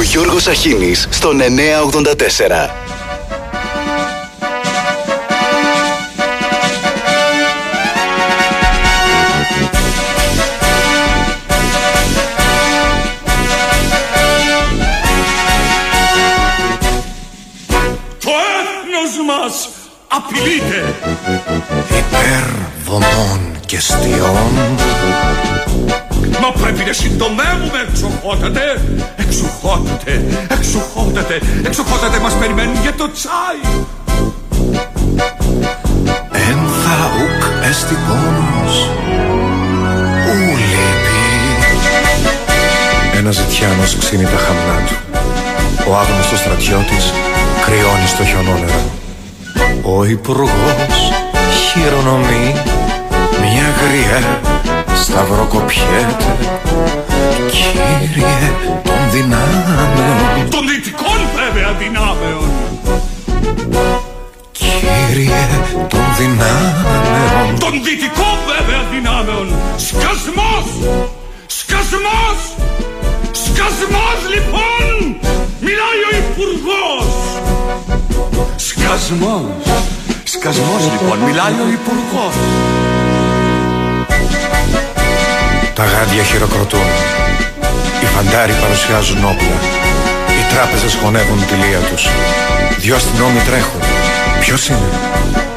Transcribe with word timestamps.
Ο 0.00 0.02
Γιώργος 0.02 0.46
Αχίνης 0.46 1.08
στον 1.10 1.40
984. 1.40 2.70
Το 18.18 18.30
έθνος 18.60 19.12
μας 19.26 19.68
απειλείται. 20.08 20.94
Υπερβομών 21.88 23.60
και 23.66 23.80
στιών 23.80 24.78
Μα 26.42 26.50
πρέπει 26.60 26.84
να 26.84 26.92
συντομεύουμε, 26.92 27.78
εξοχότατε, 27.88 28.62
εξοχότατε, 29.16 30.24
εξοχότατε, 30.48 31.40
εξοχότατε 31.64 32.18
μας 32.18 32.34
περιμένουν 32.34 32.80
για 32.82 32.94
το 32.94 33.10
τσάι. 33.12 33.60
Εν 36.32 36.58
θα 36.82 37.10
ουκ 37.20 37.42
εστι 37.68 37.94
πόνος 38.06 38.88
Ου 40.26 40.56
λείπει 40.56 41.20
Ένας 43.18 43.34
ζητιάνος 43.34 43.96
ξύνει 43.96 44.24
τα 44.24 44.36
χαμνά 44.36 44.86
του. 44.86 44.94
Ο 45.90 45.96
άγνωστος 45.96 46.38
στρατιώτης 46.38 47.12
κρυώνει 47.64 48.06
στο 48.06 48.24
χιονόνερο 48.24 48.80
Ο 49.82 50.04
υπουργός 50.04 51.12
χειρονομεί 51.72 52.54
Μια 53.40 53.68
γριά 53.80 54.49
σταυροκοπιέται 55.00 56.36
Κύριε 57.50 58.52
των 58.84 59.10
δυνάμεων 59.10 60.50
Των 60.50 60.62
δυτικών 60.68 61.20
βέβαια 61.38 61.72
δυνάμεων. 61.78 62.48
Κύριε 64.52 65.44
των 65.88 66.04
δυνάμεων 66.18 67.58
Των 67.58 67.72
δυτικών 67.84 68.36
βέβαια 68.50 68.82
δυνάμεων. 68.92 69.46
Σκασμός! 69.76 70.66
Σκασμός! 71.46 72.38
Σκασμός 73.44 74.20
λοιπόν! 74.34 74.94
Μιλάει 75.60 76.00
ο 76.08 76.12
Υπουργός! 76.22 77.08
Σκασμός! 78.56 79.64
Σκασμός 80.24 80.82
λοιπόν, 80.92 81.18
μιλάει 81.18 81.56
ο 81.64 81.68
Υπουργός! 81.78 82.34
Τα 85.74 85.84
γάντια 85.84 86.22
χειροκροτούν. 86.22 86.88
Οι 88.02 88.06
φαντάροι 88.14 88.52
παρουσιάζουν 88.52 89.24
όπλα. 89.24 89.56
Οι 90.36 90.54
τράπεζες 90.54 90.94
χωνεύουν 91.02 91.46
τη 91.46 91.54
λία 91.54 91.78
τους. 91.78 92.08
Δυο 92.78 92.94
αστυνόμοι 92.96 93.40
τρέχουν. 93.48 93.80
Ποιος 94.40 94.68
είναι; 94.68 94.88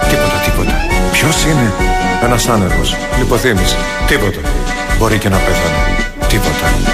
Τίποτα, 0.10 0.38
τίποτα. 0.46 0.76
Ποιος 1.12 1.44
είναι; 1.44 1.74
Ένας 2.24 2.48
άνεργος. 2.48 2.96
Λιποθύμησε. 3.18 3.78
Τίποτα. 4.08 4.40
Μπορεί 4.98 5.18
και 5.18 5.30
να 5.30 5.38
πέθανε. 5.38 5.82
Τίποτα. 6.28 6.93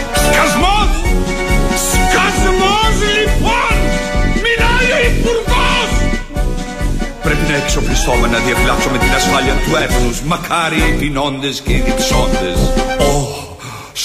Πρέπει 7.73 7.86
να 7.86 7.92
εξοπλιστούμε 7.92 8.38
να 8.38 8.45
διαφυλάξουμε 8.45 8.98
την 8.98 9.14
ασφάλεια 9.14 9.53
του 9.53 9.75
έθνους 9.75 10.22
Μακάρι 10.22 10.78
οι 10.78 10.98
πεινώντες 11.00 11.62
και 11.62 11.73
οι 11.73 11.80
διψώντες 11.80 12.58
Oh, 13.00 13.28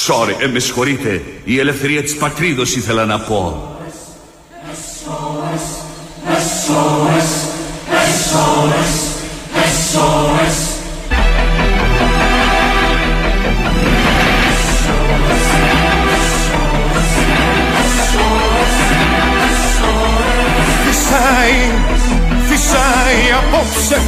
sorry, 0.07 0.35
ε, 0.39 0.47
με 0.47 0.59
συγχωρείτε 0.59 1.23
Η 1.45 1.59
ελευθερία 1.59 2.03
της 2.03 2.17
πατρίδος 2.17 2.77
ήθελα 2.77 3.05
να 3.05 3.21
πω 3.21 3.69
Φυσάει, 6.25 7.14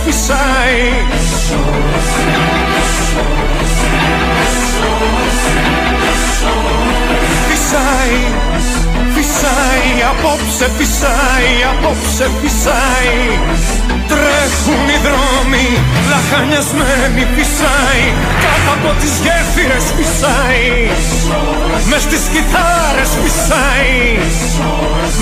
φυσάει 0.07 0.87
Φυσάει, 7.49 8.19
φυσάει, 9.15 9.91
απόψε 10.11 10.67
φυσάει, 10.77 11.53
απόψε 11.73 12.27
φυσάει. 12.41 13.21
Τρέχουν 14.11 14.85
οι 14.93 14.99
δρόμοι, 15.07 15.69
λαχανιασμένοι 16.11 17.27
φυσάει. 17.35 18.05
Κάτω 18.45 18.71
από 18.77 18.91
τις 19.01 19.13
γέφυρες 19.25 19.87
φυσάει. 19.97 20.71
Μες 21.89 22.03
στις 22.03 22.25
κιθάρες 22.33 23.11
φυσάει. 23.23 24.01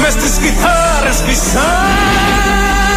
Μες 0.00 0.12
στις 0.12 0.34
κιθάρες 0.42 1.18
φυσάει 1.26 2.93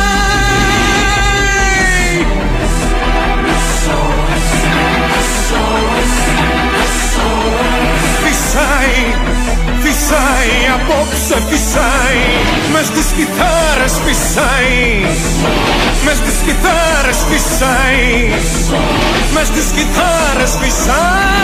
Φυσάει, 8.58 9.04
φυσάει, 9.84 10.56
απόψε 10.76 11.38
φυσάει 11.50 12.26
Μες 12.74 12.86
στις 12.86 13.06
κιθάρες 13.16 13.94
φυσάει 14.06 15.06
Μες 16.06 16.18
στις 16.18 16.38
κιθάρες 16.46 17.20
φυσάει 17.30 18.30
Μες 19.34 19.48
στις 19.48 19.66
κιθάρες 19.76 20.58
φυσάει. 20.62 21.38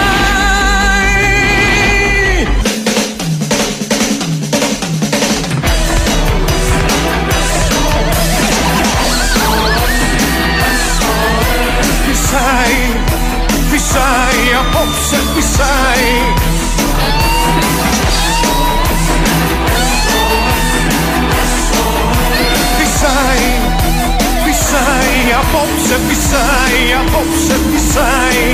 Φυσάει, 12.06 12.78
φυσάει, 13.70 14.44
απόψε 14.60 15.18
φυσάει 15.34 15.34
Φυσάει, 15.36 16.53
φυσάει, 24.74 25.20
απόψε 25.42 25.98
φυσάει, 26.08 26.82
απόψε 27.02 27.56
φυσάει 27.70 28.52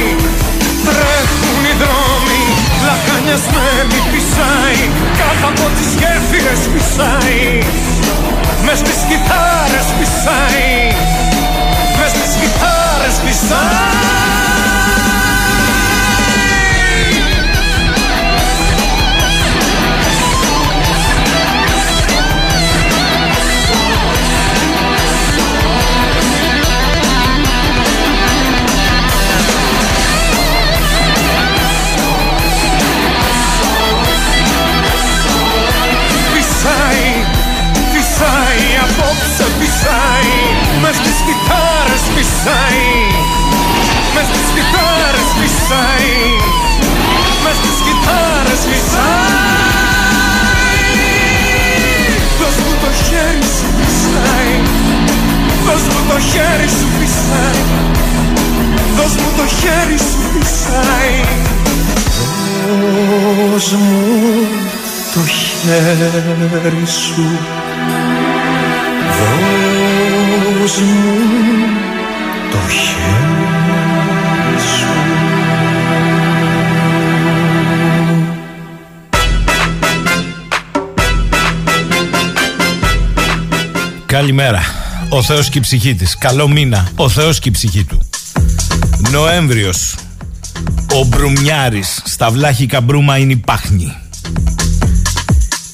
Τρέχουν 0.85 1.63
οι 1.69 1.74
δρόμοι, 1.81 2.41
λαχανιασμένοι 2.85 4.00
φυσάει 4.12 4.81
Κάτω 5.19 5.46
από 5.52 5.66
τις 5.75 5.90
γέφυρες 6.00 6.62
φυσάει 6.72 7.44
Μες 8.66 8.78
στις 8.81 9.00
κιθάρες 9.09 9.88
φυσάει 9.97 10.72
Μες 11.97 12.12
στις 12.16 12.31
κιθάρες 12.40 13.16
φυσάει 13.24 14.69
Μες 40.91 40.97
στις 40.97 41.19
κιθάρες 41.27 42.03
φυσάει 42.15 42.89
Μες 44.13 44.27
στις 44.30 44.47
κιθάρες 44.56 45.30
φυσάει 45.39 46.15
Μες 47.44 47.56
στις 47.62 47.77
κιθάρες 47.86 48.62
φυσάει 48.69 49.09
Δώσ' 52.39 52.59
μου 52.65 52.74
το 52.83 52.89
χέρι 53.06 53.44
σου 53.56 53.68
φυσάει 53.77 54.53
Δώσ' 55.65 55.88
μου 55.94 56.01
το 56.09 56.18
χέρι 56.31 56.69
σου 56.77 56.88
φυσάει 56.97 57.63
Δώσ' 58.97 59.18
μου 59.21 59.30
το 59.38 59.45
χέρι 59.59 59.97
σου 60.09 60.19
φυσάει 60.31 61.18
Δώσ' 63.51 63.71
μου 63.81 64.01
το 65.13 65.21
χέρι 65.38 66.86
σου. 66.86 67.25
Δώσ' 69.18 69.79
το 70.60 70.66
χέρι 70.68 70.90
Καλημέρα. 84.06 84.62
Ο 85.10 85.24
Θεός 85.24 85.50
και 85.50 85.58
η 85.58 85.62
ψυχή 85.62 85.96
της. 85.96 86.18
Καλό 86.18 86.48
μήνα. 86.48 86.92
Ο 86.96 87.10
Θεός 87.10 87.40
και 87.40 87.50
η 87.50 87.52
ψυχή 87.52 87.84
του. 87.84 88.10
Νοέμβριος. 89.12 89.96
Ο 90.94 91.04
Μπρουμιάρης. 91.04 92.02
Στα 92.06 92.30
βλάχικα 92.30 92.82
μπρούμα 92.82 93.18
είναι 93.18 93.32
η 93.32 93.38
πάχνη. 93.38 93.96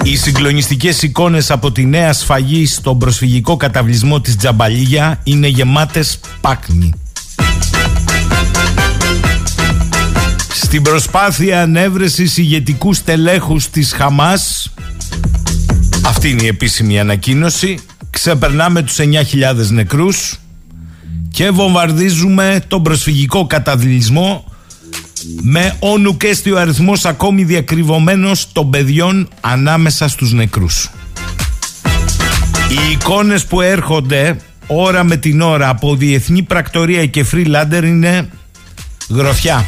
Οι 0.06 0.16
συγκλονιστικές 0.16 1.02
εικόνες 1.02 1.52
από 1.52 1.72
τη 1.72 1.86
νέα 1.86 2.14
σφαγή 2.14 2.66
στον 2.66 2.98
προσφυγικό 2.98 3.58
καταβλισμό 3.58 4.22
της 4.22 4.36
Τζαμπαλίγια 4.36 5.20
είναι 5.24 5.48
γεμάτες 5.48 6.20
πάχνη. 6.42 6.94
Στην 10.54 10.82
προσπάθεια 10.82 11.62
ανέβρεσης 11.62 12.38
ηγετικούς 12.38 12.98
στελέχους 12.98 13.70
της 13.70 13.94
Χαμάς 13.94 14.74
αυτή 16.06 16.30
είναι 16.30 16.44
η 16.44 16.48
επίσημη 16.48 17.00
ανακοίνωση 17.00 17.80
ξεπερνάμε 18.10 18.82
τους 18.82 18.98
9.000 19.00 19.06
νεκρούς 19.70 20.40
και 21.32 21.50
βομβαρδίζουμε 21.50 22.64
τον 22.68 22.84
προσφυγικό 22.84 23.48
καταβλισμό 23.48 24.55
με 25.42 25.76
όνου 25.80 26.18
και 26.18 26.52
ο 26.52 26.60
αριθμός 26.60 27.06
ακόμη 27.06 27.44
διακριβωμένος 27.44 28.52
των 28.52 28.70
παιδιών 28.70 29.28
ανάμεσα 29.42 30.08
στους 30.08 30.32
νεκρούς. 30.32 30.90
Οι 32.70 32.92
εικόνες 32.92 33.46
που 33.46 33.62
έρχονται 33.62 34.38
ώρα 34.68 35.04
με 35.04 35.18
την 35.18 35.42
ώρα 35.42 35.70
από 35.70 35.96
διεθνή 35.96 36.42
πρακτορία 36.42 37.06
και 37.06 37.26
freelander 37.32 37.84
είναι 37.84 38.30
γροθιά. 39.10 39.68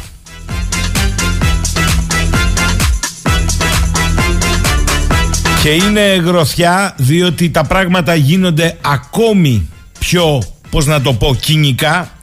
Και 5.62 5.68
είναι 5.68 6.00
γροθιά 6.00 6.94
διότι 6.96 7.50
τα 7.50 7.64
πράγματα 7.64 8.14
γίνονται 8.14 8.76
ακόμη 8.80 9.68
πιο, 9.98 10.42
πώς 10.70 10.86
να 10.86 11.00
το 11.00 11.12
πω, 11.12 11.34
κοινικά 11.40 12.17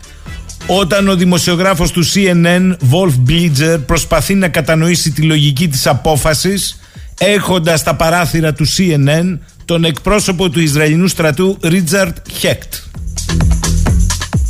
όταν 0.68 1.08
ο 1.08 1.16
δημοσιογράφος 1.16 1.92
του 1.92 2.06
CNN, 2.06 2.76
Wolf 2.92 3.30
Blitzer, 3.30 3.80
προσπαθεί 3.86 4.36
να 4.36 4.48
κατανοήσει 4.48 5.12
τη 5.12 5.22
λογική 5.22 5.68
της 5.68 5.88
απόφασης 5.88 6.80
έχοντας 7.20 7.80
στα 7.80 7.96
παράθυρα 7.96 8.54
του 8.54 8.66
CNN 8.68 9.38
τον 9.66 9.84
εκπρόσωπο 9.84 10.50
του 10.50 10.60
Ισραηλινού 10.60 11.08
στρατού 11.08 11.58
Ρίτσαρτ 11.64 12.18
Χέκτ. 12.32 12.74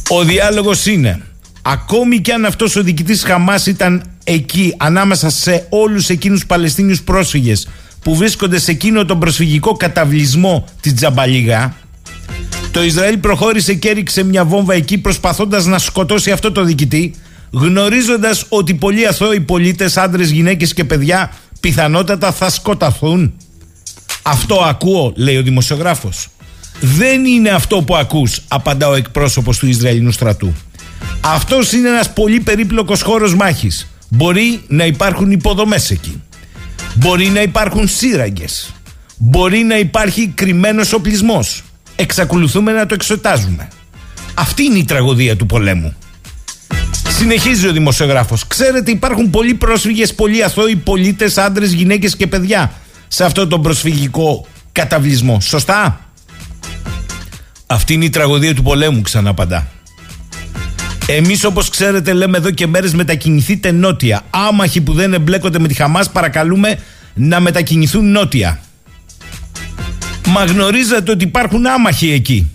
Ο 0.09 0.23
διάλογος 0.23 0.85
είναι 0.85 1.21
ακόμη 1.61 2.19
και 2.19 2.33
αν 2.33 2.45
αυτός 2.45 2.75
ο 2.75 2.83
διοικητής 2.83 3.23
Χαμάς 3.23 3.65
ήταν 3.65 4.03
εκεί 4.23 4.73
ανάμεσα 4.77 5.29
σε 5.29 5.65
όλους 5.69 6.09
εκείνους 6.09 6.45
Παλαιστίνιους 6.45 7.01
πρόσφυγες 7.01 7.67
που 8.01 8.15
βρίσκονται 8.15 8.59
σε 8.59 8.71
εκείνο 8.71 9.05
τον 9.05 9.19
προσφυγικό 9.19 9.73
καταβλισμό 9.73 10.65
τη 10.81 10.93
Τζαμπαλίγα, 10.93 11.75
το 12.75 12.83
Ισραήλ 12.83 13.17
προχώρησε 13.17 13.73
και 13.73 13.89
έριξε 13.89 14.23
μια 14.23 14.45
βόμβα 14.45 14.73
εκεί 14.73 14.97
προσπαθώντας 14.97 15.65
να 15.65 15.79
σκοτώσει 15.79 16.31
αυτό 16.31 16.51
το 16.51 16.63
διοικητή, 16.63 17.15
γνωρίζοντας 17.51 18.45
ότι 18.49 18.73
πολλοί 18.73 19.07
αθώοι 19.07 19.39
πολίτες, 19.39 19.97
άντρες, 19.97 20.29
γυναίκες 20.29 20.73
και 20.73 20.83
παιδιά 20.83 21.31
πιθανότατα 21.59 22.31
θα 22.31 22.49
σκοταθούν. 22.49 23.33
Αυτό 24.21 24.55
ακούω, 24.55 25.13
λέει 25.15 25.37
ο 25.37 25.41
δημοσιογράφος. 25.41 26.27
Δεν 26.81 27.25
είναι 27.25 27.49
αυτό 27.49 27.81
που 27.81 27.95
ακούς, 27.95 28.41
απαντά 28.47 28.87
ο 28.87 28.95
εκπρόσωπος 28.95 29.57
του 29.57 29.67
Ισραηλινού 29.67 30.11
στρατού. 30.11 30.53
Αυτός 31.21 31.71
είναι 31.71 31.87
ένας 31.87 32.13
πολύ 32.13 32.39
περίπλοκος 32.39 33.01
χώρος 33.01 33.35
μάχης. 33.35 33.87
Μπορεί 34.09 34.61
να 34.67 34.85
υπάρχουν 34.85 35.31
υποδομές 35.31 35.91
εκεί. 35.91 36.21
Μπορεί 36.93 37.27
να 37.27 37.41
υπάρχουν 37.41 37.87
σύραγγες. 37.87 38.73
Μπορεί 39.17 39.63
να 39.63 39.77
υπάρχει 39.77 40.27
κρυμμένος 40.35 40.93
οπλισμός. 40.93 41.64
Εξακολουθούμε 41.95 42.71
να 42.71 42.85
το 42.85 42.93
εξετάζουμε. 42.93 43.67
Αυτή 44.33 44.63
είναι 44.63 44.77
η 44.77 44.83
τραγωδία 44.83 45.35
του 45.35 45.45
πολέμου. 45.45 45.95
Συνεχίζει 47.07 47.67
ο 47.67 47.71
δημοσιογράφος. 47.71 48.47
Ξέρετε 48.47 48.91
υπάρχουν 48.91 49.29
πολλοί 49.29 49.53
πρόσφυγες, 49.53 50.13
πολλοί 50.13 50.43
αθώοι 50.43 50.75
πολίτες, 50.75 51.37
άντρες, 51.37 51.73
γυναίκες 51.73 52.15
και 52.15 52.27
παιδιά 52.27 52.71
σε 53.07 53.23
αυτό 53.23 53.47
τον 53.47 53.61
προσφυγικό 53.61 54.47
καταβλισμό. 54.71 55.39
Σωστά; 55.41 55.99
Αυτή 57.65 57.93
είναι 57.93 58.05
η 58.05 58.09
τραγωδία 58.09 58.55
του 58.55 58.63
πολέμου 58.63 59.01
ξαναπαντά. 59.01 59.67
Εμείς 61.07 61.43
όπως 61.43 61.69
ξέρετε 61.69 62.13
λέμε 62.13 62.37
εδώ 62.37 62.51
και 62.51 62.67
μέρες 62.67 62.93
μετακινηθείτε 62.93 63.71
νότια. 63.71 64.21
Άμαχοι 64.29 64.81
που 64.81 64.93
δεν 64.93 65.13
εμπλέκονται 65.13 65.59
με 65.59 65.67
τη 65.67 65.73
Χαμάς 65.73 66.09
παρακαλούμε 66.09 66.79
να 67.13 67.39
μετακινηθούν 67.39 68.11
νότια. 68.11 68.59
Μα 70.25 70.45
γνωρίζετε 70.45 71.11
ότι 71.11 71.23
υπάρχουν 71.23 71.65
άμαχοι 71.65 72.11
εκεί. 72.11 72.49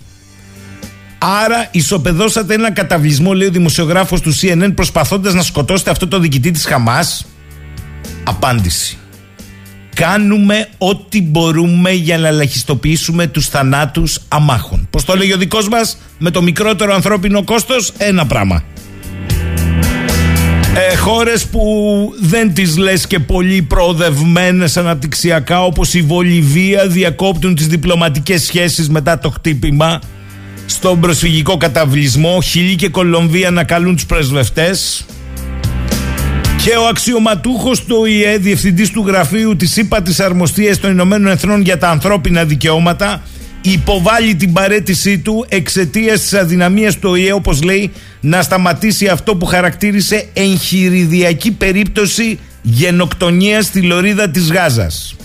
Άρα 1.17 1.67
ισοπεδώσατε 1.71 2.53
ένα 2.53 2.71
καταβλισμό, 2.71 3.33
λέει 3.33 3.47
ο 3.47 3.51
δημοσιογράφος 3.51 4.21
του 4.21 4.35
CNN, 4.35 4.71
προσπαθώντας 4.75 5.33
να 5.33 5.41
σκοτώσετε 5.41 5.89
αυτό 5.89 6.07
το 6.07 6.19
διοικητή 6.19 6.51
της 6.51 6.65
Χαμάς. 6.65 7.25
Απάντηση. 8.23 8.97
Κάνουμε 9.95 10.67
ό,τι 10.77 11.21
μπορούμε 11.21 11.91
για 11.91 12.17
να 12.17 12.27
ελαχιστοποιήσουμε 12.27 13.27
τους 13.27 13.47
θανάτους 13.47 14.19
αμάχων. 14.27 14.87
Πώς 14.89 15.05
το 15.05 15.15
λέγει 15.15 15.33
ο 15.33 15.37
δικός 15.37 15.67
μας, 15.67 15.97
με 16.17 16.31
το 16.31 16.41
μικρότερο 16.41 16.93
ανθρώπινο 16.93 17.43
κόστος, 17.43 17.93
ένα 17.97 18.25
πράγμα. 18.25 18.63
Ε, 20.75 20.95
χώρες 20.95 21.45
που 21.45 21.61
δεν 22.19 22.53
τις 22.53 22.77
λες 22.77 23.07
και 23.07 23.19
πολύ 23.19 23.61
προοδευμένες 23.61 24.77
αναπτυξιακά 24.77 25.63
όπως 25.63 25.93
η 25.93 26.01
Βολιβία 26.01 26.87
διακόπτουν 26.87 27.55
τις 27.55 27.67
διπλωματικές 27.67 28.43
σχέσεις 28.43 28.89
μετά 28.89 29.19
το 29.19 29.29
χτύπημα 29.29 30.01
στον 30.65 30.99
προσφυγικό 30.99 31.57
καταβλισμό. 31.57 32.41
Χιλή 32.41 32.75
και 32.75 32.89
Κολομβία 32.89 33.51
να 33.51 33.63
καλούν 33.63 33.95
τους 33.95 34.05
πρεσβευτές. 34.05 35.05
Και 36.63 36.71
ο 36.71 36.87
αξιωματούχος 36.87 37.83
του 37.85 37.95
ΟΗΕ, 37.99 38.37
διευθυντής 38.37 38.89
του 38.91 39.03
γραφείου 39.07 39.55
της 39.55 39.77
ΥΠΑ 39.77 40.01
της 40.01 40.19
Αρμοστίας 40.19 40.79
των 40.79 40.91
Ηνωμένων 40.91 41.31
Εθνών 41.31 41.61
για 41.61 41.77
τα 41.77 41.89
ανθρώπινα 41.89 42.43
δικαιώματα 42.43 43.21
υποβάλλει 43.61 44.35
την 44.35 44.53
παρέτησή 44.53 45.19
του 45.19 45.45
εξαιτίας 45.49 46.21
της 46.21 46.33
αδυναμίας 46.33 46.99
του 46.99 47.09
ΟΗΕ, 47.09 47.31
όπως 47.31 47.63
λέει, 47.63 47.91
να 48.19 48.41
σταματήσει 48.41 49.07
αυτό 49.07 49.35
που 49.35 49.45
χαρακτήρισε 49.45 50.29
εγχειριδιακή 50.33 51.51
περίπτωση 51.51 52.39
γενοκτονίας 52.61 53.65
στη 53.65 53.81
λωρίδα 53.81 54.29
της 54.29 54.51
Γάζας. 54.51 55.15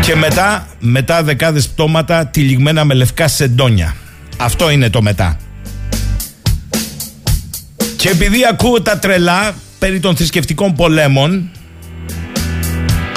Και 0.00 0.16
μετά, 0.16 0.66
μετά 0.78 1.22
δεκάδες 1.22 1.68
πτώματα 1.68 2.26
τυλιγμένα 2.26 2.84
με 2.84 2.94
λευκά 2.94 3.28
σεντόνια. 3.28 3.96
Αυτό 4.36 4.70
είναι 4.70 4.90
το 4.90 5.02
μετά. 5.02 5.38
Και 7.96 8.08
επειδή 8.08 8.38
ακούω 8.50 8.82
τα 8.82 8.98
τρελά 8.98 9.54
περί 9.78 10.00
των 10.00 10.16
θρησκευτικών 10.16 10.74
πολέμων, 10.74 11.50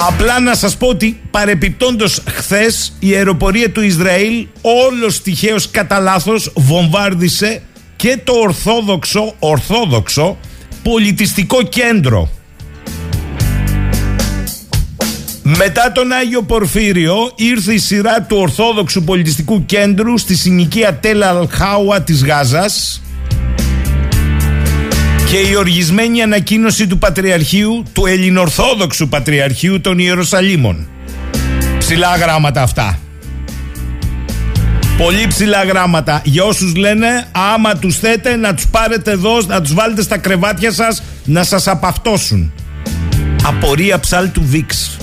Απλά 0.00 0.40
να 0.40 0.54
σας 0.54 0.76
πω 0.76 0.86
ότι 0.86 1.20
παρεπιπτόντος 1.30 2.22
χθες 2.28 2.92
η 2.98 3.14
αεροπορία 3.14 3.70
του 3.70 3.80
Ισραήλ 3.80 4.46
όλος 4.60 5.22
τυχαίως 5.22 5.70
κατά 5.70 5.98
λάθος 5.98 6.52
βομβάρδισε 6.54 7.62
και 7.96 8.18
το 8.24 8.32
ορθόδοξο, 8.32 9.34
ορθόδοξο 9.38 10.38
πολιτιστικό 10.82 11.62
κέντρο. 11.62 12.28
Μετά 15.42 15.92
τον 15.92 16.12
Άγιο 16.12 16.42
Πορφύριο 16.42 17.32
ήρθε 17.34 17.72
η 17.72 17.78
σειρά 17.78 18.22
του 18.22 18.36
Ορθόδοξου 18.36 19.04
Πολιτιστικού 19.04 19.64
Κέντρου 19.66 20.18
στη 20.18 20.36
συνοικία 20.36 20.94
Τέλα 20.94 21.28
Αλχάουα 21.28 22.02
της 22.02 22.24
Γάζας 22.24 23.02
και 25.30 25.36
η 25.36 25.54
οργισμένη 25.54 26.22
ανακοίνωση 26.22 26.86
του 26.86 26.98
Πατριαρχείου, 26.98 27.82
του 27.92 28.06
Ελληνορθόδοξου 28.06 29.08
Πατριαρχείου 29.08 29.80
των 29.80 29.98
Ιερουσαλήμων. 29.98 30.88
Ψηλά 31.78 32.16
γράμματα 32.16 32.62
αυτά. 32.62 32.98
Πολύ 34.96 35.26
ψηλά 35.26 35.64
γράμματα 35.64 36.20
για 36.24 36.44
όσους 36.44 36.76
λένε 36.76 37.26
άμα 37.54 37.76
τους 37.76 37.98
θέτε 37.98 38.36
να 38.36 38.54
τους 38.54 38.66
πάρετε 38.66 39.10
εδώ, 39.10 39.42
να 39.46 39.60
τους 39.60 39.74
βάλετε 39.74 40.02
στα 40.02 40.18
κρεβάτια 40.18 40.72
σας 40.72 41.02
να 41.24 41.44
σας 41.44 41.68
απαυτώσουν. 41.68 42.52
Απορία 43.44 44.00
ψάλτου 44.00 44.42
Βίξ. 44.44 44.96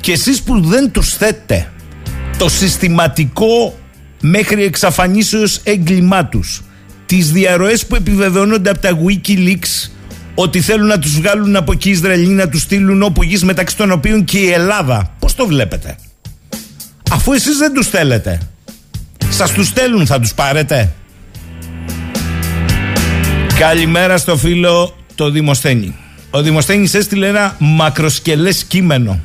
Και 0.00 0.12
εσείς 0.12 0.42
που 0.42 0.60
δεν 0.60 0.90
τους 0.90 1.14
θέτε 1.14 1.72
το 2.38 2.48
συστηματικό 2.48 3.78
μέχρι 4.20 4.64
εξαφανίσεως 4.64 5.60
έγκλημά 5.64 6.26
τους 6.26 6.62
τις 7.06 7.32
διαρροές 7.32 7.86
που 7.86 7.94
επιβεβαιώνονται 7.94 8.70
από 8.70 8.78
τα 8.78 8.98
Wikileaks 9.06 9.90
ότι 10.34 10.60
θέλουν 10.60 10.86
να 10.86 10.98
τους 10.98 11.20
βγάλουν 11.20 11.56
από 11.56 11.72
εκεί 11.72 11.88
οι 11.88 11.92
Ισραηλοί 11.92 12.28
να 12.28 12.48
τους 12.48 12.62
στείλουν 12.62 13.02
όπου 13.02 13.22
γης 13.22 13.44
μεταξύ 13.44 13.76
των 13.76 13.90
οποίων 13.90 14.24
και 14.24 14.38
η 14.38 14.50
Ελλάδα. 14.50 15.14
Πώς 15.18 15.34
το 15.34 15.46
βλέπετε; 15.46 15.96
Αφού 17.10 17.32
εσείς 17.32 17.56
δεν 17.56 17.72
τους 17.72 17.88
θέλετε. 17.88 18.40
Σας 19.28 19.52
τους 19.52 19.66
στέλνουν 19.66 20.06
θα 20.06 20.20
τους 20.20 20.34
πάρετε; 20.34 20.92
Καλημέρα 23.58 24.16
στο 24.16 24.36
φίλο 24.36 24.96
το 25.14 25.30
Δημοσθένη. 25.30 25.94
Ο 26.30 26.42
Δημοσθένης 26.42 26.94
έστειλε 26.94 27.28
ένα 27.28 27.56
μακροσκελές 27.58 28.64
κείμενο. 28.64 29.20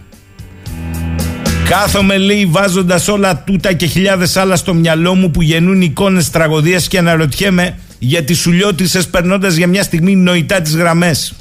Κάθομαι 1.71 2.17
λέει 2.17 2.45
βάζοντας 2.45 3.07
όλα 3.07 3.43
τούτα 3.43 3.73
και 3.73 3.85
χιλιάδες 3.85 4.37
άλλα 4.37 4.55
στο 4.55 4.73
μυαλό 4.73 5.15
μου 5.15 5.31
που 5.31 5.41
γεννούν 5.41 5.81
εικόνες 5.81 6.29
τραγωδίας 6.29 6.87
και 6.87 6.97
αναρωτιέμαι 6.97 7.77
για 7.99 8.23
τι 8.23 8.33
σουλιώτησε 8.33 9.01
περνώντας 9.01 9.55
για 9.55 9.67
μια 9.67 9.83
στιγμή 9.83 10.15
νοητά 10.15 10.61
τις 10.61 10.75
γραμμές. 10.75 11.33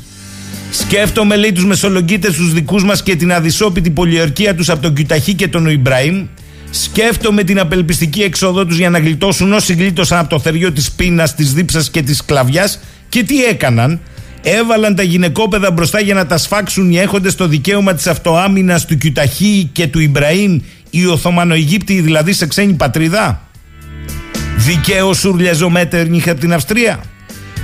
Σκέφτομαι 0.70 1.36
λέει 1.36 1.52
τους 1.52 1.64
μεσολογγίτες 1.64 2.34
τους 2.34 2.52
δικούς 2.52 2.84
μας 2.84 3.02
και 3.02 3.16
την 3.16 3.32
αδυσόπιτη 3.32 3.90
πολιορκία 3.90 4.54
τους 4.54 4.68
από 4.68 4.82
τον 4.82 4.94
Κιουταχή 4.94 5.34
και 5.34 5.48
τον 5.48 5.66
Ιμπραήμ. 5.66 6.26
Σκέφτομαι 6.70 7.42
την 7.42 7.58
απελπιστική 7.58 8.22
έξοδό 8.22 8.66
τους 8.66 8.76
για 8.76 8.90
να 8.90 8.98
γλιτώσουν 8.98 9.52
όσοι 9.52 9.74
γλίτωσαν 9.74 10.18
από 10.18 10.28
το 10.28 10.38
θεριό 10.38 10.72
της 10.72 10.90
πείνας, 10.90 11.34
της 11.34 11.52
δίψας 11.52 11.90
και 11.90 12.02
της 12.02 12.16
σκλαβιά. 12.16 12.70
Και 13.08 13.22
τι 13.22 13.44
έκαναν, 13.44 14.00
έβαλαν 14.42 14.94
τα 14.94 15.02
γυναικόπαιδα 15.02 15.70
μπροστά 15.70 16.00
για 16.00 16.14
να 16.14 16.26
τα 16.26 16.38
σφάξουν 16.38 16.90
οι 16.90 16.98
έχοντες 16.98 17.34
το 17.34 17.46
δικαίωμα 17.46 17.94
της 17.94 18.06
αυτοάμυνας 18.06 18.84
του 18.84 18.98
Κιουταχή 18.98 19.70
και 19.72 19.86
του 19.86 20.00
Ιμπραήμ, 20.00 20.60
οι 20.90 21.06
Οθωμανοαιγύπτιοι 21.06 22.00
δηλαδή 22.00 22.32
σε 22.32 22.46
ξένη 22.46 22.72
πατρίδα. 22.72 23.42
Δικαίως 24.56 25.24
ούρλιαζε 25.24 25.64
ο 25.64 25.70
Μέτερνιχ 25.70 26.28
από 26.28 26.40
την 26.40 26.52
Αυστρία. 26.52 27.00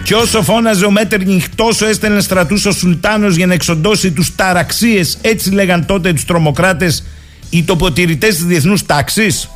Και 0.05 0.15
όσο 0.15 0.43
φώναζε 0.43 0.85
ο 0.85 0.91
Μέτερνιχ, 0.91 1.45
τόσο 1.55 1.87
έστελνε 1.87 2.21
στρατούς 2.21 2.67
ο 2.67 2.73
Σουλτάνος 2.73 3.37
για 3.37 3.47
να 3.47 3.55
εξοντώσει 3.55 4.13
τους 4.13 4.35
ταραξίες, 4.35 5.19
έτσι 5.21 5.51
λέγαν 5.51 5.87
τότε 5.87 6.13
τους 6.13 6.25
τρομοκράτες, 6.25 7.05
οι 7.51 7.63
τοποτηρητές 7.63 8.35
της 8.35 8.45
διεθνούς 8.45 8.87
τάξης. 8.87 9.49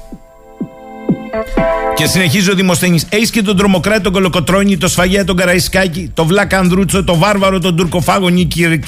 Και 2.01 2.07
συνεχίζει 2.07 2.51
ο 2.51 2.55
Δημοσθένης. 2.55 3.07
Έχεις 3.09 3.31
και 3.31 3.43
τον 3.43 3.57
τρομοκράτη 3.57 4.01
τον 4.01 4.13
Κολοκοτρόνη, 4.13 4.77
το 4.77 4.89
Σφαγέα 4.89 5.25
τον 5.25 5.37
Καραϊσκάκη, 5.37 6.11
το 6.15 6.25
Βλάκα 6.25 6.59
Ανδρούτσο, 6.59 7.05
το 7.05 7.17
Βάρβαρο 7.17 7.59
τον 7.59 7.77
Τουρκοφάγο 7.77 8.29
Νίκη 8.29 8.81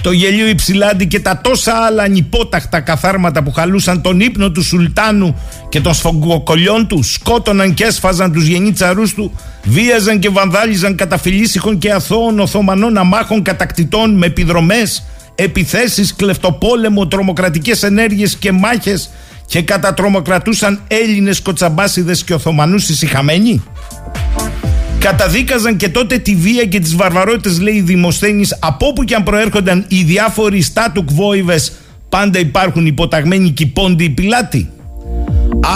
το 0.00 0.10
Γελίο 0.10 0.46
Υψηλάντη 0.46 1.06
και 1.06 1.20
τα 1.20 1.40
τόσα 1.42 1.72
άλλα 1.72 2.02
ανυπόταχτα 2.02 2.80
καθάρματα 2.80 3.42
που 3.42 3.52
χαλούσαν 3.52 4.02
τον 4.02 4.20
ύπνο 4.20 4.50
του 4.50 4.62
Σουλτάνου 4.62 5.36
και 5.68 5.80
των 5.80 5.94
σφογκοκολιών 5.94 6.86
του, 6.86 7.02
σκότωναν 7.02 7.74
και 7.74 7.84
έσφαζαν 7.84 8.32
τους 8.32 8.46
γενίτσαρούς 8.46 9.14
του, 9.14 9.32
βίαζαν 9.64 10.18
και 10.18 10.28
βανδάλιζαν 10.28 10.94
κατά 10.94 11.18
φιλήσυχων 11.18 11.78
και 11.78 11.92
αθώων 11.92 12.40
Οθωμανών 12.40 12.96
αμάχων 12.96 13.42
κατακτητών 13.42 14.14
με 14.14 14.26
επιδρομές, 14.26 15.04
επιθέσεις, 15.34 16.14
κλεφτοπόλεμο, 16.14 17.06
τρομοκρατικές 17.06 17.82
ενέργειες 17.82 18.36
και 18.36 18.52
μάχες 18.52 19.10
και 19.46 19.62
κατατρομοκρατούσαν 19.62 20.80
Έλληνες 20.88 21.40
κοτσαμπάσιδες 21.40 22.24
και 22.24 22.34
Οθωμανούς 22.34 22.88
ησυχαμένοι. 22.88 23.62
Καταδίκαζαν 24.98 25.76
και 25.76 25.88
τότε 25.88 26.18
τη 26.18 26.34
βία 26.34 26.64
και 26.64 26.80
τις 26.80 26.96
βαρβαρότητες 26.96 27.60
λέει 27.60 27.80
Δημοσθένης 27.80 28.56
από 28.60 28.86
όπου 28.86 29.04
και 29.04 29.14
αν 29.14 29.22
προέρχονταν 29.22 29.84
οι 29.88 30.02
διάφοροι 30.02 30.62
στάτουκ 30.62 31.10
βόηβες 31.12 31.72
πάντα 32.08 32.38
υπάρχουν 32.38 32.86
υποταγμένοι 32.86 33.50
κυπώντιοι 33.50 34.10
πιλάτοι. 34.10 34.70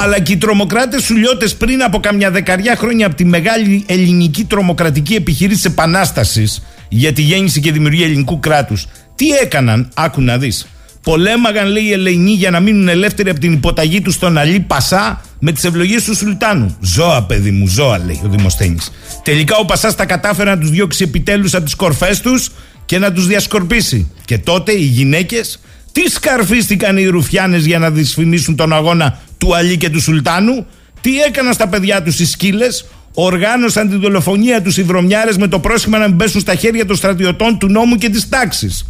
Αλλά 0.02 0.20
και 0.20 0.32
οι 0.32 0.36
τρομοκράτες 0.36 1.02
σουλιώτες 1.02 1.54
πριν 1.54 1.82
από 1.82 2.00
καμιά 2.00 2.30
δεκαριά 2.30 2.76
χρόνια 2.76 3.06
από 3.06 3.14
τη 3.14 3.24
μεγάλη 3.24 3.84
ελληνική 3.86 4.44
τρομοκρατική 4.44 5.14
επιχείρηση 5.14 5.66
Επανάστασης 5.66 6.62
για 6.88 7.12
τη 7.12 7.22
γέννηση 7.22 7.60
και 7.60 7.72
δημιουργία 7.72 8.06
ελληνικού 8.06 8.40
κράτους, 8.40 8.86
τι 9.14 9.28
έκαναν, 9.28 9.88
άκου 9.94 10.20
να 10.22 10.38
δεις. 10.38 10.66
Πολέμαγαν, 11.02 11.68
λέει, 11.68 11.82
οι 11.82 11.92
Ελεηνοί 11.92 12.30
για 12.30 12.50
να 12.50 12.60
μείνουν 12.60 12.88
ελεύθεροι 12.88 13.30
από 13.30 13.40
την 13.40 13.52
υποταγή 13.52 14.00
τους 14.00 14.14
στον 14.14 14.38
Αλή 14.38 14.60
Πασά 14.60 15.20
με 15.38 15.52
τις 15.52 15.64
ευλογίες 15.64 16.04
του 16.04 16.16
Σουλτάνου. 16.16 16.76
Ζώα, 16.80 17.22
παιδί 17.22 17.50
μου, 17.50 17.66
ζώα, 17.66 17.98
λέει 17.98 18.20
ο 18.24 18.28
Δημοσθένης. 18.28 18.92
Τελικά 19.24 19.56
ο 19.56 19.64
Πασάς 19.64 19.94
τα 19.94 20.06
κατάφερε 20.06 20.50
να 20.50 20.58
τους 20.58 20.70
διώξει 20.70 21.04
επιτέλους 21.04 21.54
από 21.54 21.64
τις 21.64 21.74
κορφές 21.74 22.20
τους 22.20 22.50
και 22.84 22.98
να 22.98 23.12
τους 23.12 23.26
διασκορπίσει. 23.26 24.10
Και 24.24 24.38
τότε 24.38 24.72
οι 24.72 24.84
γυναίκες 24.84 25.60
τι 25.92 26.10
σκαρφίστηκαν 26.10 26.96
οι 26.96 27.06
Ρουφιάνες 27.06 27.64
για 27.64 27.78
να 27.78 27.90
δυσφημίσουν 27.90 28.56
τον 28.56 28.72
αγώνα 28.72 29.20
του 29.38 29.56
Αλή 29.56 29.76
και 29.76 29.90
του 29.90 30.00
Σουλτάνου, 30.00 30.66
τι 31.00 31.20
έκαναν 31.20 31.52
στα 31.52 31.68
παιδιά 31.68 32.02
τους 32.02 32.18
οι 32.18 32.26
σκύλες, 32.26 32.86
οργάνωσαν 33.14 33.88
την 33.88 34.00
δολοφονία 34.00 34.62
τους 34.62 34.76
οι 34.76 34.82
βρωμιάρε 34.82 35.30
με 35.38 35.48
το 35.48 35.58
πρόσχημα 35.58 35.98
να 35.98 36.08
μην 36.08 36.16
πέσουν 36.16 36.40
στα 36.40 36.54
χέρια 36.54 36.86
των 36.86 36.96
στρατιωτών 36.96 37.58
του 37.58 37.68
νόμου 37.68 37.96
και 37.96 38.08
της 38.08 38.28
τάξης. 38.28 38.86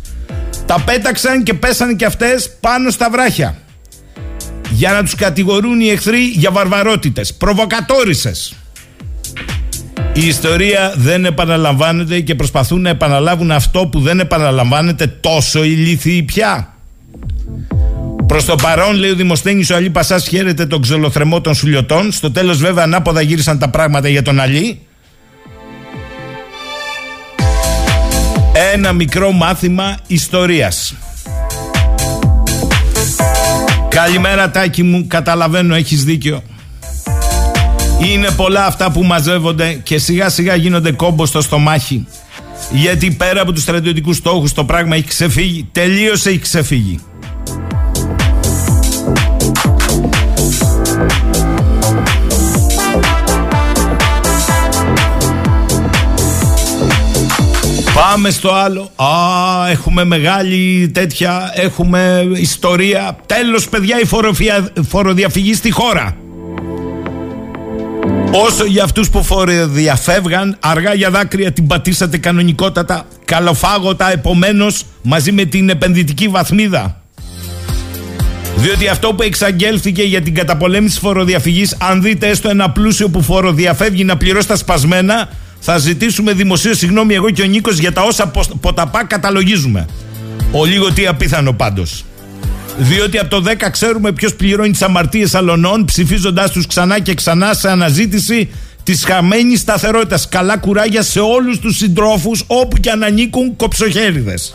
Τα 0.71 0.81
πέταξαν 0.81 1.43
και 1.43 1.55
πέσανε 1.55 1.95
και 1.95 2.05
αυτές 2.05 2.50
πάνω 2.61 2.91
στα 2.91 3.11
βράχια. 3.11 3.59
Για 4.71 4.93
να 4.93 5.03
τους 5.03 5.15
κατηγορούν 5.15 5.81
οι 5.81 5.89
εχθροί 5.89 6.21
για 6.21 6.50
βαρβαρότητες, 6.50 7.35
προβοκατόρισες. 7.35 8.55
Η 10.12 10.27
ιστορία 10.27 10.95
δεν 10.97 11.25
επαναλαμβάνεται 11.25 12.21
και 12.21 12.35
προσπαθούν 12.35 12.81
να 12.81 12.89
επαναλάβουν 12.89 13.50
αυτό 13.50 13.87
που 13.87 14.00
δεν 14.00 14.21
επαναλαμβάνεται 14.21 15.07
τόσο 15.07 15.65
ηλίθιοι 15.65 16.23
πια. 16.23 16.75
Προς 18.27 18.45
το 18.45 18.55
παρόν, 18.55 18.97
λέει 18.97 19.11
ο 19.11 19.15
Δημοσθένης, 19.15 19.71
ο 19.71 19.75
Αλή 19.75 19.91
Πασάς 19.91 20.29
χαίρεται 20.29 20.67
τον 20.67 20.83
ξελοθρεμό 20.83 21.41
των 21.41 21.55
σουλιωτών. 21.55 22.12
Στο 22.12 22.31
τέλος, 22.31 22.59
βέβαια, 22.59 22.85
ανάποδα 22.85 23.21
γύρισαν 23.21 23.59
τα 23.59 23.69
πράγματα 23.71 24.09
για 24.09 24.23
τον 24.23 24.41
Αλή. 24.41 24.81
Ένα 28.73 28.93
μικρό 28.93 29.33
μάθημα 29.33 29.97
ιστορίας. 30.07 30.95
Καλημέρα 33.88 34.50
Τάκη 34.50 34.83
μου, 34.83 35.07
καταλαβαίνω 35.07 35.75
έχεις 35.75 36.05
δίκιο. 36.05 36.43
Είναι 38.00 38.31
πολλά 38.31 38.67
αυτά 38.67 38.90
που 38.90 39.02
μαζεύονται 39.02 39.73
και 39.73 39.99
σιγά 39.99 40.29
σιγά 40.29 40.55
γίνονται 40.55 40.93
κόμπο 40.93 41.26
στο 41.26 41.40
στομάχι. 41.40 42.07
Γιατί 42.71 43.11
πέρα 43.11 43.40
από 43.40 43.52
τους 43.52 43.62
στρατιωτικούς 43.62 44.17
στόχους 44.17 44.52
το 44.52 44.64
πράγμα 44.64 44.97
έχει 44.97 45.07
ξεφύγει. 45.07 45.69
Τελείωσε 45.73 46.29
έχει 46.29 46.38
ξεφύγει 46.38 47.00
Πάμε 58.11 58.31
στο 58.31 58.52
άλλο. 58.52 58.90
Α, 58.97 59.07
έχουμε 59.71 60.05
μεγάλη 60.05 60.90
τέτοια, 60.95 61.52
έχουμε 61.55 62.29
ιστορία. 62.35 63.17
Τέλος 63.26 63.69
παιδιά 63.69 64.00
η 64.00 64.05
φοροδιαφυγή 64.88 65.55
στη 65.55 65.71
χώρα. 65.71 66.17
Όσο 68.33 68.64
για 68.64 68.85
αυτούς 68.85 69.11
που 69.11 69.23
φοροδιαφεύγαν, 69.23 70.57
αργά 70.61 70.95
για 70.95 71.11
δάκρυα 71.11 71.52
την 71.52 71.67
πατήσατε 71.67 72.19
κανονικότατα, 72.19 73.05
καλοφάγωτα 73.25 74.12
επομένως 74.12 74.85
μαζί 75.02 75.33
με 75.33 75.45
την 75.45 75.69
επενδυτική 75.69 76.29
βαθμίδα. 76.29 77.02
Διότι 78.57 78.88
αυτό 78.88 79.14
που 79.14 79.23
εξαγγέλθηκε 79.23 80.02
για 80.02 80.21
την 80.23 80.35
καταπολέμηση 80.35 80.99
φοροδιαφυγής, 80.99 81.76
αν 81.79 82.02
δείτε 82.02 82.29
έστω 82.29 82.49
ένα 82.49 82.71
πλούσιο 82.71 83.09
που 83.09 83.23
φοροδιαφεύγει 83.23 84.05
να 84.05 84.17
πληρώσει 84.17 84.49
τα 84.49 84.57
σπασμένα, 84.57 85.29
θα 85.61 85.79
ζητήσουμε 85.79 86.33
δημοσίως 86.33 86.79
συγγνώμη 86.79 87.14
εγώ 87.14 87.31
και 87.31 87.43
ο 87.43 87.47
Νίκος 87.47 87.79
για 87.79 87.93
τα 87.93 88.02
όσα 88.02 88.33
ποταπά 88.61 89.05
καταλογίζουμε. 89.05 89.87
Ο 90.52 90.64
λίγο 90.64 90.93
τι 90.93 91.07
απίθανο 91.07 91.52
πάντως. 91.52 92.05
Διότι 92.79 93.19
από 93.19 93.31
το 93.31 93.43
10 93.47 93.71
ξέρουμε 93.71 94.12
ποιος 94.12 94.35
πληρώνει 94.35 94.71
τις 94.71 94.83
αμαρτίες 94.83 95.35
αλωνών, 95.35 95.85
ψηφίζοντάς 95.85 96.50
τους 96.50 96.67
ξανά 96.67 96.99
και 96.99 97.14
ξανά 97.14 97.55
σε 97.55 97.71
αναζήτηση 97.71 98.49
της 98.83 99.05
χαμένης 99.05 99.61
σταθερότητας. 99.61 100.29
Καλά 100.29 100.59
κουράγια 100.59 101.02
σε 101.02 101.21
όλους 101.21 101.59
τους 101.59 101.76
συντρόφους 101.76 102.45
όπου 102.47 102.76
και 102.76 102.90
αν 102.90 103.02
ανήκουν 103.02 103.57
κοψοχέριδες. 103.57 104.55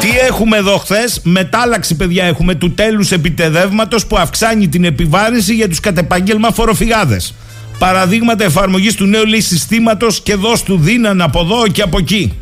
Τι 0.00 0.08
έχουμε 0.28 0.56
εδώ 0.56 0.76
χθες, 0.76 1.20
μετάλλαξη 1.22 1.94
παιδιά 1.94 2.24
έχουμε 2.24 2.54
του 2.54 2.74
τέλους 2.74 3.12
επιτεδεύματος 3.12 4.06
που 4.06 4.18
αυξάνει 4.18 4.68
την 4.68 4.84
επιβάρηση 4.84 5.54
για 5.54 5.68
τους 5.68 5.80
κατεπάγγελμα 5.80 6.52
φοροφυγάδες 6.52 7.34
παραδείγματα 7.82 8.44
εφαρμογής 8.44 8.94
του 8.94 9.06
νέου 9.06 9.26
λέει 9.26 9.40
συστήματος 9.40 10.20
και 10.20 10.34
δώσ' 10.34 10.62
του 10.62 10.76
δίναν 10.76 11.20
από 11.20 11.40
εδώ 11.40 11.68
και 11.68 11.82
από 11.82 11.98
εκεί. 11.98 12.32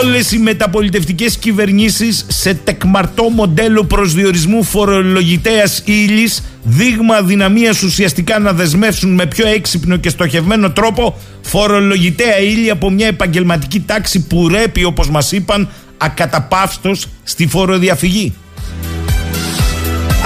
Όλες 0.00 0.32
οι 0.32 0.38
μεταπολιτευτικές 0.38 1.36
κυβερνήσεις 1.36 2.26
σε 2.28 2.54
τεκμαρτό 2.54 3.22
μοντέλο 3.22 3.84
προσδιορισμού 3.84 4.62
φορολογητέας 4.62 5.82
ύλης, 5.84 6.42
δείγμα 6.62 7.22
δυναμίας 7.22 7.82
ουσιαστικά 7.82 8.38
να 8.38 8.52
δεσμεύσουν 8.52 9.14
με 9.14 9.26
πιο 9.26 9.46
έξυπνο 9.46 9.96
και 9.96 10.08
στοχευμένο 10.08 10.70
τρόπο 10.70 11.18
φορολογητέα 11.42 12.38
ύλη 12.40 12.70
από 12.70 12.90
μια 12.90 13.06
επαγγελματική 13.06 13.80
τάξη 13.80 14.26
που 14.26 14.48
ρέπει 14.48 14.84
όπως 14.84 15.10
μας 15.10 15.32
είπαν 15.32 15.68
ακαταπαύστος 15.98 17.06
στη 17.22 17.46
φοροδιαφυγή. 17.46 18.34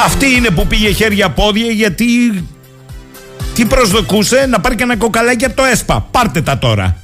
Αυτή 0.05 0.27
είναι 0.37 0.49
που 0.51 0.67
πήγε 0.67 0.91
χέρια 0.91 1.31
πόδια 1.31 1.71
γιατί 1.71 2.05
τι 3.59 3.65
προσδοκούσε 3.65 4.47
να 4.49 4.61
πάρει 4.61 4.75
και 4.75 4.83
ένα 4.83 4.97
κοκαλάκι 4.97 5.45
από 5.45 5.57
το 5.57 5.65
ΕΣΠΑ. 5.65 6.07
Πάρτε 6.11 6.43
τα 6.43 6.59
τώρα. 6.59 6.97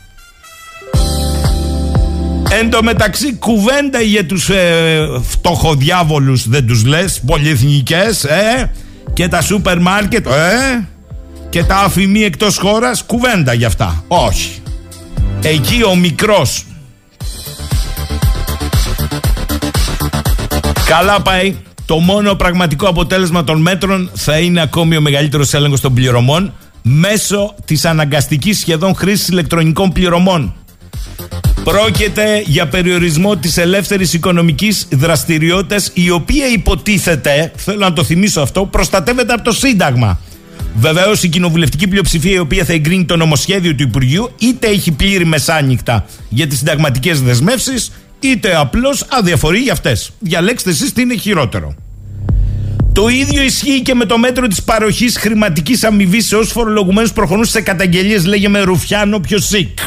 Εν 2.50 2.70
τω 2.70 2.82
μεταξύ 2.82 3.34
κουβέντα 3.34 4.00
για 4.00 4.26
τους 4.26 4.48
ε, 4.48 5.06
φτωχοδιάβολους 5.28 6.48
δεν 6.48 6.66
τους 6.66 6.84
λες 6.84 7.20
Πολυεθνικές 7.26 8.24
ε, 8.24 8.70
Και 9.12 9.28
τα 9.28 9.40
σούπερ 9.40 9.80
μάρκετ 9.80 10.26
ε, 10.26 10.88
Και 11.48 11.64
τα 11.64 11.76
αφημί 11.76 12.22
εκτός 12.22 12.56
χώρας 12.58 13.04
Κουβέντα 13.04 13.52
για 13.52 13.66
αυτά 13.66 14.04
Όχι 14.08 14.62
Εκεί 15.42 15.82
ο 15.86 15.94
μικρός 15.96 16.64
Καλά 20.86 21.22
πάει. 21.22 21.56
Το 21.86 21.98
μόνο 21.98 22.34
πραγματικό 22.34 22.88
αποτέλεσμα 22.88 23.44
των 23.44 23.60
μέτρων 23.60 24.10
θα 24.14 24.38
είναι 24.38 24.60
ακόμη 24.60 24.96
ο 24.96 25.00
μεγαλύτερος 25.00 25.54
έλεγχος 25.54 25.80
των 25.80 25.94
πληρωμών 25.94 26.52
μέσω 26.82 27.54
της 27.64 27.84
αναγκαστικής 27.84 28.58
σχεδόν 28.58 28.94
χρήσης 28.94 29.28
ηλεκτρονικών 29.28 29.92
πληρωμών. 29.92 30.54
Πρόκειται 31.64 32.42
για 32.46 32.68
περιορισμό 32.68 33.36
της 33.36 33.56
ελεύθερης 33.56 34.12
οικονομικής 34.12 34.88
δραστηριότητας 34.90 35.90
η 35.94 36.10
οποία 36.10 36.46
υποτίθεται, 36.48 37.52
θέλω 37.56 37.78
να 37.78 37.92
το 37.92 38.04
θυμίσω 38.04 38.40
αυτό, 38.40 38.66
προστατεύεται 38.66 39.32
από 39.32 39.42
το 39.42 39.52
Σύνταγμα. 39.52 40.20
Βεβαίως 40.76 41.22
η 41.22 41.28
κοινοβουλευτική 41.28 41.88
πλειοψηφία 41.88 42.34
η 42.34 42.38
οποία 42.38 42.64
θα 42.64 42.72
εγκρίνει 42.72 43.04
το 43.04 43.16
νομοσχέδιο 43.16 43.74
του 43.74 43.82
Υπουργείου 43.82 44.30
είτε 44.38 44.66
έχει 44.66 44.92
πλήρη 44.92 45.26
μεσάνυχτα 45.26 46.06
για 46.28 46.46
τις 46.46 46.58
συνταγματικές 46.58 47.22
δεσμεύσεις 47.22 47.90
είτε 48.26 48.56
απλώς 48.56 49.06
αδιαφορεί 49.08 49.58
για 49.58 49.72
αυτές. 49.72 50.10
Διαλέξτε 50.18 50.70
εσείς 50.70 50.92
τι 50.92 51.02
είναι 51.02 51.16
χειρότερο. 51.16 51.74
Το 52.92 53.08
ίδιο 53.08 53.42
ισχύει 53.42 53.82
και 53.82 53.94
με 53.94 54.04
το 54.04 54.18
μέτρο 54.18 54.46
της 54.46 54.62
παροχής 54.62 55.16
χρηματικής 55.16 55.84
αμοιβής 55.84 56.26
σε 56.26 56.36
όσους 56.36 56.52
φορολογουμένους 56.52 57.12
προχωρούν 57.12 57.44
σε 57.44 57.60
καταγγελίες, 57.60 58.24
λέγε 58.24 58.48
Ρουφιάνο 58.62 59.18
πιο 59.18 59.38
σικ. 59.38 59.78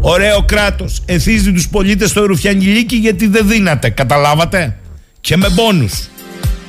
Ωραίο 0.00 0.44
κράτος. 0.44 1.02
Εθίζει 1.06 1.52
τους 1.52 1.68
πολίτες 1.68 2.10
στο 2.10 2.26
Ρουφιανιλίκι 2.26 2.96
γιατί 2.96 3.26
δεν 3.26 3.48
δύναται. 3.48 3.88
Καταλάβατε; 3.90 4.76
Και 5.20 5.36
με 5.36 5.48
μπόνους. 5.48 6.08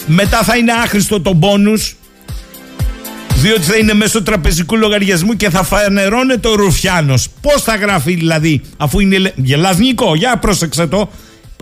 Μετά 0.06 0.44
θα 0.44 0.58
είναι 0.58 0.72
άχρηστο 0.72 1.22
το 1.22 1.34
μπόνους. 1.34 1.96
Διότι 3.46 3.62
θα 3.62 3.78
είναι 3.78 3.94
μέσω 3.94 4.24
τραπεζικού 4.24 4.78
λογαριασμού 4.78 5.34
και 5.34 5.50
θα 5.50 5.64
φανερώνεται 5.64 6.48
ο 6.48 6.56
Ρουφιάνος. 6.56 7.28
Πώς 7.42 7.62
θα 7.62 7.76
γράφει 7.76 8.14
δηλαδή, 8.14 8.62
αφού 8.78 9.00
είναι. 9.00 9.34
Γελασνικό, 9.36 10.16
για 10.16 10.38
πρόσεξε 10.38 10.88
το. 10.88 11.10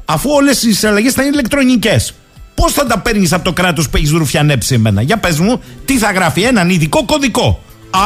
Αφού 0.05 0.29
όλες 0.29 0.63
οι 0.63 0.87
αλλαγέ 0.87 1.11
θα 1.11 1.21
είναι 1.21 1.31
ηλεκτρονικές. 1.31 2.13
Πώς 2.55 2.73
θα 2.73 2.85
τα 2.85 2.99
παίρνεις 2.99 3.33
από 3.33 3.43
το 3.43 3.53
κράτος 3.53 3.89
που 3.89 3.97
έχεις 3.97 4.11
ρουφιανέψει 4.11 4.73
εμένα; 4.73 5.01
Για 5.01 5.17
πες 5.17 5.39
μου, 5.39 5.61
τι 5.85 5.97
θα 5.97 6.11
γράφει, 6.11 6.41
έναν 6.41 6.69
ειδικό 6.69 7.05
κωδικό. 7.05 7.63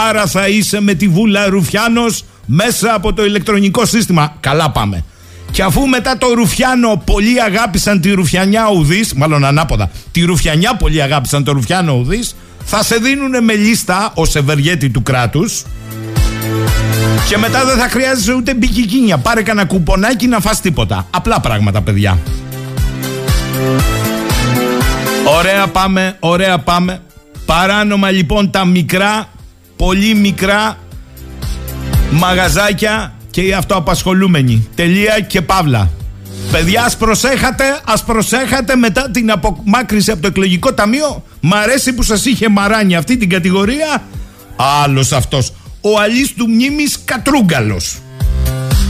Άρα 0.08 0.26
θα 0.26 0.48
είσαι 0.48 0.82
με 0.82 0.94
τη 0.94 1.08
βούλα 1.08 1.50
Ρουφιάνος 1.50 2.24
μέσα 2.46 2.94
από 2.94 3.14
το 3.14 3.26
ηλεκτρονικό 3.26 3.86
σύστημα. 3.86 4.38
Καλά 4.40 4.72
πάμε. 4.72 5.04
Και 5.52 5.64
αφού 5.64 5.88
μετά 5.88 6.18
το 6.18 6.34
Ρουφιάνο 6.34 7.02
πολλοί 7.06 7.42
αγάπησαν 7.42 8.02
τη 8.02 8.12
Ρουφιανιά 8.12 8.70
Ουδής, 8.76 9.14
μάλλον 9.14 9.46
ανάποδα, 9.46 9.92
τη 10.12 10.22
Ρουφιανιά 10.22 10.76
πολλοί 10.76 11.02
αγάπησαν 11.02 11.44
το 11.44 11.52
Ρουφιάνο 11.52 11.94
Ουδής, 11.94 12.36
θα 12.70 12.84
σε 12.84 12.96
δίνουν 12.96 13.44
με 13.44 13.54
λίστα 13.54 14.14
ω 14.16 14.22
ευεργέτη 14.34 14.90
του 14.90 15.04
κράτους. 15.04 15.64
Και 17.28 17.38
μετά 17.38 17.66
δεν 17.66 17.78
θα 17.78 17.90
χρειάζεσαι 17.90 18.34
ούτε 18.34 18.54
μπικικίνια. 18.54 19.18
Πάρε 19.18 19.42
κανένα 19.42 19.68
κουπονάκι 19.68 20.28
να 20.28 20.40
φας 20.40 20.62
τίποτα. 20.62 21.08
Απλά 21.10 21.40
πράγματα, 21.40 21.82
παιδιά. 21.82 22.18
Ωραία 25.38 25.68
πάμε, 25.68 26.16
ωραία 26.20 26.58
πάμε. 26.58 27.02
Παράνομα 27.46 28.12
λοιπόν 28.12 28.52
τα 28.52 28.66
μικρά, 28.66 29.30
πολύ 29.76 30.14
μικρά 30.14 30.78
μαγαζάκια 32.12 33.14
και 33.30 33.42
οι 33.42 33.54
αυτοαπασχολούμενοι. 33.54 34.68
Τελεία 34.76 35.20
και 35.20 35.42
παύλα. 35.42 35.90
Παιδιά, 36.52 36.84
ας 36.84 36.98
προσέχατε, 36.98 37.64
ας 37.86 38.04
προσέχατε 38.04 38.76
μετά 38.76 39.10
την 39.12 39.32
απομάκρυση 39.32 40.12
από 40.12 40.22
το 40.22 40.28
εκλογικό 40.28 40.74
ταμείο. 40.74 41.24
Μ' 41.40 41.54
αρέσει 41.54 41.94
που 41.94 42.04
σας 42.04 42.26
είχε 42.26 42.50
μαράνει 42.50 42.96
αυτή 42.96 43.18
την 43.18 43.30
κατηγορία. 43.30 44.04
Άλλος 44.84 45.12
αυτός. 45.12 45.54
Ο 45.82 46.00
αλής 46.00 46.34
του 46.34 46.50
μνήμης 46.50 46.98
Κατρούγκαλος. 47.06 47.98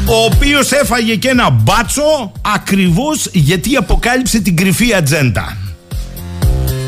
Ο 0.05 0.23
οποίος 0.23 0.71
έφαγε 0.71 1.15
και 1.15 1.29
ένα 1.29 1.49
μπάτσο 1.49 2.31
ακριβώς 2.41 3.29
γιατί 3.33 3.75
αποκάλυψε 3.75 4.39
την 4.39 4.55
κρυφή 4.55 4.93
ατζέντα 4.93 5.57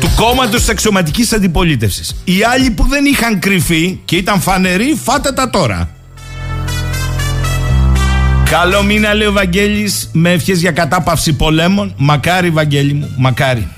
του 0.00 0.10
κόμματος 0.16 0.60
της 0.60 0.68
αξιωματικής 0.68 1.32
αντιπολίτευσης. 1.32 2.16
Οι 2.24 2.42
άλλοι 2.42 2.70
που 2.70 2.86
δεν 2.88 3.04
είχαν 3.04 3.38
κρυφεί 3.38 4.00
και 4.04 4.16
ήταν 4.16 4.40
φανεροί, 4.40 4.98
φάτε 5.04 5.32
τα 5.32 5.50
τώρα. 5.50 5.88
Καλό 8.50 8.82
μήνα 8.82 9.14
λέει 9.14 9.26
ο 9.26 9.32
Βαγγέλης. 9.32 10.10
Με 10.12 10.32
ευχές 10.32 10.60
για 10.60 10.70
κατάπαυση 10.70 11.32
πολέμων. 11.32 11.94
Μακάρι 11.96 12.50
Βαγγέλη 12.50 12.92
μου, 12.92 13.14
μακάρι. 13.16 13.68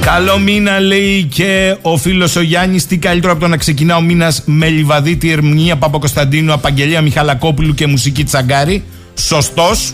Καλό 0.00 0.38
μήνα 0.38 0.80
λέει 0.80 1.24
και 1.24 1.76
ο 1.82 1.96
φίλος 1.96 2.36
ο 2.36 2.40
Γιάννης. 2.40 2.86
Τι 2.86 2.96
καλύτερο 2.98 3.32
από 3.32 3.40
το 3.40 3.48
να 3.48 3.56
ξεκινά 3.56 3.96
ο 3.96 4.00
μήνας 4.00 4.42
με 4.44 4.68
Λιβαδίτη 4.68 5.30
Ερμηνεία 5.30 5.76
Παπακοσταντίνου 5.76 6.52
Απαγγελία 6.52 7.00
Μιχαλακόπουλου 7.00 7.74
και 7.74 7.86
μουσική 7.86 8.24
Τσαγκάρη 8.24 8.84
Σωστός. 9.14 9.92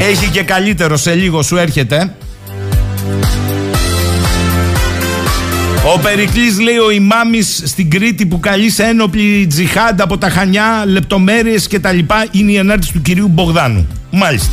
Έχει 0.00 0.30
και 0.30 0.42
καλύτερο 0.42 0.96
σε 0.96 1.14
λίγο 1.14 1.42
σου 1.42 1.56
έρχεται 1.56 2.14
Ο 5.94 5.98
Περικλής 5.98 6.60
λέει 6.60 6.76
ο 6.76 6.90
ημάμις 6.90 7.62
στην 7.64 7.90
Κρήτη 7.90 8.26
που 8.26 8.40
καλείς 8.40 8.74
σε 8.74 8.82
ένοπλη 8.82 9.46
τζιχάντα 9.46 10.04
από 10.04 10.18
τα 10.18 10.28
Χανιά, 10.28 10.84
λεπτομέρειες 10.86 11.66
και 11.66 11.80
τα 11.80 11.92
λοιπά 11.92 12.26
είναι 12.30 12.52
η 12.52 12.58
ανάρτηση 12.58 12.92
του 12.92 13.02
κυρίου 13.02 13.28
Μπογδάνου. 13.28 13.86
Μάλιστα. 14.10 14.52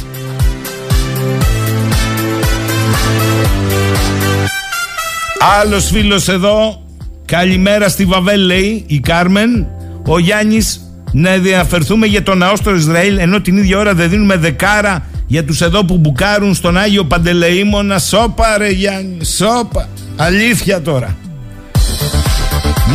Άλλος 5.61 5.89
φίλος 5.89 6.27
εδώ, 6.27 6.83
καλημέρα 7.25 7.89
στη 7.89 8.05
Βαβέλ 8.05 8.41
λέει 8.41 8.83
η 8.87 8.99
Κάρμεν, 8.99 9.67
ο 10.07 10.19
Γιάννης 10.19 10.79
να 11.11 11.29
ενδιαφερθούμε 11.29 12.05
για 12.05 12.23
το 12.23 12.35
ναό 12.35 12.55
στο 12.55 12.75
Ισραήλ 12.75 13.17
ενώ 13.17 13.41
την 13.41 13.57
ίδια 13.57 13.77
ώρα 13.77 13.93
δεν 13.93 14.09
δίνουμε 14.09 14.37
δεκάρα 14.37 15.05
για 15.27 15.45
τους 15.45 15.61
εδώ 15.61 15.85
που 15.85 15.97
μπουκάρουν 15.97 16.53
στον 16.53 16.77
Άγιο 16.77 17.03
Παντελεήμονα 17.05 17.99
σώπα 17.99 18.57
ρε 18.57 18.69
Γιάννη 18.69 19.25
σώπα 19.25 19.87
αλήθεια 20.15 20.81
τώρα 20.81 21.15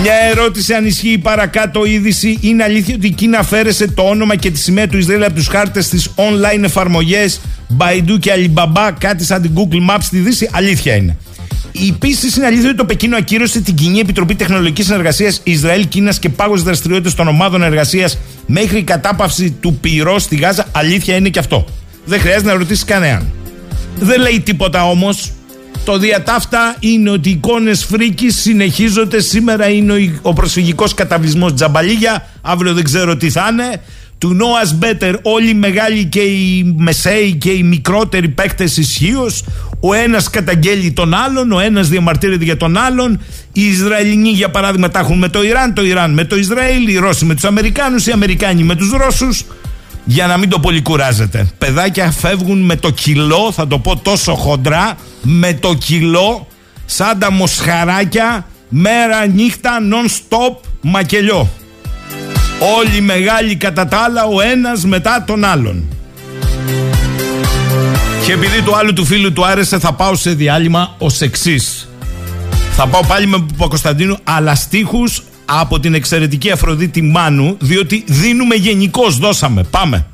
μια 0.02 0.14
ερώτηση 0.30 0.74
αν 0.74 0.86
ισχύει 0.86 1.18
παρακάτω 1.18 1.84
είδηση. 1.84 2.38
Είναι 2.40 2.62
αλήθεια 2.62 2.94
ότι 2.94 3.06
η 3.06 3.10
Κίνα 3.10 3.38
αφαίρεσε 3.38 3.86
το 3.90 4.02
όνομα 4.02 4.36
και 4.36 4.50
τη 4.50 4.58
σημαία 4.58 4.88
του 4.88 4.98
Ισραήλ 4.98 5.24
από 5.24 5.34
τους 5.34 5.46
χάρτες 5.46 5.88
τη 5.88 6.02
online 6.14 6.62
εφαρμογές 6.64 7.40
Baidu 7.78 8.18
και 8.20 8.32
Alibaba, 8.34 8.90
κάτι 8.98 9.24
σαν 9.24 9.42
την 9.42 9.52
Google 9.54 9.90
Maps 9.90 10.00
στη 10.00 10.18
Δύση; 10.18 10.50
Αλήθεια 10.52 10.94
είναι. 10.94 11.16
Επίσης, 11.88 12.36
είναι 12.36 12.46
αλήθεια 12.46 12.68
ότι 12.68 12.76
το 12.76 12.84
Πεκίνο 12.84 13.16
ακύρωσε 13.16 13.60
την 13.60 13.74
Κοινή 13.74 13.98
Επιτροπή 13.98 14.34
Τεχνολογικής 14.34 14.84
Συνεργασίας 14.84 15.40
Ισραήλ-Κίνα 15.44 16.12
και 16.12 16.28
πάγωσε 16.28 16.64
δραστηριότητες 16.64 17.14
των 17.14 17.28
ομάδων 17.28 17.62
εργασίας 17.62 18.18
μέχρι 18.46 18.78
η 18.78 18.82
κατάπαυση 18.82 19.50
του 19.60 19.74
πυρό 19.74 20.18
στη 20.18 20.36
Γάζα. 20.36 20.66
Αλήθεια 20.72 21.16
είναι 21.16 21.28
και 21.28 21.38
αυτό. 21.38 21.64
Δεν 22.04 22.20
χρειάζεται 22.20 22.50
να 22.50 22.54
ρωτήσεις 22.54 22.84
κανέναν. 22.84 23.32
Δεν 23.98 24.20
λέει 24.20 24.40
τίποτα 24.40 24.88
όμως 24.88 25.32
το 25.84 25.98
διατάφτα 25.98 26.76
είναι 26.80 27.10
ότι 27.10 27.28
οι 27.28 27.32
εικόνες 27.32 27.84
φρίκης 27.84 28.40
συνεχίζονται. 28.40 29.20
Σήμερα 29.20 29.68
είναι 29.68 30.18
ο 30.22 30.32
προσφυγικός 30.32 30.94
καταβλισμός 30.94 31.54
Τζαμπαλίγια. 31.54 32.28
Αύριο 32.42 32.74
δεν 32.74 32.84
ξέρω 32.84 33.16
τι 33.16 33.30
θα 33.30 33.48
είναι. 33.52 33.82
Του 34.18 34.36
Noah's 34.40 34.84
Better, 34.84 35.14
όλοι 35.22 35.48
οι 35.48 35.54
μεγάλοι 35.54 36.04
και 36.04 36.20
οι 36.20 36.74
μεσαίοι 36.76 37.34
και 37.34 37.50
οι 37.50 37.62
μικρότεροι 37.62 38.28
παίκτες 38.28 38.76
ισχύως. 38.76 39.44
Ο 39.80 39.94
ένας 39.94 40.30
καταγγέλει 40.30 40.92
τον 40.92 41.14
άλλον, 41.14 41.52
ο 41.52 41.60
ένας 41.60 41.88
διαμαρτύρεται 41.88 42.44
για 42.44 42.56
τον 42.56 42.76
άλλον. 42.76 43.20
Οι 43.52 43.66
Ισραηλινοί, 43.66 44.30
για 44.30 44.50
παράδειγμα, 44.50 44.88
τα 44.88 44.98
έχουν 44.98 45.18
με 45.18 45.28
το 45.28 45.42
Ιράν, 45.42 45.74
το 45.74 45.84
Ιράν 45.84 46.12
με 46.12 46.24
το 46.24 46.36
Ισραήλ, 46.36 46.88
οι 46.88 46.96
Ρώσοι 46.96 47.24
με 47.24 47.34
τους 47.34 47.44
Αμερικάνους, 47.44 48.06
οι 48.06 48.10
Αμερικάνοι 48.10 48.62
με 48.62 48.74
τους 48.74 48.90
Ρώσους 48.90 49.44
για 50.10 50.26
να 50.26 50.36
μην 50.36 50.48
το 50.48 50.58
πολύ 50.58 50.82
κουράζετε. 50.82 51.50
Παιδάκια 51.58 52.10
φεύγουν 52.10 52.58
με 52.58 52.76
το 52.76 52.90
κιλό, 52.90 53.52
θα 53.52 53.66
το 53.66 53.78
πω 53.78 53.96
τόσο 53.96 54.34
χοντρά, 54.34 54.96
με 55.22 55.54
το 55.54 55.74
κιλό, 55.74 56.46
σαν 56.86 57.18
τα 57.18 57.32
μοσχαράκια, 57.32 58.46
μέρα 58.68 59.26
νύχτα, 59.26 59.70
non-stop, 59.92 60.56
μακελιό. 60.80 61.48
Όλοι 62.78 63.00
μεγάλοι 63.00 63.56
κατά 63.56 63.88
τα 63.88 63.98
άλλα, 63.98 64.24
ο 64.24 64.40
ένας 64.40 64.84
μετά 64.84 65.24
τον 65.26 65.44
άλλον. 65.44 65.88
Και 68.24 68.32
επειδή 68.32 68.62
του 68.62 68.76
άλλου 68.76 68.92
του 68.92 69.04
φίλου 69.04 69.32
του 69.32 69.46
άρεσε, 69.46 69.78
θα 69.78 69.92
πάω 69.92 70.14
σε 70.14 70.30
διάλειμμα 70.30 70.94
ως 70.98 71.20
εξής. 71.20 71.88
Θα 72.76 72.86
πάω 72.86 73.04
πάλι 73.04 73.26
με 73.26 73.38
Παπα-Κωνσταντίνου, 73.38 74.16
αλλά 74.24 74.54
στίχους 74.54 75.22
από 75.50 75.80
την 75.80 75.94
εξαιρετική 75.94 76.50
Αφροδίτη 76.50 77.02
Μάνου, 77.02 77.56
διότι 77.60 78.04
δίνουμε 78.06 78.54
γενικώς, 78.54 79.18
δώσαμε. 79.18 79.62
Πάμε. 79.62 80.06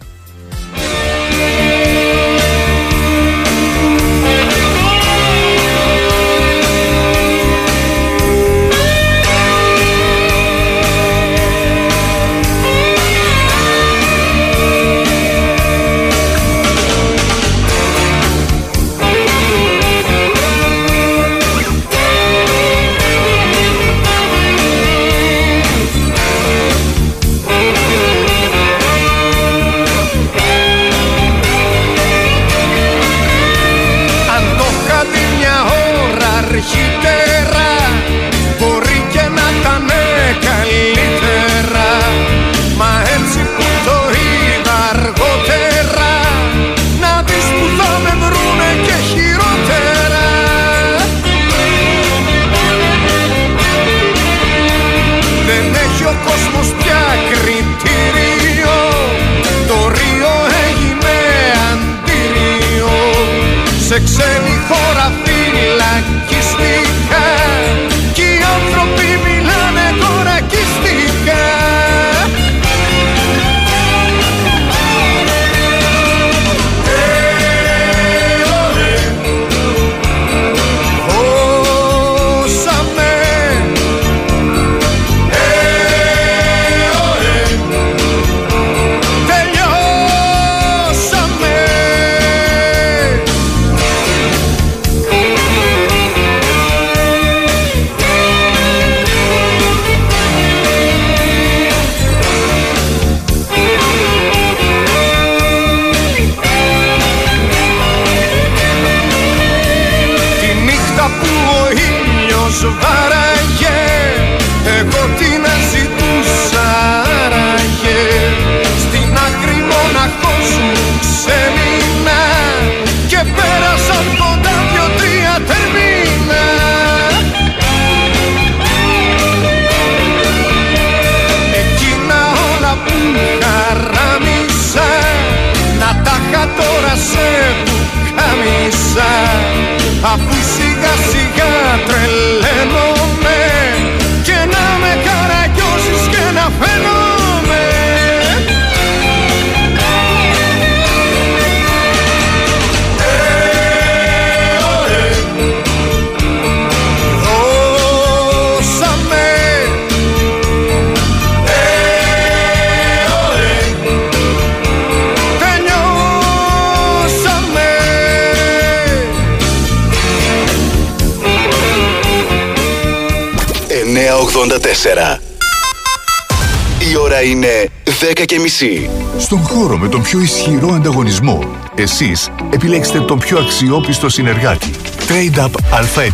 Και 178.27 178.39
μισή. 178.41 178.91
Στον 179.19 179.39
χώρο 179.39 179.79
με 179.79 179.89
τον 179.89 180.03
πιο 180.03 180.21
ισχυρό 180.21 180.69
ανταγωνισμό, 180.69 181.39
εσείς 181.75 182.31
επιλέξτε 182.51 183.01
τον 183.01 183.19
πιο 183.19 183.39
αξιόπιστο 183.39 184.09
συνεργάτη. 184.09 184.71
Trade 185.09 185.45
Up 185.45 185.51
ΑΕ. 185.71 186.11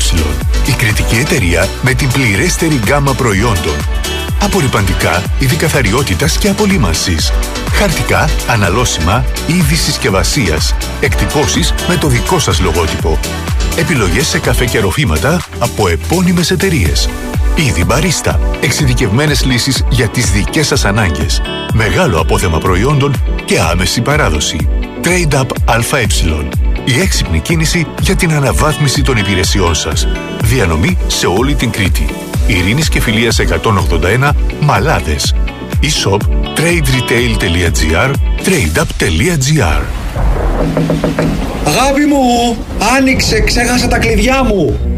Η 0.67 0.73
κριτική 0.73 1.17
εταιρεία 1.17 1.69
με 1.83 1.95
την 1.95 2.09
πληρέστερη 2.09 2.81
γκάμα 2.85 3.15
προϊόντων. 3.15 3.77
Απορριπαντικά, 4.43 5.23
είδη 5.39 5.57
καθαριότητας 5.57 6.39
και 6.39 6.49
απολύμανσης. 6.49 7.33
Χαρτικά, 7.73 8.29
αναλώσιμα, 8.47 9.25
είδη 9.47 9.75
συσκευασία. 9.75 10.59
Εκτυπώσεις 11.01 11.75
με 11.89 11.97
το 11.97 12.09
δικό 12.09 12.39
σας 12.39 12.61
λογότυπο. 12.61 13.19
Επιλογές 13.77 14.27
σε 14.27 14.39
καφέ 14.39 14.65
και 14.65 14.81
ροφήματα 14.81 15.41
από 15.59 15.89
επώνυμες 15.89 16.51
εταιρείες. 16.51 17.09
Είδη 17.55 17.85
μπαρίστα. 17.85 18.41
Εξειδικευμένες 18.61 19.45
λύσεις 19.45 19.85
για 19.91 20.09
τις 20.09 20.31
δικές 20.31 20.67
σας 20.67 20.85
ανάγκες. 20.85 21.41
Μεγάλο 21.75 22.21
απόθεμα 22.21 22.59
προϊόντων 22.59 23.15
και 23.45 23.61
άμεση 23.61 24.01
παράδοση. 24.01 24.69
Trade 25.03 25.41
Up 25.41 25.47
ΑΕ. 25.65 26.07
Η 26.85 27.01
έξυπνη 27.01 27.41
κίνηση 27.41 27.87
για 28.01 28.17
την 28.17 28.33
αναβάθμιση 28.33 29.03
των 29.03 29.17
υπηρεσιών 29.17 29.75
σας. 29.75 30.09
Διανομή 30.43 30.99
σε 31.07 31.27
όλη 31.27 31.55
την 31.55 31.71
Κρήτη. 31.71 32.07
Ειρήνης 32.47 32.89
και 32.89 33.01
Φιλίας 33.01 33.39
181 33.39 34.31
Μαλάδες. 34.61 35.35
E-shop 35.83 36.21
traderetail.gr 36.57 38.11
tradeup.gr 38.45 39.83
Αγάπη 41.65 42.05
μου, 42.05 42.57
άνοιξε, 42.97 43.41
ξέχασα 43.41 43.89
τα 43.89 43.99
κλειδιά 43.99 44.45
μου. 44.45 44.92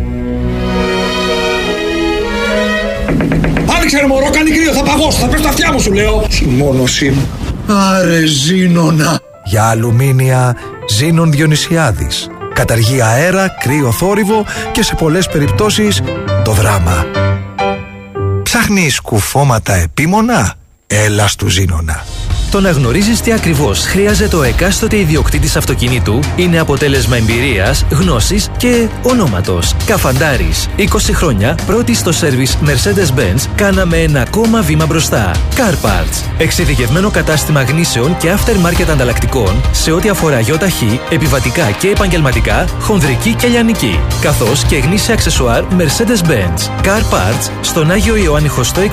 Άνοιξε 3.84 4.02
ρε 4.02 4.08
μωρό, 4.08 4.30
κάνει 4.30 4.50
κρύο, 4.50 4.72
θα 4.72 4.82
παγώσω, 4.82 5.18
θα 5.18 5.26
πέσω 5.26 5.42
τα 5.42 5.48
αυτιά 5.48 5.72
μου 5.72 5.80
σου 5.80 5.92
λέω. 5.92 6.26
Χειμώνωσή 6.30 7.10
μου. 7.10 7.28
Άρε 7.66 8.26
ζήνονα. 8.26 9.20
Για 9.44 9.64
αλουμίνια 9.64 10.56
Ζήνων 10.88 11.30
Διονυσιάδης. 11.30 12.30
Καταργεί 12.54 13.00
αέρα, 13.02 13.48
κρύο 13.48 13.92
θόρυβο 13.92 14.44
και 14.72 14.82
σε 14.82 14.94
πολλές 14.94 15.28
περιπτώσεις 15.28 16.02
το 16.44 16.52
δράμα. 16.52 17.06
Ψάχνεις 18.42 19.00
κουφώματα 19.00 19.74
επίμονα; 19.74 20.54
Έλα 20.86 21.28
στου 21.28 21.48
Ζήνονα. 21.48 22.04
Το 22.54 22.60
να 22.60 22.70
γνωρίζεις 22.70 23.20
τι 23.20 23.32
ακριβώς 23.32 23.80
χρειάζεται 23.84 24.36
ο 24.36 24.42
εκάστοτε 24.42 24.98
ιδιοκτήτης 24.98 25.56
αυτοκινήτου 25.56 26.20
είναι 26.36 26.58
αποτέλεσμα 26.58 27.16
εμπειρίας, 27.16 27.84
γνώσης 27.90 28.50
και 28.56 28.88
ονόματος. 29.02 29.74
Καφαντάρης. 29.86 30.68
20 30.76 31.12
χρόνια 31.12 31.58
πρώτη 31.66 31.94
στο 31.94 32.12
σερβις 32.12 32.58
Mercedes-Benz 32.64 33.48
κάναμε 33.54 33.96
ένα 33.96 34.20
ακόμα 34.20 34.62
βήμα 34.62 34.86
μπροστά. 34.86 35.30
Car 35.56 35.72
Parts. 35.72 36.24
Εξειδικευμένο 36.38 37.10
κατάστημα 37.10 37.62
γνήσεων 37.62 38.16
και 38.16 38.34
aftermarket 38.34 38.90
ανταλλακτικών 38.90 39.60
σε 39.72 39.92
ό,τι 39.92 40.08
αφορά 40.08 40.40
γιοταχή, 40.40 41.00
επιβατικά 41.10 41.70
και 41.70 41.88
επαγγελματικά, 41.88 42.64
χονδρική 42.80 43.34
και 43.34 43.46
λιανική. 43.46 44.00
Καθώς 44.20 44.64
και 44.64 44.76
γνήσια 44.76 45.14
αξεσουάρ 45.14 45.64
Mercedes-Benz. 45.78 46.86
Car 46.86 47.00
Parts 47.14 47.50
στον 47.60 47.90
Άγιο 47.90 48.16
Ιωάννη 48.16 48.48
Χωστό 48.48 48.80
25. 48.80 48.88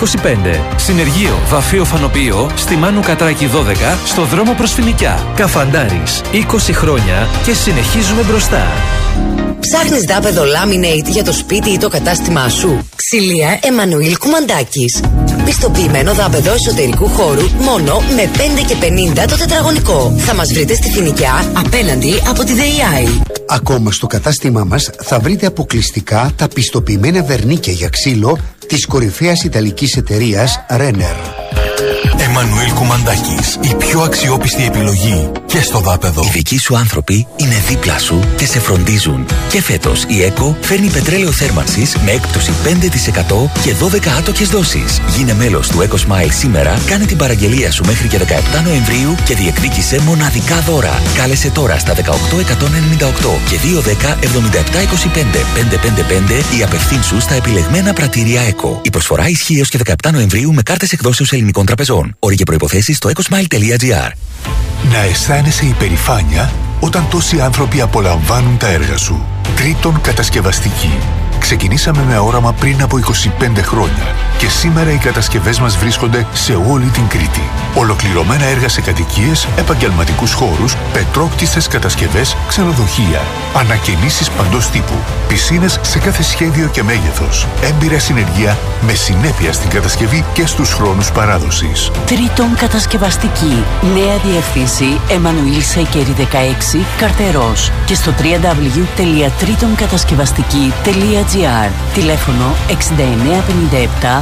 Συνεργείο 0.75 1.39
Βαφείο 1.49 1.85
Φανοποιείο 1.85 2.49
στη 2.55 2.75
Μάνου 2.75 3.01
Κατράκη 3.01 3.49
12 3.51 3.97
στο 4.05 4.23
δρόμο 4.23 4.53
προς 4.53 4.73
Φινικιά. 4.73 5.19
Καφαντάρης. 5.35 6.21
20 6.31 6.73
χρόνια 6.73 7.27
και 7.45 7.53
συνεχίζουμε 7.53 8.21
μπροστά. 8.21 8.67
Ψάχνεις 9.59 10.03
δάπεδο 10.03 10.43
laminate 10.43 11.09
για 11.09 11.23
το 11.23 11.33
σπίτι 11.33 11.69
ή 11.69 11.77
το 11.77 11.89
κατάστημά 11.89 12.49
σου; 12.49 12.87
Ξυλία 12.95 13.59
Εμμανουήλ 13.61 14.17
Κουμαντάκης. 14.17 15.03
Πιστοποιημένο 15.45 16.13
δάπεδο 16.13 16.53
εσωτερικού 16.53 17.07
χώρου 17.07 17.49
μόνο 17.59 18.01
με 18.15 18.29
5 18.37 18.63
και 18.67 18.75
50 19.23 19.25
το 19.27 19.37
τετραγωνικό. 19.37 20.13
Θα 20.17 20.35
μας 20.35 20.53
βρείτε 20.53 20.73
στη 20.73 20.89
Φινικιά 20.89 21.51
απέναντι 21.53 22.21
από 22.29 22.43
τη 22.43 22.53
ΔΕΙΑΗ. 22.53 23.21
Ακόμα 23.47 23.91
στο 23.91 24.07
κατάστημά 24.07 24.63
μας 24.63 24.89
θα 25.01 25.19
βρείτε 25.19 25.45
αποκλειστικά 25.45 26.31
τα 26.35 26.47
πιστοποιημένα 26.47 27.23
βερνίκια 27.23 27.73
για 27.73 27.89
ξύλο 27.89 28.37
της 28.67 28.85
κορυφαίας 28.85 29.43
ιταλικής 29.43 29.97
εταιρείας 29.97 30.59
Renner. 30.69 31.60
Εμμανουήλ 32.33 32.73
Κουμαντάκης, 32.73 33.59
η 33.61 33.75
πιο 33.75 34.01
αξιόπιστη 34.01 34.65
επιλογή 34.65 35.31
και 35.45 35.61
στο 35.61 35.79
δάπεδο. 35.79 36.21
Οι 36.23 36.29
δικοί 36.29 36.59
σου 36.59 36.77
άνθρωποι 36.77 37.27
είναι 37.37 37.55
δίπλα 37.67 37.99
σου 37.99 38.19
και 38.35 38.45
σε 38.45 38.59
φροντίζουν. 38.59 39.25
Και 39.49 39.61
φέτος 39.61 40.03
η 40.07 40.23
ΕΚΟ 40.23 40.57
φέρνει 40.61 40.89
πετρέλαιο 40.89 41.31
θέρμανσης 41.31 41.95
με 42.05 42.11
έκπτωση 42.11 42.51
5% 42.63 43.49
και 43.63 43.75
12 43.81 44.07
άτοκες 44.17 44.49
δόσεις. 44.49 45.01
Γίνε 45.17 45.33
μέλος 45.33 45.67
του 45.67 45.77
Eco 45.79 45.95
Smile 45.95 46.31
σήμερα, 46.31 46.79
κάνε 46.85 47.05
την 47.05 47.17
παραγγελία 47.17 47.71
σου 47.71 47.85
μέχρι 47.85 48.07
και 48.07 48.17
17 48.17 48.61
Νοεμβρίου 48.63 49.15
και 49.25 49.35
διεκδίκησε 49.35 50.01
μοναδικά 50.01 50.59
δώρα. 50.59 51.01
Κάλεσε 51.15 51.49
τώρα 51.49 51.77
στα 51.79 51.93
18198 51.93 51.99
και 53.49 53.55
210 53.55 54.15
7725 54.15 55.41
555 56.53 56.57
ή 56.59 56.63
απευθύνσου 56.63 57.19
στα 57.19 57.33
επιλεγμένα 57.33 57.93
πρατήρια 57.93 58.41
ΕΚΟ. 58.41 58.81
Η 58.83 58.89
προσφορά 58.89 59.27
ισχύει 59.27 59.57
έως 59.57 59.69
και 59.69 59.79
17 59.85 60.11
Νοεμβρίου 60.11 60.53
με 60.53 60.61
κάρτες 60.61 60.91
εκδόσεως 60.91 61.31
ελληνικών 61.31 61.65
τραπεζών. 61.65 62.15
Όροι 62.23 62.35
και 62.35 62.43
προποθέσει 62.43 62.93
στο 62.93 63.09
ecosmile.gr. 63.09 64.11
Να 64.91 64.97
αισθάνεσαι 64.97 65.65
υπερηφάνεια 65.65 66.51
όταν 66.79 67.07
τόσοι 67.09 67.39
άνθρωποι 67.39 67.81
απολαμβάνουν 67.81 68.57
τα 68.57 68.67
έργα 68.67 68.97
σου. 68.97 69.25
Τρίτον, 69.55 70.01
κατασκευαστική. 70.01 70.97
Ξεκινήσαμε 71.41 72.03
με 72.07 72.17
όραμα 72.17 72.53
πριν 72.53 72.81
από 72.81 72.97
25 72.97 73.57
χρόνια 73.61 74.15
και 74.37 74.49
σήμερα 74.49 74.91
οι 74.91 74.97
κατασκευές 74.97 75.59
μας 75.59 75.77
βρίσκονται 75.77 76.27
σε 76.33 76.53
όλη 76.69 76.85
την 76.85 77.07
Κρήτη. 77.07 77.49
Ολοκληρωμένα 77.75 78.45
έργα 78.45 78.69
σε 78.69 78.81
κατοικίες, 78.81 79.47
επαγγελματικούς 79.57 80.33
χώρους, 80.33 80.75
πετρόκτιστες 80.93 81.67
κατασκευές, 81.67 82.35
ξενοδοχεία, 82.47 83.21
ανακαινήσεις 83.55 84.29
παντός 84.29 84.69
τύπου, 84.69 84.93
πισίνες 85.27 85.79
σε 85.81 85.99
κάθε 85.99 86.23
σχέδιο 86.23 86.67
και 86.67 86.83
μέγεθος, 86.83 87.47
έμπειρα 87.63 87.99
συνεργεία 87.99 88.57
με 88.81 88.93
συνέπεια 88.93 89.53
στην 89.53 89.69
κατασκευή 89.69 90.25
και 90.33 90.45
στους 90.45 90.73
χρόνους 90.73 91.11
παράδοσης. 91.11 91.91
Τρίτον 92.05 92.55
κατασκευαστική. 92.55 93.63
Νέα 93.93 94.17
διεύθυνση 94.17 94.99
Εμμανουήλ 95.09 95.61
Σέικερη 95.61 96.15
16 96.17 96.85
Καρτερός 96.97 97.71
και 97.85 97.95
στο 97.95 98.11
www.τρίτονκατασκευαστική.gr 101.31 101.69
Τηλέφωνο 101.93 102.55
6957 102.67 104.21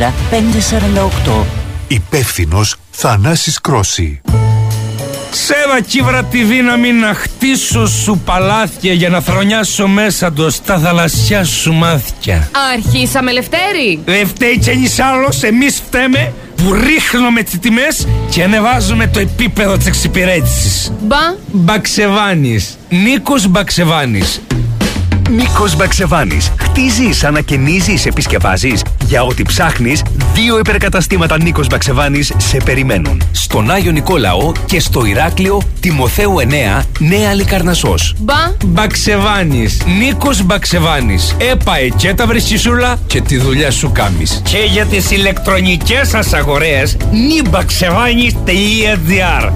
844 0.00 1.42
548 1.42 1.44
Υπεύθυνος 1.88 2.76
Θανάσης 2.90 3.60
Κρόση. 3.60 4.20
Σέβα 5.30 5.80
κύβρα 5.86 6.24
τη 6.24 6.42
δύναμη 6.42 6.92
να 6.92 7.14
χτίσω 7.14 7.86
σου 7.86 8.20
παλάθια 8.24 8.92
για 8.92 9.08
να 9.08 9.20
θρονιάσω 9.20 9.86
μέσα 9.86 10.32
τους 10.32 10.60
τα 10.60 10.78
θαλασσιά 10.78 11.44
σου 11.44 11.72
μάθια. 11.72 12.50
Αρχίσαμε 12.72 13.32
Λευτέρη. 13.32 14.00
Δεν 14.04 14.26
φταίει 14.26 14.58
κι 14.58 14.70
ένας 14.70 14.98
άλλος, 14.98 15.42
εμείς 15.42 15.82
φταίμε 15.86 16.32
που 16.56 16.72
ρίχνουμε 16.72 17.42
τις 17.42 17.58
τιμές 17.58 18.06
και 18.30 18.42
ανεβάζουμε 18.42 19.06
το 19.06 19.20
επίπεδο 19.20 19.76
της 19.76 19.86
εξυπηρέτησης. 19.86 20.92
Μπα. 21.00 21.34
Μπαξεβάνης. 21.52 22.78
Νίκος 22.88 23.46
Μπαξεβάνης. 23.46 24.40
Νίκος 25.30 25.76
Μπαξεβάνης. 25.76 26.52
Χτίζεις, 26.58 27.24
ανακαινίζεις, 27.24 28.06
επισκευάζεις. 28.06 28.82
Για 29.04 29.22
ό,τι 29.22 29.42
ψάχνεις, 29.42 30.02
δύο 30.34 30.58
υπερκαταστήματα 30.58 31.42
Νίκος 31.42 31.66
Μπαξεβάνης 31.66 32.32
σε 32.36 32.56
περιμένουν. 32.64 33.22
Στον 33.32 33.70
Άγιο 33.70 33.92
Νικόλαο 33.92 34.52
και 34.66 34.80
στο 34.80 35.04
Ηράκλειο 35.04 35.62
Τιμοθέου 35.80 36.38
9, 36.38 36.86
Νέα 36.98 37.34
Λικαρνασσός. 37.34 38.14
Μπα. 38.18 38.34
Μπαξεβάνης. 38.64 39.80
Νίκος 39.98 40.42
Μπαξεβάνης. 40.42 41.36
Έπαε 41.50 41.88
και 41.96 42.14
τα 42.14 42.26
βρεσισούλα 42.26 42.98
και 43.06 43.20
τη 43.20 43.36
δουλειά 43.36 43.70
σου 43.70 43.92
κάμεις. 43.92 44.42
Και 44.44 44.58
για 44.72 44.86
τις 44.86 45.10
ηλεκτρονικές 45.10 46.08
σας 46.08 46.32
αγορές, 46.32 46.96
νιμπαξεβάνης.gr 47.10 49.52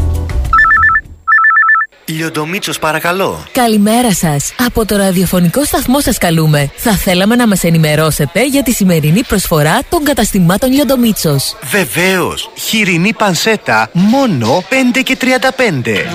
Λιοντομίτσος 2.07 2.79
παρακαλώ. 2.79 3.45
Καλημέρα 3.53 4.13
σας. 4.13 4.53
Από 4.67 4.85
το 4.85 4.97
ραδιοφωνικό 4.97 5.65
σταθμό 5.65 6.01
σας 6.01 6.19
καλούμε. 6.19 6.71
Θα 6.77 6.93
θέλαμε 6.93 7.35
να 7.35 7.47
μας 7.47 7.65
ενημερώσετε 7.65 8.47
για 8.47 8.63
τη 8.63 8.73
σημερινή 8.73 9.23
προσφορά 9.23 9.81
των 9.89 10.05
καταστημάτων 10.05 10.73
Λιοντομίτσος. 10.73 11.57
Βεβαίως. 11.63 12.51
Χοιρινή 12.55 13.13
πανσέτα 13.13 13.91
μόνο 13.93 14.65
5 14.69 15.03
και 15.03 15.17
35. 15.17 16.07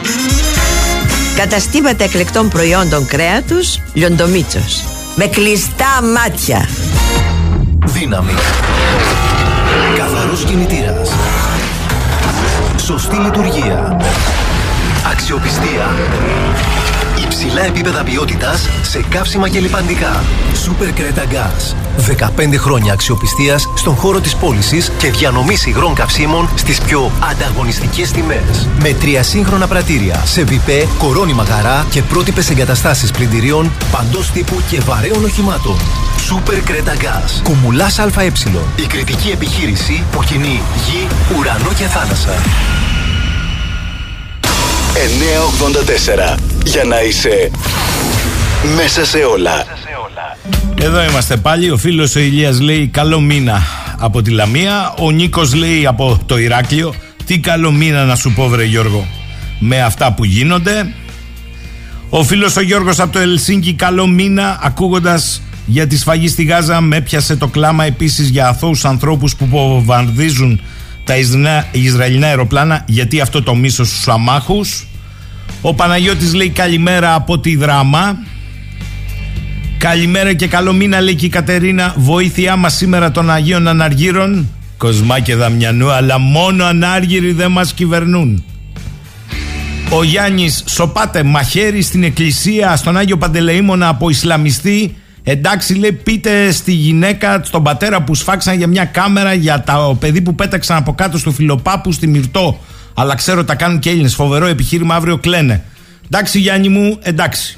Καταστήματα 1.35 2.03
εκλεκτών 2.03 2.49
προϊόντων 2.49 3.05
κρέατος 3.05 3.81
Λιοντομίτσος. 3.93 4.83
Με 5.15 5.27
κλειστά 5.27 6.01
μάτια. 6.15 6.69
Δύναμη. 7.85 8.33
Καθαρός 9.97 10.43
κινητήρας. 10.43 11.11
Σωστή 12.77 13.15
λειτουργία. 13.15 13.97
Αξιοπιστία. 15.11 15.89
Υψηλά 17.23 17.65
επίπεδα 17.65 18.03
ποιότητας 18.03 18.69
σε 18.81 19.03
καύσιμα 19.09 19.49
και 19.49 19.59
λιπαντικά. 19.59 20.23
Super 20.65 20.99
Creta 20.99 21.23
Gas. 21.33 21.75
15 22.53 22.57
χρόνια 22.57 22.93
αξιοπιστίας 22.93 23.69
στον 23.75 23.95
χώρο 23.95 24.19
της 24.19 24.35
πώλησης 24.35 24.91
και 24.97 25.11
διανομής 25.11 25.65
υγρών 25.65 25.93
καυσίμων 25.93 26.49
στις 26.55 26.81
πιο 26.81 27.11
ανταγωνιστικές 27.31 28.11
τιμές. 28.11 28.67
Με 28.81 28.93
τρία 28.93 29.23
σύγχρονα 29.23 29.67
πρατήρια 29.67 30.21
σε 30.25 30.43
βιπέ, 30.43 30.87
κορώνη 30.97 31.35
γαρά 31.47 31.85
και 31.89 32.01
πρότυπες 32.01 32.49
εγκαταστάσεις 32.49 33.11
πλυντηρίων 33.11 33.71
παντός 33.91 34.31
τύπου 34.31 34.61
και 34.69 34.79
βαρέων 34.79 35.23
οχημάτων. 35.23 35.77
Super 36.29 36.69
Creta 36.69 37.03
Gas. 37.03 37.41
Κουμουλάς 37.43 37.99
ΑΕ. 37.99 38.31
Η 38.75 38.85
κριτική 38.87 39.29
επιχείρηση 39.29 40.03
που 40.11 40.23
κινεί 40.23 40.61
γη, 40.85 41.07
ουρανό 41.37 41.69
και 41.77 41.85
θάλασσα. 41.85 42.33
984 44.93 46.37
για 46.65 46.83
να 46.83 47.01
είσαι 47.01 47.51
μέσα 48.75 49.05
σε 49.05 49.17
όλα. 49.17 49.65
Εδώ 50.81 51.03
είμαστε 51.03 51.37
πάλι. 51.37 51.71
Ο 51.71 51.77
φίλος 51.77 52.15
ο 52.15 52.19
Ηλίας 52.19 52.59
λέει 52.59 52.87
καλό 52.87 53.19
μήνα 53.19 53.63
από 53.99 54.21
τη 54.21 54.31
Λαμία. 54.31 54.93
Ο 54.99 55.11
Νίκος 55.11 55.53
λέει 55.53 55.85
από 55.85 56.19
το 56.25 56.37
Ηράκλειο. 56.37 56.93
Τι 57.25 57.39
καλό 57.39 57.71
μήνα 57.71 58.05
να 58.05 58.15
σου 58.15 58.33
πω, 58.33 58.47
βρε 58.47 58.63
Γιώργο, 58.63 59.07
με 59.59 59.81
αυτά 59.81 60.13
που 60.13 60.25
γίνονται. 60.25 60.93
Ο 62.09 62.23
φίλος 62.23 62.55
ο 62.55 62.61
Γιώργος 62.61 62.99
από 62.99 63.13
το 63.13 63.19
Ελσίνκι, 63.19 63.73
καλό 63.73 64.07
μήνα, 64.07 64.59
ακούγοντας 64.61 65.41
για 65.65 65.87
τη 65.87 65.97
σφαγή 65.97 66.27
στη 66.27 66.43
Γάζα, 66.43 66.81
με 66.81 66.95
έπιασε 66.95 67.35
το 67.35 67.47
κλάμα 67.47 67.85
επίσης 67.85 68.29
για 68.29 68.47
αθώους 68.47 68.85
ανθρώπους 68.85 69.35
που 69.35 69.45
βομβαρδίζουν 69.45 70.61
τα 71.09 71.17
Ισραηλινά 71.71 72.27
αεροπλάνα, 72.27 72.83
γιατί 72.85 73.21
αυτό 73.21 73.43
το 73.43 73.55
μίσος 73.55 73.87
στους 73.87 74.07
αμάχους. 74.07 74.87
Ο 75.61 75.73
Παναγιώτης 75.73 76.33
λέει 76.33 76.49
καλημέρα 76.49 77.13
από 77.13 77.39
τη 77.39 77.55
δράμα. 77.55 78.17
Καλημέρα 79.77 80.33
και 80.33 80.47
καλό 80.47 80.73
μήνα 80.73 81.01
λέει 81.01 81.15
και 81.15 81.25
η 81.25 81.29
Κατερίνα. 81.29 81.93
Βοήθειά 81.97 82.55
μας 82.55 82.75
σήμερα 82.75 83.11
των 83.11 83.31
Αγίων 83.31 83.67
Αναργύρων. 83.67 84.47
Κοσμά 84.77 85.19
και 85.19 85.35
Δαμιανού, 85.35 85.91
αλλά 85.91 86.17
μόνο 86.17 86.65
ανάργυροι 86.65 87.31
δεν 87.31 87.51
μας 87.51 87.73
κυβερνούν. 87.73 88.43
Ο 89.89 90.03
Γιάννης 90.03 90.63
σοπάτε 90.67 91.23
μαχαίρι 91.23 91.81
στην 91.81 92.03
εκκλησία 92.03 92.75
στον 92.75 92.97
Άγιο 92.97 93.17
Παντελεήμονα 93.17 93.87
από 93.87 94.09
Ισλαμιστή. 94.09 94.95
Εντάξει 95.23 95.73
λέει 95.73 95.91
πείτε 95.91 96.51
στη 96.51 96.71
γυναίκα, 96.71 97.41
στον 97.43 97.63
πατέρα 97.63 98.03
που 98.03 98.15
σφάξαν 98.15 98.57
για 98.57 98.67
μια 98.67 98.85
κάμερα 98.85 99.33
για 99.33 99.63
το 99.63 99.97
παιδί 99.99 100.21
που 100.21 100.35
πέταξαν 100.35 100.77
από 100.77 100.93
κάτω 100.93 101.17
στο 101.17 101.31
φιλοπάπου 101.31 101.91
στη 101.91 102.07
Μυρτό. 102.07 102.59
Αλλά 102.93 103.15
ξέρω 103.15 103.43
τα 103.43 103.55
κάνουν 103.55 103.79
και 103.79 103.89
Έλληνες. 103.89 104.15
Φοβερό 104.15 104.45
επιχείρημα, 104.45 104.95
αύριο 104.95 105.17
κλαίνε. 105.17 105.63
Εντάξει, 106.05 106.39
Γιάννη 106.39 106.69
μου, 106.69 106.97
εντάξει. 107.01 107.57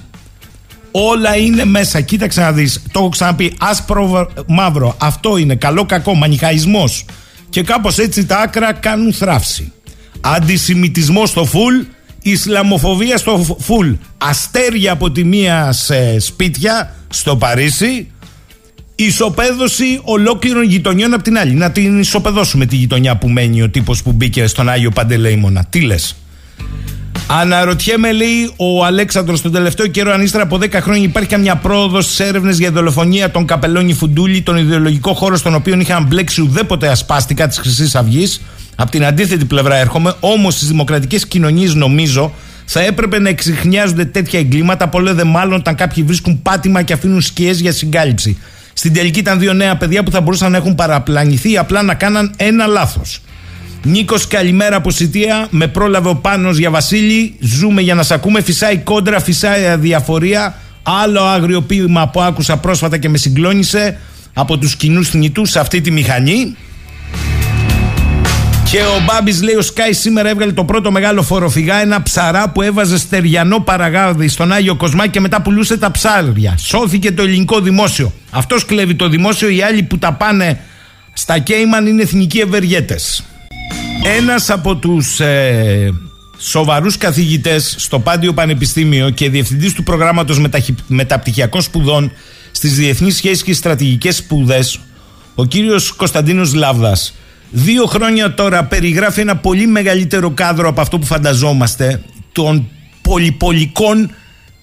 Όλα 0.92 1.36
είναι 1.38 1.66
μέσα. 1.66 2.02
Κοίταξε 2.02 2.42
να 2.42 2.52
δεις. 2.52 2.82
Το 2.92 3.00
έχω 3.00 3.10
ξαναπεί. 3.10 3.54
Άσπρο 3.60 4.30
μαύρο. 4.48 4.96
Αυτό 5.00 5.38
είναι. 5.38 5.56
Καλό, 5.56 5.86
κακό. 5.86 6.14
Μανιχαϊσμός. 6.14 7.06
Και 7.50 7.64
κάπως 7.64 7.98
έτσι 7.98 8.26
τα 8.26 8.38
άκρα 8.38 8.74
κάνουν 8.74 9.14
θράψη. 9.14 9.72
Αντισημιτισμός 10.22 11.30
στο 11.30 11.46
φουλ. 11.46 11.76
Ισλαμοφοβία 12.22 13.18
στο 13.18 13.58
φουλ. 13.60 13.92
Αστέρια 14.18 14.92
από 14.92 15.12
τη 15.12 15.24
μία 15.24 15.72
σε 15.72 16.20
σπίτια 16.20 16.96
στο 17.12 17.36
Παρίσι. 17.36 18.12
Ισοπαίδωση 18.96 20.00
ολόκληρων 20.04 20.64
γειτονιών 20.64 21.14
από 21.14 21.24
την 21.24 21.38
άλλη. 21.38 21.54
Να 21.54 21.72
την 21.72 22.00
ισοπεδώσουμε 22.00 22.66
τη 22.66 22.76
γειτονιά 22.76 23.18
που 23.18 23.30
μένει 23.30 23.62
ο 23.62 23.70
τύπος 23.70 24.04
που 24.04 24.12
μπήκε 24.12 24.48
στον 24.48 24.70
Άγιο 24.70 24.92
Παντελεήμονα. 24.92 25.66
Τι 25.70 25.82
λες; 25.82 26.16
Αναρωτιέμαι, 27.28 28.12
λέει 28.12 28.54
ο 28.56 28.86
Αλέξανδρος, 28.86 29.42
τον 29.42 29.52
τελευταίο 29.52 29.88
καιρό, 29.88 30.12
αν 30.12 30.22
ύστερα 30.22 30.44
από 30.44 30.58
10 30.58 30.82
χρόνια 30.82 31.04
υπάρχει 31.04 31.30
καμιά 31.30 31.56
πρόοδος 31.56 32.14
στι 32.14 32.24
έρευνες 32.24 32.58
για 32.58 32.72
δολοφονία 32.72 33.32
των 33.32 33.46
Καπελώνη 33.46 33.94
Φουντούλη, 33.94 34.42
τον 34.42 34.58
ιδεολογικό 34.58 35.14
χώρο 35.14 35.38
στον 35.38 35.56
οποίο 35.56 35.80
είχαν 35.80 36.06
μπλέξει 36.06 36.42
ουδέποτε 36.42 36.88
ασπάστηκα 36.88 37.48
της 37.48 37.58
Χρυσής 37.58 37.96
Αυγής. 37.96 38.42
Από 38.76 38.92
την 38.92 39.06
αντίθετη 39.06 39.46
πλευρά 39.46 39.76
έρχομαι. 39.76 40.14
Όμως 40.20 40.54
στις 40.54 40.68
δημοκρατικές 40.68 41.28
κοινωνίες, 41.28 41.74
νομίζω, 41.76 42.34
θα 42.74 42.82
έπρεπε 42.82 43.20
να 43.20 43.30
εξηχνιάζονται 43.30 44.06
τέτοια 44.06 44.40
εγκλήματα. 44.40 44.88
Πολλέ 44.88 45.14
δε 45.14 45.24
μάλλον 45.24 45.60
όταν 45.60 45.76
κάποιοι 45.76 46.04
βρίσκουν 46.04 46.42
πάτημα 46.42 46.82
και 46.82 46.94
αφήνουν 46.94 47.22
σκιές 47.22 47.60
για 47.60 47.72
συγκάλυψη. 47.72 48.38
Στην 48.74 48.94
τελική 48.94 49.20
ήταν 49.20 49.40
δύο 49.40 49.54
νέα 49.54 49.78
παιδιά 49.78 50.04
που 50.04 50.12
θα 50.12 50.22
μπορούσαν 50.22 50.52
να 50.52 50.58
έχουν 50.58 50.76
παραπλανηθεί 50.76 51.58
απλά 51.58 51.82
να 51.82 51.94
κάναν 51.94 52.34
ένα 52.38 52.66
λάθος. 52.66 53.22
Νίκος, 53.84 54.28
καλημέρα 54.28 54.76
από 54.76 54.92
Σιτία. 54.92 55.48
Με 55.50 55.68
πρόλαβε 55.68 56.10
ο 56.10 56.16
Πάνος 56.16 56.58
για 56.58 56.70
Βασίλη. 56.70 57.36
Ζούμε 57.40 57.82
για 57.82 57.96
να 57.96 58.04
σα 58.04 58.16
ακούμε. 58.16 58.42
Φυσάει 58.42 58.78
κόντρα, 58.78 59.20
φυσάει 59.20 59.66
αδιαφορία. 59.66 60.56
Άλλο 60.84 61.22
άγριο 61.22 61.62
ποίημα 61.62 62.10
που 62.10 62.22
άκουσα 62.22 62.58
πρόσφατα 62.58 62.98
και 62.98 63.10
με 63.10 63.18
συγκλώνησε 63.18 63.98
από 64.34 64.58
τους 64.58 64.76
κοινούς 64.76 65.10
θνητούς 65.10 65.50
σε 65.50 65.60
αυτή 65.60 65.82
τη 65.82 65.92
μηχανή. 65.92 66.56
Και 68.72 68.78
ο 68.78 69.04
Μπάμπης 69.06 69.42
λέει: 69.42 69.56
Ο 69.56 69.62
Σκάι 69.62 69.94
σήμερα 69.94 70.30
έβγαλε 70.30 70.52
το 70.52 70.64
πρώτο 70.64 70.92
μεγάλο 70.92 71.22
φοροφυγά. 71.24 71.82
Ένα 71.82 72.04
ψαρά 72.04 72.50
που 72.50 72.62
έβαζε 72.62 72.98
στεριανό 72.98 73.60
παραγάδι 73.60 74.28
στον 74.28 74.52
Άγιο 74.52 74.76
Κοσμά 74.76 75.08
και 75.08 75.20
μετά 75.20 75.42
πουλούσε 75.42 75.78
τα 75.78 75.92
ψάρια. 75.92 76.58
Σώθηκε 76.58 77.12
το 77.12 77.22
ελληνικό 77.22 77.60
δημόσιο. 77.60 78.14
Αυτός 78.30 78.66
κλέβει 78.66 78.96
το 78.96 79.10
δημόσιο. 79.10 79.50
Οι 79.50 79.62
άλλοι 79.62 79.84
που 79.84 79.98
τα 79.98 80.14
πάνε 80.14 80.60
στα 81.14 81.40
Κέιμαν 81.40 81.86
είναι 81.86 82.02
εθνικοί 82.02 82.40
ευεργέτες. 82.40 83.24
Ένας 84.18 84.50
από 84.50 84.76
τους 84.76 85.20
ε, 85.20 85.94
σοβαρούς 86.38 86.98
καθηγητές 86.98 87.76
στο 87.78 88.00
Πάντιο 88.00 88.34
Πανεπιστήμιο 88.34 89.10
και 89.10 89.30
διευθυντής 89.30 89.74
του 89.74 89.84
προγράμματος 89.84 90.42
μεταπτυχιακών 90.88 91.62
σπουδών 91.62 92.12
στις 92.52 92.76
διεθνείς 92.76 93.16
σχέσεις 93.16 93.44
και 93.44 93.54
στρατηγικές 93.54 94.16
σπουδές, 94.16 94.80
ο 95.36 95.46
κύριος 95.46 95.92
Κωνσταντίνος 95.92 96.54
Λάβδα 96.54 96.98
Δύο 97.52 97.86
χρόνια 97.86 98.34
τώρα 98.34 98.64
περιγράφει 98.64 99.22
ένα 99.22 99.36
πολύ 99.36 99.68
μεγαλύτερο 99.68 100.32
κάδρο 100.32 100.70
από 100.70 100.82
αυτό 100.82 101.00
που 101.00 101.06
φανταζόμαστε 101.06 102.04
των 102.32 102.70
πολυπολικών 103.02 104.12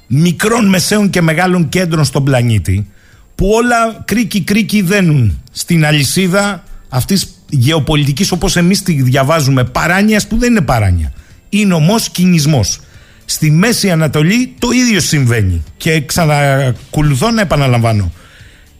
μικρών, 0.06 0.68
μεσαίων 0.68 1.10
και 1.10 1.20
μεγάλων 1.20 1.68
κέντρων 1.68 2.04
στον 2.04 2.24
πλανήτη 2.24 2.86
που 3.34 3.48
όλα 3.48 4.02
κρίκι 4.04 4.40
κρίκι 4.40 4.82
δένουν 4.82 5.42
στην 5.50 5.86
αλυσίδα 5.86 6.62
αυτής 6.88 7.34
γεωπολιτικής 7.48 8.32
όπως 8.32 8.56
εμείς 8.56 8.82
τη 8.82 9.02
διαβάζουμε 9.02 9.64
παράνοιας 9.64 10.26
που 10.26 10.36
δεν 10.36 10.50
είναι 10.50 10.60
παράνοια. 10.60 11.12
Είναι 11.48 11.74
ομός 11.74 12.08
κινησμός. 12.08 12.80
Στη 13.24 13.50
Μέση 13.50 13.90
Ανατολή 13.90 14.54
το 14.58 14.70
ίδιο 14.70 15.00
συμβαίνει 15.00 15.62
και 15.76 16.00
ξανακολουθώ 16.00 17.30
να 17.30 17.40
επαναλαμβάνω. 17.40 18.12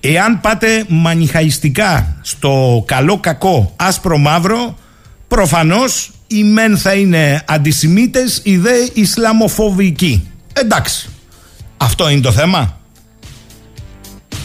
Εάν 0.01 0.41
πάτε 0.41 0.85
μανιχαϊστικά 0.89 2.21
στο 2.23 2.85
καλό 2.87 3.19
κακό 3.19 3.75
άσπρο 3.77 4.19
μαύρο 4.19 4.79
προφανώς 5.29 6.11
οι 6.27 6.45
μεν 6.45 6.77
θα 6.77 6.95
είναι 6.95 7.43
αντισημίτες 7.49 8.43
οι 8.45 8.57
δε 8.57 8.75
Ισλαμοφοβικοί. 8.95 10.31
Εντάξει. 10.53 11.09
Αυτό 11.77 12.11
είναι 12.11 12.21
το 12.21 12.33
θέμα. 12.33 12.81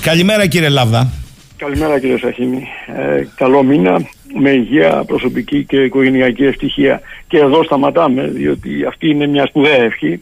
Καλημέρα 0.02 0.48
κύριε 0.48 0.70
Λάβδα. 0.70 1.12
Καλημέρα 1.58 2.00
κύριε 2.00 2.18
Σαχίνη. 2.18 2.68
Ε, 2.98 3.24
καλό 3.36 3.63
μήνα 3.63 4.08
με 4.39 4.50
υγεία 4.50 5.04
προσωπική 5.04 5.63
και 5.63 5.78
οικογενειακή 5.78 6.44
ευτυχία. 6.44 7.02
Και 7.28 7.38
εδώ 7.38 7.63
σταματάμε 7.63 8.28
διότι 8.28 8.86
αυτή 8.88 9.10
είναι 9.10 9.28
μια 9.28 9.46
σπουδαία 9.46 9.84
ευχή 9.84 10.22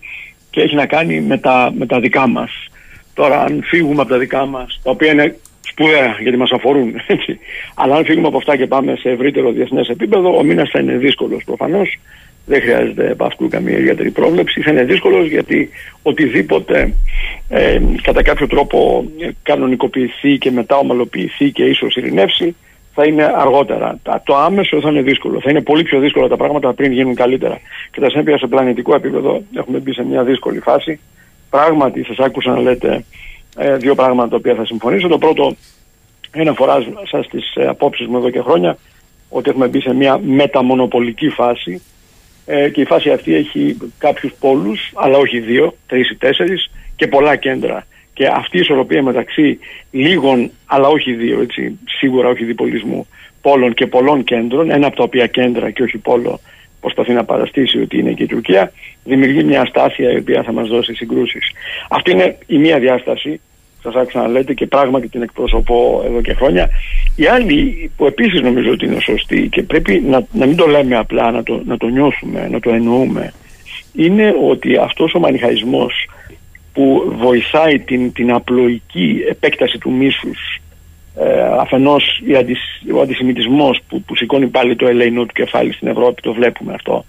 και 0.50 0.62
έχει 0.62 0.76
να 0.76 0.86
κάνει 0.86 1.22
με 1.22 1.38
τα, 1.38 1.72
με 1.78 1.86
τα 1.86 2.00
δικά 2.00 2.28
μας 2.28 2.52
Τώρα, 3.13 3.41
αν 3.41 3.63
φύγουμε 3.63 4.02
από 4.02 4.10
τα 4.10 4.17
δικά 4.17 4.45
μας, 4.45 4.80
τα 4.84 4.91
οποία 4.91 5.12
είναι 5.12 5.36
σπουδαία 5.62 6.17
γιατί 6.21 6.38
μας 6.38 6.52
αφορούν, 6.52 6.93
έτσι. 7.15 7.39
αλλά 7.76 7.95
αν 7.95 8.06
φύγουμε 8.06 8.28
από 8.28 8.38
αυτά 8.38 8.56
και 8.58 8.67
πάμε 8.67 8.95
σε 8.95 9.10
ευρύτερο 9.10 9.52
διεθνές 9.52 9.88
επίπεδο, 9.88 10.38
ο 10.38 10.43
μήνας 10.43 10.69
θα 10.69 10.80
είναι 10.80 10.97
δύσκολος 10.97 11.43
προφανώς. 11.43 12.00
Δεν 12.45 12.62
χρειάζεται 12.62 13.12
από 13.12 13.26
αυτού 13.26 13.47
καμία 13.47 13.78
ιδιαίτερη 13.78 14.12
πρόβλεψη. 14.12 14.62
Θα 14.62 14.71
είναι 14.71 14.84
δύσκολος 14.84 15.28
γιατί 15.28 15.69
οτιδήποτε 16.02 16.93
ε, 17.50 17.80
κατά 18.02 18.24
κάποιο 18.24 18.47
τρόπο 18.47 19.06
κανονικοποιηθεί 19.43 20.38
και 20.38 20.52
μετά 20.52 20.78
ομαλοποιηθεί 20.78 21.52
και 21.52 21.63
ίσως 21.63 21.95
ειρηνεύσει, 21.95 22.56
θα 22.93 23.06
είναι 23.06 23.24
αργότερα. 23.36 24.00
Το 24.24 24.36
άμεσο 24.36 24.82
θα 24.82 24.89
είναι 24.89 25.02
δύσκολο. 25.02 25.39
Θα 25.41 25.50
είναι 25.50 25.62
πολύ 25.62 25.84
πιο 25.84 26.00
δύσκολα 26.00 26.28
τα 26.28 26.38
πράγματα 26.38 26.74
πριν 26.74 26.91
γίνουν 26.91 27.15
καλύτερα. 27.15 27.60
Και 27.91 28.00
τα 28.00 28.10
συνέπεια 28.10 28.38
σε 28.38 28.47
πλανητικό 28.47 28.95
επίπεδο 28.95 29.41
έχουμε 29.56 29.80
μπει 29.80 29.93
σε 29.93 30.04
μια 30.04 30.24
δύσκολη 30.24 30.60
φάση. 30.60 31.00
Πράγματι, 31.51 32.03
σας 32.03 32.17
άκουσα 32.17 32.51
να 32.51 32.59
λέτε 32.59 33.05
ε, 33.57 33.75
δύο 33.75 33.95
πράγματα 33.95 34.29
τα 34.29 34.35
οποία 34.35 34.55
θα 34.55 34.65
συμφωνήσω. 34.65 35.07
Το 35.07 35.17
πρώτο 35.17 35.55
είναι 36.35 36.49
αφορά 36.49 36.85
σας 37.09 37.27
τις 37.27 37.55
ε, 37.55 37.65
απόψεις 37.65 38.07
μου 38.07 38.17
εδώ 38.17 38.29
και 38.29 38.41
χρόνια 38.41 38.77
ότι 39.29 39.49
έχουμε 39.49 39.67
μπει 39.67 39.81
σε 39.81 39.93
μια 39.93 40.19
μεταμονοπολική 40.23 41.29
φάση 41.29 41.81
ε, 42.45 42.69
και 42.69 42.81
η 42.81 42.85
φάση 42.85 43.09
αυτή 43.11 43.35
έχει 43.35 43.77
κάποιους 43.97 44.33
πόλους, 44.39 44.91
αλλά 44.93 45.17
όχι 45.17 45.39
δύο, 45.39 45.75
τρεις 45.87 46.09
ή 46.09 46.15
τέσσερις 46.15 46.71
και 46.95 47.07
πολλά 47.07 47.35
κέντρα. 47.35 47.85
Και 48.13 48.27
αυτή 48.27 48.57
η 48.57 48.59
ισορροπία 48.59 49.03
μεταξύ 49.03 49.59
λίγων, 49.91 50.51
αλλά 50.65 50.87
όχι 50.87 51.13
δύο, 51.13 51.41
έτσι, 51.41 51.79
σίγουρα 51.85 52.29
όχι 52.29 52.43
διπολισμού, 52.43 53.07
πόλων 53.41 53.73
και 53.73 53.87
πολλών 53.87 54.23
κέντρων, 54.23 54.71
ένα 54.71 54.87
από 54.87 54.95
τα 54.95 55.03
οποία 55.03 55.27
κέντρα 55.27 55.71
και 55.71 55.83
όχι 55.83 55.97
πόλο 55.97 56.39
προσπαθεί 56.82 57.13
να 57.13 57.24
παραστήσει 57.24 57.82
ότι 57.82 57.98
είναι 57.98 58.12
και 58.12 58.24
η 58.24 58.28
Τουρκία, 58.28 58.72
δημιουργεί 59.04 59.44
μια 59.44 59.62
αστάθεια 59.62 60.12
η 60.12 60.17
οποία 60.17 60.44
θα 60.44 60.52
μας 60.52 60.67
δώσει 60.67 60.94
συγκρούσεις. 60.94 61.52
Αυτή 61.89 62.12
είναι 62.12 62.38
η 62.48 62.58
μία 62.58 62.80
διάσταση, 62.80 63.39
σας 63.84 63.96
άκουσα 63.96 64.22
να 64.22 64.28
λέτε 64.28 64.54
και 64.54 64.65
πράγματι 64.65 65.08
την 65.08 65.22
εκπροσωπώ 65.22 66.04
εδώ 66.06 66.22
και 66.22 66.34
χρόνια. 66.34 66.70
Η 67.15 67.26
άλλη 67.26 67.91
που 67.98 68.06
επίσης 68.06 68.41
νομίζω 68.41 68.72
ότι 68.72 68.86
είναι 68.86 69.00
σωστή 69.00 69.48
και 69.52 69.63
πρέπει 69.63 70.04
να, 70.08 70.24
να 70.32 70.46
μην 70.46 70.56
το 70.56 70.65
λέμε 70.67 70.98
απλά, 70.98 71.32
να 71.32 71.44
το, 71.44 71.62
να 71.65 71.78
το 71.78 71.88
νιώσουμε, 71.88 72.48
να 72.52 72.60
το 72.60 72.70
εννοούμε, 72.70 73.34
είναι 73.94 74.36
ότι 74.50 74.78
αυτός 74.78 75.13
ο 75.13 75.20
μανιχαϊσμός 75.20 76.10
που 76.74 77.13
βοηθάει 77.17 77.80
την, 77.80 78.13
την 78.13 78.34
απλοϊκή 78.34 79.24
επέκταση 79.30 79.78
του 79.78 79.91
μίσους 79.91 80.62
ε, 81.15 81.41
αφενός 81.60 82.21
ο 82.93 83.02
αντισημιτισμός 83.02 83.80
που, 83.88 84.02
που 84.02 84.15
σηκώνει 84.15 84.47
πάλι 84.47 84.76
το 84.76 84.88
ελεηνό 84.88 85.26
του 85.26 85.34
κεφάλι 85.34 85.74
στην 85.74 85.88
Ευρώπη, 85.88 86.21
το 86.21 86.34
βλέπουμε 86.34 86.74
αυτό 86.74 87.06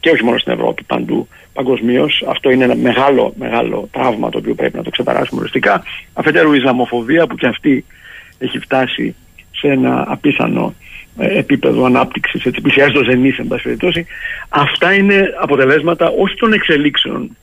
και 0.00 0.10
όχι 0.10 0.24
μόνο 0.24 0.38
στην 0.38 0.52
Ευρώπη, 0.52 0.82
παντού 0.82 1.28
παγκοσμίως. 1.52 2.24
Αυτό 2.28 2.50
είναι 2.50 2.64
ένα 2.64 2.74
μεγάλο, 2.74 3.34
μεγάλο 3.38 3.88
τραύμα 3.92 4.30
το 4.30 4.38
οποίο 4.38 4.54
πρέπει 4.54 4.76
να 4.76 4.82
το 4.82 4.90
ξεπεράσουμε 4.90 5.40
οριστικά. 5.40 5.82
Αφετέρου 6.12 6.52
η 6.52 6.56
Ισλαμοφοβία 6.56 7.26
που 7.26 7.34
και 7.34 7.46
αυτή 7.46 7.84
έχει 8.38 8.58
φτάσει 8.58 9.14
σε 9.50 9.68
ένα 9.68 10.04
απίθανο 10.08 10.74
ε, 11.18 11.38
επίπεδο 11.38 11.84
ανάπτυξης, 11.84 12.44
έτσι 12.44 12.60
πλησιάζει 12.60 12.92
το 12.92 13.04
ζενή, 13.04 13.34
εν 13.38 13.46
πάση 13.46 13.62
περιπτώσει. 13.62 14.06
Αυτά 14.48 14.94
είναι 14.94 15.34
αποτελέσματα 15.40 16.08
όχι 16.08 16.34
των 16.34 16.52
εξελίξεων. 16.52 17.36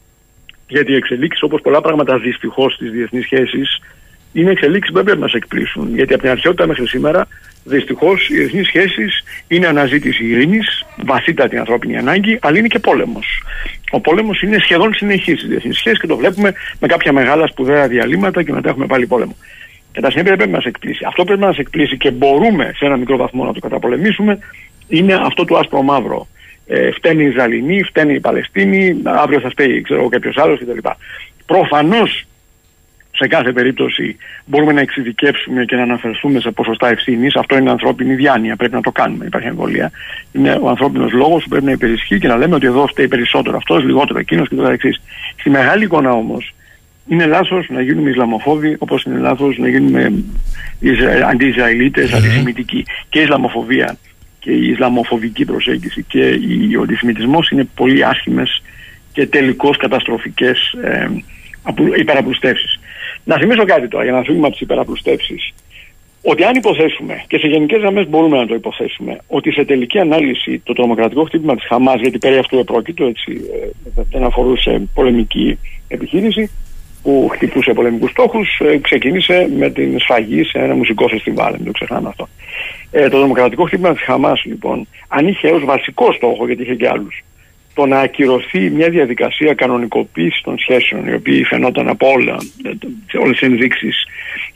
Γιατί 0.68 0.92
οι 0.92 0.96
εξελίξεις, 0.96 1.44
όπως 1.44 1.62
πολλά 1.62 1.82
πράγματα 1.82 2.18
δυστυχώς 2.18 2.74
στις 2.74 2.92
διεθνείς 2.92 3.24
σχέσεις, 3.24 3.80
είναι 4.36 4.52
εξελίξεις 4.52 4.90
που 4.90 4.96
δεν 4.96 5.06
πρέπει 5.06 5.22
να 5.22 5.28
σε 5.28 5.38
εκπλήσουν. 5.38 5.96
Γιατί 5.96 6.14
από 6.14 6.22
την 6.22 6.32
αρχαιότητα 6.32 6.68
μέχρι 6.68 6.88
σήμερα, 6.88 7.28
δυστυχώς, 7.64 8.30
οι 8.30 8.36
διεθνείς 8.36 8.68
σχέσεις 8.68 9.24
είναι 9.48 9.68
αναζήτηση 9.68 10.26
ειρήνης, 10.26 10.86
βαθύτατη 11.06 11.58
ανθρώπινη 11.58 11.98
ανάγκη, 11.98 12.40
αλλά 12.42 12.58
είναι 12.58 12.68
και 12.68 12.80
πόλεμος. 12.80 13.44
Ο 13.92 14.00
πόλεμος 14.00 14.42
είναι 14.42 14.58
σχεδόν 14.60 14.94
συνεχής 14.94 15.38
στις 15.38 15.50
διεθνείς 15.50 15.78
σχέσεις 15.78 16.00
και 16.00 16.08
το 16.08 16.18
βλέπουμε 16.18 16.54
με 16.80 16.88
κάποια 16.88 17.14
μεγάλα 17.14 17.48
σπουδαία 17.48 17.88
διαλύματα 17.88 18.44
και 18.44 18.52
μετά 18.52 18.70
έχουμε 18.70 18.86
πάλι 18.86 19.08
πόλεμο. 19.08 19.36
Και 19.92 20.02
τα 20.02 20.10
συνέπεια 20.10 20.36
πρέπει 20.36 20.52
να 20.52 20.60
σε 20.60 20.68
εκπλήσει. 20.68 21.04
Αυτό 21.08 21.24
πρέπει 21.24 21.42
να 21.42 21.54
σε 21.54 21.62
εκπλήσει 21.62 21.98
και 21.98 22.12
μπορούμε 22.12 22.72
σε 22.76 22.86
ένα 22.86 22.98
μικρό 22.98 23.18
βαθμό 23.18 23.46
να 23.46 23.54
το 23.54 23.60
καταπολεμήσουμε, 23.60 24.40
είναι 24.88 25.14
αυτό 25.14 25.46
το 25.46 25.58
άσπρο 25.58 25.82
μαύρο. 25.82 26.28
Ε, 26.68 26.92
φταίνει 26.92 27.24
οι 27.24 27.28
Ισραηλινοί, 27.28 27.84
φταίνει 27.84 28.14
οι 28.14 28.20
Παλαιστίνοι, 28.20 29.02
αύριο 29.04 29.40
θα 29.40 29.50
φταίει 29.50 29.82
ξέρω 29.82 30.10
κάποιος 30.10 30.38
άλλος 30.38 30.60
κτλ. 30.60 30.90
Προφανώς 31.46 32.26
σε 33.16 33.28
κάθε 33.28 33.52
περίπτωση 33.52 34.18
μπορούμε 34.46 34.74
να 34.74 34.82
εξειδικεύσουμε 34.82 35.66
και 35.66 35.76
να 35.76 35.82
αναφερθούμε 35.82 36.40
σε 36.40 36.52
ποσοστά 36.52 36.88
ευθύνης. 36.88 37.36
Αυτό 37.36 37.58
είναι 37.58 37.70
ανθρώπινη 37.70 38.16
διάνοια. 38.16 38.56
Πρέπει 38.56 38.74
να 38.74 38.82
το 38.82 38.92
κάνουμε. 38.92 39.26
Υπάρχει 39.26 39.48
εμβολία. 39.48 39.92
Είναι 40.32 40.60
ο 40.62 40.70
ανθρώπινος 40.70 41.12
λόγος 41.12 41.44
που 41.44 41.50
πρέπει 41.50 41.66
να 41.66 41.72
υπερισχύει 41.72 42.20
και 42.20 42.28
να 42.28 42.38
λέμε 42.38 42.56
ότι 42.56 42.66
εδώ 42.66 42.88
φταίει 42.88 43.08
περισσότερο 43.08 43.58
αυτός, 43.58 43.84
λιγότερο 43.84 44.20
εκείνος 44.20 44.50
και 44.50 44.56
το 44.56 44.68
εξής. 44.68 45.02
Στη 45.36 45.50
μεγάλη 45.50 45.84
εικόνα 45.84 46.12
όμως 46.12 46.54
είναι 47.08 47.26
λάθος 47.26 47.70
να 47.70 47.82
γίνουμε 47.82 48.10
Ισλαμοφόβοι 48.10 48.76
όπως 48.80 49.04
είναι 49.04 49.20
λάθος 49.20 49.58
να 49.58 49.70
γίνουμε 49.70 50.14
αντιισραηλίτε, 51.30 52.10
αντισημιτικοί. 52.14 52.86
Και 53.10 53.20
η 53.20 53.22
Ισλαμοφοβία 53.22 53.98
και 54.40 54.52
η 54.52 54.70
Ισλαμοφοβική 54.70 55.46
προσέγγιση 55.46 56.04
και 56.04 56.40
ο 56.80 56.82
αντισημιτισμός 56.82 57.50
είναι 57.50 57.68
πολύ 57.76 58.06
άσχημες 58.06 58.62
και 59.14 59.28
τελικώς 59.28 59.78
καταστροφικές 59.78 60.74
ε, 60.84 61.08
υπεραπλουστεύσεις. 61.98 62.80
Να 63.26 63.38
θυμίσω 63.38 63.66
κάτι 63.66 63.88
τώρα 63.88 64.04
για 64.04 64.14
να 64.14 64.22
φύγουμε 64.22 64.46
από 64.46 64.52
τις 64.52 64.62
υπεραπλουστεύσεις. 64.62 65.54
Ότι 66.22 66.44
αν 66.44 66.56
υποθέσουμε, 66.56 67.24
και 67.28 67.38
σε 67.38 67.48
γενικές 67.48 67.80
γραμμές 67.80 68.10
μπορούμε 68.10 68.38
να 68.38 68.46
το 68.46 68.54
υποθέσουμε, 68.54 69.18
ότι 69.28 69.52
σε 69.52 69.66
τελική 69.66 70.00
ανάλυση 70.00 70.62
το 70.64 70.74
τρομοκρατικό 70.74 71.24
χτύπημα 71.24 71.56
της 71.56 71.66
Χαμάς, 71.66 72.02
γιατί 72.02 72.18
περί 72.18 72.38
αυτού 72.38 72.58
επρόκειτο, 72.58 73.06
έτσι, 73.06 73.42
ε, 73.96 74.02
δεν 74.12 74.24
αφορούσε 74.24 74.82
πολεμική 74.94 75.60
επιχείρηση, 75.88 76.52
που 77.06 77.30
χτυπούσε 77.32 77.74
πολεμικούς 77.74 78.12
στόχους, 78.12 78.60
ε, 78.60 78.78
ξεκίνησε 78.78 79.50
με 79.58 79.70
την 79.70 80.00
σφαγή 80.00 80.44
σε 80.44 80.58
ένα 80.58 80.76
μουσικό 80.76 81.08
φεστιβάλ. 81.08 81.52
Δεν 81.52 81.66
το 81.66 81.72
ξεχνάμε 81.72 82.08
αυτό. 82.08 82.28
Ε, 82.92 83.10
το 83.10 83.22
δημοκρατικό 83.22 83.64
χτύπημα 83.64 83.94
της 83.94 84.04
Χαμάς, 84.04 84.44
λοιπόν, 84.46 84.88
αν 85.08 85.28
είχε 85.28 85.48
ως 85.48 85.66
βασικό 85.66 86.12
στόχο, 86.14 86.46
γιατί 86.46 86.62
είχε 86.62 86.76
και 86.76 86.88
άλλους, 86.88 87.24
το 87.76 87.86
να 87.86 88.00
ακυρωθεί 88.00 88.70
μια 88.70 88.90
διαδικασία 88.90 89.54
κανονικοποίησης 89.54 90.42
των 90.42 90.58
σχέσεων, 90.58 91.08
η 91.08 91.14
οποία 91.14 91.46
φαινόταν 91.46 91.88
από 91.88 92.08
όλα, 92.08 92.38
όλες 93.22 93.38
τις 93.40 93.48
ενδείξεις 93.48 94.08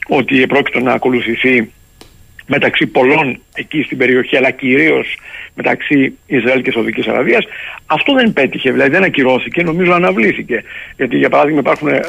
ότι 0.07 0.41
επρόκειτο 0.41 0.79
να 0.79 0.93
ακολουθηθεί 0.93 1.71
μεταξύ 2.47 2.87
πολλών 2.87 3.41
εκεί 3.53 3.81
στην 3.81 3.97
περιοχή, 3.97 4.37
αλλά 4.37 4.51
κυρίως 4.51 5.17
μεταξύ 5.53 6.17
Ισραήλ 6.25 6.61
και 6.61 6.71
Σαουδικής 6.71 7.07
Αραβίας. 7.07 7.45
Αυτό 7.85 8.13
δεν 8.13 8.33
πέτυχε, 8.33 8.71
δηλαδή 8.71 8.89
δεν 8.89 9.03
ακυρώθηκε, 9.03 9.63
νομίζω 9.63 9.93
αναβλήθηκε. 9.93 10.63
Γιατί 10.95 11.17
για 11.17 11.29
παράδειγμα 11.29 11.59
υπάρχουν 11.59 11.87
ε, 11.87 12.01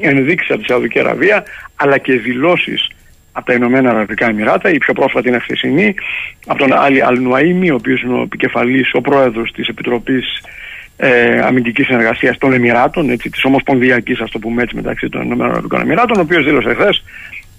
ενδείξεις 0.00 0.50
από 0.50 0.60
τη 0.60 0.66
Σαουδική 0.66 0.98
Αραβία, 0.98 1.44
αλλά 1.76 1.98
και 1.98 2.12
δηλώσεις 2.12 2.88
από 3.38 3.46
τα 3.46 3.52
Ηνωμένα 3.52 3.90
Αραβικά 3.90 4.26
Εμμυράτα. 4.28 4.70
Η 4.70 4.78
πιο 4.78 4.92
πρόσφατη 4.92 5.28
είναι 5.28 5.38
χθεσινή, 5.38 5.94
από 6.46 6.58
τον 6.58 6.72
Άλλη 6.72 7.02
Αλνουαήμι, 7.02 7.70
ο 7.70 7.74
οποίος 7.74 8.02
είναι 8.02 8.18
ο 8.18 8.22
επικεφαλής, 8.22 8.90
ο 8.94 9.00
πρόεδρος 9.00 9.52
της 9.52 9.68
Επιτροπής 9.68 10.42
ε, 10.96 11.40
Αμυντικής 11.40 11.86
Συνεργασίας 11.86 12.38
των 12.38 12.52
Εμμυράτων, 12.52 13.16
της 13.16 13.44
Ομοσπονδιακής, 13.44 14.20
ας 14.20 14.30
το 14.30 14.38
πούμε 14.38 14.62
έτσι, 14.62 14.74
μεταξύ 14.74 15.08
των 15.08 15.22
Ηνωμένων 15.22 15.52
Αραβικών 15.52 15.80
Εμμυράτων, 15.80 16.18
ο 16.18 16.20
οποίος 16.20 16.44
δήλωσε 16.44 16.74
χθες 16.74 17.04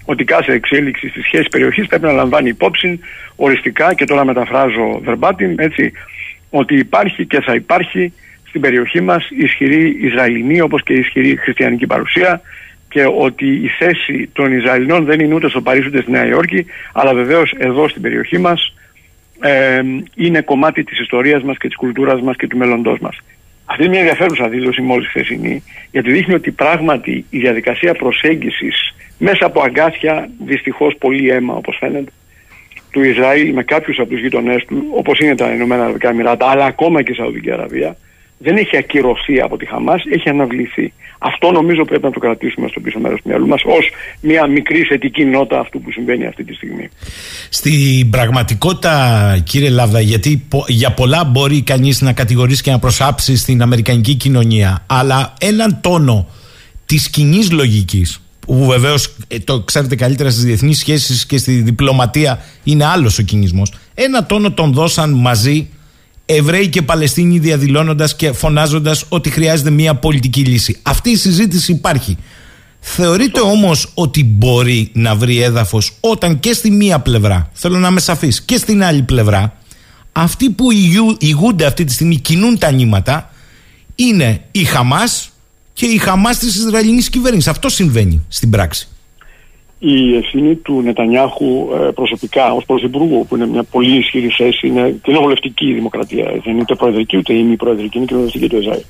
ότι 0.04 0.24
κάθε 0.24 0.52
εξέλιξη 0.52 1.08
στη 1.08 1.20
σχέση 1.20 1.48
περιοχής 1.50 1.86
πρέπει 1.86 2.04
να 2.04 2.12
λαμβάνει 2.12 2.48
υπόψη 2.48 3.00
οριστικά 3.36 3.94
και 3.94 4.04
τώρα 4.04 4.24
μεταφράζω 4.24 5.02
verbatim, 5.06 5.52
έτσι, 5.56 5.92
ότι 6.50 6.74
υπάρχει 6.74 7.26
και 7.26 7.40
θα 7.40 7.54
υπάρχει 7.54 8.12
στην 8.48 8.60
περιοχή 8.60 9.00
μας 9.00 9.28
ισχυρή 9.30 9.96
Ισραηλινή 10.00 10.60
όπως 10.60 10.82
και 10.82 10.92
ισχυρή 10.92 11.36
χριστιανική 11.36 11.86
παρουσία 11.86 12.40
και 12.90 13.04
ότι 13.18 13.46
η 13.46 13.68
θέση 13.78 14.30
των 14.32 14.58
Ισραηλινών 14.58 15.04
δεν 15.04 15.20
είναι 15.20 15.34
ούτε 15.34 15.48
στο 15.48 15.60
Παρίσι 15.60 15.86
ούτε 15.86 16.00
στη 16.02 16.10
Νέα 16.10 16.26
Υόρκη 16.26 16.66
αλλά 16.92 17.14
βεβαίως 17.14 17.54
εδώ 17.58 17.88
στην 17.88 18.02
περιοχή 18.02 18.38
μας 18.38 18.74
ε, 19.40 19.80
είναι 20.14 20.40
κομμάτι 20.40 20.84
της 20.84 21.00
ιστορίας 21.00 21.42
μας 21.42 21.56
και 21.58 21.66
της 21.66 21.76
κουλτούρας 21.76 22.20
μας 22.20 22.36
και 22.36 22.46
του 22.46 22.56
μέλλοντός 22.56 22.98
μας. 22.98 23.16
Αυτή 23.64 23.82
είναι 23.82 23.90
μια 23.90 24.00
ενδιαφέρουσα 24.00 24.48
δήλωση 24.48 24.82
μόλις 24.82 25.08
χθεσινή 25.08 25.62
γιατί 25.90 26.12
δείχνει 26.12 26.34
ότι 26.34 26.50
πράγματι 26.50 27.24
η 27.30 27.38
διαδικασία 27.38 27.94
προσέγγισης 27.94 28.94
μέσα 29.18 29.46
από 29.46 29.62
αγκάθια 29.62 30.30
δυστυχώς 30.44 30.94
πολύ 30.98 31.30
αίμα 31.30 31.54
όπως 31.54 31.76
φαίνεται 31.80 32.10
του 32.90 33.02
Ισραήλ 33.02 33.52
με 33.52 33.62
κάποιους 33.62 33.98
από 33.98 34.08
τους 34.08 34.20
γείτονές 34.20 34.64
του 34.64 34.86
όπως 34.94 35.18
είναι 35.18 35.34
τα 35.34 35.52
Ηνωμένα 35.52 35.82
Αραβικά 35.82 36.08
Εμμυράτα 36.08 36.46
αλλά 36.46 36.64
ακόμα 36.64 37.02
και 37.02 37.12
η 37.12 37.14
Σαουδική 37.14 37.50
Αραβία 37.52 37.96
δεν 38.42 38.56
έχει 38.56 38.76
ακυρωθεί 38.76 39.40
από 39.40 39.56
τη 39.56 39.66
Χαμάς, 39.66 40.02
έχει 40.12 40.28
αναβληθεί. 40.28 40.92
Αυτό 41.18 41.50
νομίζω 41.50 41.84
πρέπει 41.84 42.04
να 42.04 42.10
το 42.10 42.18
κρατήσουμε 42.18 42.68
στο 42.68 42.80
πίσω 42.80 42.98
μέρος 42.98 43.20
του 43.22 43.28
μυαλού 43.28 43.46
μας 43.46 43.62
ως 43.64 43.90
μια 44.20 44.46
μικρή 44.46 44.82
θετική 44.82 45.24
νότα 45.24 45.58
αυτού 45.58 45.80
που 45.80 45.92
συμβαίνει 45.92 46.26
αυτή 46.26 46.44
τη 46.44 46.54
στιγμή. 46.54 46.88
Στην 47.48 48.10
πραγματικότητα, 48.10 49.42
κύριε 49.44 49.68
Λάβδα, 49.70 50.00
γιατί 50.00 50.46
για 50.66 50.92
πολλά 50.92 51.24
μπορεί 51.24 51.62
κανείς 51.62 52.00
να 52.00 52.12
κατηγορήσει 52.12 52.62
και 52.62 52.70
να 52.70 52.78
προσάψει 52.78 53.36
στην 53.36 53.62
Αμερικανική 53.62 54.14
κοινωνία, 54.14 54.84
αλλά 54.86 55.34
έναν 55.40 55.78
τόνο 55.80 56.26
της 56.86 57.10
κοινής 57.10 57.50
λογικής, 57.52 58.20
που 58.46 58.66
βεβαίως 58.66 59.16
ε, 59.28 59.38
το 59.38 59.60
ξέρετε 59.60 59.96
καλύτερα 59.96 60.30
στις 60.30 60.44
διεθνείς 60.44 60.78
σχέσεις 60.78 61.26
και 61.26 61.38
στη 61.38 61.52
διπλωματία 61.52 62.42
είναι 62.64 62.84
άλλος 62.84 63.18
ο 63.18 63.22
κινησμός, 63.22 63.72
ένα 63.94 64.26
τόνο 64.26 64.52
τον 64.52 64.72
δώσαν 64.72 65.10
μαζί 65.10 65.68
Εβραίοι 66.34 66.68
και 66.68 66.82
Παλαιστίνοι 66.82 67.38
διαδηλώνοντας 67.38 68.16
και 68.16 68.32
φωνάζοντας 68.32 69.04
ότι 69.08 69.30
χρειάζεται 69.30 69.70
μια 69.70 69.94
πολιτική 69.94 70.40
λύση. 70.40 70.78
Αυτή 70.82 71.10
η 71.10 71.16
συζήτηση 71.16 71.72
υπάρχει. 71.72 72.16
Θεωρείτε 72.80 73.40
όμως 73.40 73.90
ότι 73.94 74.24
μπορεί 74.24 74.90
να 74.92 75.14
βρει 75.14 75.42
έδαφος 75.42 75.92
όταν 76.00 76.40
και 76.40 76.52
στη 76.52 76.70
μία 76.70 76.98
πλευρά, 76.98 77.50
θέλω 77.52 77.78
να 77.78 77.88
είμαι 77.88 78.00
σαφής, 78.00 78.42
και 78.42 78.56
στην 78.56 78.82
άλλη 78.82 79.02
πλευρά, 79.02 79.56
αυτοί 80.12 80.50
που 80.50 80.70
ηγού- 80.70 81.16
ηγούνται 81.18 81.66
αυτή 81.66 81.84
τη 81.84 81.92
στιγμή, 81.92 82.16
κινούν 82.16 82.58
τα 82.58 82.70
νήματα, 82.70 83.30
είναι 83.94 84.40
η 84.50 84.64
Χαμάς 84.64 85.30
και 85.72 85.86
η 85.86 85.98
Χαμάς 85.98 86.38
της 86.38 86.56
Ισραηλινής 86.56 87.10
κυβέρνησης. 87.10 87.48
Αυτό 87.48 87.68
συμβαίνει 87.68 88.24
στην 88.28 88.50
πράξη. 88.50 88.88
Η 89.82 90.16
ευθύνη 90.16 90.54
του 90.54 90.82
Νετανιάχου 90.82 91.68
ε, 91.72 91.90
προσωπικά 91.90 92.52
ως 92.52 92.64
πρωθυπουργού, 92.64 93.26
που 93.26 93.36
είναι 93.36 93.46
μια 93.46 93.62
πολύ 93.62 93.96
ισχυρή 93.96 94.28
θέση, 94.28 94.66
είναι 94.66 95.00
κοινοβουλευτική 95.02 95.72
δημοκρατία. 95.72 96.24
Δεν 96.24 96.52
είναι 96.52 96.60
ούτε 96.60 96.74
προεδρική 96.74 97.16
ούτε 97.16 97.32
ημιπροεδρική, 97.32 97.96
είναι 97.96 98.06
κοινοβουλευτική 98.06 98.48
του 98.48 98.56
Ισραήλ. 98.56 98.82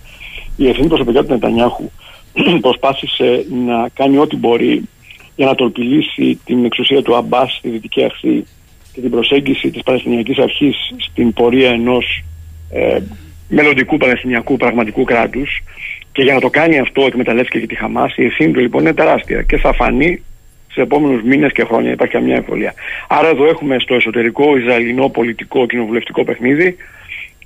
Η 0.56 0.68
ευθύνη 0.68 0.88
προσωπικά 0.88 1.22
του 1.22 1.32
Νετανιάχου 1.32 1.90
προσπάθησε 2.60 3.46
να 3.66 3.88
κάνει 3.88 4.18
ό,τι 4.18 4.36
μπορεί 4.36 4.88
για 5.36 5.46
να 5.46 5.54
τορπιλήσει 5.54 6.40
την 6.44 6.64
εξουσία 6.64 7.02
του 7.02 7.16
Αμπάς 7.16 7.56
στη 7.56 7.68
Δυτική 7.68 8.04
Αχθή 8.04 8.44
και 8.92 9.00
την 9.00 9.10
προσέγγιση 9.10 9.70
της 9.70 9.82
Παλαιστινιακή 9.82 10.42
Αρχής 10.42 10.76
στην 11.10 11.32
πορεία 11.32 11.70
ενός 11.70 12.24
ε, 12.70 12.98
μελλοντικού 13.48 13.96
Παλαιστινιακού 13.96 14.56
πραγματικού 14.56 15.04
κράτους. 15.04 15.62
Και 16.12 16.22
για 16.22 16.34
να 16.34 16.40
το 16.40 16.50
κάνει 16.50 16.78
αυτό, 16.78 17.02
εκμεταλλεύτηκε 17.02 17.58
και 17.60 17.66
τη 17.66 17.74
Χαμάς. 17.74 18.16
Η 18.16 18.24
ευθύνη 18.24 18.52
του 18.52 18.60
λοιπόν 18.60 18.80
είναι 18.80 18.94
τεράστια 18.94 19.42
και 19.42 19.56
θα 19.56 19.72
φανεί 19.72 20.22
σε 20.72 20.80
επόμενους 20.80 21.22
μήνες 21.22 21.52
και 21.52 21.64
χρόνια. 21.64 21.90
Υπάρχει 21.90 22.14
καμιά 22.14 22.34
εμβολία. 22.34 22.74
Άρα 23.08 23.28
εδώ 23.28 23.46
έχουμε 23.46 23.78
στο 23.78 23.94
εσωτερικό 23.94 24.56
Ισραηλινό 24.56 25.08
πολιτικό 25.08 25.66
κοινοβουλευτικό 25.66 26.24
παιχνίδι 26.24 26.76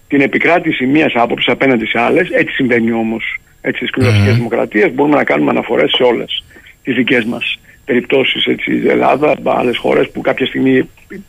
την 0.09 0.21
επικράτηση 0.21 0.87
μία 0.87 1.11
άποψης 1.15 1.53
απέναντι 1.53 1.87
σε 1.87 2.01
άλλες. 2.01 2.29
Έτσι 2.31 2.55
συμβαίνει 2.55 2.93
όμως 2.93 3.39
στις 3.61 3.91
κοινοβουλευτικέ 3.91 4.37
δημοκρατίες. 4.37 4.93
Μπορούμε 4.95 5.17
να 5.17 5.25
κάνουμε 5.25 5.51
αναφορές 5.51 5.91
σε 5.97 6.03
όλες 6.03 6.45
τις 6.83 6.95
δικές 6.95 7.25
μας 7.25 7.59
περιπτώσεις. 7.85 8.47
Η 8.67 8.89
Ελλάδα, 8.89 9.37
άλλες 9.45 9.77
χώρες 9.77 10.11
που 10.11 10.21
κάποια 10.21 10.47
στιγμή 10.47 10.89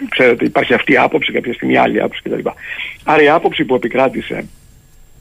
ξέρετε, 0.10 0.46
υπάρχει 0.46 0.74
αυτή 0.74 0.94
η 0.94 0.98
άποψη, 0.98 1.32
κάποια 1.32 1.54
στιγμή 1.54 1.78
άλλη 1.78 2.02
άποψη 2.02 2.22
κτλ. 2.24 2.50
Άρα 3.04 3.22
η 3.22 3.30
άποψη 3.30 3.66
που 3.66 3.76
επικράτησε 3.76 4.46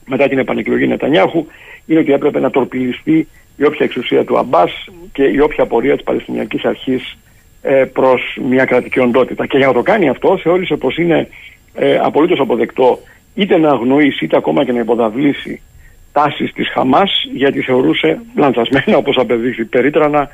μετά 0.07 0.29
την 0.29 0.39
επανεκλογή 0.39 0.87
Νετανιάχου 0.87 1.47
είναι 1.87 1.99
ότι 1.99 2.13
έπρεπε 2.13 2.41
να 2.41 2.51
τορπιλιστεί 2.51 3.29
η 3.57 3.65
όποια 3.65 3.87
εξουσία 3.87 4.25
του 4.25 4.39
Αμπάς 4.39 4.71
και 5.13 5.23
η 5.23 5.41
όποια 5.41 5.67
πορεία 5.67 5.95
της 5.95 6.05
Παλαιστινιακής 6.05 6.65
Αρχής 6.65 7.17
ε, 7.63 7.85
προς 7.93 8.39
μια 8.49 8.65
κρατική 8.65 9.01
οντότητα. 9.01 9.47
Και 9.47 9.57
για 9.59 9.67
να 9.67 9.73
το 9.73 9.83
κάνει 9.83 10.09
αυτό 10.09 10.39
θεώρησε 10.39 10.77
πως 10.77 10.97
είναι 10.97 11.29
ε, 11.75 11.99
απολύτως 12.03 12.41
αποδεκτό 12.41 12.99
είτε 13.35 13.59
να 13.59 13.69
αγνοήσει 13.69 14.25
είτε 14.25 14.37
ακόμα 14.37 14.65
και 14.65 14.73
να 14.73 14.79
υποδαβλήσει 14.79 15.61
τάσεις 16.13 16.53
της 16.53 16.69
Χαμάς 16.69 17.11
γιατί 17.33 17.61
θεωρούσε 17.61 18.19
λανθασμένα 18.37 18.97
όπως 18.97 19.17
απεδείχθη 19.17 19.65
περίτρανα 19.65 20.29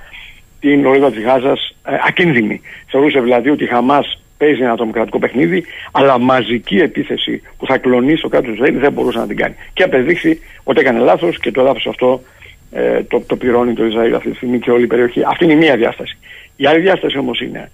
την 0.61 0.87
ορίδα 0.87 1.11
της 1.11 1.23
Γάζας 1.23 1.77
ε, 1.85 1.95
ακίνδυνη. 2.07 2.61
Θεωρούσε 2.87 3.21
δηλαδή 3.21 3.51
ότι 3.51 3.65
η 3.65 3.67
Χαμάς 3.67 4.23
παίζει 4.39 4.63
ένα 4.63 4.77
τρομοκρατικό 4.77 5.19
παιχνίδι, 5.19 5.65
αλλά 5.93 6.19
μαζική 6.19 6.77
επίθεση 6.77 7.43
που 7.59 7.67
θα 7.67 7.79
κλονίσει 7.79 8.23
το 8.23 8.29
κράτος 8.29 8.49
του 8.49 8.55
Ισραήλ 8.55 8.79
δεν 8.79 8.93
μπορούσε 8.93 9.19
να 9.19 9.27
την 9.27 9.37
κάνει. 9.37 9.55
Και 9.73 9.83
απεδείχθη 9.83 10.41
ότι 10.65 10.81
έκανε 10.81 10.99
λάθος 10.99 11.39
και 11.39 11.51
το 11.51 11.63
λάθο 11.63 11.81
αυτό 11.89 12.21
ε, 12.71 13.03
το, 13.03 13.21
το 13.27 13.37
πληρώνει 13.37 13.73
το 13.75 13.85
Ισραήλ 13.85 14.15
αυτή 14.15 14.31
τη 14.31 14.37
στιγμή 14.37 14.59
και 14.59 14.71
όλη 14.71 14.83
η 14.83 14.87
περιοχή. 14.87 15.23
Αυτή 15.27 15.45
είναι 15.45 15.53
η 15.53 15.57
μία 15.57 15.77
διάσταση. 15.77 16.19
Η 16.57 16.67
άλλη 16.67 16.81
διάσταση 16.81 17.19
όμως 17.19 17.41
είναι 17.41 17.71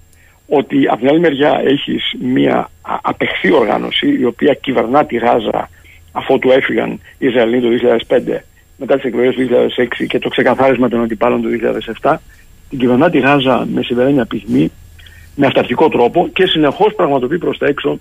ότι 0.49 0.87
από 0.89 0.99
την 0.99 1.09
άλλη 1.09 1.21
μεριά 1.21 1.61
έχεις 1.65 2.15
μία 2.21 2.57
α- 2.83 2.99
απεχθή 3.03 3.53
οργάνωση 3.53 4.17
η 4.21 4.25
οποία 4.25 4.55
κυβερνά 4.55 5.05
τη 5.05 5.17
Γάζα 5.17 5.71
αφού 6.13 6.39
του 6.39 6.51
έφυγαν 6.51 6.91
οι 7.19 7.27
Ισραηλοί 7.27 7.61
το 7.61 7.69
2005 8.09 8.39
μετά 8.77 8.95
τις 8.95 9.05
εκλογές 9.05 9.35
του 9.35 9.49
2006 10.01 10.07
και 10.09 10.19
το 10.19 10.29
ξεκαθάρισμα 10.29 10.89
των 10.89 11.03
αντιπάλων 11.03 11.43
του 11.43 11.49
2007 12.03 12.17
την 12.69 12.79
κυβερνά 12.79 13.11
τη 13.11 13.19
Γάζα 13.19 13.67
με 13.73 13.83
σιδερένια 13.83 14.25
πυγμή 14.25 14.71
με 15.35 15.47
αυταρχικό 15.47 15.89
τρόπο 15.89 16.29
και 16.33 16.47
συνεχώς 16.47 16.95
πραγματοποιεί 16.95 17.39
προς 17.39 17.59
τα 17.59 17.67
έξω 17.67 18.01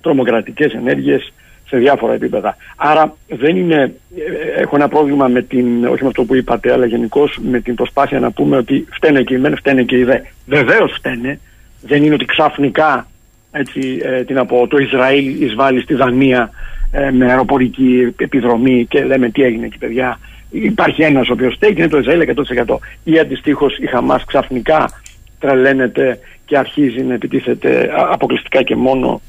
τρομοκρατικές 0.00 0.72
ενέργειες 0.72 1.32
σε 1.68 1.76
διάφορα 1.76 2.12
επίπεδα. 2.12 2.56
Άρα 2.76 3.16
δεν 3.28 3.56
είναι, 3.56 3.94
ε, 4.16 4.60
έχω 4.60 4.76
ένα 4.76 4.88
πρόβλημα 4.88 5.28
με 5.28 5.42
την, 5.42 5.84
όχι 5.84 6.02
με 6.02 6.08
αυτό 6.08 6.24
που 6.24 6.34
είπατε, 6.34 6.72
αλλά 6.72 6.86
γενικώ 6.86 7.28
με 7.36 7.60
την 7.60 7.74
προσπάθεια 7.74 8.20
να 8.20 8.30
πούμε 8.30 8.56
ότι 8.56 8.86
φταίνε 8.90 9.22
και 9.22 9.34
οι 9.34 9.38
μεν, 9.38 9.56
φταίνε 9.56 9.82
και 9.82 9.98
οι 9.98 10.04
δε. 10.04 10.18
Βεβαίως 10.46 10.92
φταίνε. 10.92 11.40
Δεν 11.82 12.04
είναι 12.04 12.14
ότι 12.14 12.24
ξαφνικά 12.24 13.06
έτσι, 13.50 14.00
ε, 14.02 14.24
τι 14.24 14.32
να 14.32 14.46
πω, 14.46 14.66
το 14.66 14.76
Ισραήλ 14.76 15.42
εισβάλλει 15.42 15.80
στη 15.80 15.94
Δανία 15.94 16.50
ε, 16.90 17.10
με 17.10 17.30
αεροπορική 17.30 18.14
επιδρομή 18.16 18.86
και 18.88 19.04
λέμε 19.04 19.30
τι 19.30 19.42
έγινε 19.42 19.66
εκεί 19.66 19.78
παιδιά. 19.78 20.18
Υπάρχει 20.50 21.02
ένας 21.02 21.28
ο 21.28 21.32
οποίος 21.32 21.54
στέκει, 21.54 21.80
είναι 21.80 21.88
το 21.88 21.98
Ισραήλ 21.98 22.34
100%. 22.66 22.76
Ή 23.04 23.18
αντιστοίχως 23.18 23.78
η 23.78 23.86
Χαμάς 23.86 24.24
ξαφνικά 24.24 24.90
τρελαίνεται 25.38 26.18
και 26.44 26.58
αρχίζει 26.58 27.02
να 27.02 27.14
επιτίθεται 27.14 27.90
α- 27.96 28.08
αποκλειστικά 28.12 28.62
και 28.62 28.76
μόνο 28.76 29.20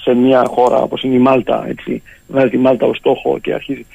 σε 0.00 0.14
μια 0.14 0.44
χώρα 0.46 0.76
όπως 0.76 1.02
είναι 1.02 1.14
η 1.14 1.18
Μάλτα, 1.18 1.64
έτσι, 1.68 2.02
βάζει 2.26 2.48
τη 2.48 2.58
Μάλτα 2.58 2.86
ως 2.86 2.96
στόχο 2.96 3.38
και 3.38 3.52
αρχίζει. 3.54 3.86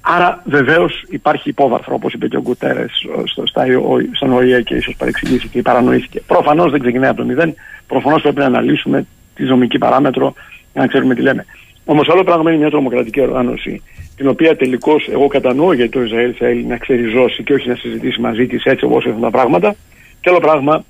Άρα 0.00 0.42
βεβαίως 0.44 1.04
υπάρχει 1.08 1.48
υπόβαρθρο 1.48 1.94
όπως 1.94 2.12
είπε 2.12 2.28
και 2.28 2.36
ο 2.36 2.40
Γκουτέρες 2.40 3.06
στο, 3.24 3.46
στα, 3.46 3.62
ο- 3.62 4.14
στον 4.14 4.32
ΟΗΕ 4.32 4.62
και 4.62 4.74
ίσως 4.74 4.94
παρεξηγήθηκε 4.96 5.58
ή 5.58 5.62
παρανοήθηκε. 5.62 6.20
Προφανώς 6.26 6.70
δεν 6.70 6.80
ξεκινάει 6.80 7.08
από 7.10 7.18
το 7.18 7.24
μηδέν, 7.24 7.54
προφανώς 7.86 8.22
πρέπει 8.22 8.38
να 8.38 8.44
αναλύσουμε 8.44 9.06
τη 9.34 9.44
ζωμική 9.44 9.78
παράμετρο 9.78 10.34
για 10.72 10.80
να 10.80 10.86
ξέρουμε 10.86 11.14
τι 11.14 11.22
λέμε. 11.22 11.44
Όμως 11.84 12.08
άλλο 12.08 12.24
πράγμα 12.24 12.50
είναι 12.50 12.58
μια 12.60 12.70
τρομοκρατική 12.70 13.20
οργάνωση 13.20 13.82
την 14.16 14.28
οποία 14.28 14.56
τελικώς 14.56 15.08
εγώ 15.08 15.26
κατανοώ 15.26 15.72
γιατί 15.72 15.90
το 15.90 16.02
Ισραήλ 16.02 16.34
θέλει 16.38 16.64
να 16.64 16.76
ξεριζώσει 16.76 17.42
και 17.42 17.52
όχι 17.52 17.68
να 17.68 17.74
συζητήσει 17.74 18.20
μαζί 18.20 18.46
της 18.46 18.64
έτσι 18.64 18.84
όπως 18.84 19.06
έχουν 19.06 19.20
τα 19.20 19.30
πράγματα 19.30 19.74
και 20.20 20.30
άλλο 20.30 20.38
πράγμα 20.38 20.84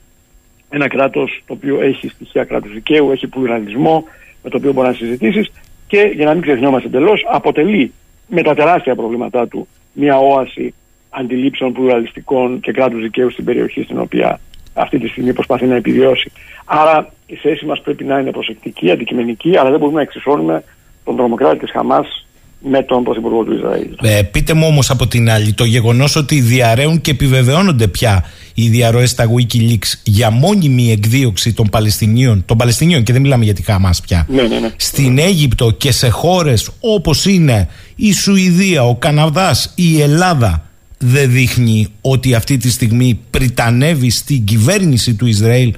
ένα 0.71 0.89
κράτος 0.89 1.43
το 1.47 1.53
οποίο 1.53 1.81
έχει 1.81 2.09
στοιχεία 2.09 2.45
κράτους 2.45 2.73
δικαίου, 2.73 3.11
έχει 3.11 3.27
πλουραλισμό 3.27 4.05
με 4.47 4.53
το 4.53 4.59
οποίο 4.59 4.73
μπορεί 4.73 4.89
να 4.89 4.95
συζητήσεις 4.95 5.51
και 5.87 6.13
για 6.15 6.25
να 6.25 6.33
μην 6.33 6.43
ξεχνιόμαστε 6.43 6.89
εντελώς, 6.89 7.27
αποτελεί 7.31 7.93
με 8.27 8.43
τα 8.43 8.55
τεράστια 8.55 8.95
προβλήματά 8.95 9.49
του 9.49 9.69
μια 9.93 10.19
όαση 10.19 10.75
αντιλήψεων 11.11 11.73
πλουραλιστικών 11.73 12.61
και 12.61 12.73
κράτους 12.73 13.03
δικαίου 13.03 13.31
στην 13.31 13.45
περιοχή 13.45 13.83
στην 13.83 13.99
οποία 13.99 14.41
αυτή 14.75 14.99
τη 14.99 15.09
στιγμή 15.09 15.33
προσπαθεί 15.33 15.67
να 15.67 15.75
επιβιώσει. 15.75 16.33
Άρα 16.65 17.13
η 17.27 17.35
θέση 17.35 17.65
μας 17.67 17.81
πρέπει 17.81 18.05
να 18.05 18.19
είναι 18.19 18.31
προσεκτική, 18.31 18.91
αντικειμενική, 18.91 19.57
αλλά 19.57 19.71
δεν 19.71 19.79
μπορούμε 19.79 19.97
να 19.97 20.03
εξισώνουμε 20.03 20.63
τον 21.05 21.17
τρομοκράτη 21.17 21.59
της 21.59 21.71
Χαμάς 21.71 22.27
με 22.59 22.83
τον 22.83 23.03
Πρωθυπουργό 23.03 23.45
του 23.45 23.53
Ισραήλ. 23.53 23.89
Ε, 24.03 24.23
πείτε 24.23 24.55
μου 24.55 24.67
όμως 24.67 24.91
από 24.91 25.07
την 25.07 25.31
άλλη 25.31 25.53
το 25.53 25.65
γεγονός 25.65 26.17
ότι 26.17 26.41
διαραίουν 26.41 27.01
και 27.01 27.11
επιβεβαιώνονται 27.11 27.87
πια 27.87 28.25
οι 28.55 28.69
διαρροές 28.69 29.11
στα 29.11 29.25
Wikileaks 29.25 29.93
για 30.03 30.31
μόνιμη 30.31 30.91
εκδίωξη 30.91 31.53
των 31.53 31.69
Παλαιστινίων, 31.69 32.45
των 32.47 32.57
Παλαιστινίων 32.57 33.03
και 33.03 33.13
δεν 33.13 33.23
μιλάμε 33.23 33.45
για 33.45 33.55
τη 33.55 33.63
Χαμάς 33.63 34.01
πια, 34.01 34.27
Ναι, 34.29 34.43
ναι, 34.43 34.59
ναι. 34.59 34.71
στην 34.77 35.19
Αίγυπτο 35.19 35.71
και 35.71 35.93
σε 35.93 36.09
χώρες 36.09 36.71
όπως 36.81 37.25
είναι 37.25 37.69
η 37.97 38.13
Σουηδία, 38.13 38.85
ο 38.85 38.95
Καναδάς, 38.95 39.73
η 39.75 40.01
Ελλάδα 40.01 40.65
δεν 40.99 41.31
δείχνει 41.31 41.89
ότι 42.01 42.35
αυτή 42.35 42.57
τη 42.57 42.71
στιγμή 42.71 43.21
πριτανεύει 43.31 44.11
στην 44.11 44.45
κυβέρνηση 44.45 45.15
του 45.15 45.27
Ισραήλ 45.27 45.75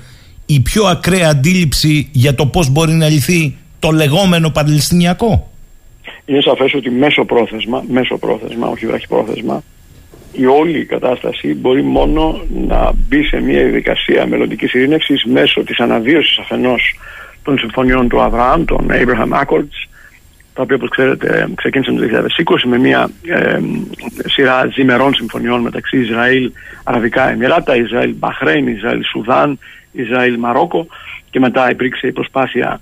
η 0.47 0.61
πιο 0.61 0.85
ακραία 0.85 1.29
αντίληψη 1.29 2.09
για 2.13 2.35
το 2.35 2.47
πώς 2.47 2.69
μπορεί 2.69 2.93
να 2.93 3.09
λυθεί 3.09 3.57
το 3.79 3.91
λεγόμενο 3.91 4.51
Παλαιστινιακό; 4.51 5.51
Είναι 6.27 6.41
σαφές 6.41 6.75
ότι 6.75 6.91
μέσω 6.91 7.25
πρόθεσμα, 7.25 7.85
μέσω 7.89 8.19
πρόθεσμα, 8.19 8.69
όχι 8.69 8.87
βραχυπρόθεσμα, 8.87 9.63
η 10.33 10.47
όλη 10.47 10.79
η 10.79 10.85
κατάσταση 10.85 11.55
μπορεί 11.55 11.83
μόνο 11.83 12.41
να 12.67 12.93
μπει 12.95 13.25
σε 13.25 13.41
μια 13.41 13.63
διαδικασία 13.63 14.27
μελλοντική 14.27 14.79
ειρήνευσης 14.79 15.25
μέσω 15.25 15.65
της 15.65 15.79
αναβίωσης 15.79 16.39
αφενός 16.39 16.99
των 17.43 17.59
συμφωνιών 17.59 18.09
του 18.09 18.21
Αβραάμ, 18.21 18.65
των 18.65 18.87
Abraham 18.91 19.43
Accords, 19.43 19.89
τα 20.55 20.63
οποία 20.63 20.77
όπως 20.77 20.89
ξέρετε 20.89 21.49
ξεκίνησαν 21.55 21.97
το 21.97 22.03
2020 22.47 22.57
με 22.65 22.79
μια 22.79 23.11
ε, 23.27 23.59
σειρά 24.27 24.71
ζημερών 24.75 25.15
συμφωνιών 25.15 25.61
μεταξύ 25.61 25.99
Ισραήλ, 25.99 26.53
Αραβικά 26.85 27.31
Εμμυράτα, 27.31 27.77
Ισραήλ 27.77 28.15
Μπαχρέιν, 28.19 28.67
Ισραήλ 28.67 29.05
Σουδάν, 29.05 29.59
Ισραήλ 29.93 30.39
Μαρόκο 30.39 30.87
και 31.31 31.39
μετά 31.39 31.71
υπήρξε 31.71 32.07
η 32.07 32.13
προσπάθεια 32.13 32.81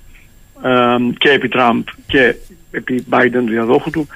ε, 0.64 0.70
και 1.18 1.28
επί 1.28 1.48
Τραμπ 1.48 1.82
και 2.06 2.34
επί 2.76 3.06
Biden 3.10 3.30
του 3.30 3.50
διαδόχου 3.50 3.90
του 3.90 4.08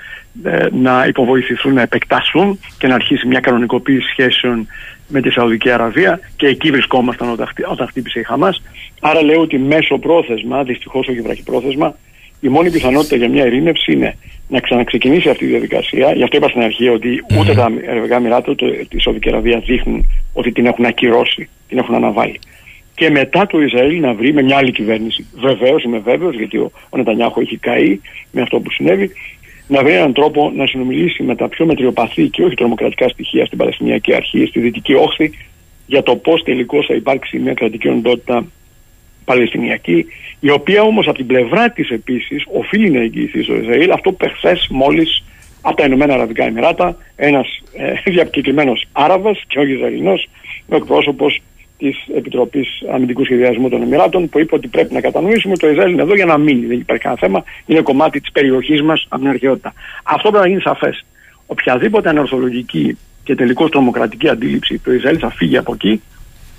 ε, 0.43 0.67
να 0.73 1.05
υποβοηθηθούν, 1.09 1.75
να 1.75 1.83
επεκτάσουν 1.83 2.59
και 2.79 2.87
να 2.87 2.95
αρχίσει 2.95 3.27
μια 3.27 3.41
κανονικοποίηση 3.41 4.09
σχέσεων 4.09 4.67
με 5.09 5.21
τη 5.21 5.31
Σαουδική 5.31 5.71
Αραβία 5.71 6.21
και 6.37 6.47
εκεί 6.47 6.71
βρισκόμασταν 6.71 7.31
όταν, 7.31 7.47
χτυ- 7.47 7.67
όταν 7.69 7.87
χτύπησε 7.87 8.21
η 8.21 8.23
Χαμάς. 8.23 8.63
Άρα 9.01 9.23
λέω 9.25 9.41
ότι 9.41 9.59
μέσω 9.59 9.99
πρόθεσμα, 9.99 10.63
δυστυχώς 10.63 11.09
όχι 11.09 11.21
βραχυπρόθεσμα, 11.21 11.97
η 12.41 12.49
μόνη 12.49 12.71
πιθανότητα 12.71 13.17
για 13.17 13.29
μια 13.29 13.47
ειρήνευση 13.47 13.93
είναι 13.93 14.17
να 14.49 14.61
ξαναξεκινήσει 14.61 15.29
αυτή 15.29 15.45
η 15.45 15.49
διαδικασία. 15.49 16.13
Γι' 16.13 16.23
αυτό 16.23 16.37
είπα 16.37 16.49
στην 16.49 16.63
αρχή 16.63 16.89
ότι 16.89 17.25
ούτε 17.39 17.55
τα 17.55 17.65
Αραβικά 17.91 18.17
Εμμυράτα 18.17 18.51
ούτε 18.51 18.67
η 18.91 18.99
Σαουδική 18.99 19.29
Αραβία 19.29 19.59
δείχνουν 19.59 20.07
ότι 20.33 20.53
την 20.53 20.67
έχουν 20.67 20.85
ακυρώσει, 20.85 21.49
την 21.69 21.79
έχουν 21.79 21.95
αναβάλει. 21.95 22.41
Και 23.01 23.11
μετά 23.11 23.47
το 23.47 23.61
Ισραήλ 23.61 24.01
να 24.01 24.15
βρει 24.15 24.33
με 24.33 24.43
μια 24.43 24.57
άλλη 24.57 24.73
κυβέρνηση. 24.73 25.27
Βεβαίως, 25.35 25.83
είμαι 25.83 25.99
βέβαιος, 25.99 26.35
γιατί 26.35 26.57
ο, 26.57 26.71
ο 26.91 26.97
Νετανιάχου 26.97 27.41
έχει 27.41 27.57
καεί 27.57 28.01
με 28.31 28.41
αυτό 28.41 28.61
που 28.61 28.71
συνέβη, 28.71 29.11
να 29.69 29.83
βρει 29.83 29.93
έναν 29.93 30.13
τρόπο 30.13 30.53
να 30.57 30.67
συνομιλήσει 30.67 31.23
με 31.23 31.35
τα 31.37 31.49
πιο 31.49 31.67
μετριοπαθή 31.67 32.29
και 32.29 32.43
όχι 32.43 32.55
τρομοκρατικά 32.55 33.09
στοιχεία 33.09 33.47
στην 33.47 33.59
Παλαιστινιακή 33.59 34.15
Αρχή, 34.15 34.47
στη 34.47 34.61
Δυτική 34.61 34.95
Όχθη, 34.95 35.31
για 35.87 36.03
το 36.03 36.17
πώς 36.17 36.43
τελικώς 36.43 36.87
θα 36.87 36.95
υπάρξει 36.95 37.39
μια 37.39 37.55
κρατική 37.55 37.89
οντότητα 37.89 38.47
Παλαιστινιακή, 39.25 40.07
η 40.41 40.51
οποία 40.51 40.83
όμως 40.83 41.07
από 41.07 41.17
την 41.17 41.27
πλευρά 41.27 41.71
της 41.71 41.89
επίσης 41.89 42.45
οφείλει 42.53 42.91
να 42.91 43.01
εγγυηθεί 43.01 43.43
στο 43.43 43.57
Ισραήλ 43.57 43.91
αυτό 43.91 44.13
που 44.13 44.25
εχθές 44.25 44.67
μόλις 44.71 45.25
από 45.61 45.77
τα 45.77 45.85
Ηνωμένα 45.85 46.15
Αραβικά 46.15 46.45
Εμμυράτα 46.45 46.97
ένας 47.17 47.47
ε, 47.77 47.93
διακεκριμένος 48.11 48.85
Άραβας 48.93 49.43
και 49.47 49.59
όχι 49.59 49.73
Ισραηλινός, 49.73 50.29
ο 50.69 50.77
εκπρόσωπος 50.77 51.41
της 51.81 51.97
Επιτροπής 52.17 52.69
Αμυντικού 52.93 53.25
Σχεδιασμού 53.25 53.69
των 53.69 53.83
Εμμυράτων, 53.83 54.29
που 54.29 54.39
είπε 54.39 54.55
ότι 54.55 54.69
πρέπει 54.69 54.95
να 54.95 55.01
κατανοήσουμε 55.01 55.53
ότι 55.53 55.61
το 55.61 55.69
Ισραήλ 55.69 55.93
είναι 55.93 56.03
εδώ 56.03 56.15
για 56.15 56.25
να 56.25 56.39
μείνει. 56.39 56.67
Δεν 56.67 56.79
υπάρχει 56.79 57.03
κανένα 57.03 57.21
θέμα. 57.21 57.45
Είναι 57.67 57.81
κομμάτι 57.81 58.21
της 58.21 58.33
περιοχής 58.33 58.83
μας 58.83 59.07
από 59.09 59.21
την 59.23 59.31
αρχαιότητα. 59.31 59.73
Αυτό 60.03 60.31
πρέπει 60.31 60.45
να 60.45 60.51
γίνει 60.51 60.61
σαφές. 60.61 61.05
Οποιαδήποτε 61.47 62.09
ανορθολογική 62.09 62.99
και 63.25 63.35
τελικώς 63.35 63.71
τρομοκρατική 63.71 64.29
αντίληψη 64.29 64.79
το 64.79 64.93
Ισραήλ 64.93 65.17
θα 65.21 65.31
φύγει 65.31 65.57
από 65.57 65.73
εκεί, 65.75 66.03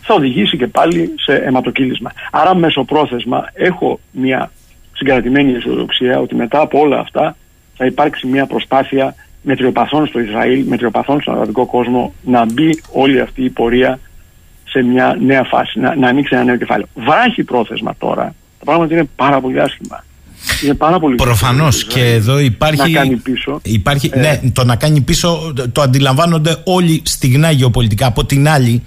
θα 0.02 0.14
οδηγήσει 0.14 0.58
και 0.58 0.68
πάλι 0.68 1.14
σε 1.16 1.34
αιματοκύλισμα. 1.34 2.12
Άρα, 2.32 2.56
μεσοπρόθεσμα, 2.56 3.50
έχω 3.54 4.00
μια 4.12 4.52
συγκρατημένη 4.94 5.52
αισιοδοξία 5.52 6.20
ότι 6.20 6.36
μετά 6.36 6.62
από 6.62 6.80
όλα 6.80 7.00
αυτά 7.00 7.36
θα 7.76 7.86
υπάρξει 7.86 8.28
μια 8.28 8.46
προσπάθεια 8.46 9.16
μετριοπαθών 9.42 10.08
στο 10.08 10.20
Ισραήλ, 10.20 10.64
μετριοπαθών 10.66 11.22
στον 11.22 11.36
αραβικό 11.36 11.66
κόσμο 11.66 12.14
να 12.24 12.46
μπει 12.46 12.82
όλη 12.92 13.20
αυτή 13.20 13.44
η 13.44 13.50
πορεία 13.50 14.00
σε 14.72 14.82
μια 14.82 15.18
νέα 15.22 15.44
φάση, 15.44 15.80
να, 15.80 15.96
να 15.96 16.08
ανοίξει 16.08 16.36
ένα 16.36 16.44
νέο 16.44 16.58
κεφάλαιο. 16.58 16.88
Βράχει 16.96 17.44
πρόθεσμα 17.44 17.96
τώρα. 17.98 18.34
Τα 18.60 18.66
πράγματα 18.66 18.94
είναι 18.94 19.10
πάρα 19.16 19.42
πολύ 19.42 19.62
άσχημα. 19.62 20.04
Είναι 20.64 20.74
πάρα 20.74 21.00
πολύ 21.00 21.16
Προφανώς 21.16 21.84
και 21.86 22.06
εδώ 22.06 22.40
υπάρχει. 22.40 22.92
Να 22.92 23.00
κάνει 23.00 23.16
πίσω. 23.16 23.60
Υπάρχει, 23.64 24.10
ε, 24.14 24.20
ναι, 24.20 24.40
το 24.54 24.64
να 24.64 24.76
κάνει 24.76 25.02
πίσω 25.02 25.54
το 25.72 25.82
αντιλαμβάνονται 25.82 26.56
όλοι 26.64 27.02
στιγνά 27.06 27.52
γεωπολιτικά. 27.52 28.06
Από 28.06 28.26
την 28.26 28.50
άλλη, 28.50 28.84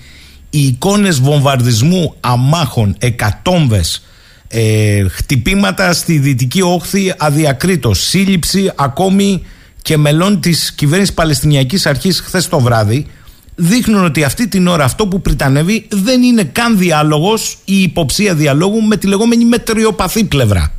οι 0.50 0.66
εικόνες 0.66 1.20
βομβαρδισμού 1.20 2.14
αμάχων, 2.20 2.96
εκατόμβες, 2.98 4.06
ε, 4.48 5.08
χτυπήματα 5.08 5.92
στη 5.92 6.18
δυτική 6.18 6.62
όχθη 6.62 7.14
αδιακρίτως, 7.18 8.00
σύλληψη 8.00 8.72
ακόμη 8.74 9.42
και 9.82 9.96
μελών 9.96 10.40
της 10.40 10.72
κυβέρνησης 10.72 11.14
Παλαιστινιακής 11.14 11.86
Αρχής 11.86 12.20
χθες 12.20 12.48
το 12.48 12.60
βράδυ, 12.60 13.06
δείχνουν 13.54 14.04
ότι 14.04 14.24
αυτή 14.24 14.48
την 14.48 14.66
ώρα 14.66 14.84
αυτό 14.84 15.06
που 15.06 15.20
πριτανεύει 15.20 15.86
δεν 15.90 16.22
είναι 16.22 16.44
καν 16.44 16.78
διάλογος 16.78 17.58
ή 17.64 17.82
υποψία 17.82 18.34
διαλόγου 18.34 18.82
με 18.82 18.96
τη 18.96 19.06
λεγόμενη 19.06 19.44
μετριοπαθή 19.44 20.24
πλευρά. 20.24 20.72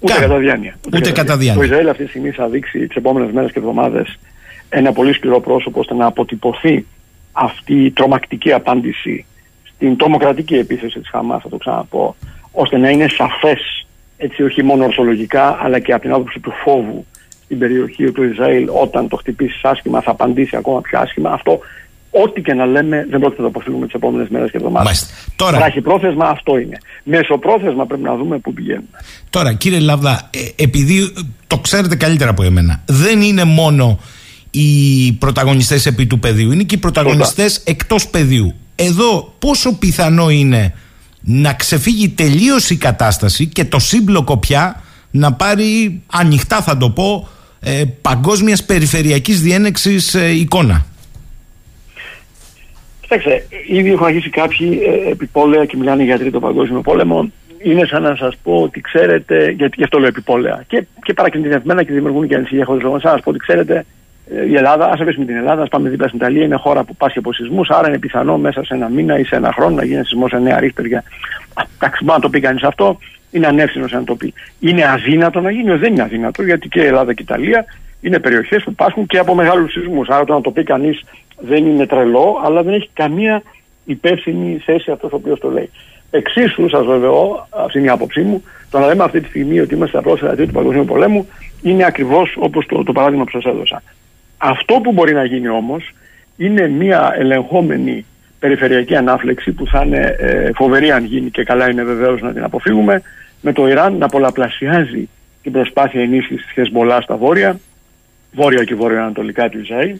Ούτε 0.00 0.12
κατά 0.12 0.36
διάνοια. 0.36 0.78
Ούτε, 0.94 1.12
κατά 1.12 1.36
διάνοια. 1.36 1.60
Το 1.60 1.72
Ισραήλ 1.72 1.88
αυτή 1.88 2.02
τη 2.02 2.08
στιγμή 2.08 2.30
θα 2.30 2.48
δείξει 2.48 2.86
τις 2.86 2.96
επόμενες 2.96 3.32
μέρες 3.32 3.52
και 3.52 3.58
εβδομάδες 3.58 4.18
ένα 4.68 4.92
πολύ 4.92 5.12
σκληρό 5.12 5.40
πρόσωπο 5.40 5.80
ώστε 5.80 5.94
να 5.94 6.06
αποτυπωθεί 6.06 6.86
αυτή 7.32 7.84
η 7.84 7.90
τρομακτική 7.90 8.52
απάντηση 8.52 9.24
στην 9.62 9.96
τρομοκρατική 9.96 10.54
επίθεση 10.54 11.00
της 11.00 11.08
Χαμάς, 11.10 11.42
θα 11.42 11.48
το 11.48 11.56
ξαναπώ, 11.56 12.16
ώστε 12.52 12.78
να 12.78 12.90
είναι 12.90 13.08
σαφές, 13.08 13.86
έτσι 14.16 14.42
όχι 14.42 14.62
μόνο 14.62 14.84
ορθολογικά, 14.84 15.58
αλλά 15.62 15.78
και 15.78 15.92
από 15.92 16.02
την 16.02 16.12
άποψη 16.12 16.40
του 16.40 16.52
φόβου 16.64 17.06
στην 17.44 17.58
περιοχή 17.58 18.12
του 18.12 18.22
Ισραήλ, 18.22 18.68
όταν 18.82 19.08
το 19.08 19.16
χτυπήσει 19.16 19.60
άσχημα, 19.62 20.00
θα 20.00 20.10
απαντήσει 20.10 20.56
ακόμα 20.56 20.80
πιο 20.80 20.98
άσχημα. 20.98 21.30
Αυτό 21.30 21.60
Ό,τι 22.10 22.42
και 22.42 22.54
να 22.54 22.66
λέμε 22.66 23.06
δεν 23.10 23.20
πρόκειται 23.20 23.42
να 23.42 23.50
το 23.50 23.58
αποφύγουμε 23.58 23.84
τις 23.84 23.94
επόμενες 23.94 24.28
μέρες 24.28 24.50
και 24.50 24.56
εβδομάδες. 24.56 25.10
Τώρα... 25.36 25.72
πρόθεσμα 25.82 26.28
αυτό 26.28 26.58
είναι. 26.58 26.78
Μεσοπρόθεσμα 27.02 27.86
πρέπει 27.86 28.02
να 28.02 28.16
δούμε 28.16 28.38
πού 28.38 28.52
πηγαίνουμε. 28.52 28.98
Τώρα, 29.30 29.52
κύριε 29.52 29.78
Λαβδά, 29.78 30.30
ε, 30.30 30.62
επειδή 30.62 31.12
το 31.46 31.58
ξέρετε 31.58 31.96
καλύτερα 31.96 32.30
από 32.30 32.42
εμένα, 32.42 32.82
δεν 32.86 33.20
είναι 33.20 33.44
μόνο 33.44 33.98
οι 34.50 35.12
πρωταγωνιστές 35.12 35.86
επί 35.86 36.06
του 36.06 36.18
πεδίου, 36.18 36.52
είναι 36.52 36.62
και 36.62 36.74
οι 36.74 36.78
πρωταγωνιστές 36.78 37.62
εκτός 37.64 38.08
πεδίου. 38.08 38.54
Εδώ, 38.74 39.34
πόσο 39.38 39.72
πιθανό 39.72 40.30
είναι 40.30 40.74
να 41.20 41.52
ξεφύγει 41.52 42.08
τελείως 42.08 42.70
η 42.70 42.76
κατάσταση 42.76 43.46
και 43.46 43.64
το 43.64 43.78
σύμπλοκο 43.78 44.36
πια 44.36 44.82
να 45.10 45.32
πάρει 45.32 46.02
ανοιχτά, 46.06 46.62
θα 46.62 46.76
το 46.76 46.90
πω, 46.90 47.28
ε, 47.60 47.84
παγκόσμιας 48.02 48.64
περιφερειακής 48.64 49.40
διένεξης 49.40 50.14
ε, 50.14 50.30
εικόνα. 50.30 50.86
Κοιτάξτε, 53.08 53.46
ήδη 53.66 53.90
έχουν 53.92 54.06
αρχίσει 54.06 54.30
κάποιοι 54.30 54.80
ε, 54.86 55.10
επιπόλαια 55.10 55.64
και 55.64 55.76
μιλάνε 55.76 56.02
για 56.02 56.18
τρίτο 56.18 56.40
παγκόσμιο 56.40 56.80
πόλεμο. 56.80 57.30
Είναι 57.62 57.84
σαν 57.84 58.02
να 58.02 58.16
σας 58.16 58.36
πω 58.42 58.62
ότι 58.62 58.80
ξέρετε, 58.80 59.50
γιατί 59.50 59.74
γι' 59.76 59.82
αυτό 59.82 59.98
λέω 59.98 60.08
επιπόλαια, 60.08 60.64
και, 60.66 60.86
και 61.02 61.12
παρακινητευμένα 61.12 61.82
και 61.82 61.92
δημιουργούν 61.92 62.28
και 62.28 62.34
ανησυχία 62.34 62.64
χωρίς 62.64 62.82
λόγο. 62.82 62.98
Σαν 62.98 63.10
να 63.10 63.16
σας 63.16 63.24
πω 63.24 63.30
ότι 63.30 63.38
ξέρετε, 63.38 63.84
ε, 64.34 64.46
η 64.46 64.54
Ελλάδα, 64.54 64.90
ας 64.90 65.00
αφήσουμε 65.00 65.24
την 65.24 65.36
Ελλάδα, 65.36 65.62
ας 65.62 65.68
πάμε 65.68 65.88
δίπλα 65.88 66.06
στην 66.06 66.18
Ιταλία, 66.18 66.44
είναι 66.44 66.56
χώρα 66.56 66.84
που 66.84 66.96
πάσχει 66.96 67.18
από 67.18 67.32
σεισμούς, 67.32 67.70
άρα 67.70 67.88
είναι 67.88 67.98
πιθανό 67.98 68.38
μέσα 68.38 68.64
σε 68.64 68.74
ένα 68.74 68.88
μήνα 68.88 69.18
ή 69.18 69.24
σε 69.24 69.36
ένα 69.36 69.52
χρόνο 69.52 69.74
να 69.74 69.84
γίνει 69.84 70.04
σεισμός 70.04 70.30
σε 70.30 70.38
νέα 70.38 70.60
ρίχτερ. 70.60 70.84
Εντάξει, 70.84 72.04
μπορεί 72.04 72.18
να 72.18 72.20
το 72.20 72.28
πει 72.28 72.40
κανείς 72.40 72.62
αυτό, 72.62 72.98
είναι 73.30 73.46
ανεύθυνος 73.46 73.92
αν 73.92 74.04
το 74.04 74.14
πει. 74.14 74.34
Είναι 74.60 74.88
αδύνατο 74.88 75.40
να 75.40 75.50
γίνει, 75.50 75.76
δεν 75.76 75.92
είναι 75.92 76.02
αδύνατο, 76.02 76.42
γιατί 76.42 76.68
και 76.68 76.80
η 76.80 76.86
Ελλάδα 76.86 77.14
και 77.14 77.22
η 77.22 77.26
Ιταλία 77.28 77.64
είναι 78.00 78.18
περιοχές 78.18 78.62
που 78.62 78.74
πάσχουν 78.74 79.06
και 79.06 79.18
από 79.18 79.34
μεγάλους 79.34 79.72
σεισμούς. 79.72 80.08
Άρα 80.08 80.24
το 80.24 80.32
να 80.32 80.40
το 80.40 80.50
πει 80.50 80.62
κανείς 80.62 81.02
δεν 81.40 81.66
είναι 81.66 81.86
τρελό, 81.86 82.40
αλλά 82.44 82.62
δεν 82.62 82.74
έχει 82.74 82.90
καμία 82.92 83.42
υπεύθυνη 83.84 84.58
θέση 84.64 84.90
αυτός 84.90 85.12
ο 85.12 85.16
οποίος 85.16 85.40
το 85.40 85.50
λέει. 85.50 85.70
Εξίσου, 86.10 86.68
σας 86.68 86.86
βεβαιώ, 86.86 87.46
αυτή 87.50 87.78
είναι 87.78 87.86
η 87.86 87.90
άποψή 87.90 88.20
μου, 88.20 88.42
το 88.70 88.78
να 88.78 88.86
λέμε 88.86 89.04
αυτή 89.04 89.20
τη 89.20 89.28
στιγμή 89.28 89.60
ότι 89.60 89.74
είμαστε 89.74 89.98
στα 89.98 90.08
πρόσφατα 90.08 90.36
του 90.36 90.52
Παγκοσμίου 90.52 90.84
Πολέμου 90.84 91.28
είναι 91.62 91.84
ακριβώς 91.84 92.36
όπως 92.38 92.66
το, 92.66 92.82
το 92.82 92.92
παράδειγμα 92.92 93.24
που 93.24 93.30
σας 93.30 93.44
έδωσα. 93.44 93.82
Αυτό 94.38 94.74
που 94.74 94.92
μπορεί 94.92 95.12
να 95.12 95.24
γίνει 95.24 95.48
όμως 95.48 95.94
είναι 96.36 96.68
μια 96.68 97.14
ελεγχόμενη 97.18 98.06
περιφερειακή 98.38 98.96
ανάφλεξη 98.96 99.52
που 99.52 99.66
θα 99.66 99.82
είναι 99.84 100.16
ε, 100.18 100.50
φοβερή 100.54 100.90
αν 100.90 101.04
γίνει 101.04 101.30
και 101.30 101.44
καλά 101.44 101.70
είναι 101.70 101.82
βεβαίως 101.82 102.20
να 102.20 102.32
την 102.32 102.44
αποφύγουμε, 102.44 103.02
με 103.40 103.52
το 103.52 103.68
Ιράν 103.68 103.96
να 103.96 104.08
πολλαπλασιάζει 104.08 105.08
την 105.42 105.52
προσπάθεια 105.52 106.02
ενίσχυσης 106.02 106.44
της 106.44 106.52
Χεσμολάς 106.52 107.04
στα 107.04 107.16
βόρεια, 107.16 107.60
βόρεια 108.32 108.64
και 108.64 108.74
βορειοανατολικά 108.74 109.48
του 109.48 109.58
Ισραήλ, 109.58 109.98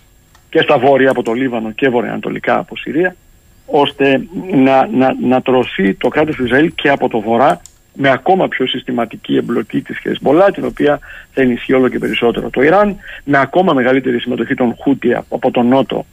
και 0.50 0.60
στα 0.60 0.78
βόρεια 0.78 1.10
από 1.10 1.22
το 1.22 1.32
Λίβανο 1.32 1.70
και 1.70 1.88
βορειοανατολικά 1.88 2.58
από 2.58 2.76
Συρία, 2.76 3.16
ώστε 3.66 4.22
να, 4.52 4.86
να, 4.86 5.14
να 5.22 5.42
τρωθεί 5.42 5.94
το 5.94 6.08
κράτος 6.08 6.36
του 6.36 6.44
Ισραήλ 6.44 6.72
και 6.74 6.88
από 6.88 7.08
το 7.08 7.20
βορρά 7.20 7.60
με 8.00 8.10
ακόμα 8.10 8.48
πιο 8.48 8.66
συστηματική 8.66 9.36
εμπλοκή 9.36 9.80
της 9.80 9.98
Χεσμολά, 9.98 10.50
την 10.50 10.64
οποία 10.64 10.98
θα 11.32 11.42
ενισχύει 11.42 11.72
όλο 11.72 11.88
και 11.88 11.98
περισσότερο 11.98 12.50
το 12.50 12.62
Ιράν, 12.62 12.96
με 13.24 13.38
ακόμα 13.38 13.72
μεγαλύτερη 13.72 14.20
συμμετοχή 14.20 14.54
των 14.54 14.74
Χούτι 14.80 15.14
από 15.14 15.50
τον 15.50 15.66
Νότο, 15.66 16.06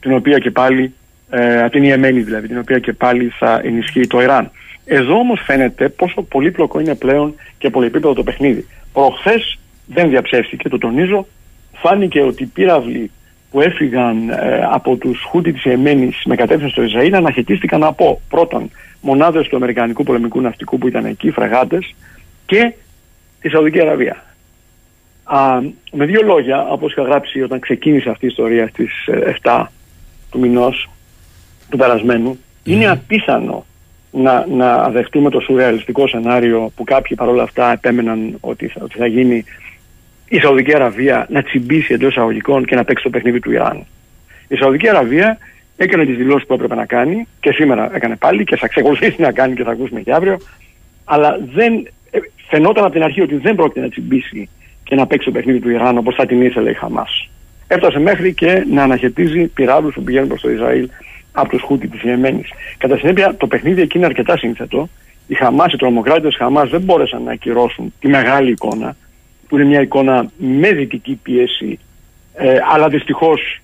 την 0.00 0.12
οποία 0.12 0.38
και 0.38 0.50
πάλι, 0.50 0.94
ε, 1.30 1.60
από 1.60 1.70
την 1.70 1.82
Ιεμένη 1.82 2.20
δηλαδή, 2.20 2.46
την 2.46 2.58
οποία 2.58 2.78
και 2.78 2.92
πάλι 2.92 3.28
θα 3.38 3.60
ενισχύει 3.64 4.06
το 4.06 4.20
Ιράν. 4.22 4.50
Εδώ 4.84 5.14
όμως 5.14 5.40
φαίνεται 5.44 5.88
πόσο 5.88 6.22
πολύπλοκο 6.22 6.80
είναι 6.80 6.94
πλέον 6.94 7.34
και 7.58 7.70
πολυεπίπεδο 7.70 8.14
το 8.14 8.22
παιχνίδι. 8.22 8.66
Προχθές 8.92 9.58
δεν 9.86 10.08
διαψεύστηκε, 10.08 10.68
το 10.68 10.78
τονίζω, 10.78 11.26
φάνηκε 11.72 12.20
ότι 12.22 12.42
οι 12.42 12.46
πύραυλοι 12.46 13.10
που 13.50 13.60
έφυγαν 13.60 14.28
ε, 14.28 14.60
από 14.70 14.96
τους 14.96 15.22
Χούτι 15.22 15.52
της 15.52 15.64
Εμένης 15.64 16.22
με 16.24 16.34
κατεύθυνση 16.34 16.72
στο 16.72 16.82
Ισραήλ 16.82 17.14
αναχαιτίστηκαν 17.14 17.82
από 17.82 18.20
πρώτον 18.28 18.70
μονάδες 19.00 19.48
του 19.48 19.56
Αμερικανικού 19.56 20.02
πολεμικού 20.02 20.40
ναυτικού 20.40 20.78
που 20.78 20.88
ήταν 20.88 21.04
εκεί, 21.04 21.30
φρεγάτες 21.30 21.94
και 22.46 22.72
τη 23.40 23.48
Σαουδική 23.48 23.80
Αραβία. 23.80 24.24
Α, 25.24 25.60
με 25.92 26.04
δύο 26.04 26.22
λόγια, 26.22 26.66
όπως 26.68 26.92
είχα 26.92 27.02
γράψει 27.02 27.42
όταν 27.42 27.60
ξεκίνησε 27.60 28.10
αυτή 28.10 28.24
η 28.24 28.28
ιστορία 28.28 28.68
στις 28.68 28.90
7 29.42 29.60
ε, 29.60 29.64
του 30.30 30.38
μηνός 30.38 30.90
του 31.70 31.76
περασμένου, 31.76 32.38
είναι 32.64 32.90
απίθανο 32.90 33.64
να, 34.10 34.46
να 34.46 34.88
δεχτούμε 34.88 35.30
το 35.30 35.40
σουρεαλιστικό 35.40 36.08
σενάριο 36.08 36.72
που 36.76 36.84
κάποιοι 36.84 37.16
παρόλα 37.16 37.42
αυτά 37.42 37.72
επέμεναν 37.72 38.36
ότι 38.40 38.66
θα, 38.66 38.80
ότι 38.84 38.98
θα 38.98 39.06
γίνει 39.06 39.44
η 40.32 40.38
Σαουδική 40.38 40.74
Αραβία 40.74 41.26
να 41.30 41.42
τσιμπήσει 41.42 41.92
εντός 41.92 42.10
εισαγωγικών 42.10 42.64
και 42.64 42.74
να 42.74 42.84
παίξει 42.84 43.04
το 43.04 43.10
παιχνίδι 43.10 43.40
του 43.40 43.52
Ιράν. 43.52 43.86
Η 44.48 44.56
Σαουδική 44.56 44.88
Αραβία 44.88 45.38
έκανε 45.76 46.04
τις 46.04 46.16
δηλώσεις 46.16 46.46
που 46.46 46.54
έπρεπε 46.54 46.74
να 46.74 46.86
κάνει 46.86 47.26
και 47.40 47.52
σήμερα 47.52 47.94
έκανε 47.94 48.16
πάλι 48.16 48.44
και 48.44 48.56
θα 48.56 48.68
ξεκολουθήσει 48.68 49.20
να 49.20 49.32
κάνει 49.32 49.54
και 49.54 49.62
θα 49.62 49.70
ακούσουμε 49.70 50.00
και 50.00 50.12
αύριο. 50.12 50.36
Αλλά 51.04 51.38
δεν, 51.54 51.88
ε, 52.10 52.18
φαινόταν 52.48 52.84
από 52.84 52.92
την 52.92 53.02
αρχή 53.02 53.20
ότι 53.20 53.36
δεν 53.36 53.54
πρόκειται 53.54 53.80
να 53.80 53.88
τσιμπήσει 53.88 54.48
και 54.84 54.94
να 54.94 55.06
παίξει 55.06 55.26
το 55.26 55.32
παιχνίδι 55.32 55.60
του 55.60 55.70
Ιράν 55.70 55.98
όπως 55.98 56.14
θα 56.14 56.26
την 56.26 56.42
ήθελε 56.42 56.70
η 56.70 56.74
Χαμάς. 56.74 57.28
Έφτασε 57.66 57.98
μέχρι 57.98 58.34
και 58.34 58.66
να 58.70 58.82
αναχαιτίζει 58.82 59.46
πυράβλους 59.46 59.94
που 59.94 60.02
πηγαίνουν 60.02 60.28
προς 60.28 60.40
το 60.40 60.50
Ισραήλ 60.50 60.88
από 61.32 61.48
τους 61.48 61.62
Χούτι 61.62 61.88
της 61.88 62.02
Ιεμένης. 62.02 62.48
Κατά 62.78 62.96
συνέπεια, 62.96 63.34
το 63.36 63.46
παιχνίδι 63.46 63.82
εκεί 63.82 63.96
είναι 63.96 64.06
αρκετά 64.06 64.36
σύνθετο. 64.36 64.88
Οι 65.26 65.34
Χαμάς, 65.34 65.72
οι 65.72 65.76
τρομοκράτες 65.76 66.36
Χαμάς 66.36 66.70
δεν 66.70 66.80
μπόρεσαν 66.80 67.22
να 67.22 67.32
ακυρώσουν 67.32 67.92
τη 68.00 68.08
μεγάλη 68.08 68.50
εικόνα 68.50 68.96
που 69.50 69.56
είναι 69.56 69.64
μια 69.64 69.80
εικόνα 69.80 70.30
με 70.36 70.72
δυτική 70.72 71.18
πίεση, 71.22 71.78
ε, 72.34 72.56
αλλά 72.72 72.88
δυστυχώς 72.88 73.60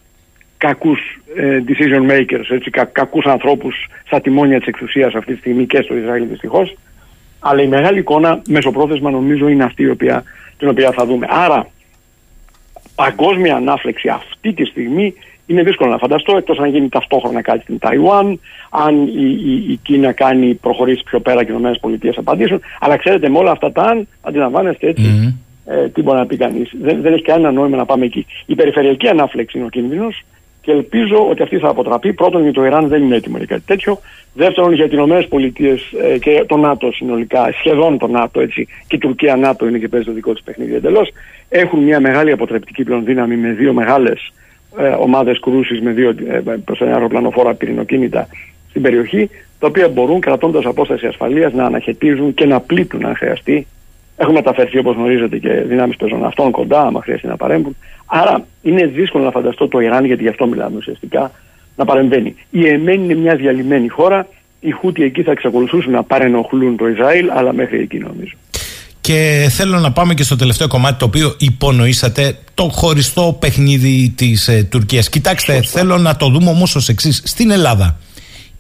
κακούς 0.57 0.99
ε, 1.37 1.63
decision 1.67 2.11
makers, 2.11 2.51
έτσι, 2.51 2.71
κα, 2.71 2.85
κακούς 2.85 3.25
ανθρώπους 3.25 3.89
στα 4.07 4.21
τιμόνια 4.21 4.59
της 4.59 4.67
εξουσία 4.67 5.07
αυτή 5.07 5.33
τη 5.33 5.39
στιγμή 5.39 5.67
και 5.67 5.83
στο 5.83 5.97
Ισραήλ 5.97 6.29
δυστυχώς. 6.29 6.77
Αλλά 7.39 7.63
η 7.63 7.67
μεγάλη 7.67 7.99
εικόνα, 7.99 8.43
μεσοπρόθεσμα, 8.49 9.11
νομίζω 9.11 9.49
είναι 9.49 9.65
αυτή 9.65 9.83
η 9.83 9.91
οποία, 9.91 10.23
την 10.59 10.69
οποία 10.69 10.93
θα 10.93 11.07
δούμε. 11.07 11.27
Άρα, 11.31 11.69
παγκόσμια 12.95 13.57
ανάφλεξη 13.57 14.09
αυτή 14.09 14.53
τη 14.53 14.65
στιγμή 14.65 15.15
είναι 15.47 15.63
δύσκολο 15.63 15.91
να 15.91 15.99
φανταστώ, 15.99 16.37
εκτός 16.37 16.59
αν 16.59 16.71
γίνει 16.71 16.89
ταυτόχρονα 16.89 17.43
κάτι 17.43 17.63
στην 17.63 17.79
Ταϊουάν, 17.79 18.41
αν 18.71 19.07
η, 19.07 19.39
η, 19.45 19.73
η 19.73 19.81
Κίνα 19.83 20.13
κάνει 20.13 20.55
προχωρήσει 20.55 21.03
πιο 21.05 21.21
πέρα 21.21 21.45
και 21.45 21.53
οι 21.53 21.55
ΗΠΑ 21.55 22.15
απαντήσουν. 22.17 22.61
Αλλά 22.81 22.97
ξέρετε, 22.97 23.29
με 23.29 23.39
όλα 23.39 23.51
αυτά 23.51 23.73
τα 23.73 23.83
αν, 23.83 24.09
αντιλαμβάνεστε 24.23 24.89
έτσι, 24.89 25.37
ε, 25.67 25.89
τι 25.89 26.03
μπορεί 26.03 26.19
να 26.19 26.27
πει 26.27 26.37
κανείς. 26.37 26.71
Δεν, 26.81 27.03
δεν 27.03 27.13
έχει 27.13 27.23
κανένα 27.23 27.51
νόημα 27.51 27.77
να 27.77 27.85
πάμε 27.85 28.05
εκεί. 28.05 28.27
Η 28.47 28.55
περιφερειακή 28.55 29.09
ανάφλεξη 29.09 29.59
είναι 29.59 29.67
ο 29.67 29.71
κίνδυνος 29.71 30.25
και 30.67 30.73
ελπίζω 30.73 31.29
ότι 31.31 31.43
αυτή 31.43 31.59
θα 31.59 31.69
αποτραπεί. 31.69 32.13
Πρώτον, 32.13 32.43
γιατί 32.43 32.57
το 32.57 32.65
Ιράν 32.65 32.89
δεν 32.89 33.03
είναι 33.03 33.17
έτοιμο 33.17 33.37
για 33.37 33.47
κάτι 33.47 33.63
τέτοιο. 33.67 33.99
Δεύτερον, 34.35 34.73
για 34.73 34.89
τις 34.89 34.99
ΗΠΑ 34.99 35.17
ε, 36.05 36.19
και 36.19 36.45
το 36.47 36.57
ΝΑΤΟ 36.57 36.93
συνολικά, 36.93 37.53
σχεδόν 37.59 37.99
το 37.99 38.07
ΝΑΤΟ 38.07 38.41
έτσι, 38.41 38.69
και 38.87 38.97
η 38.97 38.99
Τουρκία 38.99 39.37
ΝΑΤΟ 39.37 39.67
είναι 39.67 39.79
και 39.79 39.89
παίζει 39.89 40.07
το 40.07 40.13
δικό 40.13 40.33
της 40.33 40.43
παιχνίδι 40.43 40.75
εντελώς. 40.75 41.11
Έχουν 41.49 41.81
μια 41.81 42.01
μεγάλη 42.01 42.33
αποτρεπτική 42.33 42.83
πλέον 42.85 43.05
δύναμη 43.05 43.37
με 43.37 43.53
δύο 43.53 43.73
μεγάλες 43.73 44.33
ε, 44.79 44.89
ομάδες 44.89 45.41
κρούσης, 45.41 45.81
με 45.81 45.91
δύο 45.91 46.09
ε, 46.09 46.41
προς 46.65 46.81
ένα 46.81 46.93
αεροπλανοφόρα 46.93 47.55
πυρηνοκίνητα 47.55 48.29
στην 48.69 48.83
περιοχή, 48.83 49.31
τα 49.59 49.67
οποία 49.67 49.89
μπορούν 49.89 50.21
κρατώντας 50.21 50.65
απόσταση 50.65 51.07
ασφαλείας 51.07 51.53
να 51.53 51.65
αναχαιτίζουν 51.65 52.35
και 52.35 52.47
να 52.47 52.61
πλήττουν 52.61 53.05
αν 53.07 53.17
χρειαστεί 53.17 53.67
έχουν 54.17 54.35
μεταφερθεί 54.35 54.79
όπως 54.79 54.95
γνωρίζετε 54.95 55.39
και 55.39 55.49
δυνάμεις 55.49 55.97
πεζών 55.97 56.25
αυτών 56.25 56.51
κοντά, 56.51 56.81
άμα 56.81 57.01
χρειαστεί 57.03 57.27
να 57.27 57.37
παρέμβουν. 57.37 57.77
Άρα 58.07 58.45
είναι 58.63 58.87
δύσκολο 58.87 59.25
να 59.25 59.31
φανταστώ 59.31 59.69
το 59.69 59.81
Ιράν, 59.81 60.05
γιατί 60.05 60.23
γι' 60.23 60.29
αυτό 60.29 60.47
μιλάμε 60.47 60.77
ουσιαστικά, 60.77 61.31
να 61.77 61.85
παρεμβαίνει. 61.85 62.35
Η 62.51 62.69
Εμένη 62.69 63.05
είναι 63.05 63.15
μια 63.15 63.37
διαλυμένη 63.37 63.89
χώρα. 63.89 64.29
Οι 64.61 64.71
Χούτι 64.71 65.03
εκεί 65.03 65.23
θα 65.23 65.31
εξακολουθούσαν 65.31 65.93
να 65.93 66.03
παρενοχλούν 66.03 66.77
το 66.77 66.89
Ισραήλ, 66.89 67.31
αλλά 67.31 67.53
μέχρι 67.53 67.81
εκεί 67.81 67.99
νομίζω. 67.99 68.35
Και 69.01 69.47
θέλω 69.51 69.79
να 69.79 69.93
πάμε 69.93 70.15
και 70.15 70.23
στο 70.23 70.37
τελευταίο 70.37 70.69
κομμάτι 70.69 70.99
το 70.99 71.05
οποίο 71.05 71.35
υπονοήσατε, 71.39 72.39
το 72.55 72.63
χωριστό 72.63 73.37
παιχνίδι 73.41 74.13
της 74.17 74.49
ε, 74.49 74.63
Τουρκίας. 74.71 75.09
Κοιτάξτε, 75.09 75.63
θέλω 75.63 75.99
να 75.99 76.17
το 76.17 76.29
δούμε 76.29 76.51
όμως 76.51 76.75
ως 76.77 76.89
εξής. 76.89 77.23
Στην 77.25 77.51
Ελλάδα 77.51 77.99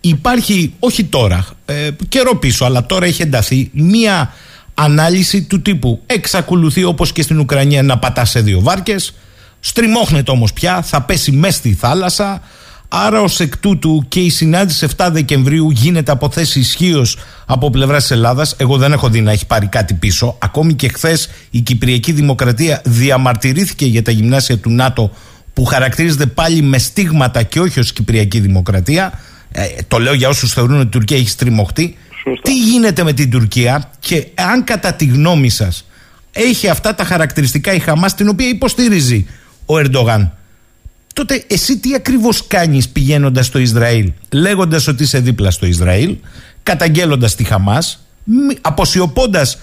υπάρχει, 0.00 0.72
όχι 0.78 1.04
τώρα, 1.04 1.46
ε, 1.66 1.88
καιρό 2.08 2.36
πίσω, 2.36 2.64
αλλά 2.64 2.86
τώρα 2.86 3.06
έχει 3.06 3.22
ενταθεί 3.22 3.70
μία 3.72 4.32
ανάλυση 4.78 5.42
του 5.42 5.62
τύπου. 5.62 6.02
Εξακολουθεί 6.06 6.84
όπως 6.84 7.12
και 7.12 7.22
στην 7.22 7.38
Ουκρανία 7.38 7.82
να 7.82 7.98
πατά 7.98 8.24
σε 8.24 8.40
δύο 8.40 8.60
βάρκες. 8.60 9.14
Στριμώχνεται 9.60 10.30
όμως 10.30 10.52
πια 10.52 10.82
θα 10.82 11.02
πέσει 11.02 11.32
μέσα 11.32 11.56
στη 11.56 11.74
θάλασσα. 11.74 12.42
Άρα 12.88 13.20
ως 13.20 13.40
εκ 13.40 13.56
τούτου 13.56 14.04
και 14.08 14.20
η 14.20 14.30
συνάντηση 14.30 14.86
7 14.96 15.08
Δεκεμβρίου 15.12 15.70
γίνεται 15.70 16.12
από 16.12 16.30
θέση 16.30 16.58
ισχύω 16.58 17.06
από 17.46 17.70
πλευράς 17.70 18.02
της 18.02 18.10
Ελλάδας. 18.10 18.54
Εγώ 18.58 18.76
δεν 18.76 18.92
έχω 18.92 19.08
δει 19.08 19.20
να 19.20 19.32
έχει 19.32 19.46
πάρει 19.46 19.66
κάτι 19.66 19.94
πίσω. 19.94 20.36
Ακόμη 20.38 20.74
και 20.74 20.88
χθες 20.88 21.28
η 21.50 21.60
Κυπριακή 21.60 22.12
Δημοκρατία 22.12 22.80
διαμαρτυρήθηκε 22.84 23.86
για 23.86 24.02
τα 24.02 24.10
γυμνάσια 24.10 24.58
του 24.58 24.70
ΝΑΤΟ 24.70 25.10
που 25.52 25.64
χαρακτηρίζεται 25.64 26.26
πάλι 26.26 26.62
με 26.62 26.78
στίγματα 26.78 27.42
και 27.42 27.60
όχι 27.60 27.80
ως 27.80 27.92
Κυπριακή 27.92 28.40
Δημοκρατία. 28.40 29.20
Ε, 29.52 29.64
το 29.88 29.98
λέω 29.98 30.14
για 30.14 30.28
όσους 30.28 30.52
θεωρούν 30.52 30.76
ότι 30.76 30.86
η 30.86 30.90
Τουρκία 30.90 31.16
έχει 31.16 31.28
στριμωχτεί 31.28 31.96
τι 32.42 32.58
γίνεται 32.58 33.02
με 33.02 33.12
την 33.12 33.30
Τουρκία 33.30 33.90
και 34.00 34.26
αν 34.34 34.64
κατά 34.64 34.92
τη 34.92 35.04
γνώμη 35.04 35.48
σας 35.48 35.86
έχει 36.32 36.68
αυτά 36.68 36.94
τα 36.94 37.04
χαρακτηριστικά 37.04 37.72
η 37.72 37.78
Χαμάς 37.78 38.14
την 38.14 38.28
οποία 38.28 38.48
υποστηρίζει 38.48 39.26
ο 39.66 39.74
Ερντογάν 39.78 40.30
τότε 41.14 41.44
εσύ 41.46 41.78
τι 41.78 41.94
ακριβώς 41.94 42.46
κάνεις 42.46 42.88
πηγαίνοντας 42.88 43.46
στο 43.46 43.58
Ισραήλ 43.58 44.12
λέγοντας 44.32 44.86
ότι 44.86 45.02
είσαι 45.02 45.20
δίπλα 45.20 45.50
στο 45.50 45.66
Ισραήλ 45.66 46.16
καταγγέλλοντας 46.62 47.34
τη 47.34 47.44
Χαμάς 47.44 48.06
αποσιωπώντας 48.60 49.58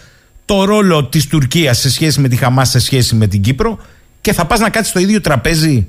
το 0.45 0.63
ρόλο 0.63 1.05
της 1.05 1.27
Τουρκίας 1.27 1.79
σε 1.79 1.89
σχέση 1.89 2.19
με 2.19 2.27
τη 2.27 2.35
Χαμάς 2.35 2.69
σε 2.69 2.79
σχέση 2.79 3.15
με 3.15 3.27
την 3.27 3.41
Κύπρο 3.41 3.79
και 4.21 4.33
θα 4.33 4.45
πας 4.45 4.59
να 4.59 4.69
κάτσεις 4.69 4.89
στο 4.89 4.99
ίδιο 4.99 5.21
τραπέζι 5.21 5.87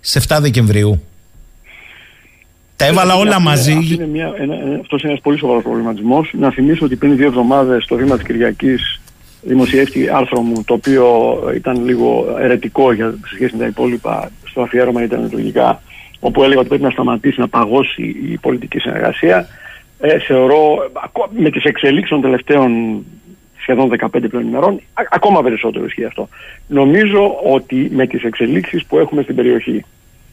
σε 0.00 0.20
7 0.28 0.38
Δεκεμβρίου; 0.40 1.02
Τα 2.76 2.86
έβαλα 2.86 3.14
όλα 3.14 3.40
μαζί. 3.40 3.72
Αυτό 3.72 3.94
είναι, 3.94 4.06
μια, 4.06 4.32
ένα, 4.36 4.54
αυτός 4.80 5.02
είναι 5.02 5.10
ένας 5.10 5.22
πολύ 5.22 5.38
σοβαρός 5.38 5.62
προβληματισμός. 5.62 6.30
Να 6.32 6.50
θυμίσω 6.50 6.84
ότι 6.84 6.96
πριν 6.96 7.16
δύο 7.16 7.26
εβδομάδες 7.26 7.86
το 7.86 7.96
Δήμα 7.96 8.14
της 8.14 8.26
Κυριακής 8.26 9.00
δημοσιεύτηκε 9.42 10.10
άρθρο 10.12 10.40
μου 10.40 10.64
το 10.64 10.74
οποίο 10.74 11.36
ήταν 11.54 11.84
λίγο 11.84 12.36
ερετικό 12.40 12.92
για, 12.92 13.14
σε 13.26 13.34
σχέση 13.34 13.56
με 13.56 13.58
τα 13.58 13.66
υπόλοιπα 13.66 14.30
στο 14.44 14.62
αφιέρωμα 14.62 15.02
ήταν 15.02 15.30
λογικά 15.32 15.82
όπου 16.20 16.42
έλεγα 16.42 16.60
ότι 16.60 16.68
πρέπει 16.68 16.82
να 16.82 16.90
σταματήσει 16.90 17.40
να 17.40 17.48
παγώσει 17.48 18.02
η 18.02 18.38
πολιτική 18.38 18.78
συνεργασία. 18.78 19.48
Ε, 20.00 20.18
θεωρώ 20.18 20.90
με 21.30 21.50
τις 21.50 21.64
εξελίξεις 21.64 22.10
των 22.10 22.20
τελευταίων 22.20 23.04
σχεδόν 23.60 23.90
15 23.98 24.08
πλέον 24.28 24.46
ημερών, 24.46 24.80
ακόμα 25.10 25.42
περισσότερο 25.42 25.84
ισχύει 25.84 26.04
αυτό. 26.04 26.28
Νομίζω 26.66 27.38
ότι 27.52 27.90
με 27.92 28.06
τις 28.06 28.22
εξελίξεις 28.22 28.84
που 28.84 28.98
έχουμε 28.98 29.22
στην 29.22 29.34
περιοχή, 29.34 29.84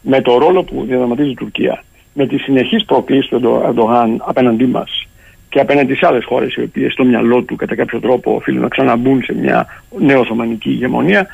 με 0.02 0.22
το 0.22 0.38
ρόλο 0.38 0.64
που 0.64 0.86
διαδραματίζει 0.88 1.30
η 1.30 1.36
Τουρκία, 1.36 1.84
με 2.14 2.28
τις 2.28 2.42
συνεχείς 2.42 2.86
προκλήσεις 2.86 3.28
του 3.28 3.62
Ερντογάν 3.66 4.22
απέναντί 4.26 4.66
μας 4.66 5.08
και 5.50 5.60
απέναντι 5.60 5.96
σε 5.96 6.08
άλλες 6.08 6.26
χώρες 6.26 6.56
οι 6.56 6.62
οποίες 6.62 6.94
στο 6.94 7.04
μυαλό 7.04 7.42
του 7.42 7.56
κατά 7.56 7.76
κάποιο 7.76 8.00
τρόπο 8.00 8.36
οφείλουν 8.36 8.62
να 8.62 8.68
ξαναμπούν 8.68 9.24
σε 9.24 9.34
μια 9.34 9.68
νέο 10.00 10.20
Οθωμανική 10.20 10.70
ηγεμονία, 10.70 11.28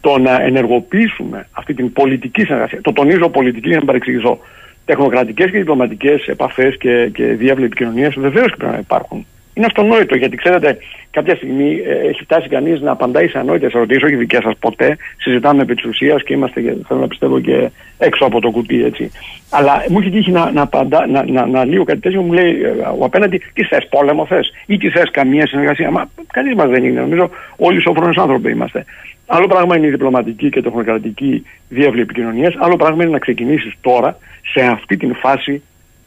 το 0.00 0.18
να 0.18 0.42
ενεργοποιήσουμε 0.42 1.48
αυτή 1.52 1.74
την 1.74 1.92
πολιτική 1.92 2.42
συνεργασία, 2.44 2.80
το 2.80 2.92
τονίζω 2.92 3.28
πολιτική 3.28 3.68
για 3.68 3.78
να 3.78 3.84
παρεξηγηθώ, 3.84 4.38
τεχνοκρατικές 4.84 5.50
και 5.50 5.58
διπλωματικές 5.58 6.26
επαφές 6.26 6.76
και, 6.76 7.10
και 7.14 7.24
διάβλη 7.24 7.64
επικοινωνίας 7.64 8.14
βεβαίως 8.14 8.50
και 8.50 8.56
πρέπει 8.56 8.72
να 8.72 8.78
υπάρχουν. 8.78 9.26
Είναι 9.58 9.66
αυτονόητο 9.66 10.16
γιατί 10.16 10.36
ξέρετε, 10.36 10.78
κάποια 11.10 11.36
στιγμή 11.36 11.82
ε, 11.86 12.08
έχει 12.08 12.22
φτάσει 12.22 12.48
κανείς 12.48 12.80
να 12.80 12.90
απαντάει 12.90 13.28
σε 13.28 13.38
ανόητες 13.38 13.72
ερωτήσεις, 13.72 14.02
όχι 14.02 14.14
δικές 14.14 14.42
σας 14.42 14.54
ποτέ. 14.58 14.96
Συζητάμε 15.16 15.62
επί 15.62 15.74
της 15.74 15.84
ουσίας 15.84 16.22
και 16.22 16.32
είμαστε, 16.32 16.60
θέλω 16.88 17.00
να 17.00 17.06
πιστεύω, 17.06 17.40
και 17.40 17.70
έξω 17.98 18.24
από 18.24 18.40
το 18.40 18.50
κουτί 18.50 18.84
έτσι. 18.84 19.10
Αλλά 19.50 19.84
μου 19.88 19.98
έχει 19.98 20.10
τύχει 20.10 20.30
να, 20.30 20.50
να, 20.50 20.62
απαντά, 20.62 21.06
να, 21.06 21.24
να, 21.24 21.46
να 21.46 21.64
λύω 21.64 21.84
κάτι 21.84 22.00
τέτοιο, 22.00 22.22
μου 22.22 22.32
λέει 22.32 22.62
ε, 22.62 22.68
ο 22.98 23.04
απέναντι, 23.04 23.42
τι 23.52 23.64
θες, 23.64 23.86
πόλεμο 23.88 24.26
θες 24.26 24.52
ή 24.66 24.76
τι 24.76 24.90
θες, 24.90 25.10
καμία 25.10 25.46
συνεργασία. 25.46 25.90
Μα 25.90 26.10
κανείς 26.32 26.54
μας 26.54 26.68
δεν 26.68 26.84
είναι. 26.84 27.00
Νομίζω 27.00 27.30
όλοι 27.56 27.80
σοφρόνες 27.80 28.16
άνθρωποι 28.16 28.50
είμαστε. 28.50 28.84
Άλλο 29.26 29.46
πράγμα 29.46 29.76
είναι 29.76 29.86
η 29.86 29.90
διπλωματική 29.90 30.48
και 30.48 30.62
τεχνοκρατική 30.62 31.46
διεύλη 31.68 32.00
επικοινωνίας. 32.00 32.54
Άλλο 32.58 32.76
πράγμα 32.76 33.02
είναι 33.02 33.12
να 33.12 33.18
ξεκινήσεις 33.18 33.72
τώρα 33.80 34.18
σε 34.52 34.60
αυτή 34.60 34.96
την 34.96 35.14
φάση 35.14 35.62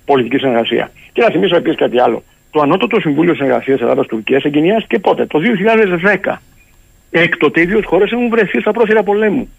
πολιτικής 0.06 0.40
συνεργασίας. 0.40 0.90
Και 1.14 1.22
να 1.22 1.30
θυμίσω 1.30 1.56
επίσης 1.56 1.78
κάτι 1.78 2.00
άλλο 2.00 2.24
το 2.52 2.62
Ανώτατο 2.62 3.00
Συμβούλιο 3.00 3.36
Συνεργασίας 3.36 3.82
Ελλάδα-Τουρκία 3.82 4.42
εγκαινιάστηκε 4.44 5.00
πότε, 5.00 5.26
το 5.26 5.40
2010. 6.24 6.36
Έκτοτε 7.12 7.62
οι 7.62 7.66
δύο 7.66 7.82
χώρες 7.86 8.12
έχουν 8.12 8.30
βρεθεί 8.30 8.60
στα 8.60 8.72
πρόθυρα 8.72 9.04
πολέμου. 9.04 9.50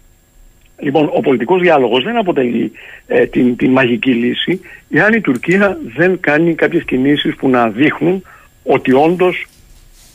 Λοιπόν, 0.79 1.09
ο 1.13 1.19
πολιτικός 1.19 1.61
διάλογος 1.61 2.03
δεν 2.03 2.17
αποτελεί 2.17 2.71
ε, 3.07 3.25
την, 3.25 3.55
την 3.55 3.71
μαγική 3.71 4.11
λύση, 4.11 4.61
εάν 4.89 5.13
η 5.13 5.21
Τουρκία 5.21 5.77
δεν 5.95 6.19
κάνει 6.19 6.55
κάποιες 6.55 6.83
κινήσεις 6.83 7.35
που 7.35 7.49
να 7.49 7.69
δείχνουν 7.69 8.23
ότι 8.63 8.93
όντως 8.93 9.47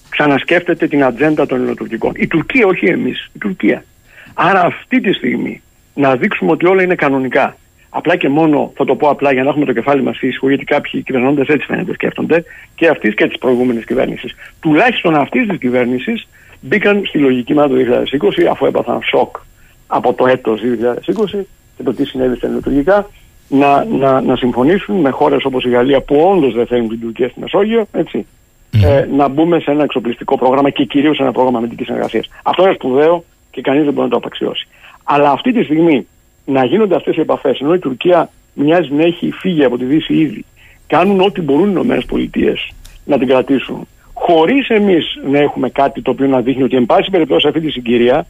ξανασκέφτεται 0.09 0.89
την 0.89 1.05
ατζέντα 1.05 1.47
των 1.47 1.59
Ελληνοτουρκικών. 1.59 2.13
Η 2.17 2.27
Τουρκία, 2.27 2.67
όχι 2.67 2.87
εμείς, 2.87 3.31
η 3.35 3.39
Τουρκία. 3.39 3.85
Άρα 4.35 4.61
αυτή 4.61 5.01
τη 5.01 5.13
στιγμή 5.13 5.63
να 5.95 6.17
δείξουμε 6.17 6.51
ότι 6.51 6.67
όλα 6.67 6.83
είναι 6.83 6.95
κανονικά 6.95 7.57
Απλά 7.91 8.17
και 8.17 8.29
μόνο, 8.29 8.73
θα 8.75 8.85
το 8.85 8.95
πω 8.95 9.09
απλά 9.09 9.33
για 9.33 9.43
να 9.43 9.49
έχουμε 9.49 9.65
το 9.65 9.73
κεφάλι 9.73 10.03
μας 10.03 10.19
φύσικο, 10.19 10.49
γιατί 10.49 10.65
κάποιοι 10.65 11.03
κυβερνώντε 11.03 11.41
έτσι 11.47 11.67
φαίνεται 11.67 11.93
σκέφτονται, 11.93 12.45
και 12.75 12.89
αυτής 12.89 13.15
και 13.15 13.27
της 13.27 13.39
προηγούμενης 13.39 13.85
κυβέρνησης. 13.85 14.35
Τουλάχιστον 14.61 15.15
αυτής 15.15 15.47
της 15.47 15.59
κυβέρνησης 15.59 16.29
μπήκαν 16.61 17.03
στη 17.05 17.19
λογική 17.19 17.55
μας 17.55 17.69
το 17.69 17.75
2020, 17.75 18.47
αφού 18.51 18.67
έπαθαν 18.67 19.03
σοκ 19.03 19.37
από 19.87 20.13
το 20.15 20.27
έτος 20.27 20.61
2020 20.61 21.47
και 21.77 21.83
το 21.83 21.95
τι 21.95 22.05
συνέβη 22.05 22.37
στα 22.37 22.49
λειτουργικά, 22.49 23.11
να, 23.49 23.85
να, 23.85 24.21
να 24.21 24.37
συμφωνήσουν 24.37 24.97
με 24.97 25.11
χώρες 25.11 25.45
όπως 25.45 25.65
η 25.65 25.69
Γαλλία 25.69 26.01
που 26.01 26.17
όντως 26.17 26.55
δεν 26.55 26.67
θέλουν 26.67 26.89
την 26.89 27.01
Τουρκία 27.01 27.29
στη 27.29 27.41
Μεσόγειο, 27.41 27.87
έτσι, 27.93 28.27
ε, 28.71 29.07
να 29.17 29.29
μπούμε 29.29 29.61
σε 29.61 29.71
ένα 29.71 29.83
εξοπλιστικό 29.83 30.39
πρόγραμμα 30.39 30.71
και 30.71 30.85
κυρίως 30.85 31.17
σε 31.17 31.23
ένα 31.23 31.33
πρόγραμμα 31.33 31.59
αμυντικής 31.59 31.87
συνεργασίας. 31.87 32.29
Αυτό 32.43 32.63
είναι 32.63 32.75
σπουδαίο 32.75 33.25
και 33.51 33.61
κανείς 33.61 33.85
δεν 33.85 33.93
μπορεί 33.93 34.05
να 34.05 34.11
το 34.11 34.17
απαξιώσει. 34.17 34.69
Αλλά 35.05 35.31
αυτή 35.31 35.53
τη 35.53 35.63
στιγμή 35.63 36.07
να 36.49 36.65
γίνονται 36.65 36.95
αυτές 36.95 37.17
οι 37.17 37.21
επαφές, 37.21 37.59
ενώ 37.61 37.75
η 37.75 37.79
Τουρκία 37.79 38.31
μοιάζει 38.55 38.93
να 38.93 39.03
έχει 39.03 39.31
φύγει 39.31 39.65
από 39.65 39.79
τη 39.79 39.85
Δύση 39.85 40.15
ήδη, 40.15 40.45
κάνουν 40.87 41.21
ό,τι 41.21 41.41
μπορούν 41.41 41.77
οι 41.77 42.23
ΗΠΑ 42.23 42.53
να 43.05 43.19
την 43.19 43.29
κρατήσουν, 43.29 43.89
χωρίς 44.13 44.69
εμείς 44.69 45.05
να 45.31 45.39
έχουμε 45.39 45.69
κάτι 45.69 46.03
το 46.03 46.11
οποίο 46.11 46.27
να 46.27 46.41
δείχνει 46.41 46.63
ότι, 46.63 46.77
εν 46.77 46.87
πάση 46.87 47.11
περιπτώσει, 47.11 47.47
αυτή 47.49 47.61
τη 47.61 47.71
συγκυρία 47.71 48.27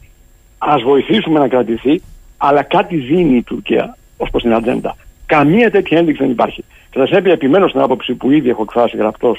ας 0.59 0.83
βοηθήσουμε 0.83 1.39
να 1.39 1.49
κρατηθεί, 1.49 2.03
αλλά 2.37 2.63
κάτι 2.63 2.97
δίνει 2.97 3.37
η 3.37 3.43
Τουρκία 3.43 3.97
ως 4.17 4.31
προς 4.31 4.43
την 4.43 4.55
ατζέντα. 4.55 4.97
Καμία 5.27 5.71
τέτοια 5.71 5.99
ένδειξη 5.99 6.23
δεν 6.23 6.31
υπάρχει. 6.31 6.65
Κατά 6.91 7.07
συνέπεια, 7.07 7.33
επιμένω 7.33 7.69
στην 7.69 7.81
άποψη 7.81 8.15
που 8.15 8.31
ήδη 8.31 8.49
έχω 8.49 8.63
εκφράσει 8.63 8.97
γραπτός 8.97 9.39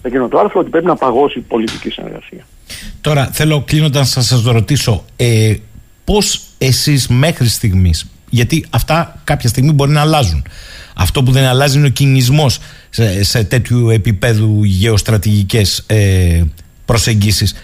σε 0.00 0.08
εκείνο 0.08 0.28
το 0.28 0.38
άρθρο 0.38 0.60
ότι 0.60 0.70
πρέπει 0.70 0.86
να 0.86 0.96
παγώσει 0.96 1.38
η 1.38 1.42
πολιτική 1.42 1.90
συνεργασία. 1.90 2.46
Τώρα, 3.00 3.26
θέλω 3.32 3.62
κλείνοντας 3.66 4.16
να 4.16 4.22
σας 4.22 4.44
ρωτήσω, 4.44 5.04
ε, 5.16 5.54
πώς 6.04 6.42
εσείς 6.58 7.08
μέχρι 7.08 7.48
στιγμής 7.48 8.17
γιατί 8.30 8.64
αυτά 8.70 9.20
κάποια 9.24 9.48
στιγμή 9.48 9.72
μπορεί 9.72 9.90
να 9.90 10.00
αλλάζουν. 10.00 10.44
Αυτό 10.94 11.22
που 11.22 11.32
δεν 11.32 11.44
αλλάζει 11.44 11.78
είναι 11.78 11.86
ο 11.86 11.90
κινησμός 11.90 12.58
σε, 13.20 13.44
τέτοιου 13.44 13.90
επίπεδου 13.90 14.64
γεωστρατηγικές 14.64 15.84
ε, 15.86 16.42
προσεγγίσεις. 16.84 17.54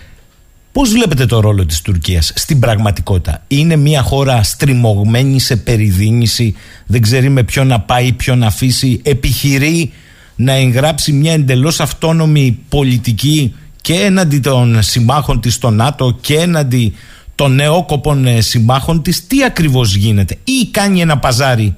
Πώς 0.73 0.91
βλέπετε 0.91 1.27
το 1.27 1.41
ρόλο 1.41 1.67
της 1.67 1.81
Τουρκίας 1.81 2.33
στην 2.35 2.59
πραγματικότητα; 2.59 3.43
Είναι 3.49 3.77
μια 3.77 4.03
χώρα 4.03 4.43
στριμωγμένη 4.43 5.41
σε 5.41 5.57
περιδίνηση, 5.57 6.55
δεν 6.87 7.03
ξέρει 7.03 7.29
με 7.29 7.43
ποιον 7.43 7.67
να 7.67 7.81
πάει, 7.81 8.13
ποιον 8.13 8.39
να 8.39 8.47
αφήσει, 8.47 9.01
επιχειρεί 9.03 9.93
να 10.37 10.53
εγγράψει 10.53 11.13
μια 11.13 11.33
εντελώς 11.33 11.81
αυτόνομη 11.81 12.59
πολιτική 12.69 13.55
και 13.81 13.95
έναντι 13.95 14.39
των 14.39 14.83
συμμάχων 14.83 15.41
της 15.41 15.55
στο 15.55 15.71
ΝΑΤΟ 15.71 16.19
και 16.21 16.35
έναντι 16.39 16.95
των 17.35 17.55
νεόκοπων 17.55 18.27
ε, 18.27 18.41
συμμάχων 18.41 19.03
της. 19.03 19.27
Τι 19.27 19.45
ακριβώς 19.45 19.95
γίνεται; 19.95 20.39
Ή 20.45 20.67
κάνει 20.71 21.01
ένα 21.01 21.19
παζάρι 21.19 21.75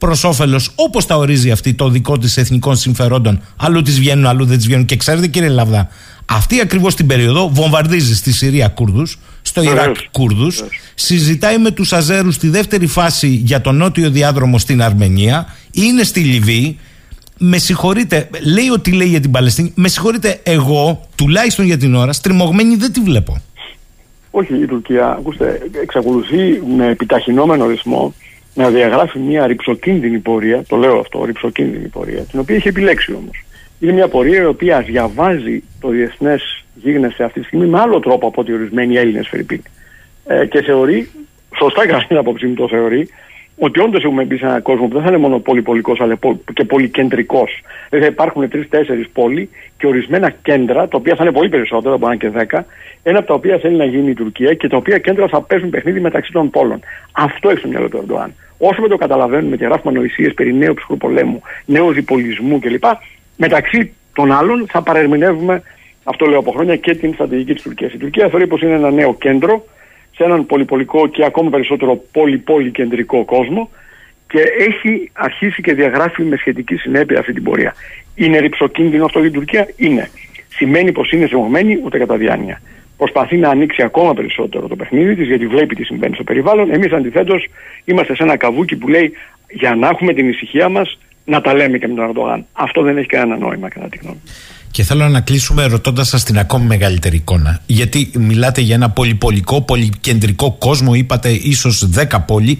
προς 0.00 0.24
όφελος, 0.24 0.70
όπως 0.74 1.06
τα 1.06 1.16
ορίζει 1.16 1.50
αυτή, 1.50 1.74
το 1.74 1.88
δικό 1.88 2.18
της 2.18 2.36
εθνικών 2.36 2.76
συμφερόντων. 2.76 3.40
Αλλού 3.56 3.82
τις 3.82 3.98
βγαίνουν, 3.98 4.26
αλλού 4.26 4.44
δεν 4.44 4.56
τις 4.56 4.66
βγαίνουν. 4.66 4.84
Και 4.84 4.96
ξέρετε, 4.96 5.26
κύριε 5.26 5.48
Λαβδά, 5.48 5.88
αυτή 6.24 6.60
ακριβώς 6.60 6.94
την 6.94 7.06
περίοδο 7.06 7.48
βομβαρδίζει 7.52 8.14
στη 8.16 8.32
Συρία 8.32 8.68
Κούρδους, 8.68 9.18
στο 9.42 9.62
Ιράκ 9.62 9.96
Κούρδους, 10.10 10.64
συζητάει 10.94 11.58
με 11.58 11.70
τους 11.70 11.92
Αζέρους 11.92 12.34
στη 12.34 12.48
δεύτερη 12.48 12.86
φάση 12.86 13.28
για 13.28 13.60
τον 13.60 13.76
νότιο 13.76 14.10
διάδρομο 14.10 14.58
στην 14.58 14.82
Αρμενία, 14.82 15.54
είναι 15.70 16.02
στη 16.02 16.20
Λιβύη. 16.20 16.78
Με 17.42 17.58
συγχωρείτε, 17.58 18.28
λέει 18.42 18.68
ότι 18.68 18.90
λέει 18.90 19.08
για 19.08 19.20
την 19.20 19.30
Παλαιστίνη. 19.30 19.72
Με 19.74 19.88
συγχωρείτε, 19.88 20.40
εγώ, 20.42 21.08
τουλάχιστον 21.14 21.64
για 21.64 21.76
την 21.78 21.94
ώρα, 21.94 22.12
στριμωγμένη 22.12 22.76
δεν 22.76 22.92
τη 22.92 23.00
βλέπω. 23.00 23.42
Όχι, 24.30 24.54
η 24.54 24.66
Τουρκία, 24.66 25.06
ακούστε, 25.06 25.60
εξακολουθεί 25.82 26.62
με 26.76 26.86
επιταχυνόμενο 26.86 27.66
ρυθμό 27.66 28.14
να 28.54 28.68
διαγράφει 28.68 29.18
μια 29.18 29.46
ρηψοκίνδυνη 29.46 30.18
πορεία, 30.18 30.62
το 30.68 30.76
λέω 30.76 30.98
αυτό, 30.98 31.24
ρηψοκίνδυνη 31.24 31.88
πορεία, 31.88 32.22
την 32.22 32.40
οποία 32.40 32.56
έχει 32.56 32.68
επιλέξει 32.68 33.12
όμως. 33.12 33.44
Είναι 33.80 33.92
μια 33.92 34.08
πορεία 34.08 34.42
η 34.42 34.46
οποία 34.46 34.80
διαβάζει 34.80 35.62
το 35.80 35.88
διεθνές 35.88 36.64
γίγνεσθε 36.74 37.24
αυτή 37.24 37.40
τη 37.40 37.46
στιγμή 37.46 37.66
με 37.66 37.80
άλλο 37.80 38.00
τρόπο 38.00 38.26
από 38.26 38.40
ότι 38.40 38.52
ορισμένοι 38.52 38.96
Έλληνες 38.96 39.28
Φερρυπίν. 39.28 39.62
Ε, 40.26 40.46
και 40.46 40.62
θεωρεί, 40.62 41.10
σωστά 41.56 41.86
κατά 41.86 42.04
την 42.08 42.16
άποψή 42.16 42.46
μου 42.46 42.54
το 42.54 42.68
θεωρεί, 42.68 43.08
ότι 43.62 43.80
όντως 43.80 44.04
έχουμε 44.04 44.24
μπει 44.24 44.36
σε 44.36 44.44
έναν 44.46 44.62
κόσμο 44.62 44.86
που 44.86 44.94
δεν 44.94 45.02
θα 45.02 45.08
είναι 45.08 45.18
μόνο 45.18 45.38
πολυπολικός 45.38 46.00
αλλά 46.00 46.18
και 46.54 46.64
πολυκεντρικός. 46.64 47.62
Δηλαδή 47.88 48.06
θα 48.06 48.12
υπάρχουν 48.12 48.48
τρει-τέσσερι 48.48 49.08
πόλει 49.12 49.48
και 49.78 49.86
ορισμένα 49.86 50.30
κέντρα, 50.42 50.88
τα 50.88 50.96
οποία 50.96 51.14
θα 51.14 51.22
είναι 51.22 51.32
πολύ 51.32 51.48
περισσότερα, 51.48 51.96
μπορεί 51.96 52.04
να 52.04 52.12
είναι 52.12 52.32
και 52.32 52.38
δέκα, 52.38 52.66
ένα 53.02 53.18
από 53.18 53.26
τα 53.26 53.34
οποία 53.34 53.58
θέλει 53.58 53.76
να 53.76 53.84
γίνει 53.84 54.10
η 54.10 54.14
Τουρκία 54.14 54.54
και 54.54 54.68
τα 54.68 54.76
οποία 54.76 54.98
κέντρα 54.98 55.28
θα 55.28 55.42
παίζουν 55.42 55.70
παιχνίδι 55.70 56.00
μεταξύ 56.00 56.32
των 56.32 56.50
πόλων. 56.50 56.80
Αυτό 57.12 57.48
έχει 57.48 57.58
στο 57.58 57.68
μυαλό 57.68 57.88
του 57.88 57.96
Ερντοάν. 57.96 58.34
Όσο 58.58 58.80
με 58.80 58.88
το 58.88 58.96
καταλαβαίνουμε 58.96 59.56
και 59.56 59.64
γράφουμε 59.64 59.92
ανοησίες 59.96 60.34
περί 60.34 60.54
νέου 60.54 60.74
ψυχρού 60.74 60.96
πολέμου, 60.96 61.42
νέου 61.64 61.92
διπολισμού 61.92 62.58
κλπ., 62.58 62.84
μεταξύ 63.36 63.92
των 64.14 64.32
άλλων 64.32 64.66
θα 64.70 64.82
παρερμηνεύουμε, 64.82 65.62
αυτό 66.04 66.26
λέω 66.26 66.38
από 66.38 66.50
χρόνια, 66.50 66.76
και 66.76 66.94
την 66.94 67.14
στρατηγική 67.14 67.52
της 67.52 67.62
Τουρκίας. 67.62 67.92
Η 67.92 67.96
Τουρκία 67.96 68.28
θεωρεί 68.28 68.46
πως 68.46 68.62
είναι 68.62 68.74
ένα 68.74 68.90
νέο 68.90 69.14
κέντρο 69.14 69.64
σε 70.20 70.26
έναν 70.26 70.46
πολυπολικό 70.46 71.06
και 71.06 71.24
ακόμα 71.24 71.50
περισσότερο 71.50 72.04
πολυπόλη 72.12 72.70
κεντρικό 72.70 73.24
κόσμο 73.24 73.70
και 74.28 74.42
έχει 74.58 75.10
αρχίσει 75.12 75.62
και 75.62 75.74
διαγράφει 75.74 76.22
με 76.22 76.36
σχετική 76.36 76.74
συνέπεια 76.74 77.18
αυτή 77.18 77.32
την 77.32 77.42
πορεία. 77.42 77.74
Είναι 78.14 78.38
ρηψοκίνδυνο 78.38 79.04
αυτό 79.04 79.18
για 79.20 79.30
την 79.30 79.38
Τουρκία, 79.38 79.68
είναι. 79.76 80.10
Σημαίνει 80.48 80.92
πως 80.92 81.12
είναι 81.12 81.26
ζευγμένη 81.26 81.80
ούτε 81.84 81.98
κατά 81.98 82.16
διάνοια. 82.16 82.60
Προσπαθεί 82.96 83.36
να 83.36 83.48
ανοίξει 83.48 83.82
ακόμα 83.82 84.14
περισσότερο 84.14 84.68
το 84.68 84.76
παιχνίδι 84.76 85.14
της, 85.14 85.26
γιατί 85.26 85.46
βλέπει 85.46 85.74
τι 85.74 85.84
συμβαίνει 85.84 86.14
στο 86.14 86.24
περιβάλλον. 86.24 86.72
Εμείς 86.72 86.92
αντιθέτως 86.92 87.46
είμαστε 87.84 88.14
σε 88.14 88.22
ένα 88.22 88.36
καβούκι 88.36 88.76
που 88.76 88.88
λέει 88.88 89.12
για 89.50 89.74
να 89.74 89.88
έχουμε 89.88 90.12
την 90.12 90.28
ησυχία 90.28 90.68
μας 90.68 90.98
να 91.24 91.40
τα 91.40 91.54
λέμε 91.54 91.78
και 91.78 91.88
με 91.88 91.94
τον 91.94 92.04
Ερντογάν. 92.04 92.46
Αυτό 92.52 92.82
δεν 92.82 92.96
έχει 92.96 93.06
κανένα 93.06 93.36
νόημα, 93.36 93.68
κατά 93.68 93.88
τη 93.88 93.98
γνώμη 94.02 94.20
και 94.70 94.82
θέλω 94.82 95.08
να 95.08 95.20
κλείσουμε 95.20 95.64
ρωτώντας 95.66 96.08
σας 96.08 96.24
την 96.24 96.38
ακόμη 96.38 96.66
μεγαλύτερη 96.66 97.16
εικόνα. 97.16 97.60
Γιατί 97.66 98.10
μιλάτε 98.18 98.60
για 98.60 98.74
ένα 98.74 98.90
πολυπολικό, 98.90 99.60
πολυκεντρικό 99.62 100.56
κόσμο, 100.58 100.94
είπατε 100.94 101.28
ίσως 101.28 101.88
10 102.10 102.18
πόλη. 102.26 102.58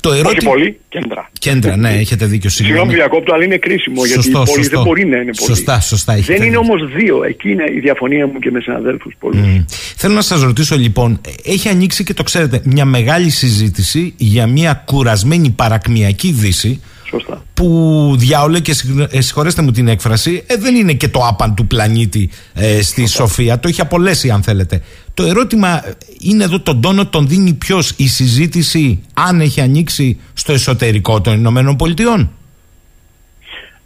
Το 0.00 0.12
ερώτημα... 0.12 0.30
Όχι 0.30 0.58
πολύ, 0.58 0.78
κέντρα. 0.88 1.30
Κέντρα, 1.38 1.76
ναι, 1.76 1.90
έχετε 1.90 2.26
δίκιο. 2.26 2.50
Συγγνώμη, 2.50 2.94
διακόπτω, 2.94 3.34
αλλά 3.34 3.44
είναι 3.44 3.56
κρίσιμο 3.56 4.04
σωστό, 4.04 4.20
γιατί 4.20 4.28
η 4.28 4.32
πόλη 4.32 4.46
σωστό. 4.46 4.76
δεν 4.76 4.84
μπορεί 4.86 5.06
να 5.06 5.16
είναι 5.16 5.30
πολύ. 5.36 5.56
Σωστά, 5.56 5.80
σωστά. 5.80 6.14
Δεν 6.14 6.42
είναι 6.42 6.56
όμως 6.56 6.92
δύο. 6.96 7.24
Εκεί 7.24 7.50
είναι 7.50 7.64
η 7.76 7.80
διαφωνία 7.80 8.26
μου 8.26 8.38
και 8.38 8.50
με 8.50 8.60
συναδέλφους 8.60 9.14
πολλούς. 9.18 9.40
Mm. 9.40 9.64
Θέλω 9.96 10.14
να 10.14 10.22
σας 10.22 10.42
ρωτήσω 10.42 10.76
λοιπόν, 10.76 11.20
έχει 11.44 11.68
ανοίξει 11.68 12.04
και 12.04 12.14
το 12.14 12.22
ξέρετε, 12.22 12.60
μια 12.64 12.84
μεγάλη 12.84 13.30
συζήτηση 13.30 14.14
για 14.16 14.46
μια 14.46 14.82
κουρασμένη 14.86 15.50
παρακμιακή 15.50 16.30
δύση 16.32 16.80
Σωστά. 17.08 17.42
Που 17.54 18.14
διάολε 18.18 18.60
και 18.60 18.74
ε, 19.10 19.20
συγχωρέστε 19.20 19.62
μου 19.62 19.70
την 19.70 19.88
έκφραση, 19.88 20.44
ε, 20.46 20.56
δεν 20.56 20.74
είναι 20.74 20.92
και 20.92 21.08
το 21.08 21.20
άπαν 21.26 21.54
του 21.54 21.66
πλανήτη 21.66 22.30
ε, 22.54 22.82
στη 22.82 23.06
Σοφία. 23.06 23.58
Το 23.58 23.68
έχει 23.68 23.80
απολέσει, 23.80 24.30
αν 24.30 24.42
θέλετε. 24.42 24.82
Το 25.14 25.24
ερώτημα 25.24 25.84
είναι 26.20 26.44
εδώ 26.44 26.60
τον 26.60 26.80
τόνο 26.80 27.06
τον 27.06 27.28
δίνει 27.28 27.52
ποιος 27.52 27.94
η 27.96 28.08
συζήτηση, 28.08 29.02
αν 29.14 29.40
έχει 29.40 29.60
ανοίξει 29.60 30.20
στο 30.34 30.52
εσωτερικό 30.52 31.20
των 31.20 31.34
Ηνωμένων 31.34 31.76
Πολιτειών; 31.76 32.30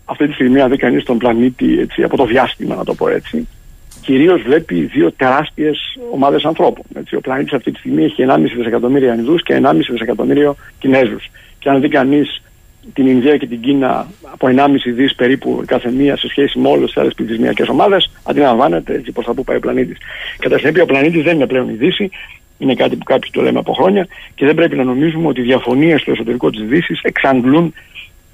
Αυτή 0.05 0.27
τη 0.27 0.33
στιγμή, 0.33 0.61
αν 0.61 0.71
δει 0.71 0.77
κανείς 0.77 1.05
τον 1.05 1.19
πλανήτη 1.19 1.79
έτσι, 1.79 2.03
από 2.03 2.17
το 2.17 2.25
διάστημα, 2.25 2.75
να 2.75 2.85
το 2.85 2.95
πω 2.95 3.09
έτσι, 3.09 3.47
κυρίως 4.01 4.43
βλέπει 4.43 4.81
δύο 4.81 5.13
τεράστιες 5.13 5.79
ομάδες 6.13 6.45
ανθρώπων. 6.45 6.85
Έτσι. 6.95 7.17
Ο 7.17 7.21
πλανήτης 7.21 7.53
αυτή 7.53 7.71
τη 7.71 7.79
στιγμή 7.79 8.05
έχει 8.05 8.25
1,5 8.29 8.57
δισεκατομμύρια 8.57 9.15
Ινδούς 9.15 9.43
και 9.43 9.61
1,5 9.63 9.75
δισεκατομμύριο 9.91 10.57
Κινέζους. 10.79 11.31
Και 11.59 11.69
αν 11.69 11.81
δει 11.81 11.89
κανείς 11.89 12.43
την 12.93 13.07
Ινδία 13.07 13.37
και 13.37 13.47
την 13.47 13.61
Κίνα 13.61 14.07
από 14.33 14.49
1,5 14.57 14.69
δις 14.95 15.15
περίπου 15.15 15.63
κάθε 15.67 15.91
μία 15.91 16.17
σε 16.17 16.29
σχέση 16.29 16.59
με 16.59 16.69
όλες 16.69 16.87
τις 16.87 16.97
άλλες 16.97 17.15
πληθυσμιακές 17.15 17.69
ομάδες, 17.69 18.11
αντιλαμβάνεται 18.23 18.95
έτσι 18.95 19.13
προς 19.13 19.27
τα 19.27 19.35
που 19.35 19.45
πάει 19.45 19.57
ο 19.57 19.61
πλανήτης. 19.61 19.97
Κατά 20.39 20.59
συνέπεια, 20.59 20.83
ο 20.83 20.87
πλανήτης 20.87 21.23
δεν 21.23 21.35
είναι 21.35 21.47
πλέον 21.47 21.69
η 21.69 21.73
Δύση, 21.73 22.11
είναι 22.59 22.75
κάτι 22.75 22.97
που 22.97 23.05
κάποιοι 23.05 23.31
το 23.33 23.43
λέμε 23.43 23.59
από 23.59 23.73
χρόνια 23.73 24.07
και 24.35 24.47
δεν 24.47 24.55
πρέπει 24.55 24.77
να 24.77 24.85
νομίζουμε 24.85 25.29
ότι 25.29 25.41
οι 25.41 25.45
διαφωνίες 25.45 26.01
στο 26.01 26.11
εσωτερικό 26.11 26.51
της 26.51 26.63
Δύσης 26.63 27.01
εξαντλούν 27.03 27.75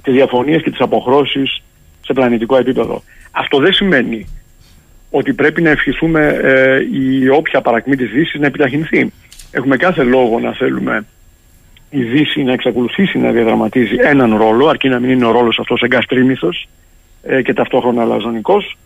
τις 0.02 0.14
διαφωνίες 0.14 0.62
και 0.62 0.70
τις 0.70 0.80
αποχρώσεις 0.80 1.62
σε 2.00 2.12
πλανητικό 2.12 2.56
επίπεδο. 2.56 3.02
Αυτό 3.30 3.58
δεν 3.58 3.72
σημαίνει 3.72 4.26
ότι 5.10 5.32
πρέπει 5.32 5.62
να 5.62 5.70
ευχηθούμε 5.70 6.26
ε, 6.42 6.78
η 6.92 7.28
όποια 7.28 7.60
παρακμή 7.60 7.96
της 7.96 8.10
Δύσης 8.10 8.40
να 8.40 8.46
επιταχυνθεί. 8.46 9.12
Έχουμε 9.50 9.76
κάθε 9.76 10.02
λόγο 10.02 10.40
να 10.40 10.52
θέλουμε 10.52 11.06
η 11.90 12.02
Δύση 12.02 12.42
να 12.42 12.52
εξακολουθήσει 12.52 13.18
να 13.18 13.30
διαδραματίζει 13.30 13.96
έναν 13.98 14.36
ρόλο, 14.36 14.68
αρκεί 14.68 14.88
να 14.88 14.98
μην 14.98 15.10
είναι 15.10 15.26
ο 15.26 15.30
ρόλος 15.30 15.58
αυτός 15.58 15.82
εγκαστρίμηθο 15.82 16.48
ε, 17.22 17.42
και 17.42 17.54
ταυτόχρονα 17.54 18.02
αλαζονικός, 18.02 18.76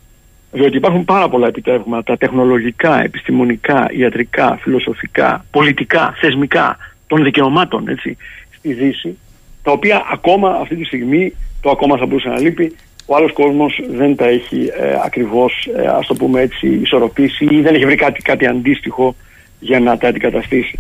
διότι 0.52 0.76
υπάρχουν 0.76 1.04
πάρα 1.04 1.28
πολλά 1.28 1.46
επιτεύγματα 1.46 2.16
τεχνολογικά, 2.16 3.02
επιστημονικά, 3.02 3.88
ιατρικά, 3.90 4.58
φιλοσοφικά, 4.62 5.44
πολιτικά, 5.50 6.14
θεσμικά 6.20 6.76
των 7.06 7.22
δικαιωμάτων 7.22 7.88
έτσι, 7.88 8.16
στη 8.50 8.72
Δύση, 8.72 9.18
τα 9.62 9.72
οποία 9.72 10.06
ακόμα 10.12 10.58
αυτή 10.60 10.76
τη 10.76 10.84
στιγμή, 10.84 11.32
το 11.60 11.70
ακόμα 11.70 11.96
θα 11.96 12.06
μπορούσε 12.06 12.28
να 12.28 12.40
λείπει, 12.40 12.76
ο 13.06 13.16
άλλος 13.16 13.32
κόσμος 13.32 13.80
δεν 13.90 14.16
τα 14.16 14.26
έχει 14.26 14.70
ε, 14.78 14.94
ακριβώς, 15.04 15.68
ε, 15.76 15.86
ας 15.86 16.06
το 16.06 16.14
πούμε 16.14 16.40
έτσι, 16.40 16.66
ισορροπήσει 16.66 17.44
ή 17.44 17.60
δεν 17.60 17.74
έχει 17.74 17.84
βρει 17.84 17.94
κάτι, 17.94 18.22
κάτι 18.22 18.46
αντίστοιχο 18.46 19.14
για 19.60 19.80
να 19.80 19.98
τα 19.98 20.08
αντικαταστήσει. 20.08 20.78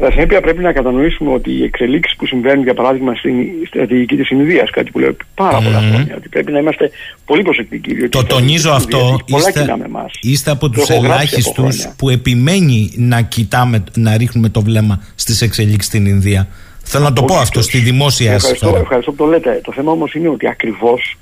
Κατά 0.00 0.12
συνέπεια, 0.12 0.40
πρέπει 0.40 0.62
να 0.62 0.72
κατανοήσουμε 0.72 1.32
ότι 1.32 1.50
οι 1.50 1.62
εξελίξεις 1.62 2.16
που 2.16 2.26
συμβαίνουν, 2.26 2.64
για 2.64 2.74
παράδειγμα, 2.74 3.14
στην 3.14 3.34
στρατηγική 3.66 4.16
της 4.16 4.30
Ινδίας, 4.30 4.70
κάτι 4.70 4.90
που 4.90 4.98
λέω 4.98 5.16
πάρα 5.34 5.60
πολλά 5.60 5.78
mm-hmm. 5.78 5.92
χρόνια, 5.92 6.14
ότι 6.16 6.28
πρέπει 6.28 6.52
να 6.52 6.58
είμαστε 6.58 6.90
πολύ 7.24 7.42
προσεκτικοί. 7.42 8.08
Το 8.08 8.24
τονίζω 8.24 8.70
αυτό. 8.70 9.18
Είστε, 9.24 9.76
είστε 10.20 10.50
από 10.50 10.68
τους 10.70 10.88
ελάχιστους 10.88 11.88
που 11.96 12.08
επιμένει 12.08 12.92
να 12.96 13.20
κοιτάμε, 13.20 13.84
να 13.96 14.16
ρίχνουμε 14.16 14.48
το 14.48 14.60
βλέμμα 14.60 15.02
στις 15.14 15.42
εξελίξεις 15.42 15.86
στην 15.86 16.06
Ινδία. 16.06 16.48
Θέλω 16.82 17.04
να 17.04 17.12
το 17.12 17.22
πω 17.22 17.34
αυτό 17.34 17.62
στη 17.62 17.78
δημόσια 17.78 18.32
ευχαριστώ, 18.32 18.76
Ευχαριστώ 18.76 19.10
που 19.10 19.16
το 19.16 19.26
λέτε. 19.26 19.60
Το 19.64 19.72
θέμα 19.72 19.92
όμως 19.92 20.14
είναι 20.14 20.28
ότι 20.28 20.46
ακριβώς 20.46 21.18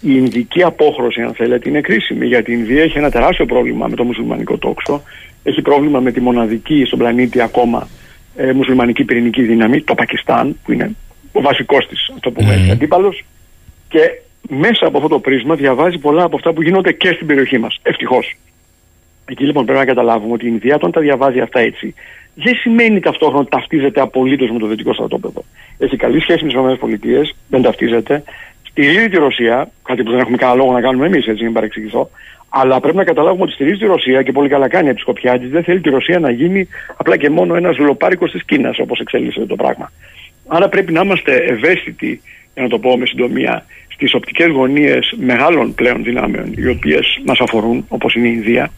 η 0.00 0.10
Ινδική 0.16 0.62
απόχρωση, 0.62 1.20
αν 1.20 1.34
θέλετε, 1.34 1.68
είναι 1.68 1.80
κρίσιμη. 1.80 2.26
Γιατί 2.26 2.52
η 2.52 2.56
Ινδία 2.58 2.82
έχει 2.82 2.98
ένα 2.98 3.10
τεράστιο 3.10 3.46
πρόβλημα 3.46 3.86
με 3.86 3.96
το 3.96 4.04
μουσουλμανικό 4.04 4.58
τόξο. 4.58 5.02
Έχει 5.42 5.62
πρόβλημα 5.62 6.00
με 6.00 6.12
τη 6.12 6.20
μοναδική 6.20 6.84
στον 6.86 6.98
πλανήτη 6.98 7.40
ακόμα 7.40 7.88
ε, 8.36 8.52
μουσουλμανική 8.52 9.04
πυρηνική 9.04 9.42
δύναμη, 9.42 9.82
το 9.82 9.94
Πακιστάν, 9.94 10.56
που 10.64 10.72
είναι 10.72 10.90
ο 11.32 11.40
βασικός 11.40 11.86
της, 11.88 12.10
ας 12.14 12.20
το 12.20 12.30
πούμε 12.30 12.54
έτσι, 12.54 12.70
αντίπαλος. 12.70 13.24
Και 13.88 14.00
μέσα 14.48 14.86
από 14.86 14.96
αυτό 14.96 15.08
το 15.08 15.18
πρίσμα 15.18 15.54
διαβάζει 15.54 15.98
πολλά 15.98 16.22
από 16.22 16.36
αυτά 16.36 16.52
που 16.52 16.62
γίνονται 16.62 16.92
και 16.92 17.12
στην 17.12 17.26
περιοχή 17.26 17.58
μας. 17.58 17.78
Ευτυχώς. 17.82 18.36
Εκεί 19.24 19.44
λοιπόν 19.44 19.64
πρέπει 19.64 19.78
να 19.78 19.84
καταλάβουμε 19.84 20.32
ότι 20.32 20.44
η 20.44 20.48
Ινδία, 20.52 20.74
όταν 20.74 20.90
τα 20.90 21.00
διαβάζει 21.00 21.40
αυτά 21.40 21.60
έτσι, 21.60 21.94
δεν 22.34 22.54
σημαίνει 22.54 23.00
ταυτόχρονα 23.00 23.40
ότι 23.40 23.50
ταυτίζεται 23.50 24.00
απολύτως 24.00 24.50
με 24.50 24.58
το 24.58 24.66
δυτικό 24.66 24.92
στρατόπεδο. 24.92 25.44
Έχει 25.78 25.96
καλή 25.96 26.20
σχέση 26.20 26.44
με 26.44 26.52
τις 26.52 26.92
ΗΠΑ, 26.92 27.20
δεν 27.48 27.62
ταυτίζεται. 27.62 28.22
Στηρίζει 28.62 29.08
τη 29.08 29.16
Ρωσία, 29.16 29.70
κάτι 29.82 30.02
που 30.02 30.10
δεν 30.10 30.20
έχουμε 30.20 30.36
κανένα 30.36 30.58
λόγο 30.58 30.72
να 30.72 30.80
κάνουμε 30.80 31.06
εμείς, 31.06 31.26
έτσι, 31.26 31.38
για 31.38 31.46
να 31.46 31.52
παρεξηγηθώ. 31.52 32.10
Αλλά 32.48 32.80
πρέπει 32.80 32.96
να 32.96 33.04
καταλάβουμε 33.04 33.42
ότι 33.42 33.52
στηρίζει 33.52 33.78
τη 33.78 33.86
Ρωσία 33.86 34.22
και 34.22 34.32
πολύ 34.32 34.48
καλά 34.48 34.68
κάνει 34.68 34.86
από 34.86 34.94
τη 34.94 35.00
σκοπιά 35.00 35.38
τη. 35.38 35.46
Δεν 35.46 35.64
θέλει 35.64 35.80
τη 35.80 35.90
Ρωσία 35.90 36.18
να 36.18 36.30
γίνει 36.30 36.68
απλά 36.96 37.16
και 37.16 37.30
μόνο 37.30 37.54
ένας 37.54 37.78
λοπάρικος 37.78 38.30
της 38.30 38.44
Κίνας, 38.44 38.78
όπως 38.78 39.00
εξέλιξε 39.00 39.46
το 39.46 39.56
πράγμα. 39.56 39.92
Άρα 40.46 40.68
πρέπει 40.68 40.92
να 40.92 41.00
είμαστε 41.00 41.34
ευαίσθητοι, 41.34 42.20
για 42.54 42.62
να 42.62 42.68
το 42.68 42.78
πω 42.78 42.98
με 42.98 43.06
συντομία, 43.06 43.64
στις 43.88 44.14
οπτικές 44.14 44.48
γωνίες 44.48 45.14
μεγάλων 45.16 45.74
πλέον 45.74 46.04
δυνάμεων, 46.04 46.52
οι 46.56 46.68
οποίες 46.68 47.20
μας 47.26 47.38
αφορούν, 47.40 47.84
όπως 47.88 48.14
είναι 48.14 48.28
η 48.28 48.32
Ινδία, 48.34 48.70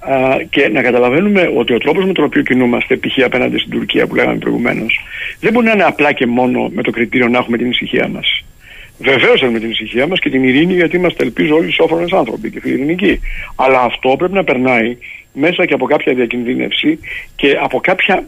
Α, 0.00 0.36
και 0.50 0.68
να 0.68 0.82
καταλαβαίνουμε 0.82 1.52
ότι 1.56 1.74
ο 1.74 1.78
τρόπος 1.78 2.04
με 2.04 2.12
τον 2.12 2.24
οποίο 2.24 2.42
κινούμαστε, 2.42 2.96
π.χ. 2.96 3.24
απέναντι 3.24 3.58
στην 3.58 3.70
Τουρκία 3.70 4.06
που 4.06 4.14
λέγαμε 4.14 4.38
προηγουμένως, 4.38 5.00
δεν 5.40 5.52
μπορεί 5.52 5.66
να 5.66 5.72
είναι 5.72 5.84
απλά 5.84 6.12
και 6.12 6.26
μόνο 6.26 6.70
με 6.74 6.82
το 6.82 6.90
κριτήριο 6.90 7.28
να 7.28 7.38
έχουμε 7.38 7.56
την 7.56 7.70
ησυχία 7.70 8.08
μας. 8.08 8.44
Βεβαίως 8.98 9.42
έχουμε 9.42 9.58
την 9.58 9.70
ησυχία 9.70 10.06
μας 10.06 10.18
και 10.20 10.30
την 10.30 10.44
ειρήνη, 10.44 10.74
γιατί 10.74 10.96
είμαστε, 10.96 11.24
ελπίζω, 11.24 11.54
όλοι 11.54 11.72
σόφρονε 11.72 12.04
άνθρωποι 12.12 12.50
και 12.50 12.60
φιλιρινικοί. 12.60 13.20
Αλλά 13.56 13.80
αυτό 13.80 14.14
πρέπει 14.18 14.34
να 14.34 14.44
περνάει 14.44 14.96
μέσα 15.32 15.66
και 15.66 15.74
από 15.74 15.86
κάποια 15.86 16.14
διακινδύνευση 16.14 16.98
και 17.36 17.58
από 17.62 17.80
κάποια, 17.80 18.24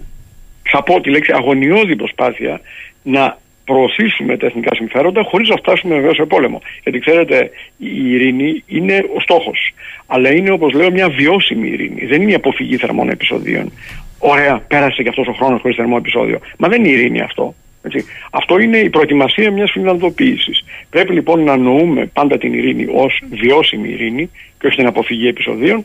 θα 0.62 0.83
πω 0.83 1.01
τη 1.01 1.11
λέξη, 1.11 1.33
αγωνιώδη 1.35 1.97
προσπάθεια 1.97 2.61
να 3.03 3.39
προωθήσουμε 3.64 4.37
τα 4.37 4.47
εθνικά 4.47 4.75
συμφέροντα 4.75 5.23
χωρίς 5.23 5.49
να 5.49 5.57
φτάσουμε 5.57 5.95
βεβαίως 5.95 6.16
σε 6.16 6.25
πόλεμο. 6.25 6.62
Γιατί 6.83 6.99
ξέρετε, 6.99 7.51
η 7.77 8.12
ειρήνη 8.12 8.62
είναι 8.66 9.05
ο 9.16 9.21
στόχος. 9.21 9.75
Αλλά 10.07 10.33
είναι, 10.33 10.51
όπως 10.51 10.73
λέω, 10.73 10.91
μια 10.91 11.09
βιώσιμη 11.09 11.68
ειρήνη. 11.68 12.07
Δεν 12.07 12.23
είναι 12.23 12.31
η 12.31 12.35
αποφυγή 12.35 12.77
θερμών 12.77 13.09
επεισοδίων. 13.09 13.73
Ωραία, 14.18 14.64
πέρασε 14.68 15.03
και 15.03 15.09
αυτός 15.09 15.27
ο 15.27 15.33
χρόνος 15.33 15.61
χωρίς 15.61 15.77
θερμό 15.77 15.97
επεισόδιο. 15.99 16.39
Μα 16.59 16.68
δεν 16.68 16.85
είναι 16.85 16.95
ειρήνη 16.95 17.21
αυτό. 17.21 17.55
Έτσι. 17.83 18.05
Αυτό 18.31 18.59
είναι 18.59 18.78
η 18.78 18.91
προετοιμασία 18.91 19.51
μιας 19.51 19.70
φιλανδοποίηση. 19.70 20.53
Πρέπει 20.91 21.12
λοιπόν 21.12 21.45
να 21.45 21.57
νοούμε 21.57 22.07
πάντα 22.07 22.39
την 22.39 22.55
ειρήνη 22.55 22.87
ως 22.95 23.22
βιώσιμη 23.31 23.89
ειρήνη 23.89 24.31
και 24.59 24.66
όχι 24.66 24.76
την 24.76 24.87
αποφυγή 24.87 25.28
επεισοδίων 25.28 25.85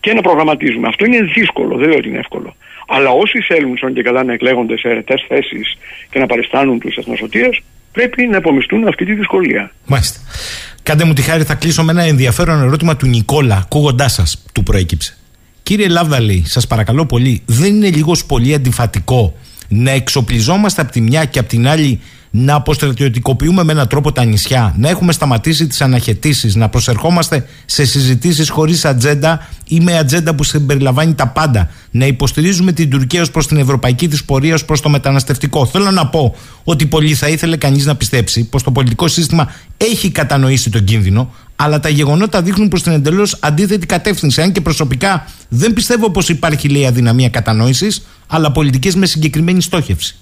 και 0.00 0.12
να 0.12 0.20
προγραμματίζουμε. 0.20 0.88
Αυτό 0.88 1.04
είναι 1.04 1.22
δύσκολο, 1.22 1.76
δεν 1.76 1.88
λέω 1.88 1.98
ότι 1.98 2.08
είναι 2.08 2.18
εύκολο. 2.18 2.56
Αλλά 2.88 3.10
όσοι 3.10 3.40
θέλουν 3.40 3.76
σαν 3.76 3.94
και 3.94 4.02
καλά 4.02 4.24
να 4.24 4.32
εκλέγονται 4.32 4.78
σε 4.78 4.88
αιρετές 4.88 5.24
θέσεις 5.28 5.76
και 6.10 6.18
να 6.18 6.26
παριστάνουν 6.26 6.78
τους 6.78 6.96
εθνοσωτήρες, 6.96 7.60
πρέπει 7.92 8.26
να 8.26 8.38
απομιστούν 8.38 8.88
αυτή 8.88 9.04
τη 9.04 9.14
δυσκολία. 9.14 9.72
Μάλιστα. 9.86 10.20
Κάντε 10.82 11.04
μου 11.04 11.12
τη 11.12 11.22
χάρη, 11.22 11.42
θα 11.42 11.54
κλείσω 11.54 11.82
με 11.82 11.92
ένα 11.92 12.02
ενδιαφέρον 12.02 12.62
ερώτημα 12.62 12.96
του 12.96 13.06
Νικόλα, 13.06 13.56
ακούγοντάς 13.56 14.12
σας, 14.12 14.44
του 14.52 14.62
προέκυψε. 14.62 15.16
Κύριε 15.62 15.88
Λάβδαλη, 15.88 16.42
σας 16.46 16.66
παρακαλώ 16.66 17.06
πολύ, 17.06 17.42
δεν 17.46 17.74
είναι 17.74 17.90
λίγος 17.90 18.26
πολύ 18.26 18.54
αντιφατικό 18.54 19.34
να 19.68 19.90
εξοπλιζόμαστε 19.90 20.80
από 20.80 20.92
τη 20.92 21.00
μια 21.00 21.24
και 21.24 21.38
από 21.38 21.48
την 21.48 21.68
άλλη 21.68 22.00
να 22.30 22.54
αποστρατιωτικοποιούμε 22.54 23.64
με 23.64 23.72
έναν 23.72 23.88
τρόπο 23.88 24.12
τα 24.12 24.24
νησιά, 24.24 24.74
να 24.78 24.88
έχουμε 24.88 25.12
σταματήσει 25.12 25.66
τις 25.66 25.80
αναχαιτήσεις, 25.80 26.54
να 26.54 26.68
προσερχόμαστε 26.68 27.46
σε 27.64 27.84
συζητήσεις 27.84 28.48
χωρίς 28.48 28.84
ατζέντα 28.84 29.48
ή 29.68 29.80
με 29.80 29.98
ατζέντα 29.98 30.34
που 30.34 30.44
συμπεριλαμβάνει 30.44 31.14
τα 31.14 31.26
πάντα, 31.26 31.70
να 31.90 32.06
υποστηρίζουμε 32.06 32.72
την 32.72 32.90
Τουρκία 32.90 33.20
ως 33.20 33.30
προς 33.30 33.46
την 33.46 33.56
ευρωπαϊκή 33.56 34.08
της 34.08 34.24
πορεία, 34.24 34.54
ως 34.54 34.64
προς 34.64 34.80
το 34.80 34.88
μεταναστευτικό. 34.88 35.66
Θέλω 35.66 35.90
να 35.90 36.06
πω 36.06 36.34
ότι 36.64 36.86
πολύ 36.86 37.14
θα 37.14 37.28
ήθελε 37.28 37.56
κανείς 37.56 37.86
να 37.86 37.96
πιστέψει 37.96 38.44
πως 38.44 38.62
το 38.62 38.70
πολιτικό 38.70 39.08
σύστημα 39.08 39.52
έχει 39.76 40.10
κατανοήσει 40.10 40.70
τον 40.70 40.84
κίνδυνο, 40.84 41.34
αλλά 41.56 41.80
τα 41.80 41.88
γεγονότα 41.88 42.42
δείχνουν 42.42 42.68
προ 42.68 42.80
την 42.80 42.92
εντελώς 42.92 43.36
αντίθετη 43.40 43.86
κατεύθυνση. 43.86 44.42
Αν 44.42 44.52
και 44.52 44.60
προσωπικά 44.60 45.26
δεν 45.48 45.72
πιστεύω 45.72 46.10
πως 46.10 46.28
υπάρχει 46.28 46.68
λέει 46.68 46.86
αδυναμία 46.86 47.28
κατανόησης, 47.28 48.06
αλλά 48.26 48.52
πολιτικές 48.52 48.94
με 48.94 49.06
συγκεκριμένη 49.06 49.62
στόχευση. 49.62 50.16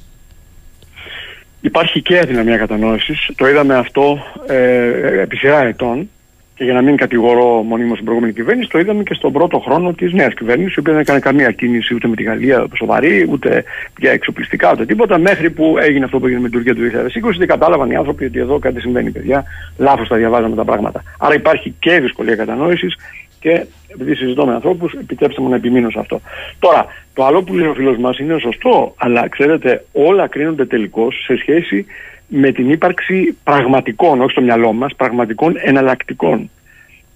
Υπάρχει 1.64 2.02
και 2.02 2.18
αδυναμία 2.18 2.56
κατανόησης. 2.56 3.30
Το 3.36 3.48
είδαμε 3.48 3.74
αυτό 3.74 4.18
ε, 4.46 5.20
επί 5.20 5.36
σειρά 5.36 5.64
ετών. 5.64 6.10
Και 6.54 6.64
για 6.64 6.72
να 6.72 6.82
μην 6.82 6.96
κατηγορώ 6.96 7.62
μονίμως 7.62 7.96
την 7.96 8.04
προηγούμενη 8.04 8.34
κυβέρνηση, 8.34 8.68
το 8.68 8.78
είδαμε 8.78 9.02
και 9.02 9.14
στον 9.14 9.32
πρώτο 9.32 9.58
χρόνο 9.58 9.92
της 9.92 10.12
νέας 10.12 10.34
κυβέρνησης, 10.34 10.74
η 10.74 10.78
οποία 10.78 10.92
δεν 10.92 11.02
έκανε 11.02 11.18
καμία 11.18 11.50
κίνηση 11.50 11.94
ούτε 11.94 12.08
με 12.08 12.16
τη 12.16 12.22
Γαλλία 12.22 12.66
σοβαρή, 12.76 13.26
ούτε 13.30 13.64
για 13.98 14.10
εξοπλιστικά, 14.10 14.72
ούτε 14.72 14.86
τίποτα, 14.86 15.18
μέχρι 15.18 15.50
που 15.50 15.76
έγινε 15.80 16.04
αυτό 16.04 16.18
που 16.18 16.26
έγινε 16.26 16.40
με 16.40 16.48
την 16.48 16.62
Τουρκία 16.62 16.74
του 16.74 17.08
2020 17.30 17.38
και 17.38 17.46
κατάλαβαν 17.46 17.90
οι 17.90 17.96
άνθρωποι 17.96 18.24
ότι 18.24 18.38
εδώ 18.38 18.58
κάτι 18.58 18.80
συμβαίνει, 18.80 19.10
παιδιά. 19.10 19.44
Λάθος 19.78 20.08
τα 20.08 20.16
διαβάζαμε 20.16 20.56
τα 20.56 20.64
πράγματα. 20.64 21.02
Άρα 21.18 21.34
υπάρχει 21.34 21.74
και 21.78 22.00
δυσκολία 22.00 22.36
κατανόησης 22.36 22.96
και 23.44 23.66
επειδή 23.88 24.14
συζητώ 24.14 24.46
με 24.46 24.52
ανθρώπους, 24.54 24.92
επιτρέψτε 24.92 25.40
μου 25.40 25.48
να 25.48 25.56
επιμείνω 25.56 25.90
σε 25.90 25.98
αυτό. 25.98 26.20
Τώρα, 26.58 26.86
το 27.14 27.24
άλλο 27.24 27.42
που 27.42 27.54
λέει 27.54 27.68
ο 27.68 27.74
φίλος 27.74 27.96
μας 27.96 28.18
είναι 28.18 28.38
σωστό, 28.38 28.94
αλλά 28.96 29.28
ξέρετε, 29.28 29.84
όλα 29.92 30.26
κρίνονται 30.26 30.66
τελικώς 30.66 31.22
σε 31.24 31.36
σχέση 31.36 31.86
με 32.28 32.52
την 32.52 32.70
ύπαρξη 32.70 33.36
πραγματικών, 33.44 34.20
όχι 34.20 34.30
στο 34.30 34.40
μυαλό 34.40 34.72
μας, 34.72 34.94
πραγματικών 34.96 35.54
εναλλακτικών. 35.56 36.50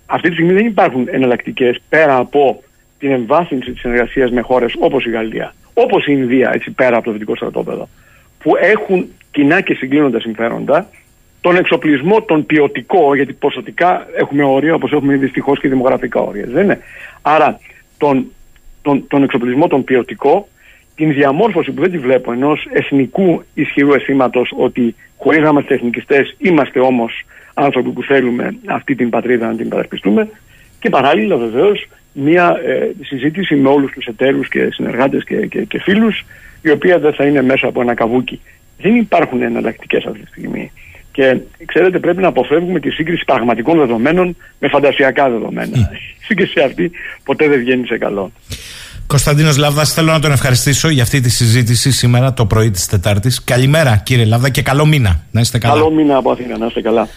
Αυτή 0.07 0.29
τη 0.29 0.35
στιγμή 0.35 0.53
δεν 0.53 0.67
υπάρχουν 0.67 1.07
εναλλακτικές 1.11 1.81
πέρα 1.89 2.17
από 2.17 2.63
την 2.99 3.11
εμβάθυνση 3.11 3.71
της 3.71 3.81
συνεργασίας 3.81 4.31
με 4.31 4.41
χώρες 4.41 4.75
όπως 4.79 5.05
η 5.05 5.11
Γαλλία, 5.11 5.55
όπως 5.75 6.07
η 6.07 6.13
Ινδία, 6.17 6.51
έτσι 6.55 6.71
πέρα 6.71 6.97
από 6.97 7.05
το 7.05 7.13
δυτικό 7.13 7.37
στρατόπεδο, 7.37 7.89
που 8.39 8.57
έχουν 8.57 9.07
κοινά 9.31 9.61
και 9.61 9.75
συγκλίνοντα 9.75 10.21
συμφέροντα 10.21 10.89
τον 11.49 11.57
εξοπλισμό, 11.57 12.23
τον 12.23 12.47
ποιοτικό, 12.47 13.15
γιατί 13.15 13.33
ποσοτικά 13.33 14.07
έχουμε 14.17 14.45
όρια 14.45 14.75
όπως 14.75 14.93
έχουμε 14.93 15.17
δυστυχώς 15.17 15.61
και 15.61 15.69
δημογραφικά 15.69 16.21
όρια. 16.21 16.45
Δεν 16.49 16.65
είναι. 16.65 16.79
Άρα 17.23 17.61
τον, 17.99 18.27
τον, 18.83 19.07
τον 19.09 19.23
εξοπλισμό, 19.23 19.67
τον 19.67 19.85
ποιοτικό, 19.85 20.49
την 20.95 21.13
διαμόρφωση 21.13 21.73
που 21.73 21.81
δεν 21.81 21.91
τη 21.91 21.99
βλέπω 21.99 22.33
ενός 22.33 22.67
εθνικού 22.73 23.43
ισχυρού 23.55 23.95
αισθήματος 23.95 24.53
ότι 24.57 24.95
χωρίς 25.17 25.41
να 25.41 25.49
είμαστε 25.49 25.75
εθνικιστές, 25.75 26.37
είμαστε 26.39 26.81
όμως 26.81 27.25
άνθρωποι 27.55 27.91
που 27.91 28.03
θέλουμε 28.03 28.57
αυτή 28.67 28.95
την 28.95 29.11
πατρίδα 29.11 29.47
να 29.47 29.57
την 29.57 29.69
παρασπιστούμε. 29.69 30.29
Και 30.81 30.89
παράλληλα 30.89 31.37
βεβαίως 31.37 31.87
μια 32.13 32.61
ε, 32.67 32.91
συζήτηση 33.03 33.55
με 33.55 33.69
όλους 33.69 33.93
τους 33.93 34.07
εταίρους 34.07 34.49
και 34.49 34.69
συνεργάτες 34.71 35.25
και, 35.25 35.47
και, 35.47 35.65
και 35.65 35.81
φίλους, 35.81 36.25
η 36.63 36.71
οποία 36.71 36.99
δεν 36.99 37.13
θα 37.13 37.25
είναι 37.25 37.43
μέσα 37.43 37.67
από 37.67 37.81
ένα 37.81 37.95
καβούκι. 37.95 38.41
Δεν 38.81 38.95
υπάρχουν 38.95 39.43
εναλλακτικές 39.43 40.05
αυτή 40.05 40.21
τη 40.21 40.27
στιγμή. 40.27 40.73
Και 41.19 41.37
ξέρετε, 41.67 41.99
πρέπει 41.99 42.21
να 42.21 42.29
αποφεύγουμε 42.29 42.81
τη 42.81 42.91
σύγκριση 42.91 43.25
πραγματικών 43.25 43.79
δεδομένων 43.79 44.37
με 44.59 44.69
φαντασιακά 44.69 45.31
δεδομένα. 45.31 45.77
Mm. 45.77 45.95
Η 45.95 46.25
σύγκριση 46.25 46.61
αυτή 46.61 46.91
ποτέ 47.25 47.49
δεν 47.49 47.59
βγαίνει 47.59 47.87
σε 47.87 47.99
καλό. 47.99 48.33
Κωνσταντίνος 49.07 49.57
Λάβδα, 49.57 49.85
θέλω 49.85 50.13
να 50.13 50.21
τον 50.21 50.33
ευχαριστήσω 50.33 50.89
για 50.89 51.03
αυτή 51.03 51.21
τη 51.21 51.31
συζήτηση 51.31 51.91
σήμερα 51.91 52.33
το 52.33 52.47
πρωί 52.47 52.71
της 52.71 52.87
Τετάρτης. 52.87 53.45
Καλημέρα, 53.45 53.97
κύριε 53.97 54.25
Λάβδα, 54.25 54.49
και 54.49 54.63
καλό 54.63 54.87
μήνα. 54.87 55.23
Να 55.31 55.41
είστε 55.41 55.59
καλά. 55.59 55.75
Καλό 55.75 55.91
μήνα 55.91 56.17
από 56.17 56.31
Αθήνα, 56.31 56.59
να 56.59 56.67
είστε 56.67 56.81
καλά. 56.81 57.09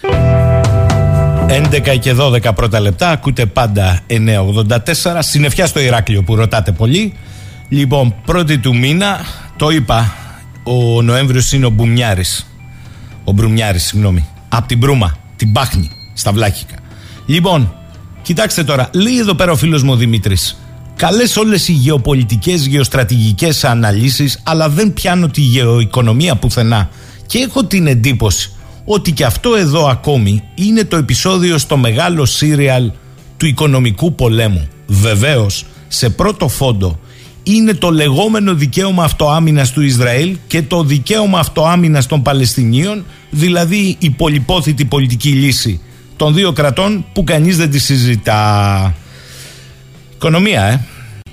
11 1.47 1.97
και 1.99 2.13
12 2.13 2.53
πρώτα 2.55 2.79
λεπτά, 2.79 3.09
ακούτε 3.09 3.45
πάντα 3.45 3.99
984. 4.07 5.19
Συνεφιά 5.19 5.65
στο 5.65 5.79
Ηράκλειο 5.79 6.23
που 6.23 6.35
ρωτάτε 6.35 6.71
πολύ. 6.71 7.13
Λοιπόν, 7.69 8.15
πρώτη 8.25 8.57
του 8.57 8.75
μήνα, 8.75 9.19
το 9.55 9.69
είπα, 9.69 10.13
ο 10.63 11.01
Νοέμβριος 11.01 11.51
είναι 11.51 11.65
ο 11.65 11.69
Μπουμιάρης. 11.69 12.50
Ο 13.23 13.31
Μπρουμιάρης, 13.31 13.83
συγγνώμη. 13.83 14.27
Από 14.49 14.67
την 14.67 14.77
Μπρούμα, 14.77 15.17
την 15.35 15.51
Πάχνη, 15.51 15.89
στα 16.13 16.31
Βλάχικα. 16.31 16.75
Λοιπόν, 17.25 17.73
κοιτάξτε 18.21 18.63
τώρα, 18.63 18.89
λέει 18.93 19.17
εδώ 19.17 19.33
πέρα 19.33 19.51
ο 19.51 19.55
φίλος 19.55 19.83
μου 19.83 19.91
ο 19.91 19.95
Δημήτρης. 19.95 20.61
Καλές 20.95 21.37
όλες 21.37 21.67
οι 21.67 21.71
γεωπολιτικές, 21.71 22.65
γεωστρατηγικές 22.65 23.63
αναλύσεις, 23.63 24.39
αλλά 24.43 24.69
δεν 24.69 24.93
πιάνω 24.93 25.27
τη 25.27 25.41
γεωοικονομία 25.41 26.35
πουθενά. 26.35 26.89
Και 27.25 27.37
έχω 27.37 27.65
την 27.65 27.87
εντύπωση 27.87 28.51
ότι 28.85 29.11
και 29.11 29.25
αυτό 29.25 29.55
εδώ 29.55 29.87
ακόμη 29.87 30.43
είναι 30.55 30.83
το 30.83 30.97
επεισόδιο 30.97 31.57
στο 31.57 31.77
μεγάλο 31.77 32.25
σύριαλ 32.25 32.91
του 33.37 33.45
οικονομικού 33.45 34.15
πολέμου. 34.15 34.67
Βεβαίως, 34.87 35.65
σε 35.87 36.09
πρώτο 36.09 36.47
φόντο 36.47 36.99
είναι 37.43 37.73
το 37.73 37.89
λεγόμενο 37.89 38.53
δικαίωμα 38.53 39.03
αυτοάμυνας 39.03 39.71
του 39.71 39.81
Ισραήλ 39.81 40.37
και 40.47 40.61
το 40.61 40.83
δικαίωμα 40.83 41.39
αυτοάμυνας 41.39 42.05
των 42.05 42.21
Παλαιστινίων, 42.21 43.05
δηλαδή 43.29 43.95
η 43.99 44.09
πολυπόθητη 44.09 44.85
πολιτική 44.85 45.29
λύση 45.29 45.81
των 46.15 46.33
δύο 46.33 46.51
κρατών 46.51 47.05
που 47.13 47.23
κανείς 47.23 47.57
δεν 47.57 47.69
τη 47.69 47.79
συζητά. 47.79 48.93
Οικονομία, 50.13 50.63
ε. 50.63 50.85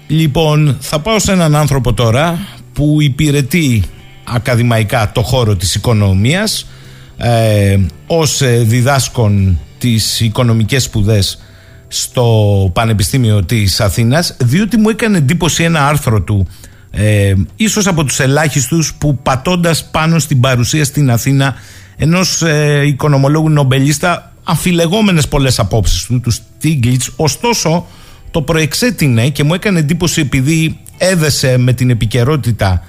Λοιπόν, 0.06 0.76
θα 0.80 0.98
πάω 0.98 1.18
σε 1.18 1.32
έναν 1.32 1.56
άνθρωπο 1.56 1.92
τώρα 1.92 2.38
που 2.72 2.96
υπηρετεί 3.00 3.82
ακαδημαϊκά 4.24 5.12
το 5.12 5.22
χώρο 5.22 5.56
της 5.56 5.74
οικονομίας 5.74 6.66
ε, 7.16 7.78
ως 8.06 8.40
ε, 8.40 8.56
διδάσκον 8.58 9.58
τις 9.78 10.20
οικονομικές 10.20 10.82
σπουδές 10.82 11.38
στο 11.88 12.70
Πανεπιστήμιο 12.74 13.44
της 13.44 13.80
Αθήνας 13.80 14.36
διότι 14.40 14.76
μου 14.76 14.88
έκανε 14.88 15.18
εντύπωση 15.18 15.62
ένα 15.62 15.86
άρθρο 15.86 16.22
του 16.22 16.46
ε, 16.90 17.34
ίσως 17.56 17.86
από 17.86 18.04
τους 18.04 18.20
ελάχιστους 18.20 18.94
που 18.94 19.18
πατώντας 19.18 19.88
πάνω 19.90 20.18
στην 20.18 20.40
παρουσία 20.40 20.84
στην 20.84 21.10
Αθήνα 21.10 21.54
ενός 21.96 22.42
ε, 22.42 22.82
οικονομολόγου 22.86 23.50
νομπελίστα 23.50 24.32
αμφιλεγόμενες 24.44 25.28
πολλές 25.28 25.58
απόψεις 25.58 26.04
του, 26.04 26.20
του 26.20 26.30
Στίγκλιτς 26.30 27.10
ωστόσο 27.16 27.86
το 28.30 28.42
προεξέτεινε 28.42 29.28
και 29.28 29.44
μου 29.44 29.54
έκανε 29.54 29.78
εντύπωση 29.78 30.20
επειδή 30.20 30.78
έδεσε 30.98 31.58
με 31.58 31.72
την 31.72 31.90
επικαιρότητα 31.90 32.82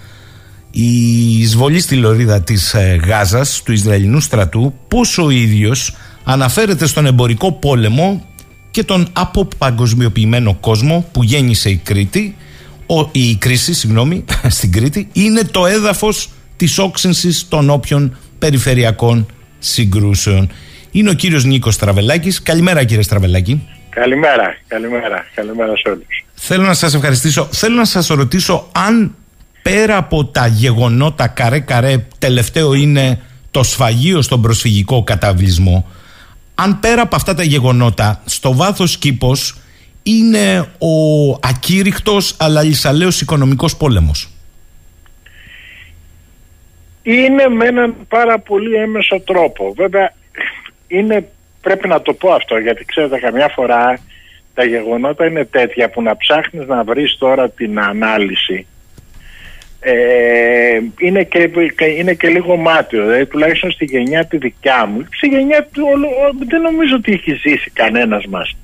η 0.71 1.39
εισβολή 1.39 1.79
στη 1.79 1.95
λωρίδα 1.95 2.41
της 2.41 2.73
ε, 2.73 2.99
Γάζας 3.05 3.61
του 3.63 3.71
Ισραηλινού 3.71 4.19
στρατού 4.19 4.73
πόσο 4.87 5.23
ο 5.23 5.29
ίδιος 5.29 5.95
αναφέρεται 6.23 6.85
στον 6.87 7.05
εμπορικό 7.05 7.51
πόλεμο 7.51 8.25
και 8.71 8.83
τον 8.83 9.07
αποπαγκοσμιοποιημένο 9.13 10.53
κόσμο 10.53 11.09
που 11.11 11.23
γέννησε 11.23 11.69
η 11.69 11.77
Κρήτη 11.77 12.35
ο, 12.85 13.09
η 13.11 13.35
κρίση 13.35 13.73
συγγνώμη, 13.73 14.25
στην 14.57 14.71
Κρήτη 14.71 15.09
είναι 15.13 15.43
το 15.43 15.65
έδαφος 15.65 16.29
της 16.55 16.77
όξυνσης 16.77 17.47
των 17.47 17.69
όποιων 17.69 18.17
περιφερειακών 18.39 19.25
συγκρούσεων. 19.59 20.51
Είναι 20.91 21.09
ο 21.09 21.13
κύριος 21.13 21.43
Νίκος 21.43 21.73
Στραβελάκης. 21.73 22.41
Καλημέρα 22.41 22.83
κύριε 22.83 23.03
Στραβελάκη. 23.03 23.67
Καλημέρα, 23.89 24.55
καλημέρα, 24.67 25.25
καλημέρα 25.35 25.77
σε 25.77 25.89
όλους. 25.89 26.25
Θέλω 26.33 26.63
να 26.63 26.73
σας 26.73 26.93
ευχαριστήσω. 26.93 27.47
Θέλω 27.51 27.75
να 27.75 27.85
σας 27.85 28.07
ρωτήσω 28.07 28.67
αν 28.71 29.15
πέρα 29.61 29.97
από 29.97 30.25
τα 30.25 30.47
γεγονότα 30.47 31.27
καρέ 31.27 31.59
καρέ 31.59 32.05
τελευταίο 32.17 32.73
είναι 32.73 33.21
το 33.51 33.63
σφαγείο 33.63 34.21
στον 34.21 34.41
προσφυγικό 34.41 35.03
καταβλισμό 35.03 35.87
αν 36.63 36.79
πέρα 36.79 37.01
από 37.01 37.15
αυτά 37.15 37.33
τα 37.33 37.43
γεγονότα 37.43 38.21
στο 38.25 38.55
βάθος 38.55 38.97
κήπος 38.97 39.57
είναι 40.03 40.59
ο 40.77 41.31
ακήρυχτος 41.41 42.35
αλλά 42.39 42.63
λυσαλέος 42.63 43.21
οικονομικός 43.21 43.77
πόλεμος. 43.77 44.29
Είναι 47.03 47.47
με 47.47 47.65
έναν 47.65 47.95
πάρα 48.07 48.39
πολύ 48.39 48.75
έμεσο 48.75 49.19
τρόπο. 49.19 49.73
Βέβαια 49.77 50.13
είναι, 50.87 51.29
πρέπει 51.61 51.87
να 51.87 52.01
το 52.01 52.13
πω 52.13 52.31
αυτό 52.31 52.57
γιατί 52.57 52.85
ξέρετε 52.85 53.19
καμιά 53.19 53.47
φορά 53.47 53.99
τα 54.53 54.63
γεγονότα 54.63 55.25
είναι 55.25 55.45
τέτοια 55.45 55.89
που 55.89 56.01
να 56.01 56.17
ψάχνεις 56.17 56.67
να 56.67 56.83
βρεις 56.83 57.17
τώρα 57.17 57.49
την 57.49 57.79
ανάλυση 57.79 58.67
ε, 59.79 60.79
είναι, 60.99 61.23
και, 61.23 61.51
είναι 61.97 62.13
και 62.13 62.27
λίγο 62.27 62.55
μάτιο 62.55 63.05
δηλαδή 63.05 63.25
τουλάχιστον 63.25 63.71
στη 63.71 63.85
γενιά 63.85 64.25
τη 64.25 64.37
δικιά 64.37 64.85
μου 64.85 65.05
στη 65.11 65.27
γενιά 65.27 65.67
του 65.71 65.85
δεν 66.47 66.61
νομίζω 66.61 66.95
ότι 66.95 67.11
έχει 67.11 67.33
ζήσει 67.33 67.69
κανένας 67.69 68.25
μας 68.25 68.57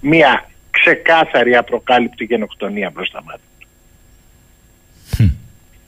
μία 0.00 0.48
ξεκάθαρη 0.70 1.56
απροκάλυπτη 1.56 2.24
γενοκτονία 2.24 2.90
προς 2.90 3.10
τα 3.10 3.22
μάτια 3.22 3.46
του 3.58 3.66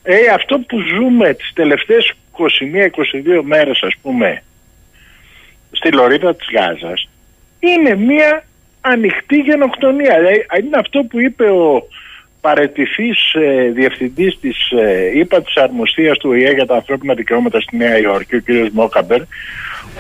ε, 0.02 0.16
αυτό 0.34 0.58
που 0.58 0.78
ζούμε 0.80 1.34
τις 1.34 1.52
τελευταίες 1.52 2.12
21-22 2.38 3.42
μέρες 3.42 3.82
ας 3.82 3.94
πούμε 4.02 4.42
στη 5.70 5.92
Λωρίδα 5.92 6.34
της 6.34 6.46
Γάζας 6.52 7.08
είναι 7.58 7.94
μία 7.96 8.44
ανοιχτή 8.80 9.36
γενοκτονία. 9.36 10.18
Δηλαδή, 10.18 10.46
είναι 10.64 10.76
αυτό 10.76 11.02
που 11.02 11.20
είπε 11.20 11.44
ο 11.44 11.86
παρετηθής 12.46 13.34
ε, 13.34 13.70
διευθυντής 13.70 14.38
της 14.40 14.70
ε, 14.70 15.18
ΥΠΑ 15.18 15.42
της 15.42 15.56
αρμοστίας 15.56 16.18
του 16.18 16.30
ΟΗΕ 16.30 16.50
για 16.52 16.66
τα 16.66 16.74
ανθρώπινα 16.74 17.14
δικαιώματα 17.14 17.60
στη 17.60 17.76
Νέα 17.76 17.98
Υόρκη, 17.98 18.36
ο 18.36 18.40
κ. 18.44 18.48
Μόκαμπερ, 18.72 19.20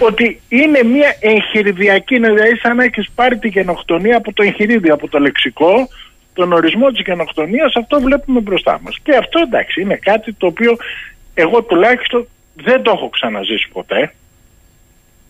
ότι 0.00 0.40
είναι 0.48 0.82
μια 0.82 1.16
εγχειριδιακή, 1.20 2.14
δηλαδή 2.14 2.56
σαν 2.56 2.76
να 2.76 2.84
έχεις 2.84 3.10
πάρει 3.14 3.38
τη 3.38 3.48
γενοκτονία 3.48 4.16
από 4.16 4.32
το 4.32 4.42
εγχειρίδιο, 4.42 4.94
από 4.94 5.08
το 5.08 5.18
λεξικό, 5.18 5.88
τον 6.32 6.52
ορισμό 6.52 6.90
της 6.90 7.02
γενοκτονίας, 7.06 7.76
αυτό 7.76 8.00
βλέπουμε 8.00 8.40
μπροστά 8.40 8.80
μας. 8.82 8.98
Και 9.02 9.16
αυτό 9.16 9.40
εντάξει 9.46 9.80
είναι 9.80 9.96
κάτι 9.96 10.32
το 10.32 10.46
οποίο 10.46 10.76
εγώ 11.34 11.62
τουλάχιστον 11.62 12.28
δεν 12.54 12.82
το 12.82 12.90
έχω 12.90 13.08
ξαναζήσει 13.08 13.68
ποτέ. 13.72 14.14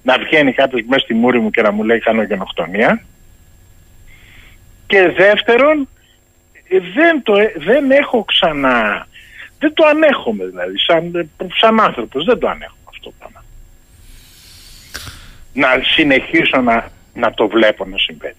Να 0.03 0.19
βγαίνει 0.19 0.53
κάποιος 0.53 0.83
μέσα 0.87 1.05
στη 1.05 1.15
μούρη 1.15 1.41
μου 1.41 1.51
και 1.51 1.63
να 1.63 1.73
μου 1.73 1.83
λέει 1.83 1.99
κάνω 1.99 2.23
γενοκτονία. 2.23 3.03
Και 4.87 5.09
δεύτερον, 5.17 5.81
ε, 5.81 5.94
δεν, 6.79 7.23
το, 7.23 7.35
ε, 7.35 7.53
δεν 7.57 7.91
έχω 7.91 8.25
ξανά, 8.25 9.07
δεν 9.59 9.75
το 9.75 9.87
ανέχομαι 9.87 10.45
δηλαδή, 10.45 10.79
σαν, 10.79 11.31
σαν 11.61 11.81
άνθρωπος, 11.81 12.25
δεν 12.25 12.39
το 12.39 12.49
ανέχομαι 12.49 12.89
αυτό 12.89 13.09
το 13.09 13.15
πράγμα. 13.19 13.45
Να 15.53 15.69
συνεχίσω 15.83 16.61
να, 16.61 16.91
να 17.15 17.35
το 17.35 17.49
βλέπω 17.49 17.85
να 17.85 17.99
συμβαίνει. 17.99 18.35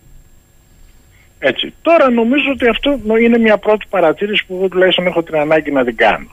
Έτσι. 1.39 1.73
Τώρα 1.81 2.09
νομίζω 2.09 2.51
ότι 2.51 2.67
αυτό 2.67 2.99
είναι 3.21 3.37
μια 3.37 3.57
πρώτη 3.57 3.85
παρατήρηση 3.89 4.45
που 4.45 4.55
εγώ 4.55 4.67
τουλάχιστον 4.67 5.07
έχω 5.07 5.23
την 5.23 5.35
ανάγκη 5.35 5.71
να 5.71 5.83
την 5.85 5.95
κανω 5.95 6.29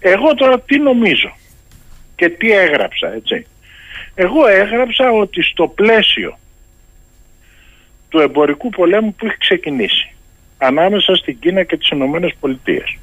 Εγώ 0.00 0.34
τώρα 0.34 0.60
τι 0.60 0.78
νομίζω 0.78 1.36
και 2.16 2.28
τι 2.28 2.52
έγραψα, 2.52 3.12
έτσι. 3.12 3.46
Εγώ 4.14 4.46
έγραψα 4.46 5.10
ότι 5.10 5.42
στο 5.42 5.68
πλαίσιο 5.68 6.38
του 8.08 8.18
εμπορικού 8.18 8.68
πολέμου 8.68 9.14
που 9.14 9.26
έχει 9.26 9.36
ξεκινήσει 9.36 10.14
ανάμεσα 10.60 11.14
στην 11.14 11.38
Κίνα 11.38 11.62
και 11.62 11.76
τις 11.76 11.88
Ηνωμένες 11.88 12.34
Πολιτείες. 12.40 12.96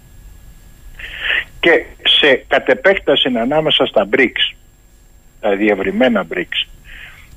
Και 1.60 1.86
σε 2.04 2.44
κατεπέκταση 2.48 3.28
ανάμεσα 3.28 3.86
στα 3.86 4.08
BRICS, 4.12 4.56
τα 5.40 5.56
διευρυμένα 5.56 6.28
BRICS 6.34 6.68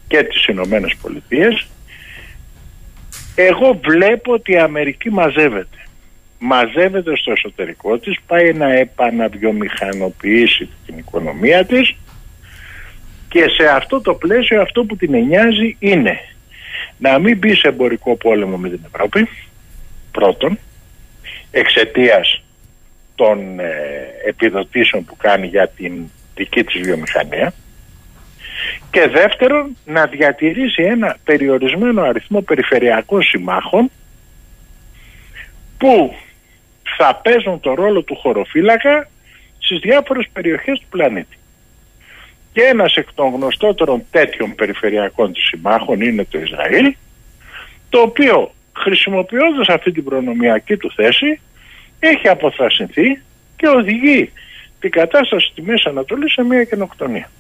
και 0.09 0.23
τις 0.23 0.47
Ηνωμένες 0.47 0.97
Πολιτείες, 1.03 1.67
εγώ 3.35 3.81
βλέπω 3.85 4.33
ότι 4.33 4.53
η 4.53 4.59
Αμερική 4.59 5.11
μαζεύεται. 5.11 5.77
Μαζεύεται 6.39 7.17
στο 7.17 7.33
εσωτερικό 7.33 7.99
της, 7.99 8.17
πάει 8.27 8.53
να 8.53 8.73
επαναβιομηχανοποιήσει 8.73 10.69
την 10.87 10.99
οικονομία 10.99 11.65
της 11.65 11.95
και 13.29 13.49
σε 13.49 13.69
αυτό 13.69 14.01
το 14.01 14.15
πλαίσιο 14.15 14.61
αυτό 14.61 14.85
που 14.85 14.97
την 14.97 15.15
εννοιάζει 15.15 15.77
είναι 15.79 16.21
να 16.99 17.19
μην 17.19 17.39
μπει 17.39 17.55
σε 17.55 17.69
εμπορικό 17.69 18.17
πόλεμο 18.17 18.57
με 18.57 18.69
την 18.69 18.81
Ευρώπη 18.95 19.29
πρώτον 20.13 20.59
εξαιτίας 21.51 22.43
των 23.15 23.61
ε, 23.61 23.71
επιδοτήσεων 24.27 25.05
που 25.05 25.17
κάνει 25.17 25.47
για 25.47 25.69
την 25.69 25.93
δική 26.35 26.65
της 26.65 26.81
βιομηχανία 26.81 27.53
και 28.91 29.09
δεύτερον 29.09 29.77
να 29.85 30.07
διατηρήσει 30.07 30.83
ένα 30.83 31.17
περιορισμένο 31.25 32.03
αριθμό 32.03 32.41
περιφερειακών 32.41 33.23
συμμάχων 33.23 33.91
που 35.79 36.15
θα 36.97 37.21
παίζουν 37.23 37.61
το 37.61 37.75
ρόλο 37.75 38.03
του 38.03 38.17
χωροφύλακα 38.17 39.09
στις 39.59 39.79
διάφορες 39.79 40.29
περιοχές 40.33 40.79
του 40.79 40.87
πλανήτη. 40.91 41.39
Και 42.53 42.63
ένας 42.63 42.95
εκ 42.95 43.13
των 43.15 43.35
γνωστότερων 43.35 44.05
τέτοιων 44.11 44.55
περιφερειακών 44.55 45.33
του 45.33 45.45
συμμάχων 45.45 46.01
είναι 46.01 46.25
το 46.25 46.39
Ισραήλ, 46.39 46.95
το 47.89 48.01
οποίο 48.01 48.55
χρησιμοποιώντας 48.81 49.69
αυτή 49.69 49.93
την 49.93 50.05
προνομιακή 50.05 50.77
του 50.77 50.93
θέση 50.95 51.41
έχει 51.99 52.29
αποθρασινθεί 52.29 53.23
και 53.57 53.69
οδηγεί 53.69 54.33
την 54.81 54.91
κατάσταση 54.91 55.47
στη 55.47 55.63
Μέση 55.63 55.89
Ανατολή 55.89 56.31
σε 56.31 56.43
μια 56.43 56.65
καινοκτονία. 56.65 57.31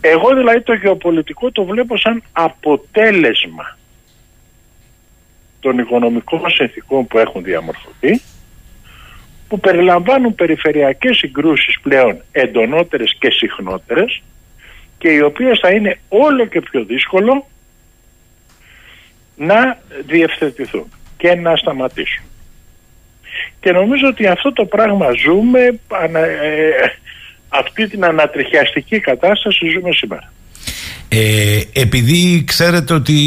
Εγώ 0.00 0.34
δηλαδή 0.34 0.60
το 0.62 0.74
γεωπολιτικό 0.74 1.50
το 1.50 1.64
βλέπω 1.64 1.96
σαν 1.96 2.22
αποτέλεσμα 2.32 3.76
των 5.60 5.78
οικονομικών 5.78 6.50
συνθηκών 6.50 7.06
που 7.06 7.18
έχουν 7.18 7.42
διαμορφωθεί 7.42 8.20
που 9.48 9.60
περιλαμβάνουν 9.60 10.34
περιφερειακές 10.34 11.16
συγκρούσεις 11.16 11.80
πλέον 11.80 12.22
εντονότερες 12.32 13.16
και 13.18 13.30
συχνότερες 13.30 14.22
και 14.98 15.08
οι 15.08 15.20
οποίες 15.20 15.58
θα 15.58 15.70
είναι 15.70 15.98
όλο 16.08 16.46
και 16.46 16.60
πιο 16.60 16.84
δύσκολο 16.84 17.46
να 19.36 19.78
διευθετηθούν 20.06 20.86
και 21.16 21.34
να 21.34 21.56
σταματήσουν. 21.56 22.24
Και 23.60 23.72
νομίζω 23.72 24.08
ότι 24.08 24.26
αυτό 24.26 24.52
το 24.52 24.64
πράγμα 24.64 25.06
ζούμε, 25.24 25.60
ε, 25.60 26.70
αυτή 27.48 27.88
την 27.88 28.04
ανατριχιαστική 28.04 29.00
κατάσταση 29.00 29.68
ζούμε 29.68 29.92
σήμερα. 29.92 30.32
Ε, 31.08 31.60
επειδή 31.72 32.44
ξέρετε 32.46 32.94
ότι 32.94 33.18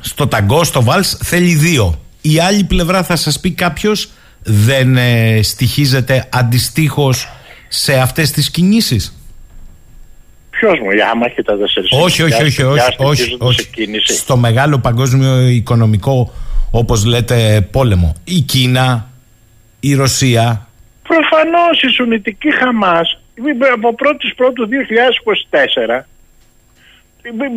στο 0.00 0.26
ταγκό, 0.26 0.64
στο 0.64 0.82
βάλς 0.82 1.18
θέλει 1.22 1.54
δύο. 1.54 2.04
Η 2.20 2.40
άλλη 2.40 2.64
πλευρά 2.64 3.02
θα 3.02 3.16
σας 3.16 3.40
πει 3.40 3.50
κάποιος 3.50 4.10
δεν 4.42 4.96
ε, 4.96 5.40
στοιχίζεται 5.42 6.28
αντιστοίχως 6.32 7.28
σε 7.68 7.98
αυτές 7.98 8.30
τις 8.30 8.50
κινήσεις; 8.50 9.19
Ποιος 10.60 10.78
μου, 10.78 10.90
η 10.90 11.00
άμα 11.00 11.26
έχει 11.26 11.42
τα 11.42 11.56
τέσσερα 11.56 11.86
Όχι, 12.02 12.22
όχι, 12.22 12.42
όχι, 12.42 12.62
όχι, 12.62 12.96
όχι, 12.98 13.36
όχι. 13.38 13.68
Στο 14.02 14.36
μεγάλο 14.36 14.78
παγκόσμιο 14.78 15.48
οικονομικό, 15.48 16.32
όπως 16.70 17.04
λέτε, 17.04 17.68
πόλεμο. 17.70 18.14
Η 18.24 18.40
Κίνα, 18.40 19.10
η 19.80 19.94
Ρωσία. 19.94 20.68
Προφανώς 21.02 21.82
η 21.82 21.88
Σουνητική 21.88 22.54
Χαμάς 22.54 23.20
από 23.72 23.94
1η 23.98 24.32
Πρώτου 24.36 24.68
2024 25.98 26.02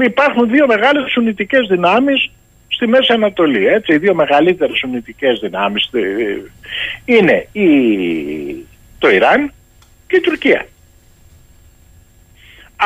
υπάρχουν 0.06 0.50
δύο 0.50 0.68
μεγάλες 0.68 1.12
σουνητικές 1.12 1.68
δυνάμεις 1.70 2.32
στη 2.68 2.88
Μέση 2.88 3.14
Ανατολή. 3.14 3.66
Έτσι, 3.68 3.94
οι 3.94 3.98
δύο 3.98 4.14
μεγαλύτερες 4.14 4.78
σουνητικές 4.78 5.40
δυνάμεις 5.40 5.90
ε, 5.92 6.02
είναι 7.06 7.48
η, 7.52 7.68
το 9.00 9.10
Ιράν 9.10 9.54
και 10.08 10.16
η 10.16 10.22
Τουρκία 10.22 10.66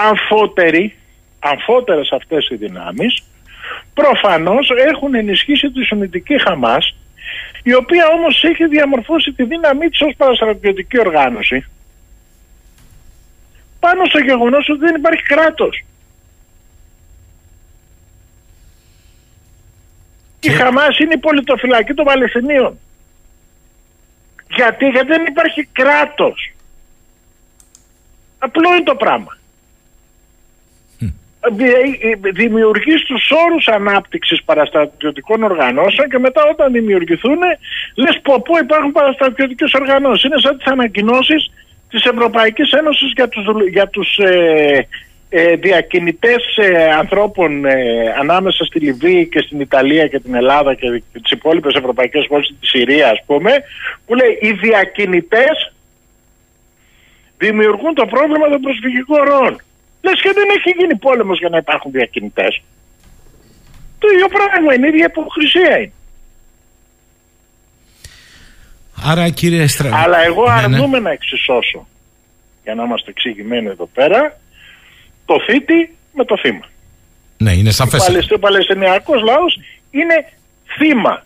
αμφότεροι, 0.05 0.95
αμφότερες 1.39 2.11
αυτές 2.11 2.49
οι 2.49 2.55
δυνάμεις 2.55 3.23
προφανώς 3.93 4.69
έχουν 4.69 5.15
ενισχύσει 5.15 5.71
τη 5.71 5.83
Σουνητική 5.83 6.41
Χαμάς 6.41 6.95
η 7.63 7.73
οποία 7.73 8.07
όμως 8.07 8.43
έχει 8.43 8.67
διαμορφώσει 8.67 9.31
τη 9.31 9.43
δύναμή 9.43 9.89
της 9.89 10.01
ως 10.01 10.13
παραστρατιωτική 10.17 10.99
οργάνωση 10.99 11.65
πάνω 13.79 14.05
στο 14.05 14.19
γεγονός 14.19 14.69
ότι 14.69 14.79
δεν 14.79 14.95
υπάρχει 14.95 15.23
κράτος. 15.23 15.85
Η 20.39 20.49
Χαμάς 20.49 20.99
είναι 20.99 21.13
η 21.13 21.17
πολιτοφυλακή 21.17 21.93
των 21.93 22.05
Παλαιστινίων. 22.05 22.79
Γιατί, 24.55 24.87
γιατί 24.87 25.07
δεν 25.07 25.25
υπάρχει 25.25 25.69
κράτος. 25.71 26.51
Απλό 28.37 28.69
είναι 28.69 28.83
το 28.83 28.95
πράγμα. 28.95 29.37
Δημιουργείς 32.33 33.01
τους 33.03 33.31
όρους 33.45 33.67
ανάπτυξης 33.67 34.43
παραστρατιωτικών 34.43 35.43
οργανώσεων 35.43 36.09
και 36.09 36.17
μετά 36.17 36.41
όταν 36.51 36.71
δημιουργηθούν 36.71 37.37
λες 37.95 38.19
πω 38.21 38.41
πω 38.41 38.57
υπάρχουν 38.57 38.91
παραστρατιωτικές 38.91 39.73
οργανώσεις. 39.73 40.23
Είναι 40.23 40.39
σαν 40.39 40.57
τις 40.57 40.67
ανακοινώσεις 40.67 41.51
της 41.89 42.05
Ευρωπαϊκής 42.05 42.71
Ένωσης 42.71 43.11
για 43.15 43.27
τους, 43.27 43.45
για 43.71 43.87
τους 43.87 44.17
ε, 44.17 44.87
ε, 45.29 45.55
διακινητές 45.55 46.57
ε, 46.57 46.89
ανθρώπων 46.91 47.65
ε, 47.65 48.13
ανάμεσα 48.19 48.65
στη 48.65 48.79
Λιβύη 48.79 49.27
και 49.27 49.39
στην 49.39 49.59
Ιταλία 49.59 50.07
και 50.07 50.19
την 50.19 50.35
Ελλάδα 50.35 50.73
και 50.73 51.03
τις 51.11 51.31
υπόλοιπες 51.31 51.73
ευρωπαϊκές 51.73 52.25
χώρες 52.27 52.55
τη 52.59 52.67
Συρία 52.67 53.09
ας 53.09 53.23
πούμε 53.25 53.51
που 54.05 54.15
λέει 54.15 54.37
οι 54.41 54.51
διακινητές 54.51 55.73
δημιουργούν 57.37 57.93
το 57.93 58.05
πρόβλημα 58.05 58.49
των 58.49 58.61
προσφυγικών 58.61 59.23
ροών. 59.23 59.61
Λες 60.07 60.21
και 60.21 60.31
δεν 60.33 60.47
έχει 60.57 60.69
γίνει 60.79 60.95
πόλεμος 60.95 61.37
για 61.39 61.49
να 61.49 61.57
υπάρχουν 61.57 61.91
διακινητές. 61.91 62.61
Το 63.99 64.07
ίδιο 64.13 64.27
πράγμα 64.27 64.73
είναι, 64.73 64.85
η 64.87 64.89
ίδια 64.89 65.05
υποκρισία 65.05 65.77
είναι. 65.77 65.91
Άρα 69.03 69.29
κύριε 69.29 69.67
Στρα... 69.67 69.89
Αλλά 70.03 70.23
εγώ 70.25 70.43
Ναι, 70.45 70.53
ναι. 70.55 70.61
αρνούμαι 70.61 70.99
να 70.99 71.11
εξισώσω, 71.11 71.87
για 72.63 72.75
να 72.75 72.83
είμαστε 72.83 73.09
εξηγημένοι 73.09 73.67
εδώ 73.67 73.85
πέρα, 73.93 74.39
το 75.25 75.35
θήτη 75.47 75.95
με 76.13 76.25
το 76.25 76.37
θύμα. 76.37 76.65
Ναι, 77.37 77.51
είναι 77.51 77.71
σαφές. 77.71 78.01
Ο, 78.01 78.05
Παλαιστι... 78.05 78.33
ο 78.33 78.39
Παλαιστινιακός 78.39 79.21
λαός 79.23 79.59
είναι 79.91 80.31
θύμα 80.77 81.25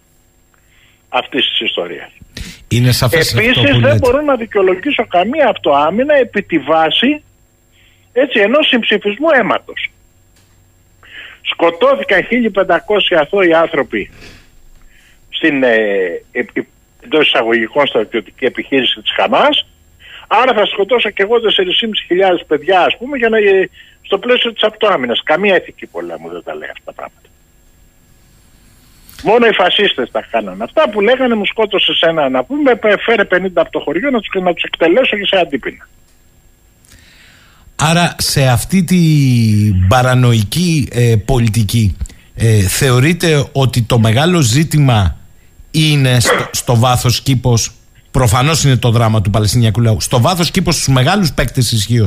αυτής 1.10 1.46
της 1.50 1.60
ιστορίας. 1.60 2.10
Είναι 2.68 2.92
σαφές 2.92 3.34
Επίσης 3.34 3.58
αυτό 3.58 3.62
που 3.62 3.80
δεν 3.80 3.82
λέτε. 3.82 3.98
μπορώ 3.98 4.22
να 4.22 4.36
δικαιολογήσω 4.36 5.08
καμία 5.08 5.48
αυτοάμυνα 5.50 6.16
επί 6.16 6.42
τη 6.44 6.58
βάση 6.60 7.24
έτσι, 8.14 8.40
ενός 8.40 8.68
συμψηφισμού 8.68 9.28
αίματος. 9.34 9.92
Σκοτώθηκαν 11.42 12.22
1500 12.24 13.16
αθώοι 13.20 13.54
άνθρωποι 13.54 14.12
στην 15.30 15.64
ε, 15.64 15.76
ε, 16.32 16.44
εντός 17.04 17.28
εισαγωγικών 17.28 17.88
στρατιωτική 17.88 18.46
επιχείρηση 18.46 19.02
της 19.02 19.12
Χαμάς 19.16 19.66
άρα 20.40 20.54
θα 20.54 20.66
σκοτώσω 20.66 21.10
και 21.10 21.24
εγώ 21.24 21.36
4.500 21.36 22.44
παιδιά 22.48 22.82
ας 22.82 22.98
πούμε 22.98 23.18
για 23.18 23.30
να, 23.30 23.38
ε, 23.38 23.70
στο 24.02 24.18
πλαίσιο 24.18 24.54
της 24.54 24.64
αυτοάμυνας. 24.64 25.22
Καμία 25.24 25.56
ηθική 25.56 25.88
πολέμου 25.88 26.30
δεν 26.30 26.44
τα 26.44 26.56
λέει 26.56 26.70
αυτά 26.70 26.84
τα 26.86 26.94
πράγματα. 26.94 27.28
Μόνο 29.24 29.46
οι 29.48 29.54
φασίστες 29.54 30.12
τα 30.12 30.22
κάνανε. 30.32 30.64
Αυτά 30.64 30.90
που 30.90 31.02
λέγανε 31.02 31.36
μου 31.36 31.46
σκότωσε 31.46 31.92
ένα 32.08 32.30
να 32.30 32.44
πούμε, 32.44 32.80
φέρε 33.06 33.24
50 33.24 33.48
από 33.54 33.72
το 33.72 33.80
χωριό 33.80 34.10
να 34.10 34.20
τους, 34.20 34.30
να 34.42 34.54
τους 34.54 34.64
εκτελέσω 34.64 35.18
και 35.18 35.26
σε 35.26 35.38
αντίπεινα. 35.38 35.88
Άρα 37.84 38.16
σε 38.18 38.48
αυτή 38.48 38.84
την 38.84 39.88
παρανοϊκή 39.88 40.88
ε, 40.92 41.16
πολιτική 41.26 41.96
ε, 42.36 42.60
θεωρείτε 42.62 43.46
ότι 43.52 43.82
το 43.82 44.00
μεγάλο 44.00 44.40
ζήτημα 44.42 45.18
είναι 45.72 46.20
στο, 46.20 46.34
στο 46.52 46.76
βάθος 46.76 47.22
κήπος 47.22 47.72
προφανώς 48.12 48.64
είναι 48.64 48.76
το 48.78 48.90
δράμα 48.92 49.22
του 49.22 49.30
Παλαιστινιακού 49.30 49.82
λαού 49.82 50.02
στο 50.02 50.22
βάθος 50.22 50.52
κήπος 50.52 50.76
στους 50.76 50.88
μεγάλους 50.94 51.34
παίκτες 51.34 51.72
ισχύω 51.72 52.06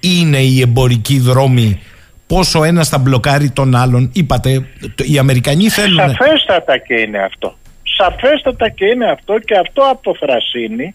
είναι 0.00 0.38
οι 0.38 0.60
εμπορικοί 0.60 1.18
δρόμοι 1.18 1.80
πόσο 2.26 2.64
ένας 2.64 2.88
θα 2.88 2.98
μπλοκάρει 2.98 3.50
τον 3.50 3.74
άλλον 3.74 4.10
είπατε 4.12 4.66
το- 4.94 5.04
οι 5.06 5.18
Αμερικανοί 5.18 5.68
θέλουν 5.68 5.98
Σαφέστατα 5.98 6.78
και 6.78 6.94
είναι 6.94 7.18
αυτό. 7.18 7.56
Σαφέστατα 7.96 8.68
και 8.68 8.84
είναι 8.84 9.06
αυτό 9.10 9.38
και 9.38 9.54
αυτό 9.58 9.82
αποφρασίνει 9.90 10.94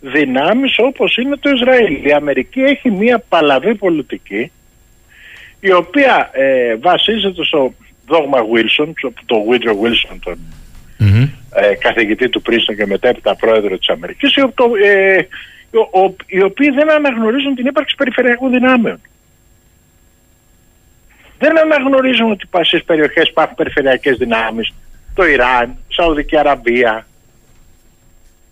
δυνάμεις 0.00 0.74
όπως 0.78 1.16
είναι 1.16 1.36
το 1.36 1.50
Ισραήλ. 1.50 2.04
Η 2.04 2.12
Αμερική 2.12 2.60
έχει 2.60 2.90
μια 2.90 3.18
παλαβή 3.28 3.74
πολιτική 3.74 4.50
η 5.60 5.72
οποία 5.72 6.30
ε, 6.32 6.76
βασίζεται 6.76 7.44
στο 7.44 7.74
δόγμα 8.06 8.38
Wilson, 8.38 8.92
στο- 8.96 9.12
το 9.26 9.36
Woodrow 9.50 9.84
Wilson, 9.86 10.16
τον 10.24 10.38
ε, 11.54 11.74
καθηγητή 11.74 12.28
του 12.28 12.42
Πρίστον 12.42 12.76
και 12.76 12.86
μετέπειτα 12.86 13.34
πρόεδρο 13.36 13.78
της 13.78 13.88
Αμερικής, 13.88 14.36
οι, 14.36 14.42
το, 14.54 14.64
ε, 14.84 15.26
ο- 15.92 16.00
ο- 16.04 16.14
οι 16.26 16.42
οποίοι 16.42 16.70
δεν 16.70 16.90
αναγνωρίζουν 16.90 17.54
την 17.54 17.66
ύπαρξη 17.66 17.94
περιφερειακών 17.94 18.50
δυνάμεων. 18.50 19.00
Δεν 21.38 21.58
αναγνωρίζουν 21.58 22.30
ότι 22.30 22.46
πα- 22.50 22.64
στις 22.64 22.84
περιοχές 22.84 23.28
υπάρχουν 23.28 23.54
περιφερειακές 23.56 24.16
δυνάμεις. 24.16 24.72
Το 25.14 25.26
Ιράν, 25.26 25.70
η 25.70 25.94
Σαουδική 25.94 26.38
Αραβία, 26.38 27.06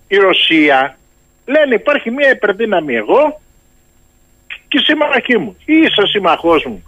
η 0.08 0.16
Ρωσία. 0.16 0.96
Λένε 1.46 1.74
υπάρχει 1.74 2.10
μια 2.10 2.30
υπερδύναμη 2.30 2.94
εγώ 2.94 3.40
και 4.68 4.78
η 4.78 4.84
σύμμαχή 4.84 5.38
μου. 5.38 5.56
Ή 5.64 5.74
είσαι 5.74 6.06
σύμμαχός 6.06 6.64
μου 6.64 6.82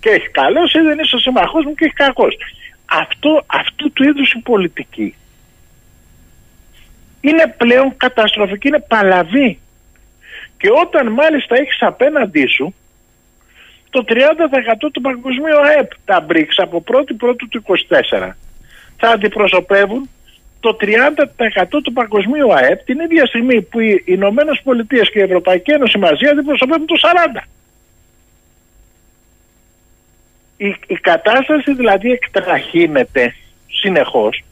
και 0.00 0.08
έχει 0.10 0.28
καλός 0.28 0.72
ή 0.74 0.80
δεν 0.80 0.98
είσαι 0.98 1.18
σύμμαχός 1.18 1.64
μου 1.64 1.74
και 1.74 1.84
έχει 1.84 1.94
κακός. 1.94 2.36
Αυτό, 2.84 3.44
αυτού 3.46 3.92
του 3.92 4.04
είδους 4.04 4.32
η 4.32 4.38
πολιτική 4.38 5.14
είναι 7.20 7.54
πλέον 7.56 7.96
καταστροφική, 7.96 8.68
είναι 8.68 8.84
παλαβή. 8.88 9.58
Και 10.56 10.68
όταν 10.84 11.12
μάλιστα 11.12 11.56
έχεις 11.56 11.82
απέναντί 11.82 12.46
σου 12.46 12.74
το 13.90 14.04
30% 14.08 14.90
του 14.92 15.00
παγκοσμίου 15.00 15.60
ΑΕΠ, 15.66 15.90
τα 16.04 16.26
BRICS 16.28 16.56
από 16.56 16.84
1η 16.86 17.14
Πρώτου 17.16 17.48
του 17.48 17.62
24 18.20 18.30
θα 18.96 19.08
αντιπροσωπεύουν 19.08 20.10
το 20.64 20.76
30% 20.80 21.80
του 21.82 21.92
παγκοσμίου 21.92 22.54
ΑΕΠ 22.54 22.84
την 22.84 23.00
ίδια 23.00 23.26
στιγμή 23.26 23.62
που 23.62 23.80
οι 23.80 24.02
Ηνωμένες 24.04 24.60
Πολιτείες 24.64 25.10
και 25.10 25.18
η 25.18 25.22
Ευρωπαϊκή 25.22 25.70
Ένωση 25.70 25.98
μαζί 25.98 26.26
αντιπροσωπεύουν 26.26 26.86
το 26.86 26.94
40%. 27.36 27.42
Η, 30.56 30.76
η 30.86 30.94
κατάσταση 30.94 31.74
δηλαδή 31.74 32.10
εκτραχύνεται 32.10 33.34
συνεχώς 33.70 34.44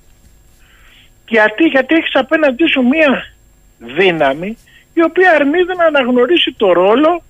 γιατί, 1.32 1.64
γιατί 1.64 1.94
έχεις 1.94 2.14
απέναντί 2.14 2.66
σου 2.66 2.82
μία 2.82 3.32
δύναμη 3.78 4.56
η 4.94 5.02
οποία 5.02 5.30
αρνείται 5.30 5.74
να 5.74 5.84
αναγνωρίσει 5.84 6.54
το 6.56 6.72
ρόλο 6.72 7.22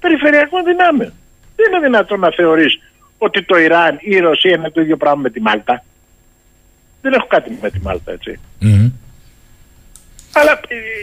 περιφερειακών 0.00 0.64
δυνάμεων. 0.64 1.12
Δεν 1.56 1.66
είναι 1.72 1.80
δυνατόν 1.80 2.20
να 2.20 2.30
θεωρείς 2.30 2.80
ότι 3.18 3.42
το 3.42 3.58
Ιράν 3.58 3.94
ή 4.00 4.10
η 4.10 4.18
Ρωσία 4.18 4.54
είναι 4.54 4.70
το 4.70 4.80
ίδιο 4.80 4.96
πράγμα 4.96 5.20
με 5.20 5.30
τη 5.30 5.40
Μάλτα. 5.40 5.84
Δεν 7.06 7.14
έχω 7.14 7.26
κάτι 7.26 7.58
με 7.60 7.70
τη 7.70 7.80
Μάλτα 7.80 8.12
έτσι. 8.12 8.40
Αλλά 10.32 10.60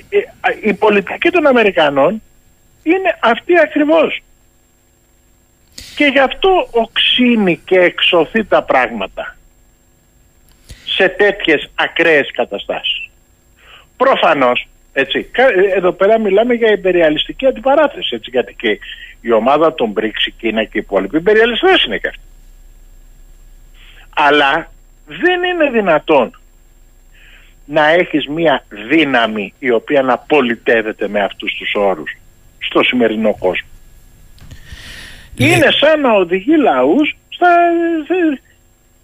ε, 0.09 0.17
ε, 0.17 0.69
η 0.69 0.73
πολιτική 0.73 1.29
των 1.29 1.47
Αμερικανών 1.47 2.21
είναι 2.83 3.17
αυτή 3.19 3.59
ακριβώς. 3.59 4.23
Και 5.95 6.05
γι' 6.05 6.19
αυτό 6.19 6.67
οξύνει 6.71 7.61
και 7.65 7.79
εξωθεί 7.79 8.43
τα 8.45 8.63
πράγματα 8.63 9.37
σε 10.85 11.09
τέτοιες 11.09 11.69
ακραίες 11.75 12.31
καταστάσεις. 12.33 13.09
Προφανώς, 13.97 14.67
έτσι, 14.93 15.23
κα- 15.23 15.47
ε, 15.47 15.71
εδώ 15.75 15.91
πέρα 15.91 16.19
μιλάμε 16.19 16.53
για 16.53 16.71
υπεριαλιστική 16.71 17.45
αντιπαράθεση, 17.45 18.15
έτσι, 18.15 18.29
γιατί 18.29 18.53
και 18.53 18.79
η 19.21 19.31
ομάδα 19.31 19.73
των 19.73 19.93
BRICS, 19.97 20.25
η 20.25 20.31
Κίνα 20.31 20.63
και 20.63 20.77
οι 20.77 20.79
υπόλοιποι 20.79 21.17
υπεριαλιστές 21.17 21.83
είναι 21.83 21.97
και 21.97 22.07
αυτοί. 22.07 22.21
Αλλά 24.15 24.71
δεν 25.05 25.43
είναι 25.43 25.69
δυνατόν 25.69 26.39
να 27.65 27.89
έχεις 27.89 28.27
μία 28.27 28.63
δύναμη 28.89 29.53
η 29.59 29.71
οποία 29.71 30.01
να 30.01 30.17
πολιτεύεται 30.17 31.07
με 31.07 31.23
αυτούς 31.23 31.53
τους 31.53 31.73
όρους 31.75 32.17
στο 32.57 32.83
σημερινό 32.83 33.35
κόσμο. 33.39 33.67
Είναι 35.35 35.71
σαν 35.71 36.01
να 36.01 36.11
οδηγεί 36.11 36.55
λαούς 36.57 37.15
στα, 37.29 37.47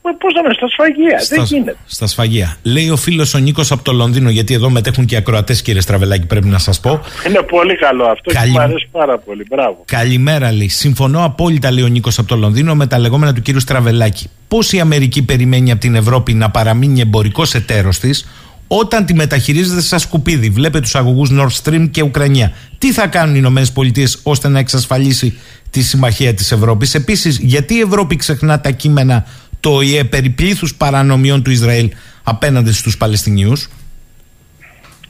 σε- 0.10 0.18
πώς 0.19 0.34
να 0.34 0.41
λένε, 0.41 0.53
στα 0.53 0.68
σφαγεία. 0.68 1.18
Δεν 1.30 1.45
Στα- 1.45 1.56
γίνεται. 1.56 1.76
Στα 1.86 2.07
σφαγεία. 2.07 2.57
Λέει 2.64 2.90
ο 2.90 2.95
φίλος 2.98 3.34
ο 3.34 3.38
Νίκος 3.38 3.72
από 3.72 3.84
το 3.84 3.91
Λονδίνο, 3.94 4.30
γιατί 4.30 4.53
εδώ 4.53 4.69
μετέχουν 4.69 5.06
και 5.06 5.15
ακροατές, 5.15 5.61
κύριε 5.61 5.81
Στραβελάκη, 5.81 6.26
πρέπει 6.26 6.48
να 6.48 6.57
σας 6.57 6.80
πω. 6.80 7.02
Είναι 7.27 7.41
πολύ 7.41 7.76
καλό 7.76 8.03
αυτό 8.06 8.31
Καλή- 8.34 8.45
και 8.52 8.57
μου 8.57 8.64
αρέσει 8.64 8.88
πάρα 8.91 9.18
πολύ. 9.18 9.45
Μπράβο. 9.49 9.84
Καλημέρα, 9.86 10.52
λέει. 10.52 10.68
Συμφωνώ 10.69 11.23
απόλυτα, 11.23 11.72
λέει 11.72 11.84
ο 11.84 11.88
Νίκος 11.88 12.19
από 12.19 12.27
το 12.27 12.36
Λονδίνο, 12.36 12.76
με 12.76 12.88
τα 12.88 12.99
λεγόμενα 12.99 13.34
του 13.34 13.41
κύριου 13.41 13.60
Στραβελάκη. 13.60 14.30
Πώς 14.48 14.73
η 14.73 14.80
Αμερική 14.80 15.22
περιμένει 15.23 15.72
από 15.72 15.80
την 15.81 15.95
Ευρώπη 15.95 16.34
να 16.34 16.49
παραμείνει 16.49 16.99
εμπορικός 17.02 17.53
εταίρος 17.53 17.99
της, 17.99 18.27
όταν 18.68 19.06
τη 19.06 19.14
μεταχειρίζεται 19.14 19.81
σαν 19.81 19.99
σκουπίδι. 19.99 20.49
Βλέπε 20.49 20.80
τους 20.80 20.95
αγωγούς 20.95 21.30
Nord 21.34 21.64
Stream 21.64 21.88
και 21.91 22.02
Ουκρανία. 22.03 22.52
Τι 22.77 22.91
θα 22.94 23.07
κάνουν 23.07 23.34
οι 23.36 23.38
Ηνωμένες 23.41 23.72
Πολιτείες 23.72 24.19
ώστε 24.23 24.48
να 24.48 24.60
εξασφαλίσει 24.60 25.38
τη 25.69 25.81
συμμαχία 25.81 26.34
της 26.34 26.52
Ευρώπης; 26.52 26.95
Επίσης, 26.95 27.38
γιατί 27.38 27.73
η 27.73 27.80
Ευρώπη 27.80 28.15
ξεχνά 28.15 28.61
τα 28.61 28.72
κείμενα 28.72 29.26
το 29.60 29.69
ΟΗΕ 29.76 30.03
περί 30.03 30.30
πλήθους 30.30 30.76
παρανομιών 30.76 31.44
του 31.44 31.52
Ισραήλ 31.52 31.91
απέναντι 32.23 32.72
στους 32.73 32.98
Παλαιστινίους; 32.98 33.69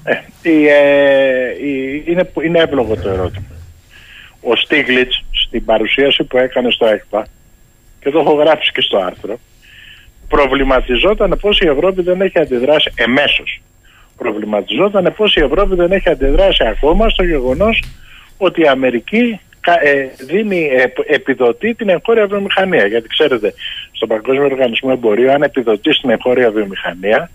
Ε, 0.03 0.49
η, 0.49 0.67
ε, 0.67 1.67
η- 1.67 2.03
είναι, 2.07 2.29
είναι 2.45 2.59
εύλογο 2.59 2.95
το 2.95 3.09
ερώτημα. 3.09 3.45
Ο 4.41 4.55
Στίγλιτς 4.55 5.23
στην 5.31 5.65
παρουσίαση 5.65 6.23
που 6.23 6.37
έκανε 6.37 6.71
στο 6.71 6.85
ΕΚΠΑ 6.85 7.27
και 7.99 8.09
το 8.09 8.19
έχω 8.19 8.33
γράψει 8.33 8.71
και 8.71 8.81
στο 8.81 8.97
άρθρο 8.97 9.39
προβληματιζόταν 10.27 11.37
πως 11.41 11.59
η 11.59 11.67
Ευρώπη 11.67 12.01
δεν 12.01 12.21
έχει 12.21 12.39
αντιδράσει 12.39 12.91
εμέσως 12.95 13.61
προβληματιζόταν 14.17 15.13
πως 15.17 15.35
η 15.35 15.39
Ευρώπη 15.43 15.75
δεν 15.75 15.91
έχει 15.91 16.09
αντιδράσει 16.09 16.63
ακόμα 16.67 17.09
στο 17.09 17.23
γεγονός 17.23 17.83
ότι 18.37 18.61
η 18.61 18.67
Αμερική 18.67 19.39
κα- 19.61 19.83
ε, 19.87 20.09
δίνει, 20.27 20.59
ε, 20.65 21.13
επιδοτεί 21.13 21.73
την 21.73 21.89
εγχώρια 21.89 22.27
βιομηχανία. 22.27 22.85
Γιατί 22.87 23.07
ξέρετε, 23.07 23.53
στον 23.99 24.07
Παγκόσμιο 24.07 24.43
Οργανισμό 24.45 24.89
Εμπορίου, 24.93 25.31
αν 25.31 25.41
επιδοτεί 25.41 25.99
την 25.99 26.09
εγχώρια 26.09 26.51
βιομηχανία, 26.51 27.29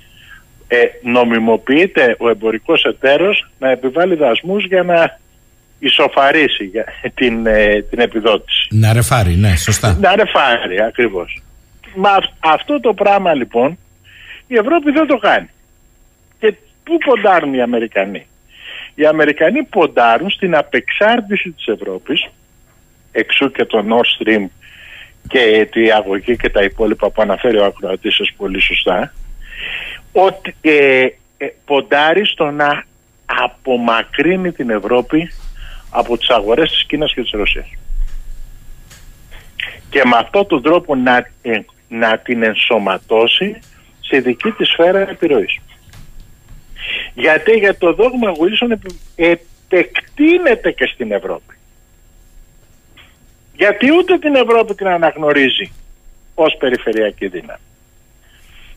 ε, 0.68 0.76
νομιμοποιείται 1.02 2.16
ο 2.18 2.28
εμπορικός 2.28 2.84
εταίρος 2.84 3.50
να 3.58 3.70
επιβάλλει 3.70 4.14
δασμούς 4.14 4.64
για 4.66 4.82
να 4.82 5.18
ισοφαρίσει 5.78 6.64
για 6.64 6.84
την, 7.14 7.46
ε, 7.46 7.82
την 7.90 7.98
επιδότηση. 8.00 8.68
Να 8.70 8.92
ρεφάρει, 8.92 9.34
ναι, 9.36 9.56
σωστά. 9.56 9.96
Να 10.00 10.14
ρεφάρει 10.16 10.80
ακριβώς. 10.82 11.42
Μα 11.94 12.10
αυ- 12.10 12.32
αυτό 12.40 12.80
το 12.80 12.94
πράγμα 12.94 13.34
λοιπόν 13.34 13.78
η 14.46 14.54
Ευρώπη 14.54 14.90
δεν 14.90 15.06
το 15.06 15.16
κάνει. 15.16 15.48
Και 16.38 16.54
πού 16.84 16.98
ποντάρουν 16.98 17.54
οι 17.54 17.60
Αμερικανοί; 17.62 18.26
Οι 18.94 19.06
Αμερικανοί 19.06 19.62
ποντάρουν 19.62 20.30
στην 20.30 20.56
απεξάρτηση 20.56 21.50
της 21.50 21.66
Ευρώπης 21.66 22.28
εξού 23.12 23.50
και 23.50 23.64
το 23.64 23.84
Nord 23.88 24.08
Stream 24.26 24.44
και 25.28 25.68
τη 25.70 25.90
αγωγή 25.90 26.36
και 26.36 26.50
τα 26.50 26.62
υπόλοιπα 26.62 27.10
που 27.10 27.22
αναφέρει 27.22 27.58
ο 27.58 27.64
ακροατής 27.64 28.14
σας 28.14 28.32
πολύ 28.36 28.60
σωστά 28.60 29.12
ότι 30.12 30.54
ε, 30.60 31.06
ε, 31.36 31.46
ποντάρει 31.64 32.26
στο 32.26 32.50
να 32.50 32.84
απομακρύνει 33.24 34.52
την 34.52 34.70
Ευρώπη 34.70 35.30
από 35.90 36.18
τις 36.18 36.28
αγορές 36.28 36.70
της 36.70 36.84
Κίνας 36.84 37.14
και 37.14 37.22
της 37.22 37.30
Ρωσίας 37.30 37.66
και 39.94 40.02
με 40.04 40.16
αυτόν 40.16 40.46
τον 40.46 40.62
τρόπο 40.62 40.94
να, 40.94 41.16
ε, 41.42 41.60
να 41.88 42.18
την 42.18 42.42
ενσωματώσει 42.42 43.58
σε 44.00 44.18
δική 44.18 44.50
της 44.50 44.68
σφαίρα 44.68 44.98
επιρροής. 44.98 45.58
Γιατί 47.14 47.52
για 47.52 47.76
το 47.78 47.92
δόγμα 47.92 48.32
Wilson 48.32 48.70
επι- 48.70 49.40
επεκτείνεται 49.68 50.70
και 50.70 50.90
στην 50.94 51.12
Ευρώπη. 51.12 51.54
Γιατί 53.56 53.92
ούτε 53.92 54.18
την 54.18 54.34
Ευρώπη 54.34 54.74
την 54.74 54.86
αναγνωρίζει 54.86 55.72
ως 56.34 56.56
περιφερειακή 56.58 57.26
δύναμη. 57.26 57.60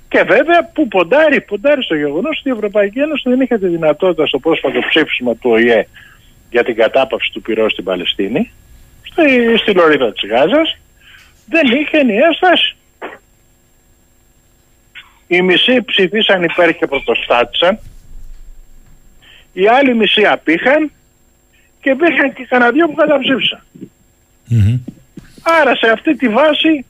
Και 0.10 0.24
βέβαια 0.24 0.66
που 0.74 0.88
ποντάρει, 0.88 1.42
ποντάρει 1.42 1.84
στο 1.84 1.96
γεγονός 1.96 2.40
ότι 2.40 2.50
η 2.50 2.52
Ευρωπαϊκή 2.52 3.00
Ένωση 3.00 3.30
δεν 3.30 3.42
είχε 3.42 3.58
τη 3.58 3.68
δυνατότητα 3.68 4.26
στο 4.26 4.40
πρόσφατο 4.40 4.80
ψήφισμα 4.90 5.36
του 5.36 5.50
ΟΗΕ 5.50 5.88
για 6.50 6.64
την 6.64 6.76
κατάπαυση 6.76 7.32
του 7.32 7.42
πυρός 7.42 7.72
στην 7.72 7.84
Παλαιστίνη, 7.84 8.52
στη, 9.04 9.58
στη 9.58 9.72
Λωρίδα 9.72 10.12
της 10.12 10.30
Γάζας, 10.30 10.78
δεν 11.50 11.68
είχε 11.68 11.98
ενιαία 11.98 12.32
στάση. 12.32 12.76
Οι 15.28 15.42
μισοί 15.42 15.84
ψηφίσαν 15.84 16.44
υπέρ 16.44 16.76
και 16.76 16.88
πρωτοστάτησαν, 16.88 17.80
οι 19.54 19.68
άλλοι 19.68 19.96
μισοί 19.96 20.26
απήχαν 20.26 20.92
και 21.82 21.90
υπήρχαν 21.90 22.34
και 22.34 22.46
κανένα 22.50 22.72
δύο 22.72 22.88
που 22.88 22.96
καταψήφισαν. 22.96 23.64
Άρα 25.42 25.76
σε 25.76 25.92
αυτή 25.92 26.16
τη 26.16 26.30
βάση 26.30 26.86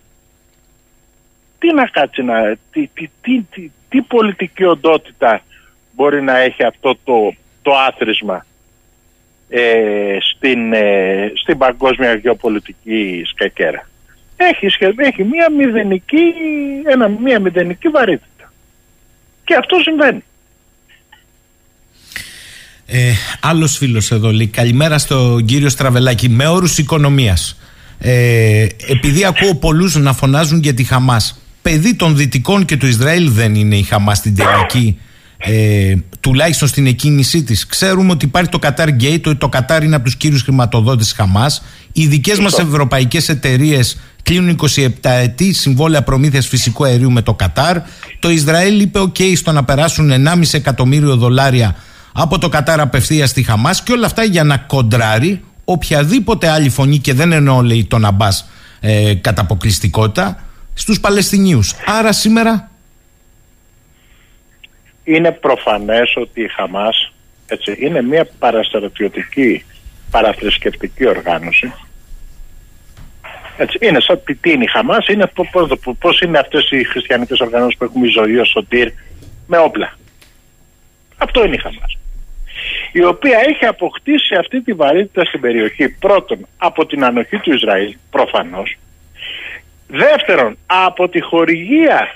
τι 1.60 1.74
να 1.74 1.86
κάτσει 1.88 2.24
να... 2.24 2.56
Τι, 2.72 2.90
τι, 2.94 3.10
τι, 3.22 3.42
τι, 3.42 3.72
τι 3.90 4.02
πολιτική 4.02 4.64
οντότητα 4.64 5.42
μπορεί 5.92 6.22
να 6.22 6.38
έχει 6.38 6.64
αυτό 6.64 6.98
το, 7.04 7.34
το 7.62 7.72
άθροισμα 7.72 8.46
ε, 9.50 10.18
στην, 10.22 10.74
ε, 10.74 11.32
στην 11.36 11.58
παγκόσμια 11.58 12.14
γεωπολιτική 12.14 13.24
σκακέρα. 13.26 13.90
Έχει, 14.38 14.68
σχε- 14.68 15.00
έχει 15.00 15.24
μία, 15.24 15.52
μηδενική, 15.52 16.34
ένα, 16.86 17.08
μία 17.08 17.40
μηδενική 17.40 17.88
βαρύτητα. 17.88 18.54
Και 19.44 19.56
αυτό 19.56 19.80
συμβαίνει. 19.80 20.24
Ε, 22.90 23.12
Άλλος 23.40 23.78
φίλος 23.78 24.12
εδώ 24.12 24.32
λέει: 24.32 24.48
Καλημέρα 24.48 24.98
στον 24.98 25.46
κύριο 25.46 25.70
Στραβελάκη. 25.70 26.30
Με 26.30 26.48
όρους 26.48 26.78
οικονομίας. 26.78 27.58
Ε, 28.00 28.68
επειδή 28.88 29.26
ακούω 29.26 29.56
πολλούς 29.56 29.96
να 29.96 30.14
φωνάζουν 30.14 30.60
για 30.60 30.74
τη 30.74 30.84
Χαμάς. 30.84 31.42
Παιδί 31.62 31.96
των 31.96 32.18
Δυτικών 32.18 32.66
και 32.66 32.78
του 32.78 32.88
Ισραήλ 32.88 33.32
δεν 33.32 33.56
είναι 33.56 33.76
η 33.76 33.84
Χαμάς 33.84 34.18
στην 34.18 34.36
τελική. 34.36 35.00
Ε, 35.38 35.96
τουλάχιστον 36.20 36.68
στην 36.68 36.88
εκκίνησή 36.88 37.44
της. 37.44 37.66
Ξέρουμε 37.66 38.12
ότι 38.12 38.26
υπάρχει 38.26 38.50
το 38.50 38.60
Qatar 38.62 38.88
Gate, 39.02 39.20
το, 39.22 39.36
το 39.36 39.50
Qatar 39.54 39.84
είναι 39.84 39.96
από 39.96 40.04
τους 40.04 40.16
κύριους 40.16 40.42
χρηματοδότες 40.42 41.06
της 41.06 41.16
Χαμάς. 41.16 41.64
Οι 41.92 42.08
δικές 42.08 42.40
μας 42.40 42.60
ευρωπαϊκές 42.60 43.30
εταιρείες 43.30 43.98
κλείνουν 44.24 44.60
27 44.76 44.90
ετή 45.02 45.54
συμβόλαια 45.54 46.04
προμήθειας 46.04 46.48
φυσικού 46.48 46.86
αερίου 46.86 47.12
με 47.12 47.22
το 47.22 47.36
Qatar. 47.40 47.76
Το 48.20 48.30
Ισραήλ 48.30 48.80
είπε: 48.80 49.00
OK, 49.00 49.36
στο 49.36 49.52
να 49.52 49.64
περάσουν 49.64 50.12
1,5 50.12 50.42
εκατομμύριο 50.52 51.16
δολάρια 51.16 51.76
από 52.14 52.38
το 52.40 52.50
Κατάρ 52.50 52.80
απευθεία 52.80 53.28
στη 53.28 53.44
Χαμάς 53.44 53.84
και 53.84 53.92
όλα 53.92 54.06
αυτά 54.06 54.24
για 54.24 54.44
να 54.44 54.58
κοντράρει 54.58 55.44
οποιαδήποτε 55.66 56.50
άλλη 56.50 56.70
φωνή 56.70 56.98
και 56.98 57.14
δεν 57.14 57.32
εννοώ 57.32 57.62
λέει 57.62 57.86
τον 57.86 58.06
Αμπάς 58.06 58.50
ε, 58.80 59.14
κατά 59.16 59.42
αποκλειστικότητα 59.42 60.44
στους 60.74 61.00
Παλαιστινίους. 61.00 61.74
Άρα 61.86 62.12
σήμερα 62.12 62.70
είναι 65.04 65.32
προφανές 65.32 66.14
ότι 66.16 66.42
η 66.42 66.48
Χαμάς 66.48 67.14
έτσι, 67.48 67.78
είναι 67.80 68.02
μια 68.02 68.28
παραστρατιωτική 68.40 69.66
παραθρησκευτική 70.12 71.08
οργάνωση 71.08 71.74
έτσι, 73.58 73.78
είναι 73.82 74.00
σαν 74.00 74.22
τι 74.42 74.52
είναι 74.52 74.64
η 74.64 74.68
Χαμάς 74.68 75.08
είναι 75.08 75.28
πο- 75.28 75.50
πώς, 75.52 75.68
το- 75.68 75.94
πώς 76.00 76.20
είναι 76.22 76.38
αυτές 76.40 76.70
οι 76.72 76.84
χριστιανικές 76.84 77.40
οργανώσεις 77.40 77.78
που 77.78 77.84
έχουμε 77.84 78.08
η 78.08 78.10
ζωή 78.10 78.38
ο 78.38 78.46
Σωτήρ 78.46 78.92
με 79.48 79.58
όπλα 79.58 79.98
αυτό 81.18 81.44
είναι 81.46 81.56
η 81.56 81.60
Χαμάς 81.60 81.98
η 82.92 83.04
οποία 83.04 83.40
έχει 83.48 83.66
αποκτήσει 83.66 84.36
αυτή 84.36 84.62
τη 84.62 84.74
βαρύτητα 84.74 85.26
στην 85.26 85.40
περιοχή 85.40 85.90
πρώτον 85.90 86.48
από 86.58 86.86
την 86.86 87.04
ανοχή 87.04 87.38
του 87.38 87.54
Ισραήλ 87.54 87.96
προφανώς 88.10 88.78
δεύτερον 89.88 90.58
από 90.66 91.10
τη 91.10 91.22
χορηγία 91.22 92.16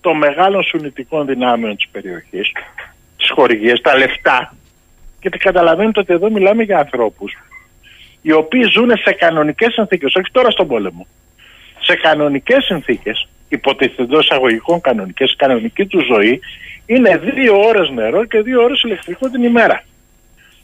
των 0.00 0.16
μεγάλων 0.16 0.62
σουνητικών 0.62 1.26
δυνάμεων 1.26 1.76
της 1.76 1.88
περιοχής, 1.92 2.52
τις 3.16 3.30
χορηγίες, 3.30 3.80
τα 3.80 3.96
λεφτά. 3.96 4.54
Γιατί 5.20 5.38
καταλαβαίνετε 5.38 6.00
ότι 6.00 6.12
εδώ 6.12 6.30
μιλάμε 6.30 6.62
για 6.62 6.78
ανθρώπους 6.78 7.32
οι 8.22 8.32
οποίοι 8.32 8.62
ζουν 8.62 8.90
σε 8.96 9.12
κανονικές 9.12 9.72
συνθήκες, 9.72 10.14
όχι 10.14 10.30
τώρα 10.32 10.50
στον 10.50 10.66
πόλεμο. 10.66 11.06
Σε 11.80 11.94
κανονικές 11.94 12.64
συνθήκες, 12.64 13.28
υποτιθεντό 13.48 14.18
εισαγωγικών 14.18 14.80
κανονικές, 14.80 15.34
κανονική 15.36 15.86
του 15.86 16.04
ζωή 16.12 16.40
είναι 16.86 17.16
δύο 17.16 17.60
ώρες 17.60 17.90
νερό 17.90 18.24
και 18.24 18.40
δύο 18.40 18.62
ώρες 18.62 18.82
ηλεκτρικό 18.82 19.30
την 19.30 19.42
ημέρα. 19.42 19.84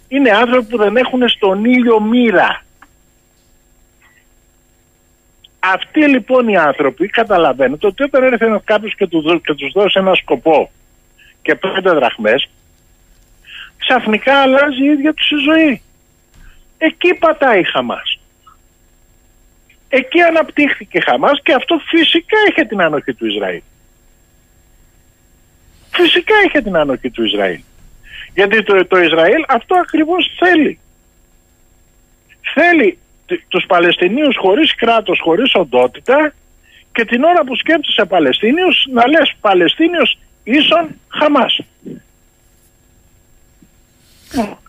Είναι 0.09 0.31
άνθρωποι 0.31 0.67
που 0.67 0.77
δεν 0.77 0.97
έχουν 0.97 1.29
στον 1.29 1.65
ήλιο 1.65 2.01
μοίρα. 2.01 2.65
Αυτοί 5.59 6.09
λοιπόν 6.09 6.49
οι 6.49 6.57
άνθρωποι 6.57 7.09
καταλαβαίνετε 7.09 7.87
ότι 7.87 8.03
όταν 8.03 8.23
έρθει 8.23 8.45
ένας 8.45 8.63
κάποιος 8.65 8.95
και, 8.95 9.07
τους, 9.07 9.23
δω- 9.23 9.39
και 9.41 9.55
τους 9.55 9.73
δώσει 9.73 9.99
ένα 9.99 10.15
σκοπό 10.15 10.71
και 11.43 11.55
πέντε 11.55 11.91
δραχμές 11.91 12.49
ξαφνικά 13.77 14.41
αλλάζει 14.41 14.83
η 14.85 14.91
ίδια 14.91 15.15
τους 15.15 15.31
η 15.31 15.37
ζωή. 15.37 15.83
Εκεί 16.79 17.15
πατάει 17.15 17.61
η 17.61 17.65
Χαμάς. 17.65 18.19
Εκεί 19.89 20.21
αναπτύχθηκε 20.21 20.99
η 20.99 21.01
Χαμάς 21.01 21.41
και 21.43 21.53
αυτό 21.53 21.81
φυσικά 21.87 22.37
είχε 22.49 22.65
την 22.65 22.81
ανοχή 22.81 23.15
του 23.15 23.27
Ισραήλ. 23.27 23.61
Φυσικά 25.91 26.35
είχε 26.47 26.61
την 26.61 26.77
ανοχή 26.77 27.11
του 27.11 27.25
Ισραήλ. 27.25 27.61
Γιατί 28.35 28.63
το, 28.63 28.87
το 28.87 28.99
Ισραήλ 28.99 29.45
αυτό 29.49 29.75
ακριβώς 29.77 30.31
θέλει. 30.39 30.79
Θέλει 32.55 32.99
τ- 33.27 33.43
τους 33.49 33.65
Παλαιστινίους 33.67 34.37
χωρίς 34.37 34.75
κράτος, 34.75 35.21
χωρίς 35.23 35.55
οντότητα 35.55 36.33
και 36.93 37.05
την 37.05 37.25
ώρα 37.25 37.45
που 37.45 37.57
σκέφτεσαι 37.57 38.05
Παλαιστίνιους 38.05 38.87
να 38.93 39.09
λες 39.09 39.35
Παλαιστίνιος 39.41 40.19
ίσον 40.45 40.89
Χαμάς. 41.09 41.59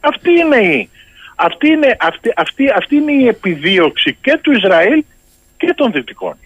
Αυτή 0.02 0.32
είναι 0.32 0.58
η, 0.58 0.90
αυτή 1.36 1.68
είναι, 1.68 1.96
αυτή, 2.00 2.34
αυτή, 2.36 2.70
αυτή 2.76 2.96
είναι 2.96 3.12
η 3.12 3.28
επιδίωξη 3.28 4.18
και 4.22 4.38
του 4.42 4.52
Ισραήλ 4.52 5.04
και 5.58 5.74
των 5.76 5.92
Δυτικών. 5.92 6.38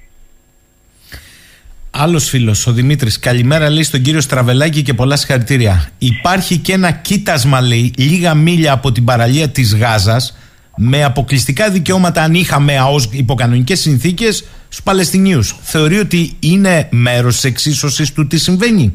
Άλλος 1.97 2.29
φίλος, 2.29 2.67
ο 2.67 2.71
Δημήτρης, 2.71 3.19
καλημέρα 3.19 3.69
λέει 3.69 3.83
στον 3.83 4.01
κύριο 4.01 4.21
Στραβελάκη 4.21 4.81
και 4.81 4.93
πολλά 4.93 5.15
συγχαρητήρια. 5.15 5.89
Υπάρχει 5.97 6.57
και 6.57 6.73
ένα 6.73 6.91
κοίτασμα, 6.91 7.61
λέει, 7.61 7.93
λίγα 7.97 8.33
μίλια 8.33 8.71
από 8.73 8.91
την 8.91 9.05
παραλία 9.05 9.49
της 9.49 9.75
Γάζας, 9.75 10.37
με 10.77 11.03
αποκλειστικά 11.03 11.69
δικαιώματα 11.69 12.21
αν 12.21 12.33
είχαμε 12.33 12.79
ως 12.91 13.09
υποκανονικές 13.11 13.79
συνθήκες 13.79 14.45
στους 14.65 14.83
Παλαιστινίους. 14.83 15.55
Θεωρεί 15.61 15.97
ότι 15.99 16.37
είναι 16.39 16.87
μέρος 16.91 17.33
της 17.33 17.43
εξίσωσης 17.43 18.13
του 18.13 18.27
τι 18.27 18.37
συμβαίνει; 18.37 18.93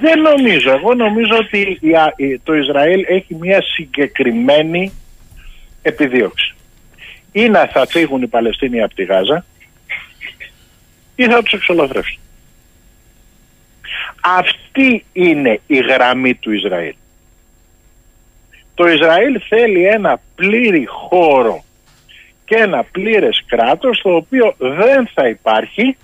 Δεν 0.00 0.20
νομίζω. 0.20 0.70
Εγώ 0.70 0.94
νομίζω 0.94 1.36
ότι 1.40 1.58
η 1.80 1.94
Α- 1.94 2.12
η- 2.16 2.38
το 2.44 2.54
Ισραήλ 2.54 3.00
έχει 3.08 3.34
μια 3.40 3.62
συγκεκριμένη 3.74 4.92
επιδίωξη. 5.82 6.54
Ή 7.32 7.48
να 7.48 7.66
θα 7.72 7.86
φύγουν 7.88 8.22
οι 8.22 8.26
Παλαιστίνοι 8.26 8.82
από 8.82 8.94
τη 8.94 9.04
Γάζα 9.04 9.44
ή 11.16 11.24
θα 11.24 11.42
τους 11.42 11.52
εξολοθρεύσουν. 11.52 12.18
Αυτή 14.20 15.04
είναι 15.12 15.60
η 15.66 15.76
γραμμή 15.76 16.34
του 16.34 16.52
Ισραήλ. 16.52 16.94
Το 18.74 18.84
Ισραήλ 18.86 19.40
θέλει 19.48 19.86
ένα 19.86 20.20
πλήρη 20.34 20.84
χώρο 20.86 21.64
και 22.44 22.54
ένα 22.54 22.84
πλήρες 22.90 23.44
κράτος 23.46 24.00
το 24.02 24.14
οποίο 24.14 24.54
δεν 24.58 25.08
θα 25.14 25.28
υπάρχει 25.28 25.96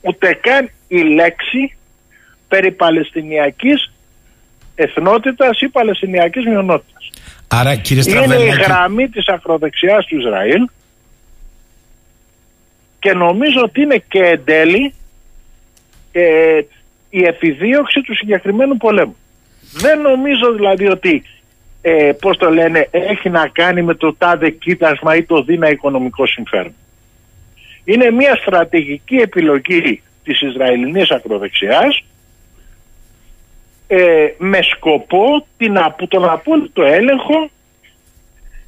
ούτε 0.00 0.32
καν 0.32 0.70
η 0.88 0.98
λέξη 1.02 1.76
περί 2.48 2.72
Παλαιστινιακής 2.72 3.92
εθνότητας 4.74 5.60
ή 5.60 5.68
Παλαιστινιακής 5.68 6.44
μειονότητας. 6.44 7.10
Άρα 7.48 7.76
κύριε 7.76 8.02
Είναι 8.06 8.20
η 8.20 8.26
Στραβελάκη, 8.26 8.62
γραμμή 8.62 9.08
της 9.08 9.26
ακροδεξιάς 9.28 10.06
του 10.06 10.18
Ισραήλ 10.18 10.68
και 13.06 13.12
νομίζω 13.12 13.60
ότι 13.62 13.80
είναι 13.80 14.02
και 14.08 14.18
εν 14.18 14.44
τέλει 14.44 14.94
ε, 16.12 16.60
η 17.10 17.22
επιδίωξη 17.24 18.00
του 18.00 18.16
συγκεκριμένου 18.16 18.76
πολέμου. 18.76 19.16
Δεν 19.72 20.00
νομίζω 20.00 20.52
δηλαδή 20.52 20.88
ότι 20.88 21.22
ε, 21.82 22.12
πώς 22.20 22.36
το 22.36 22.50
λένε 22.50 22.88
έχει 22.90 23.30
να 23.30 23.48
κάνει 23.48 23.82
με 23.82 23.94
το 23.94 24.14
τάδε 24.14 24.50
κοίτασμα 24.50 25.16
ή 25.16 25.22
το 25.22 25.42
δίνα 25.42 25.70
οικονομικό 25.70 26.26
συμφέρον. 26.26 26.74
Είναι 27.84 28.10
μια 28.10 28.36
στρατηγική 28.36 29.16
επιλογή 29.16 30.02
της 30.24 30.40
Ισραηλινής 30.40 31.10
ακροδεξιάς 31.10 32.04
ε, 33.86 34.26
με 34.38 34.62
σκοπό 34.62 35.46
την, 35.56 35.78
απο- 35.78 36.08
τον 36.08 36.28
απόλυτο 36.28 36.82
έλεγχο 36.82 37.50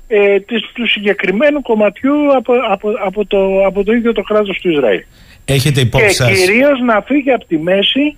ε, 0.09 0.40
της, 0.40 0.62
του 0.72 0.89
συγκεκριμένου 0.89 1.62
κομματιού 1.62 2.36
από, 2.36 2.52
από, 2.70 2.89
από, 3.06 3.26
το, 3.26 3.66
από 3.66 3.85
το 3.85 3.93
ίδιο 3.93 4.12
το 4.12 4.22
κράτος 4.22 4.59
του 4.62 4.70
Ισραήλ. 4.70 5.02
έχετε 5.44 5.80
υπόψη 5.80 6.06
Και 6.06 6.12
σας 6.12 6.39
κυρίως 6.39 6.80
να 6.80 7.01
φύγει 7.01 7.30
από 7.30 7.44
τη 7.44 7.59
μέση 7.59 8.16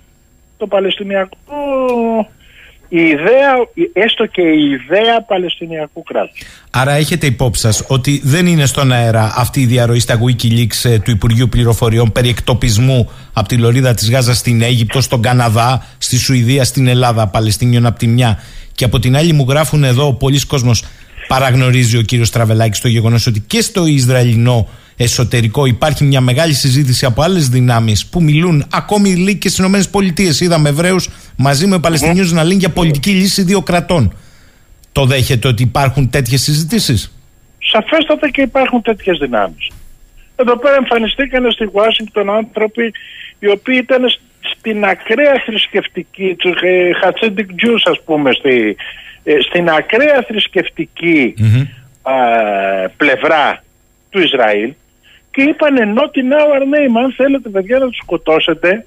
το 0.57 0.67
Παλαιστινιακό 0.67 1.37
η 2.93 3.01
ιδέα, 3.01 3.51
έστω 3.93 4.25
και 4.25 4.41
η 4.41 4.63
ιδέα 4.63 5.21
Παλαιστινιακού 5.27 6.03
κράτους. 6.03 6.41
Άρα 6.69 6.91
έχετε 6.91 7.25
υπόψη 7.25 7.61
σας 7.61 7.85
ότι 7.87 8.21
δεν 8.23 8.45
είναι 8.45 8.65
στον 8.65 8.91
αέρα 8.91 9.33
αυτή 9.35 9.61
η 9.61 9.65
διαρροή 9.65 9.99
στα 9.99 10.19
Wikileaks 10.19 10.89
ε, 10.89 10.99
του 10.99 11.11
Υπουργείου 11.11 11.49
Πληροφοριών 11.49 12.11
περί 12.11 12.29
εκτοπισμού 12.29 13.09
από 13.33 13.47
τη 13.47 13.57
Λωρίδα 13.57 13.93
της 13.93 14.11
Γάζας 14.11 14.37
στην 14.37 14.61
Αίγυπτο, 14.61 15.01
στον 15.01 15.21
Καναδά, 15.21 15.85
στη 15.97 16.17
Σουηδία, 16.17 16.63
στην 16.63 16.87
Ελλάδα, 16.87 17.27
Παλαιστίνιων 17.27 17.85
από 17.85 17.99
τη 17.99 18.07
μια 18.07 18.39
και 18.75 18.85
από 18.85 18.99
την 18.99 19.15
άλλη 19.15 19.33
μου 19.33 19.45
γράφουν 19.49 19.83
εδώ 19.83 20.13
πολλοί 20.13 20.45
κόσμος 20.45 20.83
παραγνωρίζει 21.33 21.97
ο 21.97 22.01
κύριος 22.01 22.29
Τραβελάκης 22.29 22.79
το 22.79 22.87
γεγονός 22.87 23.27
ότι 23.27 23.39
και 23.39 23.61
στο 23.61 23.85
Ισραηλινό 23.85 24.69
εσωτερικό 24.97 25.65
υπάρχει 25.65 26.03
μια 26.03 26.21
μεγάλη 26.21 26.53
συζήτηση 26.53 27.05
από 27.05 27.21
άλλες 27.21 27.49
δυνάμεις 27.49 28.07
που 28.07 28.21
μιλούν 28.23 28.65
ακόμη 28.71 29.15
λέει 29.15 29.35
και 29.35 29.49
στις 29.49 29.65
ΗΠΑ. 29.65 30.45
Είδαμε 30.45 30.69
Εβραίους 30.69 31.09
μαζί 31.37 31.67
με 31.67 31.79
Παλαιστινίους 31.79 32.31
να 32.31 32.43
λύνουν 32.43 32.59
για 32.59 32.69
πολιτική 32.69 33.09
λύση 33.09 33.43
δύο 33.43 33.61
κρατών. 33.61 34.13
Το 34.91 35.05
δέχεται 35.05 35.47
ότι 35.47 35.63
υπάρχουν 35.63 36.09
τέτοιες 36.09 36.41
συζητήσεις; 36.41 37.17
Σαφέστατα 37.59 38.29
και 38.29 38.41
υπάρχουν 38.41 38.81
τέτοιες 38.81 39.17
δυνάμεις. 39.17 39.67
Εδώ 40.35 40.57
πέρα 40.57 40.75
εμφανιστήκαν 40.75 41.51
στη 41.51 41.69
Ουάσιγκτον 41.73 42.29
άνθρωποι 42.29 42.93
οι 43.39 43.49
οποίοι 43.49 43.79
ήταν 43.83 44.01
στην 44.55 44.83
ακραία 44.83 45.43
θρησκευτική, 45.45 46.35
τους 46.37 46.57
Χατσέντικ 47.03 47.49
Jews 47.49 47.81
ας 47.83 48.01
πούμε, 48.05 48.31
στη, 48.31 48.49
ε, 48.49 48.75
στην 49.49 49.69
ακραία 49.69 50.23
θρησκευτική 50.27 51.33
α, 52.01 52.13
πλευρά 52.97 53.63
του 54.09 54.19
Ισραήλ 54.19 54.73
και 55.31 55.41
είπαν 55.41 55.77
ενώ 55.77 56.09
την 56.09 56.31
our 56.31 56.61
name, 56.61 57.03
αν 57.03 57.13
θέλετε 57.13 57.49
παιδιά 57.49 57.79
να 57.79 57.87
τους 57.87 57.97
σκοτώσετε, 57.97 58.85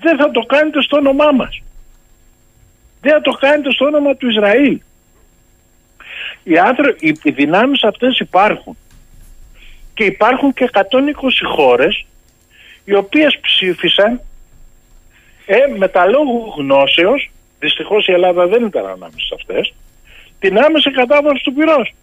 δεν 0.00 0.16
θα 0.16 0.30
το 0.30 0.40
κάνετε 0.40 0.82
στο 0.82 0.96
όνομά 0.96 1.32
μας. 1.32 1.62
Δεν 3.00 3.12
θα 3.12 3.20
το 3.20 3.30
κάνετε 3.30 3.70
στο 3.72 3.84
όνομα 3.84 4.16
του 4.16 4.28
Ισραήλ. 4.28 4.80
Οι, 6.42 6.58
άνθρω- 6.58 7.02
οι, 7.02 7.18
οι 7.22 7.30
δυνάμεις 7.30 7.82
αυτές 7.82 8.18
υπάρχουν. 8.18 8.76
Και 9.94 10.04
υπάρχουν 10.04 10.52
και 10.52 10.70
120 10.72 10.82
χώρες 11.54 12.06
οι 12.84 12.94
οποίες 12.94 13.38
ψήφισαν 13.40 14.20
ε, 15.46 15.56
με 15.78 15.88
τα 15.88 16.06
λόγου 16.06 16.54
γνώσεως, 16.56 17.30
δυστυχώς 17.64 18.06
η 18.06 18.12
Ελλάδα 18.12 18.46
δεν 18.46 18.64
ήταν 18.64 18.84
ανάμεσα 18.84 19.26
σε 19.28 19.34
αυτές, 19.34 19.74
την 20.38 20.58
άμεση 20.58 20.90
κατάβαση 20.90 21.44
του 21.44 21.52
πυρός. 21.52 21.94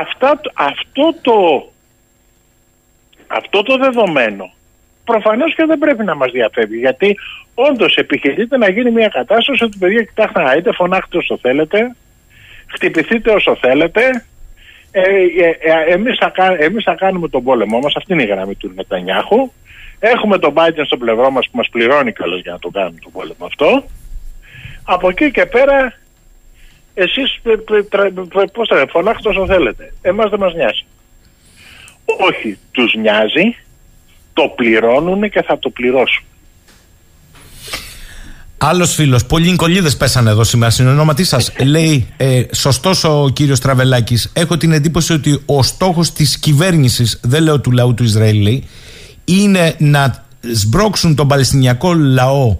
Αυτά, 0.00 0.40
αυτό 0.54 1.14
το 1.22 1.36
αυτό 3.26 3.62
το 3.62 3.76
δεδομένο 3.76 4.52
προφανώς 5.04 5.54
και 5.54 5.64
δεν 5.64 5.78
πρέπει 5.78 6.04
να 6.04 6.14
μας 6.14 6.30
διαφεύγει 6.32 6.78
γιατί 6.78 7.16
όντως 7.54 7.94
επιχειρείται 7.96 8.56
να 8.56 8.68
γίνει 8.70 8.90
μια 8.90 9.08
κατάσταση 9.08 9.64
ότι 9.64 9.78
παιδιά 9.78 10.02
κοιτάξτε 10.02 10.42
να 10.42 10.52
είτε 10.52 10.72
φωνάχτε 10.72 11.16
όσο 11.18 11.38
θέλετε 11.38 11.96
χτυπηθείτε 12.68 13.30
όσο 13.30 13.56
θέλετε. 13.56 14.24
Ε, 14.90 15.00
ε, 15.00 15.56
ε, 15.60 15.92
εμείς, 15.92 16.18
θα, 16.20 16.28
κα- 16.28 16.56
εμείς 16.58 16.84
θα 16.84 16.94
κάνουμε 16.94 17.28
τον 17.28 17.44
πόλεμό 17.44 17.78
μας 17.78 17.96
αυτή 17.96 18.12
είναι 18.12 18.22
η 18.22 18.26
γραμμή 18.26 18.54
του 18.54 18.72
Νετανιάχου 18.74 19.52
έχουμε 19.98 20.38
τον 20.38 20.52
Biden 20.56 20.82
στο 20.86 20.96
πλευρό 20.96 21.30
μας 21.30 21.48
που 21.50 21.56
μας 21.56 21.68
πληρώνει 21.68 22.12
καλώς 22.12 22.40
για 22.40 22.52
να 22.52 22.58
το 22.58 22.68
κάνουμε 22.70 22.98
τον 23.02 23.12
πόλεμο 23.12 23.44
αυτό 23.46 23.84
από 24.82 25.08
εκεί 25.08 25.30
και 25.30 25.46
πέρα 25.46 25.98
εσείς 26.94 27.40
ε, 27.42 27.50
ε, 27.76 27.82
τρα- 27.82 28.42
ε, 28.42 28.44
πώς 28.52 28.68
θα 28.68 28.74
λέτε, 28.74 28.90
φωνάχτε 28.90 29.28
όσο 29.28 29.46
θέλετε. 29.46 29.92
Εμάς 30.02 30.30
δεν 30.30 30.38
μας 30.38 30.54
νοιάζει. 30.54 30.84
Όχι, 32.30 32.58
τους 32.70 32.94
νοιάζει, 32.94 33.56
το 34.32 34.42
πληρώνουν 34.56 35.30
και 35.30 35.42
θα 35.42 35.58
το 35.58 35.70
πληρώσουν. 35.70 36.22
Άλλος 38.58 38.94
φίλος, 38.94 39.26
πολλοί 39.26 39.56
κολλίδες 39.56 39.96
πέσανε 39.96 40.30
εδώ 40.30 40.44
σήμερα. 40.44 40.70
Συνονόματί 40.70 41.24
σας 41.24 41.52
λέει, 41.64 42.08
ε, 42.16 42.42
σωστός 42.54 43.04
ο 43.04 43.28
κύριος 43.32 43.60
Τραβελάκης. 43.60 44.32
Έχω 44.34 44.56
την 44.56 44.72
εντύπωση 44.72 45.12
ότι 45.12 45.42
ο 45.46 45.62
στόχος 45.62 46.12
της 46.12 46.38
κυβέρνησης, 46.38 47.20
δεν 47.22 47.42
λέω 47.42 47.60
του 47.60 47.70
λαού 47.70 47.94
του 47.94 48.02
Ισραήλ, 48.02 48.40
λέει, 48.42 48.68
είναι 49.28 49.74
να 49.78 50.24
σμπρώξουν 50.52 51.14
τον 51.14 51.28
Παλαιστινιακό 51.28 51.94
λαό 51.94 52.56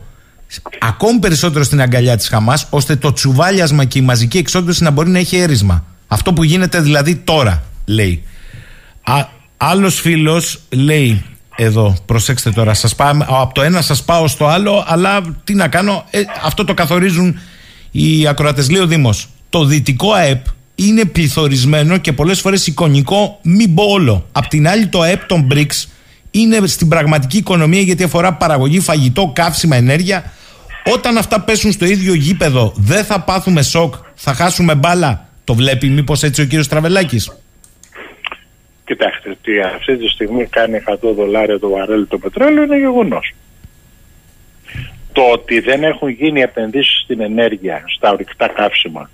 ακόμη 0.81 1.19
περισσότερο 1.19 1.65
στην 1.65 1.81
αγκαλιά 1.81 2.17
της 2.17 2.29
Χαμάς, 2.29 2.67
ώστε 2.71 2.97
το 2.97 3.13
τσουβάλιασμα 3.13 3.85
και 3.85 3.99
η 3.99 4.03
μαζική 4.03 4.39
εξόντωση 4.39 4.83
να 4.83 4.91
μπορεί 4.91 5.11
να 5.11 5.19
έχει 5.19 5.37
έρισμα. 5.37 5.85
Αυτό 6.09 6.33
που 6.33 6.45
γίνεται 6.45 6.81
δηλαδή 6.81 7.17
τώρα, 7.17 7.63
λέει. 7.85 8.23
Α, 9.03 9.27
άλλος 9.57 10.01
φίλος 10.01 10.61
λέει 10.71 11.25
εδώ, 11.57 11.97
προσέξτε 12.07 12.51
τώρα, 12.51 12.75
σας 12.75 12.95
πάω, 12.95 13.13
από 13.29 13.55
το 13.55 13.63
ένα 13.63 13.81
σας 13.81 14.05
πάω 14.05 14.29
στο 14.29 14.47
άλλο, 14.47 14.85
αλλά 14.87 15.21
τι 15.45 15.55
να 15.55 15.69
κάνω, 15.69 16.05
ε, 16.11 16.21
αυτό 16.45 16.65
το 16.65 16.75
καθορίζουν 16.75 17.39
οι 17.91 18.27
ακροατές. 18.27 18.71
Λέει 18.71 18.83
ο 18.83 18.87
Δήμος, 18.87 19.29
το 19.49 19.65
δυτικό 19.65 20.13
ΑΕΠ 20.13 20.45
είναι 20.75 21.05
πληθωρισμένο 21.05 21.97
και 21.97 22.13
πολλές 22.13 22.41
φορές 22.41 22.67
εικονικό, 22.67 23.39
μην 23.43 23.75
πω 23.75 23.83
όλο. 23.85 24.27
Απ' 24.33 24.47
την 24.47 24.69
άλλη 24.69 24.87
το 24.87 25.01
ΑΕΠ 25.01 25.25
των 25.25 25.49
BRICS 25.51 25.85
είναι 26.31 26.67
στην 26.67 26.89
πραγματική 26.89 27.37
οικονομία 27.37 27.81
γιατί 27.81 28.03
αφορά 28.03 28.35
παραγωγή, 28.35 28.81
φαγητό, 28.81 29.31
καύσιμα, 29.35 29.77
ενέργεια. 29.77 30.33
Όταν 30.93 31.17
αυτά 31.17 31.41
πέσουν 31.41 31.73
στο 31.73 31.85
ίδιο 31.85 32.15
γήπεδο, 32.15 32.73
δεν 32.77 33.05
θα 33.05 33.21
πάθουμε 33.21 33.63
σοκ, 33.63 33.95
θα 34.15 34.35
χάσουμε 34.35 34.75
μπάλα. 34.75 35.29
Το 35.45 35.55
βλέπει 35.55 35.89
μήπως 35.89 36.23
έτσι 36.23 36.43
ο 36.43 36.45
κύριος 36.45 36.69
Τραβελάκης; 36.69 37.33
Κοιτάξτε, 38.85 39.31
ότι 39.31 39.61
αυτή 39.61 39.97
τη 39.97 40.09
στιγμή 40.09 40.47
κάνει 40.47 40.83
100 40.87 40.95
δολάρια 41.17 41.59
το 41.59 41.69
βαρέλι 41.69 42.07
το 42.07 42.19
πετρέλαιο 42.19 42.63
είναι 42.63 42.79
γεγονός. 42.79 43.35
Το 45.13 45.23
ότι 45.33 45.61
δεν 45.61 45.83
έχουν 45.83 46.09
γίνει 46.09 46.41
επενδύσεις 46.41 47.01
στην 47.05 47.21
ενέργεια, 47.21 47.85
στα 47.97 48.11
ορυκτά 48.11 48.49
καύσιμα 48.49 49.11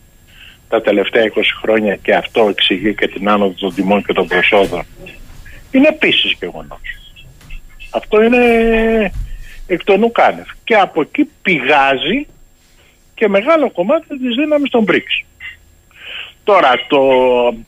τα 0.69 0.81
τελευταία 0.81 1.23
20 1.24 1.43
χρόνια 1.61 1.97
και 1.97 2.15
αυτό 2.15 2.49
εξηγεί 2.49 2.95
και 2.95 3.09
την 3.09 3.28
άνοδο 3.28 3.55
των 3.59 3.74
τιμών 3.74 4.05
και 4.05 4.12
των 4.12 4.27
προσόδων 4.27 4.85
είναι 5.70 5.89
επίσης 5.89 6.36
γεγονός. 6.41 6.81
Αυτό 7.94 8.22
είναι 8.22 8.42
εκ 9.66 9.84
των 9.84 10.02
ουκάνευ. 10.02 10.46
Και 10.64 10.74
από 10.74 11.00
εκεί 11.00 11.28
πηγάζει 11.42 12.26
και 13.14 13.28
μεγάλο 13.28 13.70
κομμάτι 13.70 14.18
της 14.18 14.34
δύναμης 14.36 14.70
των 14.70 14.84
BRICS. 14.88 15.24
Τώρα, 16.44 16.70
το, 16.88 16.98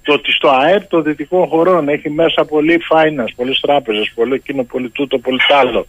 το 0.02 0.12
ότι 0.12 0.32
στο 0.32 0.48
ΑΕΠ 0.48 0.88
των 0.88 1.02
δυτικών 1.02 1.46
χωρών 1.46 1.88
έχει 1.88 2.10
μέσα 2.10 2.44
πολύ 2.44 2.80
finance, 2.90 3.32
πολλές 3.36 3.60
τράπεζες, 3.60 4.12
πολύ 4.14 4.34
εκείνο, 4.34 4.62
πολύ 4.64 4.90
τούτο, 4.90 5.18
πολύ 5.18 5.38
τ' 5.48 5.52
άλλο. 5.52 5.86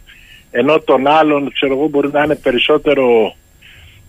Ενώ 0.50 0.80
των 0.80 1.06
άλλων, 1.06 1.52
ξέρω 1.52 1.72
εγώ, 1.72 1.88
μπορεί 1.88 2.08
να 2.12 2.22
είναι 2.22 2.34
περισσότερο 2.34 3.34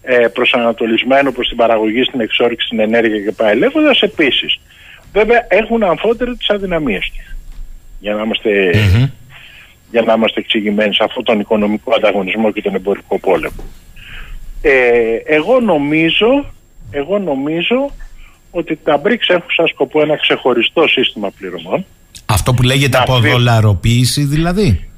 ε, 0.02 0.28
προσανατολισμένο 0.28 1.32
προς 1.32 1.48
την 1.48 1.58
παραγωγή, 1.58 2.04
στην 2.04 2.20
εξόρυξη, 2.20 2.66
στην 2.66 2.80
ενέργεια 2.80 3.22
και 3.22 3.32
πάει 3.32 3.58
λέγοντα. 3.58 3.96
Επίσης, 4.00 4.60
βέβαια 5.14 5.46
έχουν 5.50 5.84
αμφότεροι 5.84 6.36
τις 6.36 6.50
αδυναμίες 6.50 7.12
τους. 7.16 7.36
Για 8.00 8.14
να 8.14 8.22
είμαστε, 8.22 8.72
για 9.92 10.02
να 10.02 10.14
είμαστε 10.14 10.40
εξηγημένοι 10.40 10.94
σε 10.94 11.04
αυτόν 11.04 11.24
τον 11.24 11.40
οικονομικό 11.40 11.94
ανταγωνισμό 11.96 12.52
και 12.52 12.62
τον 12.62 12.76
εμπορικό 12.76 13.20
πόλεμο. 13.20 13.64
Ε, 14.62 15.16
εγώ 15.26 15.60
νομίζω, 15.60 16.46
εγώ 16.92 17.20
νομίζω 17.20 17.92
ότι 18.52 18.76
τα 18.84 19.02
BRICS 19.04 19.28
έχουν 19.28 19.50
σαν 19.56 19.68
σκοπό 19.68 20.02
ένα 20.02 20.18
ξεχωριστό 20.18 20.88
σύστημα 20.88 21.30
πληρωμών. 21.38 21.86
Αυτό 22.26 22.54
που 22.54 22.62
λέγεται 22.62 22.98
Να 22.98 23.04
από 23.04 23.14
φύγει. 23.16 23.32
δολαροποίηση 23.34 24.24
δηλαδή; 24.24 24.90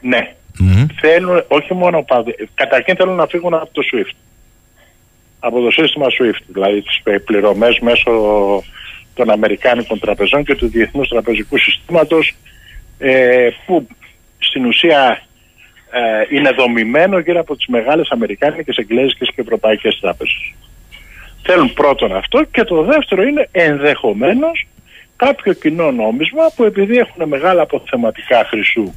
Ναι. 0.00 0.34
Μμμ. 0.58 0.86
Θέλουν, 1.00 1.44
όχι 1.48 1.74
μόνο 1.74 2.02
παδι- 2.02 2.48
καταρχήν 2.54 2.96
θέλουν 2.96 3.14
να 3.14 3.26
φύγουν 3.26 3.54
από 3.54 3.68
το 3.72 3.82
SWIFT. 3.92 4.14
από 5.38 5.60
το 5.60 5.70
σύστημα 5.70 6.06
SWIFT, 6.06 6.42
δηλαδή 6.46 6.82
τις 6.82 7.00
πε- 7.02 7.20
πληρωμές 7.20 7.78
μέσω 7.78 8.10
των 9.14 9.30
Αμερικάνικων 9.30 9.98
τραπεζών 9.98 10.44
και 10.44 10.54
του 10.54 10.68
Διεθνούς 10.68 11.08
Τραπεζικού 11.08 11.58
Συστήματος 11.58 12.34
ε, 12.98 13.48
που 13.66 13.86
στην 14.46 14.66
ουσία 14.66 15.22
ε, 15.90 16.36
είναι 16.36 16.50
δομημένο 16.50 17.18
γύρω 17.18 17.40
από 17.40 17.56
τις 17.56 17.66
μεγάλες 17.66 18.10
Αμερικάνικες, 18.10 18.76
Εγγλέζικες 18.76 19.28
και 19.34 19.40
Ευρωπαϊκές 19.40 19.98
τράπεζες. 20.00 20.54
Θέλουν 21.42 21.72
πρώτον 21.72 22.16
αυτό 22.16 22.44
και 22.44 22.64
το 22.64 22.82
δεύτερο 22.82 23.22
είναι 23.22 23.48
ενδεχομένως 23.52 24.66
κάποιο 25.16 25.52
κοινό 25.52 25.90
νόμισμα 25.90 26.42
που 26.56 26.64
επειδή 26.64 26.96
έχουν 26.96 27.28
μεγάλα 27.28 27.62
αποθεματικά 27.62 28.44
χρυσού 28.44 28.94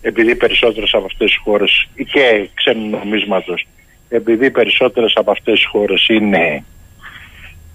επειδή 0.00 0.36
περισσότερες 0.36 0.94
από 0.94 1.04
αυτές 1.04 1.30
τις 1.30 1.40
χώρες 1.42 1.88
και 2.12 2.48
ξένου 2.54 2.88
νομίσματος 2.88 3.66
επειδή 4.08 4.50
περισσότερες 4.50 5.12
από 5.16 5.30
αυτές 5.30 5.54
τις 5.54 5.66
χώρες 5.66 6.08
είναι 6.08 6.64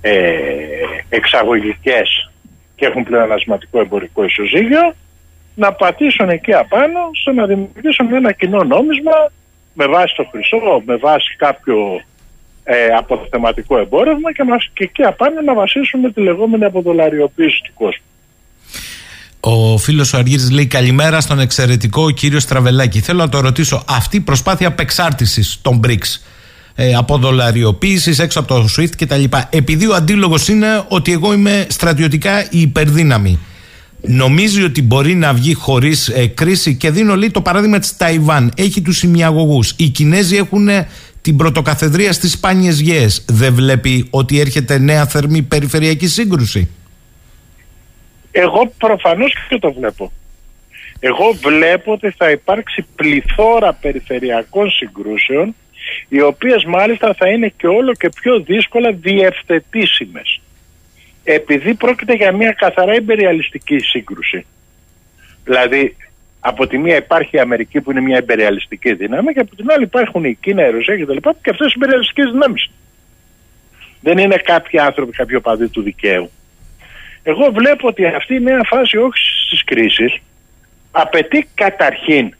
ε, 0.01 0.35
εξαγωγικές 1.09 2.31
και 2.75 2.85
έχουν 2.85 3.03
πλεονασματικό 3.03 3.79
εμπορικό 3.79 4.23
ισοζύγιο 4.23 4.95
να 5.55 5.71
πατήσουν 5.73 6.29
εκεί 6.29 6.53
απάνω 6.53 6.99
στο 7.21 7.31
να 7.31 7.45
δημιουργήσουν 7.45 8.13
ένα 8.13 8.31
κοινό 8.31 8.63
νόμισμα 8.63 9.11
με 9.73 9.85
βάση 9.87 10.13
το 10.15 10.27
χρυσό, 10.31 10.81
με 10.85 10.95
βάση 10.95 11.35
κάποιο 11.37 12.01
ε, 12.63 12.85
αποθεματικό 12.97 13.77
εμπόρευμα 13.79 14.33
και, 14.33 14.43
μας, 14.43 14.69
και 14.73 14.83
εκεί 14.83 15.03
απάνω 15.03 15.41
να 15.41 15.53
βασίσουμε 15.53 16.11
τη 16.11 16.21
λεγόμενη 16.21 16.65
αποδολαριοποίηση 16.65 17.61
του 17.63 17.73
κόσμου. 17.73 18.03
Ο 19.39 19.77
φίλος 19.77 20.13
ο 20.13 20.17
Αργύρης 20.17 20.51
λέει 20.51 20.67
καλημέρα 20.67 21.21
στον 21.21 21.39
εξαιρετικό 21.39 22.11
κύριο 22.11 22.39
Στραβελάκη. 22.39 22.99
Θέλω 22.99 23.19
να 23.19 23.29
το 23.29 23.39
ρωτήσω, 23.39 23.83
αυτή 23.89 24.17
η 24.17 24.19
προσπάθεια 24.19 24.67
απεξάρτησης 24.67 25.59
των 25.61 25.79
BRICS 25.85 26.19
ε, 26.75 26.93
από 26.93 27.17
δολαριοποίηση 27.17 28.23
έξω 28.23 28.39
από 28.39 28.47
το 28.47 28.67
SWIFT 28.77 28.95
κτλ. 28.97 29.23
Επειδή 29.49 29.87
ο 29.87 29.95
αντίλογος 29.95 30.47
είναι 30.47 30.83
ότι 30.87 31.11
εγώ 31.11 31.33
είμαι 31.33 31.67
στρατιωτικά 31.69 32.41
η 32.43 32.61
υπερδύναμη. 32.61 33.39
Νομίζει 34.07 34.63
ότι 34.63 34.81
μπορεί 34.81 35.15
να 35.15 35.33
βγει 35.33 35.53
χωρίς 35.53 36.11
κρίση 36.33 36.75
και 36.75 36.91
δίνω 36.91 37.15
λέει 37.15 37.31
το 37.31 37.41
παράδειγμα 37.41 37.79
της 37.79 37.97
Ταϊβάν. 37.97 38.51
Έχει 38.57 38.81
τους 38.81 39.03
ημιαγωγού. 39.03 39.59
Οι 39.77 39.87
Κινέζοι 39.87 40.35
έχουν 40.35 40.69
την 41.21 41.37
πρωτοκαθεδρία 41.37 42.13
στις 42.13 42.31
σπάνιες 42.31 42.79
γέες. 42.79 43.25
Δεν 43.27 43.53
βλέπει 43.53 44.07
ότι 44.09 44.39
έρχεται 44.39 44.77
νέα 44.77 45.05
θερμή 45.05 45.41
περιφερειακή 45.41 46.07
σύγκρουση. 46.07 46.69
Εγώ 48.31 48.73
προφανώς 48.77 49.33
και 49.49 49.57
το 49.59 49.73
βλέπω. 49.73 50.11
Εγώ 50.99 51.31
βλέπω 51.43 51.91
ότι 51.91 52.13
θα 52.17 52.31
υπάρξει 52.31 52.85
πληθώρα 52.95 53.73
περιφερειακών 53.73 54.69
συγκρούσεων 54.69 55.55
οι 56.07 56.21
οποίες 56.21 56.63
μάλιστα 56.65 57.13
θα 57.13 57.29
είναι 57.29 57.53
και 57.57 57.67
όλο 57.67 57.93
και 57.93 58.09
πιο 58.21 58.39
δύσκολα 58.39 58.91
διευθετήσιμες. 58.91 60.39
Επειδή 61.27 61.73
πρόκειται 61.73 62.13
για 62.13 62.31
μια 62.31 62.51
καθαρά 62.51 62.95
υπεριαλιστική 62.95 63.79
σύγκρουση. 63.79 64.45
Δηλαδή 65.43 65.95
από 66.39 66.67
τη 66.67 66.77
μία 66.77 66.95
υπάρχει 66.95 67.35
η 67.35 67.39
Αμερική 67.39 67.81
που 67.81 67.91
είναι 67.91 68.01
μια 68.01 68.17
υπεριαλιστική 68.17 68.93
δύναμη 68.93 69.33
και 69.33 69.39
από 69.39 69.55
την 69.55 69.71
άλλη 69.71 69.83
υπάρχουν 69.83 70.23
η 70.23 70.37
Κίνα, 70.41 70.67
η 70.67 70.71
Ρωσία 70.71 70.97
και 70.97 71.05
τα 71.05 71.13
λοιπά 71.13 71.35
και 71.41 71.49
αυτές 71.49 71.67
οι 71.67 71.73
υπεριαλιστικές 71.75 72.31
δυνάμεις. 72.31 72.69
Δεν 74.01 74.17
είναι 74.17 74.35
κάποιοι 74.35 74.79
άνθρωποι, 74.79 75.11
κάποιοι 75.11 75.35
οπαδοί 75.39 75.67
του 75.67 75.81
δικαίου. 75.81 76.29
Εγώ 77.23 77.51
βλέπω 77.51 77.87
ότι 77.87 78.05
αυτή 78.05 78.35
η 78.35 78.39
νέα 78.39 78.61
φάση 78.65 78.97
όχι 78.97 79.21
της 79.49 79.63
κρίσης 79.63 80.17
απαιτεί 80.91 81.47
καταρχήν 81.53 82.33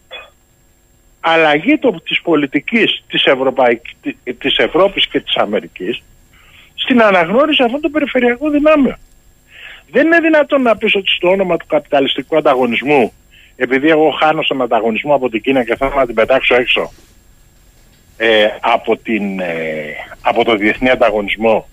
αλλαγή 1.20 1.78
το, 1.78 2.02
της 2.04 2.22
πολιτικής 2.22 3.04
της, 3.08 3.26
Ευρωπαϊκής, 3.26 3.94
της 4.38 4.58
Ευρώπης 4.58 5.08
και 5.08 5.20
της 5.20 5.36
Αμερικής 5.36 6.04
στην 6.86 7.02
αναγνώριση 7.02 7.64
αυτών 7.64 7.82
των 7.82 7.92
περιφερειακών 7.92 8.52
δυνάμεων. 8.52 8.98
Δεν 9.92 10.06
είναι 10.06 10.20
δυνατόν 10.20 10.62
να 10.62 10.78
πεις 10.78 10.96
ότι 10.96 11.12
στο 11.12 11.30
όνομα 11.30 11.58
του 11.58 11.66
καπιταλιστικού 11.68 12.38
ανταγωνισμού 12.38 13.14
επειδή 13.56 13.90
εγώ 13.90 14.10
χάνω 14.10 14.42
στον 14.42 14.62
ανταγωνισμό 14.62 15.16
από 15.16 15.30
την 15.30 15.42
Κίνα 15.42 15.64
και 15.64 15.76
θέλω 15.76 15.94
να 15.96 16.06
την 16.06 16.16
πετάξω 16.16 16.56
έξω 16.56 16.92
ε, 18.18 18.48
από, 18.60 18.98
την, 18.98 19.40
ε, 19.40 19.94
από 20.22 20.44
το 20.44 20.56
διεθνή 20.56 20.90
ανταγωνισμό 20.90 21.68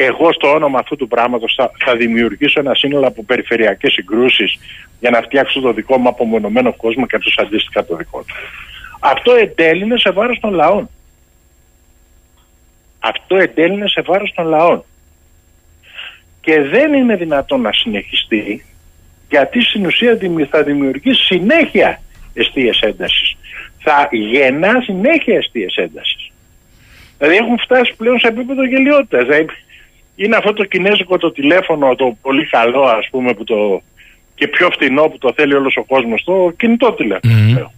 εγώ 0.00 0.32
στο 0.32 0.52
όνομα 0.52 0.78
αυτού 0.78 0.96
του 0.96 1.08
πράγματος 1.08 1.54
θα, 1.56 1.70
θα 1.84 1.96
δημιουργήσω 1.96 2.60
ένα 2.60 2.74
σύνολο 2.74 3.06
από 3.06 3.24
περιφερειακές 3.24 3.92
συγκρούσεις 3.92 4.58
για 5.00 5.10
να 5.10 5.20
φτιάξω 5.20 5.60
το 5.60 5.72
δικό 5.72 5.98
μου 5.98 6.08
απομονωμένο 6.08 6.72
κόσμο 6.72 7.06
και 7.06 7.16
αυτός 7.16 7.38
αντίστοιχα 7.38 7.84
το 7.84 7.96
δικό 7.96 8.18
του. 8.18 8.34
Αυτό 9.00 9.32
εντέλεινε 9.32 9.98
σε 9.98 10.10
βάρος 10.10 10.38
των 10.40 10.52
λαών. 10.54 10.90
Αυτό 12.98 13.36
εντέλεινε 13.36 13.88
σε 13.88 14.00
βάρος 14.00 14.32
των 14.34 14.46
λαών. 14.46 14.84
Και 16.40 16.60
δεν 16.60 16.92
είναι 16.92 17.16
δυνατόν 17.16 17.60
να 17.60 17.72
συνεχιστεί 17.72 18.64
γιατί 19.28 19.60
στην 19.62 19.86
ουσία 19.86 20.14
δημι- 20.14 20.48
θα 20.50 20.62
δημιουργήσει 20.62 21.24
συνέχεια 21.24 22.00
αιστείες 22.34 22.80
έντασης. 22.80 23.36
Θα 23.78 24.08
γεννά 24.12 24.80
συνέχεια 24.80 25.36
αιστείες 25.36 25.76
έντασης. 25.76 26.30
Δηλαδή 27.18 27.36
έχουν 27.36 27.58
φτάσει 27.58 27.94
πλέον 27.96 28.18
σε 28.18 28.26
επίπεδο 28.26 28.64
γελιότητας. 28.64 29.26
Δηλαδή 29.26 29.46
είναι 30.16 30.36
αυτό 30.36 30.52
το 30.52 30.64
κινέζικο 30.64 31.18
το 31.18 31.32
τηλέφωνο, 31.32 31.94
το 31.94 32.16
πολύ 32.22 32.46
καλό 32.46 32.82
ας 32.82 33.08
πούμε 33.10 33.34
που 33.34 33.44
το, 33.44 33.82
και 34.34 34.48
πιο 34.48 34.70
φθηνό 34.70 35.08
που 35.08 35.18
το 35.18 35.32
θέλει 35.36 35.54
όλος 35.54 35.76
ο 35.76 35.84
κόσμος, 35.84 36.24
το 36.24 36.52
κινητό 36.56 36.92
τηλέφωνο. 36.92 37.72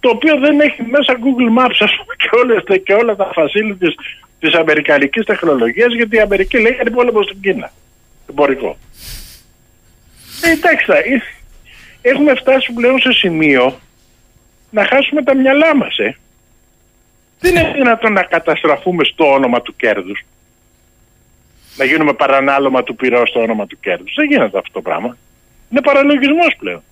Το 0.00 0.08
οποίο 0.08 0.38
δεν 0.38 0.60
έχει 0.60 0.82
μέσα 0.82 1.12
Google 1.18 1.58
Maps 1.60 1.76
ας 1.78 1.96
πούμε 1.96 2.14
και, 2.16 2.28
όλες, 2.42 2.82
και 2.84 2.92
όλα 2.94 3.16
τα 3.16 3.30
facilities 3.34 3.94
της 4.40 4.54
αμερικανικής 4.54 5.24
τεχνολογίας 5.24 5.94
γιατί 5.94 6.16
η 6.16 6.20
Αμερική 6.20 6.58
λέει 6.58 6.76
είναι 6.80 6.90
πόλεμο 6.90 7.22
στην 7.22 7.40
Κίνα. 7.40 7.72
Εμπορικό. 8.30 8.78
Ε, 10.42 10.50
εντάξει, 10.50 10.84
θα- 10.84 10.96
ε, 10.98 11.22
έχουμε 12.02 12.34
φτάσει 12.34 12.72
πλέον 12.72 12.98
σε 13.00 13.12
σημείο 13.12 13.80
να 14.70 14.84
χάσουμε 14.86 15.22
τα 15.22 15.34
μυαλά 15.36 15.76
μας, 15.76 15.98
ε. 15.98 16.16
Δεν 17.40 17.56
είναι 17.56 17.72
δυνατόν 17.72 18.12
να 18.12 18.22
καταστραφούμε 18.22 19.04
στο 19.04 19.32
όνομα 19.32 19.62
του 19.62 19.76
κέρδους. 19.76 20.20
Να 21.76 21.84
γίνουμε 21.84 22.12
παρανάλωμα 22.12 22.82
του 22.82 22.94
πυρός 22.94 23.28
στο 23.28 23.40
όνομα 23.40 23.66
του 23.66 23.80
κέρδους. 23.80 24.14
Δεν 24.16 24.26
γίνεται 24.26 24.58
αυτό 24.58 24.72
το 24.72 24.80
πράγμα. 24.80 25.16
Είναι 25.70 25.80
παραλογισμός 25.80 26.56
πλέον. 26.58 26.82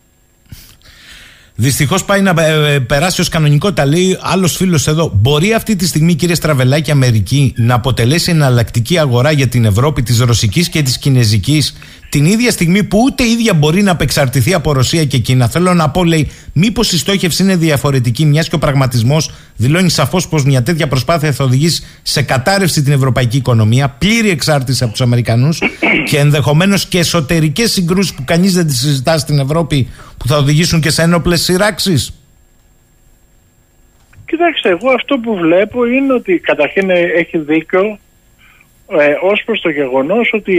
Δυστυχώς 1.56 2.04
πάει 2.04 2.20
να 2.20 2.34
ε, 2.42 2.74
ε, 2.74 2.78
περάσει 2.78 3.20
ως 3.20 3.28
κανονικότητα. 3.28 3.86
Λέει 3.86 4.18
άλλος 4.20 4.56
φίλος 4.56 4.86
εδώ. 4.86 5.10
Μπορεί 5.14 5.52
αυτή 5.52 5.76
τη 5.76 5.86
στιγμή, 5.86 6.14
κύριε 6.14 6.34
Στραβελάκη, 6.34 6.88
η 6.88 6.92
Αμερική 6.92 7.54
να 7.56 7.74
αποτελέσει 7.74 8.30
εναλλακτική 8.30 8.98
αγορά 8.98 9.30
για 9.30 9.46
την 9.46 9.64
Ευρώπη 9.64 10.02
της 10.02 10.18
ρωσικής 10.18 10.68
και 10.68 10.82
της 10.82 10.98
κινέζικης 10.98 11.74
την 12.14 12.24
ίδια 12.24 12.50
στιγμή 12.50 12.84
που 12.84 12.98
ούτε 13.04 13.22
η 13.22 13.30
ίδια 13.30 13.54
μπορεί 13.54 13.82
να 13.82 13.90
απεξαρτηθεί 13.90 14.54
από 14.54 14.72
Ρωσία 14.72 15.04
και 15.04 15.18
Κίνα. 15.18 15.48
Θέλω 15.48 15.74
να 15.74 15.90
πω, 15.90 16.04
λέει, 16.04 16.30
μήπως 16.52 16.92
η 16.92 16.98
στόχευση 16.98 17.42
είναι 17.42 17.56
διαφορετική, 17.56 18.24
μιας 18.24 18.48
και 18.48 18.54
ο 18.54 18.58
πραγματισμός 18.58 19.30
δηλώνει 19.56 19.90
σαφώς 19.90 20.28
πως 20.28 20.44
μια 20.44 20.62
τέτοια 20.62 20.88
προσπάθεια 20.88 21.32
θα 21.32 21.44
οδηγήσει 21.44 21.86
σε 22.02 22.22
κατάρρευση 22.22 22.82
την 22.82 22.92
ευρωπαϊκή 22.92 23.36
οικονομία, 23.36 23.88
πλήρη 23.88 24.30
εξάρτηση 24.30 24.82
από 24.82 24.92
τους 24.92 25.00
Αμερικανούς 25.00 25.62
και 26.08 26.18
ενδεχομένως 26.18 26.86
και 26.86 26.98
εσωτερικές 26.98 27.72
συγκρούσεις 27.72 28.14
που 28.14 28.24
κανείς 28.24 28.52
δεν 28.52 28.66
τις 28.66 28.78
συζητά 28.78 29.18
στην 29.18 29.38
Ευρώπη 29.38 29.88
που 30.16 30.28
θα 30.28 30.36
οδηγήσουν 30.36 30.80
και 30.80 30.90
σε 30.90 31.02
ένοπλες 31.02 31.42
σειράξεις. 31.42 32.14
Κοιτάξτε, 34.26 34.68
εγώ 34.68 34.90
αυτό 34.90 35.18
που 35.18 35.36
βλέπω 35.36 35.86
είναι 35.86 36.12
ότι 36.12 36.38
καταρχήν 36.38 36.90
ε, 36.90 37.00
έχει 37.00 37.38
δίκιο 37.38 37.98
ε, 38.88 39.14
ως 39.20 39.42
προς 39.44 39.60
το 39.60 39.68
γεγονός 39.68 40.30
ότι 40.32 40.54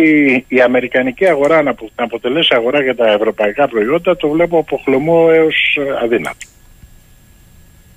η 0.47 0.61
αμερικανική 0.61 1.27
αγορά 1.27 1.61
να 1.61 1.69
απο- 1.69 1.89
να 1.95 2.03
αποτελέσει 2.03 2.56
αγορά 2.56 2.81
για 2.81 2.95
τα 2.95 3.11
ευρωπαϊκά 3.11 3.68
προϊόντα 3.68 4.15
το 4.15 4.30
βλέπω 4.30 4.57
από 4.57 4.81
χλωμό 4.84 5.30
έως 5.31 5.77
ε, 5.80 6.03
αδύνατο. 6.03 6.47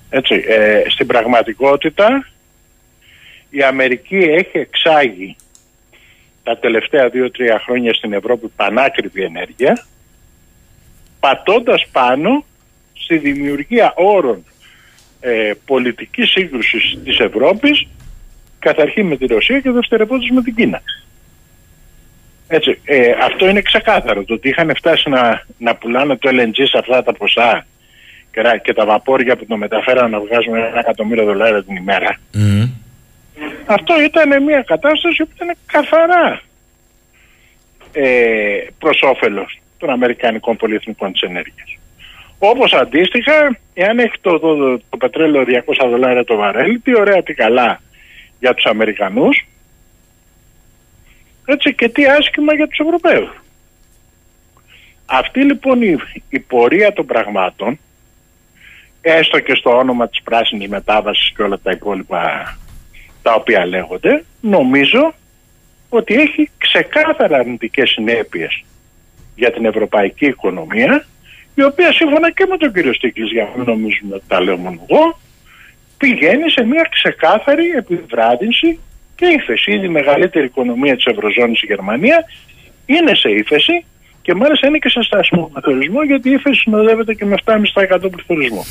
Έτσι, 0.09 0.43
ε, 0.47 0.83
στην 0.87 1.07
πραγματικότητα 1.07 2.27
η 3.49 3.63
Αμερική 3.63 4.17
έχει 4.17 4.57
εξάγει 4.57 5.35
τα 6.43 6.57
τελευταία 6.57 7.09
δύο-τρία 7.09 7.61
χρόνια 7.65 7.93
στην 7.93 8.13
Ευρώπη 8.13 8.47
πανάκριβη 8.55 9.23
ενέργεια 9.23 9.85
πατώντας 11.19 11.87
πάνω 11.91 12.45
στη 12.93 13.17
δημιουργία 13.17 13.93
όρων 13.95 14.43
ε, 15.19 15.51
πολιτικής 15.65 16.29
σύγκρουσης 16.29 16.97
της 17.03 17.19
Ευρώπης 17.19 17.87
καταρχήν 18.59 19.07
με 19.07 19.17
τη 19.17 19.25
Ρωσία 19.25 19.59
και 19.59 19.71
δευτερευόντως 19.71 20.29
με 20.29 20.41
την 20.41 20.55
Κίνα. 20.55 20.81
Έτσι, 22.47 22.79
ε, 22.83 23.11
αυτό 23.21 23.49
είναι 23.49 23.61
ξεκάθαρο. 23.61 24.23
Το 24.23 24.33
ότι 24.33 24.49
είχαν 24.49 24.75
φτάσει 24.75 25.09
να, 25.09 25.45
να 25.57 25.75
πουλάνε 25.75 26.15
το 26.15 26.29
LNG 26.33 26.55
σε 26.55 26.77
αυτά 26.77 27.03
τα 27.03 27.13
ποσά 27.13 27.65
και, 28.31 28.41
ρα- 28.41 28.57
και 28.57 28.73
τα 28.73 28.85
βαπόρια 28.85 29.35
που 29.37 29.45
το 29.45 29.57
μεταφέραν 29.57 30.09
να 30.09 30.19
βγάζουν 30.19 30.55
ένα 30.55 30.79
εκατομμύριο 30.79 31.25
δολάρια 31.25 31.63
την 31.63 31.75
ημέρα. 31.75 32.19
Αυτό 33.65 34.01
ήταν 34.01 34.43
μια 34.43 34.61
κατάσταση 34.61 35.23
που 35.23 35.31
ήταν 35.35 35.55
καθαρά 35.65 36.41
ε, 37.91 38.57
προς 38.79 39.01
όφελος 39.01 39.59
των 39.77 39.89
Αμερικανικών 39.89 40.55
πολυεθνικών 40.55 41.11
της 41.11 41.21
ενέργειας. 41.21 41.77
Όπως 42.39 42.73
αντίστοιχα, 42.73 43.57
εάν 43.73 43.99
έχει 43.99 44.13
το, 44.21 44.39
το, 44.39 44.77
το, 44.89 44.97
πετρέλαιο 44.97 45.43
200 45.47 45.87
δολάρια 45.89 46.23
το 46.23 46.35
βαρέλι, 46.35 46.79
τι 46.79 46.97
ωραία, 46.99 47.23
τι 47.23 47.33
καλά. 47.33 47.81
Για 48.39 48.53
τους 48.53 48.65
Αμερικανούς 48.65 49.47
έτσι 51.45 51.73
και 51.73 51.89
τι 51.89 52.05
άσχημα 52.05 52.53
για 52.53 52.67
τους 52.67 52.79
Ευρωπαίους. 52.79 53.29
Αυτή 55.05 55.43
λοιπόν 55.43 55.81
η, 55.81 55.97
η 56.29 56.39
πορεία 56.39 56.93
των 56.93 57.05
πραγμάτων 57.05 57.79
έστω 59.01 59.39
και 59.39 59.55
στο 59.55 59.77
όνομα 59.77 60.07
της 60.09 60.21
πράσινης 60.23 60.69
μετάβασης 60.69 61.31
και 61.35 61.41
όλα 61.41 61.59
τα 61.59 61.71
υπόλοιπα 61.71 62.57
τα 63.21 63.33
οποία 63.33 63.65
λέγονται 63.65 64.23
νομίζω 64.41 65.13
ότι 65.89 66.13
έχει 66.13 66.49
ξεκάθαρα 66.57 67.37
αρνητικές 67.37 67.89
συνέπειες 67.89 68.63
για 69.35 69.51
την 69.51 69.65
ευρωπαϊκή 69.65 70.25
οικονομία 70.25 71.05
η 71.55 71.63
οποία 71.63 71.93
σύμφωνα 71.93 72.31
και 72.31 72.45
με 72.45 72.57
τον 72.57 72.73
κύριο 72.73 72.93
Στίκλης 72.93 73.31
για 73.31 73.43
να 73.43 73.49
μην 73.57 73.65
νομίζουμε 73.65 74.15
ότι 74.15 74.23
τα 74.27 74.41
λέω 74.41 74.57
μόνο 74.57 74.85
εγώ 74.89 75.19
πηγαίνει 76.01 76.49
σε 76.55 76.61
μια 76.71 76.85
ξεκάθαρη 76.95 77.65
επιβράδυνση 77.77 78.79
και 79.15 79.25
ύφεση. 79.37 79.71
Ήδη 79.71 79.85
η 79.85 79.95
μεγαλύτερη 79.99 80.45
οικονομία 80.45 80.95
της 80.95 81.05
Ευρωζώνης 81.05 81.61
η 81.61 81.65
Γερμανία 81.65 82.17
είναι 82.85 83.13
σε 83.15 83.29
ύφεση 83.29 83.85
και 84.21 84.33
μάλιστα 84.35 84.67
είναι 84.67 84.77
και 84.77 84.89
σε 84.89 85.01
στάσιμο 85.01 85.51
πληθωρισμό 85.53 86.03
γιατί 86.03 86.29
η 86.29 86.31
ύφεση 86.31 86.59
συνοδεύεται 86.59 87.13
και 87.13 87.25
με 87.25 87.35
7,5% 87.45 88.11
πληθωρισμό. 88.11 88.65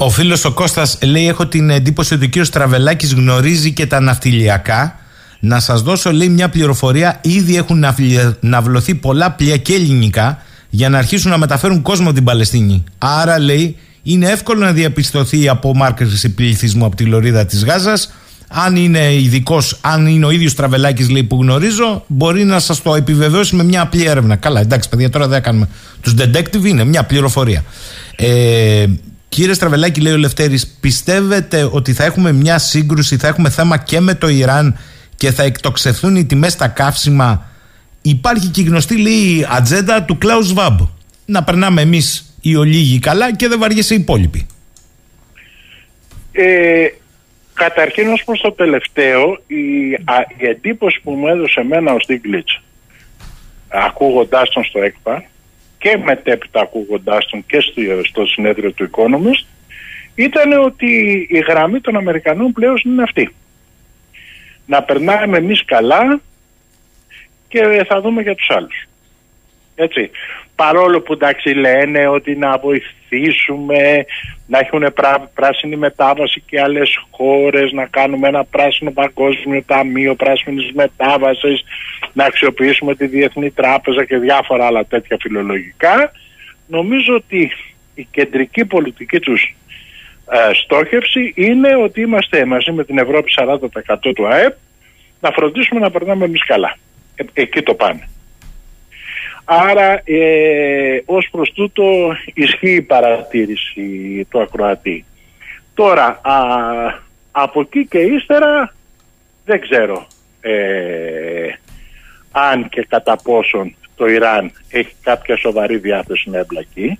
Ο 0.00 0.10
φίλος 0.10 0.44
ο 0.44 0.52
Κώστας 0.52 0.98
λέει: 1.02 1.28
Έχω 1.28 1.46
την 1.46 1.70
εντύπωση 1.70 2.14
ότι 2.14 2.24
ο 2.24 2.28
κύριος 2.28 2.50
Τραβελάκης 2.50 3.12
γνωρίζει 3.12 3.72
και 3.72 3.86
τα 3.86 4.00
ναυτιλιακά. 4.00 5.00
Να 5.40 5.60
σας 5.60 5.82
δώσω, 5.82 6.12
λέει, 6.12 6.28
μια 6.28 6.48
πληροφορία. 6.48 7.20
Ήδη 7.22 7.56
έχουν 7.56 7.84
ναυλωθεί 8.40 8.94
πολλά 8.94 9.30
πλοία 9.30 9.56
και 9.56 9.74
ελληνικά 9.74 10.42
για 10.70 10.88
να 10.88 10.98
αρχίσουν 10.98 11.30
να 11.30 11.38
μεταφέρουν 11.38 11.82
κόσμο 11.82 12.12
την 12.12 12.24
Παλαιστίνη. 12.24 12.84
Άρα, 12.98 13.38
λέει, 13.38 13.76
είναι 14.12 14.30
εύκολο 14.30 14.64
να 14.64 14.72
διαπιστωθεί 14.72 15.42
η 15.42 15.48
απομάκρυνση 15.48 16.28
πληθυσμού 16.28 16.84
από 16.84 16.96
τη 16.96 17.04
λωρίδα 17.04 17.44
της 17.44 17.64
Γάζας. 17.64 18.12
Αν 18.48 18.76
είναι 18.76 19.14
ειδικός, 19.14 19.78
αν 19.80 20.06
είναι 20.06 20.26
ο 20.26 20.30
ίδιος 20.30 20.54
Τραβελάκης 20.54 21.08
λέει, 21.08 21.22
που 21.22 21.42
γνωρίζω, 21.42 22.04
μπορεί 22.06 22.44
να 22.44 22.58
σας 22.58 22.82
το 22.82 22.94
επιβεβαιώσει 22.94 23.56
με 23.56 23.64
μια 23.64 23.80
απλή 23.80 24.04
έρευνα. 24.04 24.36
Καλά, 24.36 24.60
εντάξει, 24.60 24.88
παιδιά, 24.88 25.10
τώρα 25.10 25.28
δεν 25.28 25.42
κάνουμε. 25.42 25.68
Τους 26.00 26.14
detective 26.18 26.64
είναι 26.64 26.84
μια 26.84 27.02
πληροφορία. 27.02 27.64
Ε, 28.16 28.86
Κύριε 29.28 29.54
Στραβελάκη, 29.54 30.00
λέει 30.00 30.12
ο 30.12 30.16
Λευτέρης, 30.16 30.66
πιστεύετε 30.80 31.68
ότι 31.72 31.92
θα 31.92 32.04
έχουμε 32.04 32.32
μια 32.32 32.58
σύγκρουση, 32.58 33.16
θα 33.16 33.28
έχουμε 33.28 33.50
θέμα 33.50 33.76
και 33.76 34.00
με 34.00 34.14
το 34.14 34.28
Ιράν 34.28 34.76
και 35.16 35.30
θα 35.30 35.42
εκτοξευθούν 35.42 36.16
οι 36.16 36.24
τιμές 36.24 36.52
στα 36.52 36.68
καύσιμα; 36.68 37.46
Υπάρχει 38.02 38.46
και 38.46 38.60
η 38.60 38.64
γνωστή 38.64 38.98
λέει 38.98 39.46
ατζέντα 39.48 40.02
του 40.02 40.18
Κλάους 40.18 40.52
Βάμπ. 40.52 40.80
Να 41.24 41.42
περνάμε 41.42 41.80
εμείς 41.80 42.27
οι 42.40 42.56
ολίγοι 42.56 42.98
καλά 42.98 43.36
και 43.36 43.48
δεν 43.48 43.58
βαριέσαι 43.58 43.94
οι 43.94 44.00
υπόλοιποι. 44.00 44.46
Ε, 46.32 46.86
καταρχήν 47.54 48.08
ως 48.08 48.22
προς 48.24 48.40
το 48.40 48.52
τελευταίο, 48.52 49.40
η, 49.46 49.88
η 50.36 50.46
εντύπωση 50.48 51.00
που 51.02 51.12
μου 51.12 51.28
έδωσε 51.28 51.60
εμένα 51.60 51.92
ο 51.92 51.98
Στίγκλιτς 51.98 52.60
ακούγοντάς 53.68 54.50
τον 54.50 54.64
στο 54.64 54.82
ΕΚΠΑ 54.82 55.24
και 55.78 55.96
μετέπειτα 56.04 56.60
ακούγοντάς 56.60 57.26
τον 57.26 57.44
και 57.46 57.58
στο 58.08 58.26
συνέδριο 58.26 58.72
του 58.72 58.90
Economist 58.90 59.46
ήταν 60.14 60.52
ότι 60.52 61.26
η 61.30 61.38
γραμμή 61.38 61.80
των 61.80 61.96
Αμερικανών 61.96 62.52
πλέον 62.52 62.80
είναι 62.84 63.02
αυτή. 63.02 63.34
Να 64.66 64.82
περνάμε 64.82 65.38
εμείς 65.38 65.64
καλά 65.64 66.20
και 67.48 67.84
θα 67.88 68.00
δούμε 68.00 68.22
για 68.22 68.34
τους 68.34 68.50
άλλους. 68.50 68.88
Έτσι. 69.74 70.10
Παρόλο 70.64 71.00
που 71.00 71.12
εντάξει 71.12 71.48
λένε 71.48 72.08
ότι 72.08 72.36
να 72.36 72.58
βοηθήσουμε 72.58 74.04
να 74.46 74.58
έχουν 74.58 74.84
πράσινη 75.34 75.76
μετάβαση 75.76 76.42
και 76.46 76.60
άλλες 76.60 76.98
χώρες, 77.10 77.72
να 77.72 77.86
κάνουμε 77.86 78.28
ένα 78.28 78.44
πράσινο 78.44 78.90
παγκόσμιο 78.90 79.62
ταμείο 79.66 80.14
πράσινης 80.14 80.72
μετάβασης, 80.72 81.64
να 82.12 82.24
αξιοποιήσουμε 82.24 82.94
τη 82.94 83.06
Διεθνή 83.06 83.50
Τράπεζα 83.50 84.04
και 84.04 84.16
διάφορα 84.16 84.66
άλλα 84.66 84.84
τέτοια 84.84 85.16
φιλολογικά, 85.20 86.12
νομίζω 86.66 87.14
ότι 87.14 87.50
η 87.94 88.08
κεντρική 88.10 88.64
πολιτική 88.64 89.20
τους 89.20 89.56
ε, 90.30 90.54
στόχευση 90.54 91.32
είναι 91.36 91.76
ότι 91.76 92.00
είμαστε 92.00 92.44
μαζί 92.44 92.72
με 92.72 92.84
την 92.84 92.98
Ευρώπη 92.98 93.32
40% 93.36 93.96
του 94.14 94.26
ΑΕΠ 94.26 94.54
να 95.20 95.30
φροντίσουμε 95.30 95.80
να 95.80 95.90
περνάμε 95.90 96.24
εμείς 96.24 96.44
καλά. 96.44 96.76
Ε, 97.14 97.24
εκεί 97.32 97.62
το 97.62 97.74
πάνε. 97.74 98.08
Άρα 99.50 100.00
ε, 100.04 101.02
ως 101.04 101.28
προς 101.30 101.52
τούτο 101.52 101.84
ισχύει 102.34 102.74
η 102.74 102.82
παρατήρηση 102.82 104.26
του 104.30 104.40
ακροατή. 104.40 105.04
Τώρα 105.74 106.20
από 107.30 107.60
εκεί 107.60 107.86
και 107.86 107.98
ύστερα 107.98 108.74
δεν 109.44 109.60
ξέρω 109.60 110.06
ε, 110.40 111.48
αν 112.30 112.68
και 112.68 112.86
κατά 112.88 113.16
πόσον 113.16 113.74
το 113.96 114.06
Ιράν 114.06 114.52
έχει 114.68 114.94
κάποια 115.02 115.36
σοβαρή 115.36 115.76
διάθεση 115.76 116.30
να 116.30 116.38
εμπλακεί. 116.38 116.98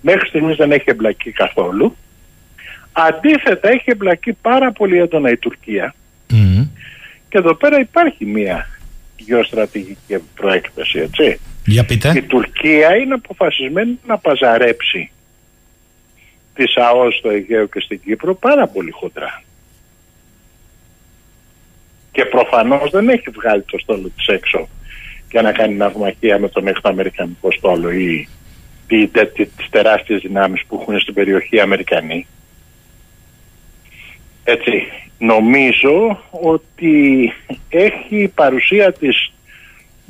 Μέχρι 0.00 0.28
στιγμής 0.28 0.56
δεν 0.56 0.72
έχει 0.72 0.84
εμπλακεί 0.90 1.30
καθόλου. 1.30 1.96
Αντίθετα 2.92 3.68
έχει 3.68 3.84
εμπλακεί 3.84 4.32
πάρα 4.32 4.72
πολύ 4.72 4.98
έντονα 4.98 5.30
η 5.30 5.36
Τουρκία 5.36 5.94
και 7.28 7.38
εδώ 7.38 7.54
πέρα 7.54 7.80
υπάρχει 7.80 8.24
μια 8.24 8.66
γεωστρατηγική 9.16 10.18
προέκταση, 10.34 10.98
έτσι. 10.98 11.40
Για 11.68 11.84
πείτε. 11.84 12.12
Η 12.16 12.22
Τουρκία 12.22 12.96
είναι 12.96 13.14
αποφασισμένη 13.14 13.98
να 14.06 14.18
παζαρέψει 14.18 15.10
τη 16.54 16.64
ΑΟΣ 16.76 17.16
στο 17.16 17.30
Αιγαίο 17.30 17.66
και 17.66 17.80
στην 17.80 18.00
Κύπρο 18.04 18.34
πάρα 18.34 18.66
πολύ 18.66 18.90
χοντρά. 18.90 19.42
Και 22.12 22.24
προφανώς 22.24 22.90
δεν 22.90 23.08
έχει 23.08 23.30
βγάλει 23.30 23.62
το 23.62 23.78
στόλο 23.78 24.10
της 24.16 24.26
έξω 24.26 24.68
για 25.30 25.42
να 25.42 25.52
κάνει 25.52 25.74
ναυμαχία 25.74 26.38
με 26.38 26.48
τον 26.48 26.74
Αμερικανικό 26.82 27.52
στόλο 27.52 27.90
ή 27.90 28.28
τις 28.86 29.68
τεράστιες 29.70 30.20
δυνάμεις 30.20 30.64
που 30.68 30.78
έχουν 30.80 31.00
στην 31.00 31.14
περιοχή 31.14 31.56
οι 31.56 31.60
Αμερικανοί. 31.60 32.26
Έτσι, 34.44 34.86
νομίζω 35.18 36.22
ότι 36.30 37.32
έχει 37.68 38.22
η 38.22 38.28
παρουσία 38.28 38.92
της 38.92 39.32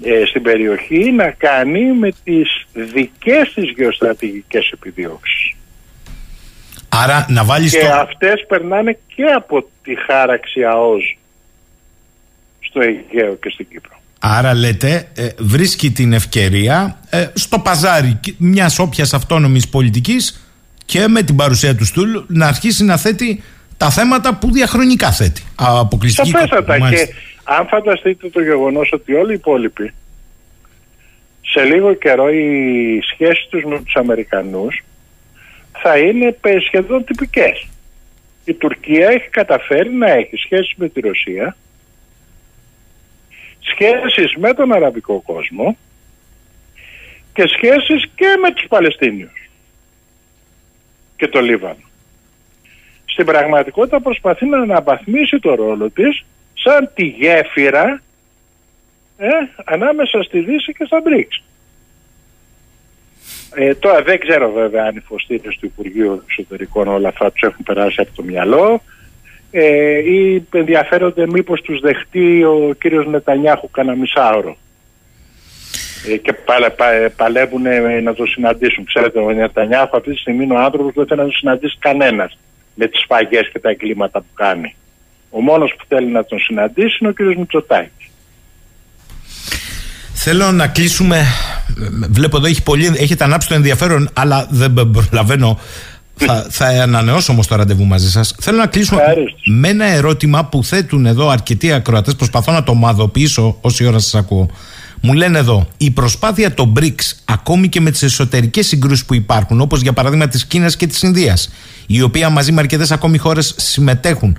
ε, 0.02 0.24
στην 0.26 0.42
περιοχή 0.42 1.12
να 1.12 1.30
κάνει 1.30 1.92
με 1.92 2.12
τις 2.24 2.66
δικές 2.72 3.52
της 3.54 3.72
γεωστρατηγικές 3.76 4.70
επιδιώξεις. 4.70 5.52
Άρα 6.88 7.26
να 7.28 7.44
βάλεις 7.44 7.72
και 7.72 7.88
αυτές 7.88 8.44
περνάνε 8.48 8.98
και 9.14 9.24
από 9.24 9.68
τη 9.82 9.94
χάραξη 10.06 10.64
ΑΟΣ 10.64 11.18
στο 12.60 12.80
Αιγαίο 12.80 13.34
και 13.34 13.50
στην 13.50 13.66
Κύπρο. 13.68 14.00
Άρα 14.18 14.54
λέτε 14.54 15.08
ε, 15.14 15.28
βρίσκει 15.38 15.90
την 15.90 16.12
ευκαιρία 16.12 16.98
ε, 17.10 17.26
στο 17.34 17.58
παζάρι 17.58 18.20
μιας 18.36 18.78
όποιας 18.78 19.14
αυτόνομης 19.14 19.68
πολιτικής 19.68 20.48
και 20.84 21.08
με 21.08 21.22
την 21.22 21.36
παρουσία 21.36 21.74
του 21.74 21.84
Στούλ 21.84 22.10
να 22.26 22.46
αρχίσει 22.46 22.84
να 22.84 22.96
θέτει 22.96 23.42
τα 23.76 23.90
θέματα 23.90 24.34
που 24.34 24.52
διαχρονικά 24.52 25.12
θέτει. 25.12 25.42
Αποκλειστική 25.54 26.30
Σαφέστατα 26.30 26.78
και 26.78 27.14
αν 27.50 27.66
φανταστείτε 27.66 28.28
το 28.28 28.40
γεγονός 28.40 28.92
ότι 28.92 29.14
όλοι 29.14 29.30
οι 29.30 29.34
υπόλοιποι 29.34 29.92
σε 31.40 31.64
λίγο 31.64 31.94
καιρό 31.94 32.30
οι 32.30 33.00
σχέσεις 33.12 33.46
τους 33.46 33.64
με 33.64 33.82
τους 33.82 33.96
Αμερικανούς 33.96 34.84
θα 35.78 35.98
είναι 35.98 36.36
σχεδόν 36.66 37.04
τυπικές. 37.04 37.68
Η 38.44 38.54
Τουρκία 38.54 39.08
έχει 39.08 39.28
καταφέρει 39.28 39.90
να 39.90 40.10
έχει 40.10 40.36
σχέσεις 40.36 40.72
με 40.76 40.88
τη 40.88 41.00
Ρωσία, 41.00 41.56
σχέσεις 43.60 44.36
με 44.36 44.54
τον 44.54 44.72
αραβικό 44.72 45.20
κόσμο 45.20 45.76
και 47.34 47.46
σχέσεις 47.46 48.10
και 48.14 48.36
με 48.42 48.52
τους 48.52 48.66
Παλαιστίνιους 48.68 49.50
και 51.16 51.28
το 51.28 51.40
Λίβανο. 51.40 51.86
Στην 53.04 53.26
πραγματικότητα 53.26 54.00
προσπαθεί 54.00 54.46
να 54.46 54.58
αναβαθμίσει 54.58 55.38
το 55.38 55.54
ρόλο 55.54 55.90
της 55.90 56.24
σαν 56.62 56.90
τη 56.94 57.04
γέφυρα 57.04 58.02
ε, 59.18 59.28
ανάμεσα 59.64 60.22
στη 60.22 60.40
Δύση 60.40 60.72
και 60.72 60.84
στα 60.84 61.00
Μπρίξ. 61.00 61.42
Ε, 63.54 63.74
τώρα 63.74 64.02
δεν 64.02 64.18
ξέρω 64.18 64.50
βέβαια 64.52 64.84
αν 64.84 64.96
οι 64.96 65.00
φωστήρες 65.00 65.56
του 65.60 65.66
Υπουργείου 65.66 66.22
Εξωτερικών 66.24 66.88
όλα 66.88 67.08
αυτά 67.08 67.32
τους 67.32 67.42
έχουν 67.42 67.64
περάσει 67.64 68.00
από 68.00 68.10
το 68.14 68.22
μυαλό 68.22 68.82
ε, 69.50 69.98
ή 69.98 70.46
ενδιαφέρονται 70.52 71.26
μήπως 71.26 71.60
τους 71.60 71.80
δεχτεί 71.80 72.44
ο 72.44 72.74
κύριος 72.80 73.06
Νετανιάχου 73.06 73.70
κανένα 73.70 73.96
μισάωρο 73.96 74.56
ε, 76.08 76.16
και 76.16 76.32
παλε, 76.32 76.68
παλεύουν 77.16 77.62
να 78.02 78.14
το 78.14 78.26
συναντήσουν. 78.26 78.84
Ξέρετε, 78.84 79.18
ο 79.18 79.32
Νετανιάχου 79.32 79.96
αυτή 79.96 80.10
τη 80.10 80.18
στιγμή 80.18 80.44
είναι 80.44 80.54
ο 80.54 80.58
άνθρωπος 80.58 80.92
που 80.92 80.98
δεν 80.98 81.08
θέλει 81.08 81.20
να 81.20 81.26
το 81.26 81.36
συναντήσει 81.36 81.76
κανένας 81.78 82.38
με 82.74 82.86
τις 82.86 83.04
φαγές 83.08 83.48
και 83.52 83.58
τα 83.58 83.70
εγκλήματα 83.70 84.20
που 84.20 84.32
κάνει. 84.34 84.74
Ο 85.30 85.40
μόνος 85.40 85.74
που 85.78 85.84
θέλει 85.88 86.10
να 86.12 86.24
τον 86.24 86.38
συναντήσει 86.38 86.98
είναι 87.00 87.10
ο 87.10 87.12
κύριος 87.12 87.34
Μητσοτάκης. 87.36 88.10
Θέλω 90.12 90.52
να 90.52 90.66
κλείσουμε. 90.66 91.24
Βλέπω 92.08 92.36
εδώ 92.36 92.46
έχει 92.46 92.62
πολύ, 92.62 92.86
έχετε 92.96 93.24
ανάψει 93.24 93.48
το 93.48 93.54
ενδιαφέρον, 93.54 94.10
αλλά 94.12 94.46
δεν 94.50 94.90
προλαβαίνω. 94.92 95.58
Θα, 96.20 96.46
θα 96.50 96.66
ανανεώσω 96.66 97.32
όμως 97.32 97.46
το 97.46 97.56
ραντεβού 97.56 97.84
μαζί 97.84 98.10
σας. 98.10 98.34
Θέλω 98.40 98.58
να 98.58 98.66
κλείσουμε 98.66 99.02
με 99.44 99.68
ένα 99.68 99.84
ερώτημα 99.84 100.44
που 100.44 100.64
θέτουν 100.64 101.06
εδώ 101.06 101.28
αρκετοί 101.28 101.72
ακροατές. 101.72 102.14
Προσπαθώ 102.16 102.52
να 102.52 102.62
το 102.62 102.74
μαδοποιήσω 102.74 103.58
όση 103.60 103.86
ώρα 103.86 103.98
σας 103.98 104.14
ακούω. 104.14 104.50
Μου 105.00 105.12
λένε 105.12 105.38
εδώ, 105.38 105.68
η 105.76 105.90
προσπάθεια 105.90 106.54
των 106.54 106.72
BRICS, 106.78 107.12
ακόμη 107.24 107.68
και 107.68 107.80
με 107.80 107.90
τις 107.90 108.02
εσωτερικές 108.02 108.66
συγκρούσεις 108.66 109.04
που 109.04 109.14
υπάρχουν, 109.14 109.60
όπως 109.60 109.80
για 109.80 109.92
παράδειγμα 109.92 110.28
της 110.28 110.46
Κίνας 110.46 110.76
και 110.76 110.86
της 110.86 111.02
Ινδίας, 111.02 111.52
η 111.86 112.02
οποία 112.02 112.30
μαζί 112.30 112.52
με 112.52 112.60
αρκετές 112.60 112.90
ακόμη 112.90 113.18
χώρες 113.18 113.54
συμμετέχουν, 113.56 114.38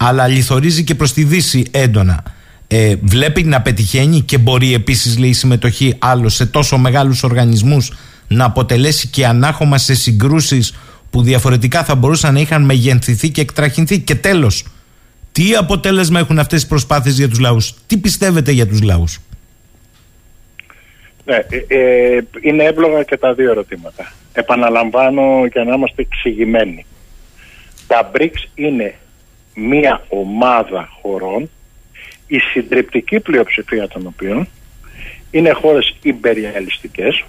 αλλά 0.00 0.26
λιθορίζει 0.26 0.84
και 0.84 0.94
προς 0.94 1.12
τη 1.12 1.24
Δύση 1.24 1.66
έντονα. 1.70 2.22
Ε, 2.66 2.94
βλέπει 3.02 3.42
να 3.44 3.62
πετυχαίνει 3.62 4.20
και 4.20 4.38
μπορεί 4.38 4.74
επίσης, 4.74 5.18
λέει, 5.18 5.28
η 5.28 5.32
συμμετοχή 5.32 5.94
άλλος 5.98 6.34
σε 6.34 6.46
τόσο 6.46 6.78
μεγάλους 6.78 7.22
οργανισμούς 7.22 7.92
να 8.28 8.44
αποτελέσει 8.44 9.08
και 9.08 9.26
ανάχωμα 9.26 9.78
σε 9.78 9.94
συγκρούσεις 9.94 10.74
που 11.10 11.22
διαφορετικά 11.22 11.84
θα 11.84 11.94
μπορούσαν 11.94 12.34
να 12.34 12.40
είχαν 12.40 12.62
μεγενθηθεί 12.62 13.30
και 13.30 13.40
εκτραχυνθεί. 13.40 14.00
Και 14.00 14.14
τέλος, 14.14 14.64
τι 15.32 15.54
αποτέλεσμα 15.54 16.18
έχουν 16.18 16.38
αυτές 16.38 16.62
οι 16.62 16.66
προσπάθειες 16.66 17.16
για 17.16 17.28
τους 17.28 17.38
λαούς, 17.38 17.74
τι 17.86 17.96
πιστεύετε 17.96 18.52
για 18.52 18.66
τους 18.66 18.82
λαούς; 18.82 19.18
Ναι, 21.24 21.36
ε, 21.36 21.78
ε, 21.78 22.20
είναι 22.40 22.64
εύλογα 22.64 23.02
και 23.02 23.16
τα 23.16 23.34
δύο 23.34 23.50
ερωτήματα. 23.50 24.12
Επαναλαμβάνω 24.32 25.46
για 25.52 25.64
να 25.64 25.74
είμαστε 25.74 26.02
εξηγημένοι. 26.02 26.86
Τα 27.86 28.10
BRICS 28.14 28.48
είναι 28.54 28.94
μία 29.58 30.04
ομάδα 30.08 30.88
χωρών, 31.00 31.50
η 32.26 32.38
συντριπτική 32.38 33.20
πλειοψηφία 33.20 33.88
των 33.88 34.06
οποίων 34.06 34.48
είναι 35.30 35.52
χώρες 35.52 35.96
υπεριαλιστικές, 36.02 37.24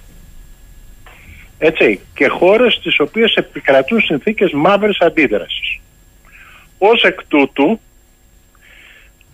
έτσι, 1.58 2.00
και 2.14 2.28
χώρες 2.28 2.74
στις 2.74 3.00
οποίες 3.00 3.34
επικρατούν 3.34 4.02
συνθήκες 4.02 4.52
μαύρης 4.52 5.00
αντίδρασης. 5.00 5.80
Ως 6.78 7.04
εκ 7.04 7.20
τούτου, 7.28 7.80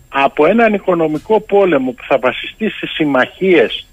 από 0.08 0.46
έναν 0.46 0.74
οικονομικό 0.74 1.40
πόλεμο 1.40 1.92
που 1.92 2.04
θα 2.08 2.18
βασιστεί 2.18 2.70
σε 2.70 2.86
συμμαχίες 2.86 3.86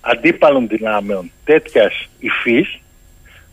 αντίπαλων 0.00 0.68
δυνάμεων 0.68 1.30
τέτοιας 1.44 2.08
υφής, 2.18 2.78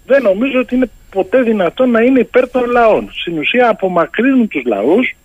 δεν 0.08 0.22
νομίζω 0.22 0.60
ότι 0.60 0.76
είναι 0.76 0.90
ποτέ 1.12 1.42
δυνατόν 1.42 1.92
να 1.92 2.02
είναι 2.02 2.20
υπέρ 2.20 2.50
των 2.50 2.70
λαών. 2.70 3.10
Στην 3.14 3.38
ουσία 3.38 3.70
απομακρύνουν 3.70 4.48
τους 4.48 4.64
λαούς, 4.66 5.16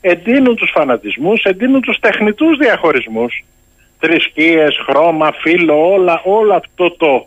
εντείνουν 0.00 0.56
τους 0.56 0.70
φανατισμούς, 0.74 1.42
εντείνουν 1.42 1.80
τους 1.80 1.98
τεχνητούς 1.98 2.58
διαχωρισμούς, 2.58 3.44
θρησκείες, 3.98 4.78
χρώμα, 4.86 5.32
φύλλο, 5.32 5.92
όλα, 5.92 6.20
όλο 6.24 6.54
αυτό 6.54 6.96
το, 6.96 7.26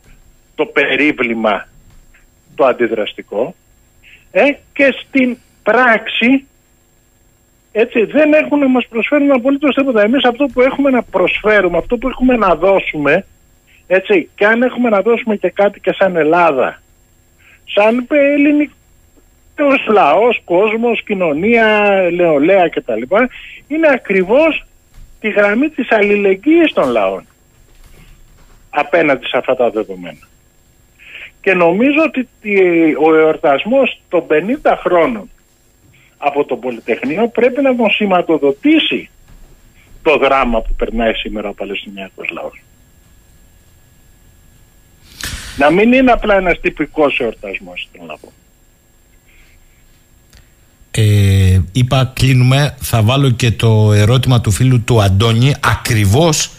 το 0.56 0.66
περίβλημα 0.66 1.68
το 2.56 2.66
αντιδραστικό 2.66 3.56
ε, 4.32 4.44
και 4.74 4.96
στην 5.00 5.38
πράξη 5.64 6.46
έτσι 7.72 8.04
δεν 8.04 8.34
έχουν 8.34 8.60
να 8.60 8.68
μας 8.68 8.88
προσφέρουν 8.90 9.32
απολύτως 9.32 9.76
τίποτα. 9.76 10.02
Εμείς 10.02 10.26
αυτό 10.26 10.46
που 10.46 10.62
έχουμε 10.62 10.90
να 10.90 11.04
προσφέρουμε, 11.04 11.78
αυτό 11.78 11.98
που 11.98 12.08
έχουμε 12.08 12.36
να 12.38 12.56
δώσουμε, 12.56 13.26
έτσι, 13.88 14.30
και 14.36 14.46
αν 14.46 14.62
έχουμε 14.62 14.90
να 14.90 15.02
δώσουμε 15.02 15.36
και 15.36 15.50
κάτι 15.50 15.80
και 15.80 15.94
σαν 15.94 16.16
Ελλάδα, 16.16 16.81
σαν 17.74 18.08
ελληνικός 18.10 19.88
λαός, 19.92 20.42
κόσμος, 20.46 21.04
κοινωνία, 21.04 21.92
νεολαία 22.14 22.70
κτλ. 22.70 23.02
Είναι 23.68 23.88
ακριβώς 23.92 24.66
τη 25.20 25.30
γραμμή 25.30 25.70
της 25.70 25.92
αλληλεγγύης 25.92 26.74
των 26.74 26.90
λαών 26.90 27.26
απέναντι 28.70 29.26
σε 29.26 29.38
αυτά 29.38 29.56
τα 29.56 29.70
δεδομένα. 29.70 30.28
Και 31.42 31.54
νομίζω 31.54 32.04
ότι 32.06 32.28
ο 32.96 33.16
εορτασμός 33.16 34.02
των 34.10 34.26
50 34.64 34.76
χρόνων 34.78 35.30
από 36.18 36.46
το 36.46 36.56
Πολυτεχνείο 36.56 37.28
πρέπει 37.28 37.62
να 37.62 37.76
τον 37.76 37.92
σηματοδοτήσει 37.92 39.10
το 40.04 40.18
δράμα 40.18 40.62
που 40.62 40.74
περνάει 40.78 41.14
σήμερα 41.14 41.50
ο 41.50 41.54
Παλαιστινιακός 41.54 42.30
λαός. 42.30 42.62
Να 45.62 45.72
μην 45.72 45.94
είναι 45.94 46.12
απλά 46.12 46.36
ένας 46.36 46.60
τυπικός 46.60 47.20
εορτασμός, 47.20 47.90
θέλω 47.92 48.06
να 48.06 48.18
πω. 48.18 48.32
Ε, 50.92 51.62
είπα 51.72 52.12
κλείνουμε, 52.16 52.76
θα 52.80 53.02
βάλω 53.02 53.30
και 53.30 53.52
το 53.52 53.94
ερώτημα 53.94 54.42
του 54.42 54.52
φίλου 54.52 54.84
του 54.84 55.02
Αντώνη 55.02 55.56
ακριβώς 55.64 56.52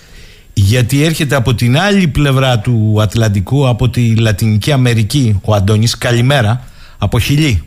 γιατί 0.52 1.04
έρχεται 1.04 1.34
από 1.34 1.54
την 1.54 1.78
άλλη 1.78 2.08
πλευρά 2.08 2.58
του 2.58 2.96
Ατλαντικού 3.00 3.68
από 3.68 3.88
τη 3.88 4.16
Λατινική 4.16 4.72
Αμερική 4.72 5.40
ο 5.44 5.54
Αντώνης, 5.54 5.98
καλημέρα 5.98 6.64
από 6.98 7.18
Χιλή 7.18 7.62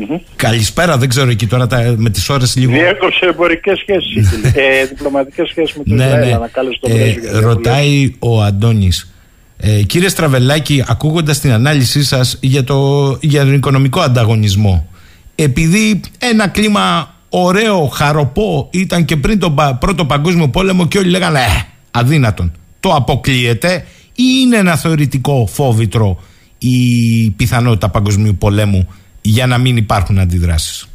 Mm-hmm. 0.00 0.20
Καλησπέρα, 0.36 0.96
δεν 0.96 1.08
ξέρω 1.08 1.30
εκεί 1.30 1.46
τώρα 1.46 1.66
τα, 1.66 1.94
με 1.96 2.10
τις 2.10 2.28
ώρες 2.28 2.56
λίγο. 2.56 2.72
Διέκοψε 2.72 3.26
εμπορικές 3.26 3.78
σχέσεις. 3.78 4.32
ε, 4.54 4.84
Διπλωματικές 4.84 5.48
σχέσεις 5.48 5.76
με 5.76 5.84
το 5.84 5.94
ναι, 5.94 6.04
Ισραήλ. 6.04 6.30
Ναι. 6.30 6.38
Να 6.38 6.50
τον 6.80 6.90
ε, 6.90 7.38
ρωτάει 7.38 8.14
ο 8.18 8.42
Αντώνης. 8.42 9.12
Ε, 9.60 9.82
κύριε 9.82 10.08
Στραβελάκη, 10.08 10.84
ακούγοντας 10.86 11.38
την 11.40 11.52
ανάλυση 11.52 12.04
σας 12.04 12.38
για, 12.40 12.64
το, 12.64 13.18
για 13.20 13.44
τον 13.44 13.54
οικονομικό 13.54 14.00
ανταγωνισμό, 14.00 14.88
επειδή 15.34 16.00
ένα 16.18 16.48
κλίμα 16.48 17.14
ωραίο, 17.28 17.86
χαροπό 17.86 18.68
ήταν 18.72 19.04
και 19.04 19.16
πριν 19.16 19.38
τον 19.38 19.54
πρώτο 19.78 20.04
παγκόσμιο 20.04 20.48
πόλεμο 20.48 20.88
και 20.88 20.98
όλοι 20.98 21.10
λέγανε 21.10 21.38
ε, 21.38 21.42
αδύνατον. 21.90 22.52
Το 22.80 22.94
αποκλείεται 22.94 23.84
ή 24.14 24.24
είναι 24.40 24.56
ένα 24.56 24.76
θεωρητικό 24.76 25.46
φόβητρο 25.46 26.22
η 26.58 27.30
πιθανότητα 27.30 27.88
παγκοσμίου 27.88 28.36
πολέμου 28.36 28.94
για 29.20 29.46
να 29.46 29.58
μην 29.58 29.76
υπάρχουν 29.76 30.18
αντιδράσεις; 30.18 30.88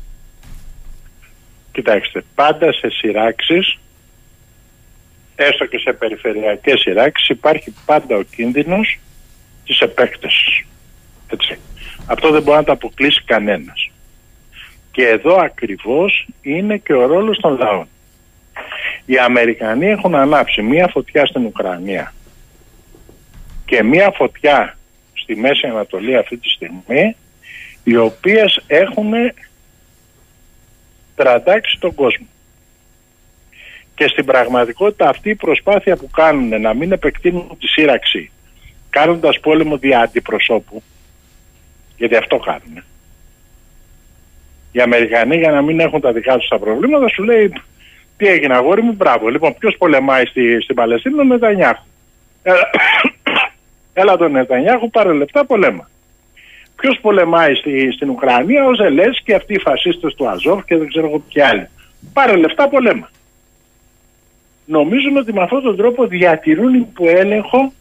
Κοιτάξτε, 1.72 2.24
πάντα 2.36 2.74
σε 2.74 2.90
σειράξεις, 2.90 3.78
έστω 5.46 5.66
και 5.66 5.78
σε 5.78 5.94
περιφερειακές 5.94 6.80
σειράξεις, 6.80 7.30
υπάρχει 7.30 7.74
πάντα 7.86 8.16
ο 8.16 8.22
κίνδυνος 8.22 9.00
της 9.66 9.80
επέκτασης. 9.80 10.66
Έτσι. 11.28 11.58
Αυτό 12.06 12.32
δεν 12.32 12.42
μπορεί 12.42 12.58
να 12.58 12.64
το 12.64 12.72
αποκλείσει 12.72 13.24
κανένας. 13.26 13.92
Και 14.92 15.08
εδώ 15.08 15.36
ακριβώς 15.36 16.28
είναι 16.42 16.78
και 16.78 16.94
ο 16.94 17.06
ρόλος 17.06 17.38
των 17.40 17.58
λαών. 17.58 17.88
Οι 19.06 19.18
Αμερικανοί 19.18 19.86
έχουν 19.86 20.16
ανάψει 20.16 20.62
μία 20.62 20.88
φωτιά 20.88 21.26
στην 21.26 21.46
Ουκρανία 21.46 22.14
και 23.66 23.84
μία 23.84 24.12
φωτιά 24.16 24.78
στη 25.14 25.36
Μέση 25.36 25.68
Ανατολή 25.68 26.18
αυτή 26.18 26.38
τη 26.38 26.50
στιγμή 26.50 27.16
οι 27.84 27.96
οποίες 27.96 28.64
έχουν 28.68 29.14
τραντάξει 31.16 31.80
τον 31.80 31.96
κόσμο. 31.96 32.28
Και 33.96 34.08
στην 34.08 34.26
πραγματικότητα 34.26 35.10
αυτή 35.10 35.30
η 35.30 35.36
προσπάθεια 35.36 35.96
που 35.96 36.10
κάνουν 36.10 36.62
να 36.62 36.74
μην 36.74 36.92
επεκτείνουν 36.92 37.58
τη 37.60 37.68
σύραξη 37.68 38.32
κάνοντας 38.90 39.40
πόλεμο 39.40 39.78
δια 39.78 40.00
αντιπροσώπου 40.00 40.84
γιατί 41.98 42.16
αυτό 42.16 42.38
κάνουν. 42.38 42.84
Οι 44.72 44.82
Αμερικανοί 44.82 45.38
για 45.38 45.52
να 45.52 45.62
μην 45.62 45.80
έχουν 45.80 46.02
τα 46.02 46.12
δικά 46.12 46.38
τους 46.38 46.48
τα 46.48 46.60
προβλήματα 46.60 47.08
σου 47.08 47.24
λέει 47.24 47.54
τι 48.18 48.28
έγινε 48.28 48.56
αγόρι 48.56 48.82
μου, 48.82 48.94
μπράβο. 48.94 49.28
Λοιπόν, 49.28 49.56
ποιος 49.58 49.76
πολεμάει 49.78 50.26
στη, 50.26 50.62
στην 50.62 50.76
Παλαιστίνη, 50.76 51.20
ο 51.20 51.24
Νετανιάχου. 51.24 51.86
Έλα, 52.44 52.70
έλα 54.02 54.18
τον 54.18 54.32
Νετανιάχου, 54.32 54.90
πάρε 54.90 55.14
λεπτά, 55.14 55.46
πολέμα. 55.46 55.90
Ποιος 56.76 57.00
πολεμάει 57.02 57.56
στη, 57.56 57.92
στην 57.92 58.10
Ουκρανία, 58.10 58.66
ο 58.66 58.74
Ζελέ 58.74 59.10
και 59.24 59.34
αυτοί 59.36 59.54
οι 59.54 59.60
φασίστες 59.60 60.16
του 60.16 60.30
Αζόφ 60.30 60.66
και 60.66 60.78
δεν 60.78 60.88
ξέρω 60.88 61.08
εγώ 61.08 61.20
ποιοι 61.20 61.42
άλλοι. 61.42 61.68
Πάρε 62.14 62.36
λεφτά, 62.36 62.70
πολέμα. 62.70 63.10
Νομίζουν 64.78 65.18
ότι 65.18 65.34
με 65.34 65.42
αυτόν 65.42 65.62
τον 65.62 65.76
τρόπο 65.78 66.08
διατηρούν 66.08 66.74
υπό 66.74 67.10
έλεγχο 67.10 67.74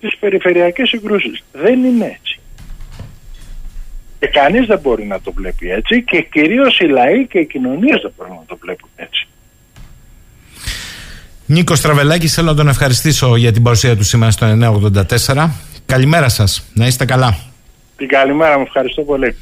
τις 0.00 0.16
περιφερειακές 0.16 0.88
συγκρούσεις. 0.88 1.44
Δεν 1.52 1.84
είναι 1.84 2.04
έτσι. 2.04 2.40
Και 4.18 4.26
κανείς 4.26 4.66
δεν 4.66 4.78
μπορεί 4.78 5.04
να 5.06 5.20
το 5.20 5.32
βλέπει 5.32 5.70
έτσι 5.70 6.02
και 6.02 6.22
κυρίως 6.22 6.78
οι 6.78 6.86
λαοί 6.86 7.26
και 7.26 7.38
οι 7.38 7.46
κοινωνίες 7.46 8.00
δεν 8.02 8.12
μπορούν 8.16 8.34
να 8.34 8.44
το 8.46 8.56
βλέπουν 8.60 8.88
έτσι. 8.96 9.26
Νίκος 11.46 11.80
Τραβελάκης, 11.80 12.34
θέλω 12.34 12.46
να 12.46 12.54
τον 12.54 12.68
ευχαριστήσω 12.68 13.36
για 13.36 13.52
την 13.52 13.62
παρουσία 13.62 13.96
του 13.96 14.04
σήμερα 14.04 14.30
στο 14.30 14.46
984. 15.26 15.50
Καλημέρα 15.86 16.28
σας, 16.28 16.70
να 16.74 16.86
είστε 16.86 17.04
καλά. 17.04 17.38
Την 17.96 18.08
καλημέρα 18.08 18.58
μου, 18.58 18.64
ευχαριστώ 18.66 19.02
πολύ. 19.02 19.36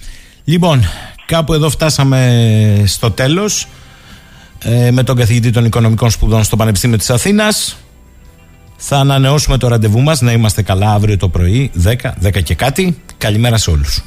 Λοιπόν, 0.44 0.80
κάπου 1.26 1.52
εδώ 1.52 1.70
φτάσαμε 1.70 2.82
στο 2.86 3.10
τέλος 3.10 3.62
ε, 3.62 3.66
με 4.90 5.02
τον 5.02 5.16
καθηγητή 5.16 5.50
των 5.50 5.64
Οικονομικών 5.64 6.10
Σπουδών 6.10 6.44
στο 6.44 6.56
Πανεπιστήμιο 6.56 6.96
της 6.98 7.10
Αθήνας. 7.10 7.76
Θα 8.76 8.98
ανανεώσουμε 8.98 9.56
το 9.56 9.68
ραντεβού 9.68 10.00
μας, 10.00 10.20
να 10.20 10.32
είμαστε 10.32 10.62
καλά 10.62 10.92
αύριο 10.92 11.16
το 11.16 11.28
πρωί, 11.28 11.70
10, 11.74 12.14
10 12.20 12.42
και 12.42 12.54
κάτι. 12.54 13.02
Καλημέρα 13.18 13.56
σε 13.56 13.70
όλους. 13.70 14.04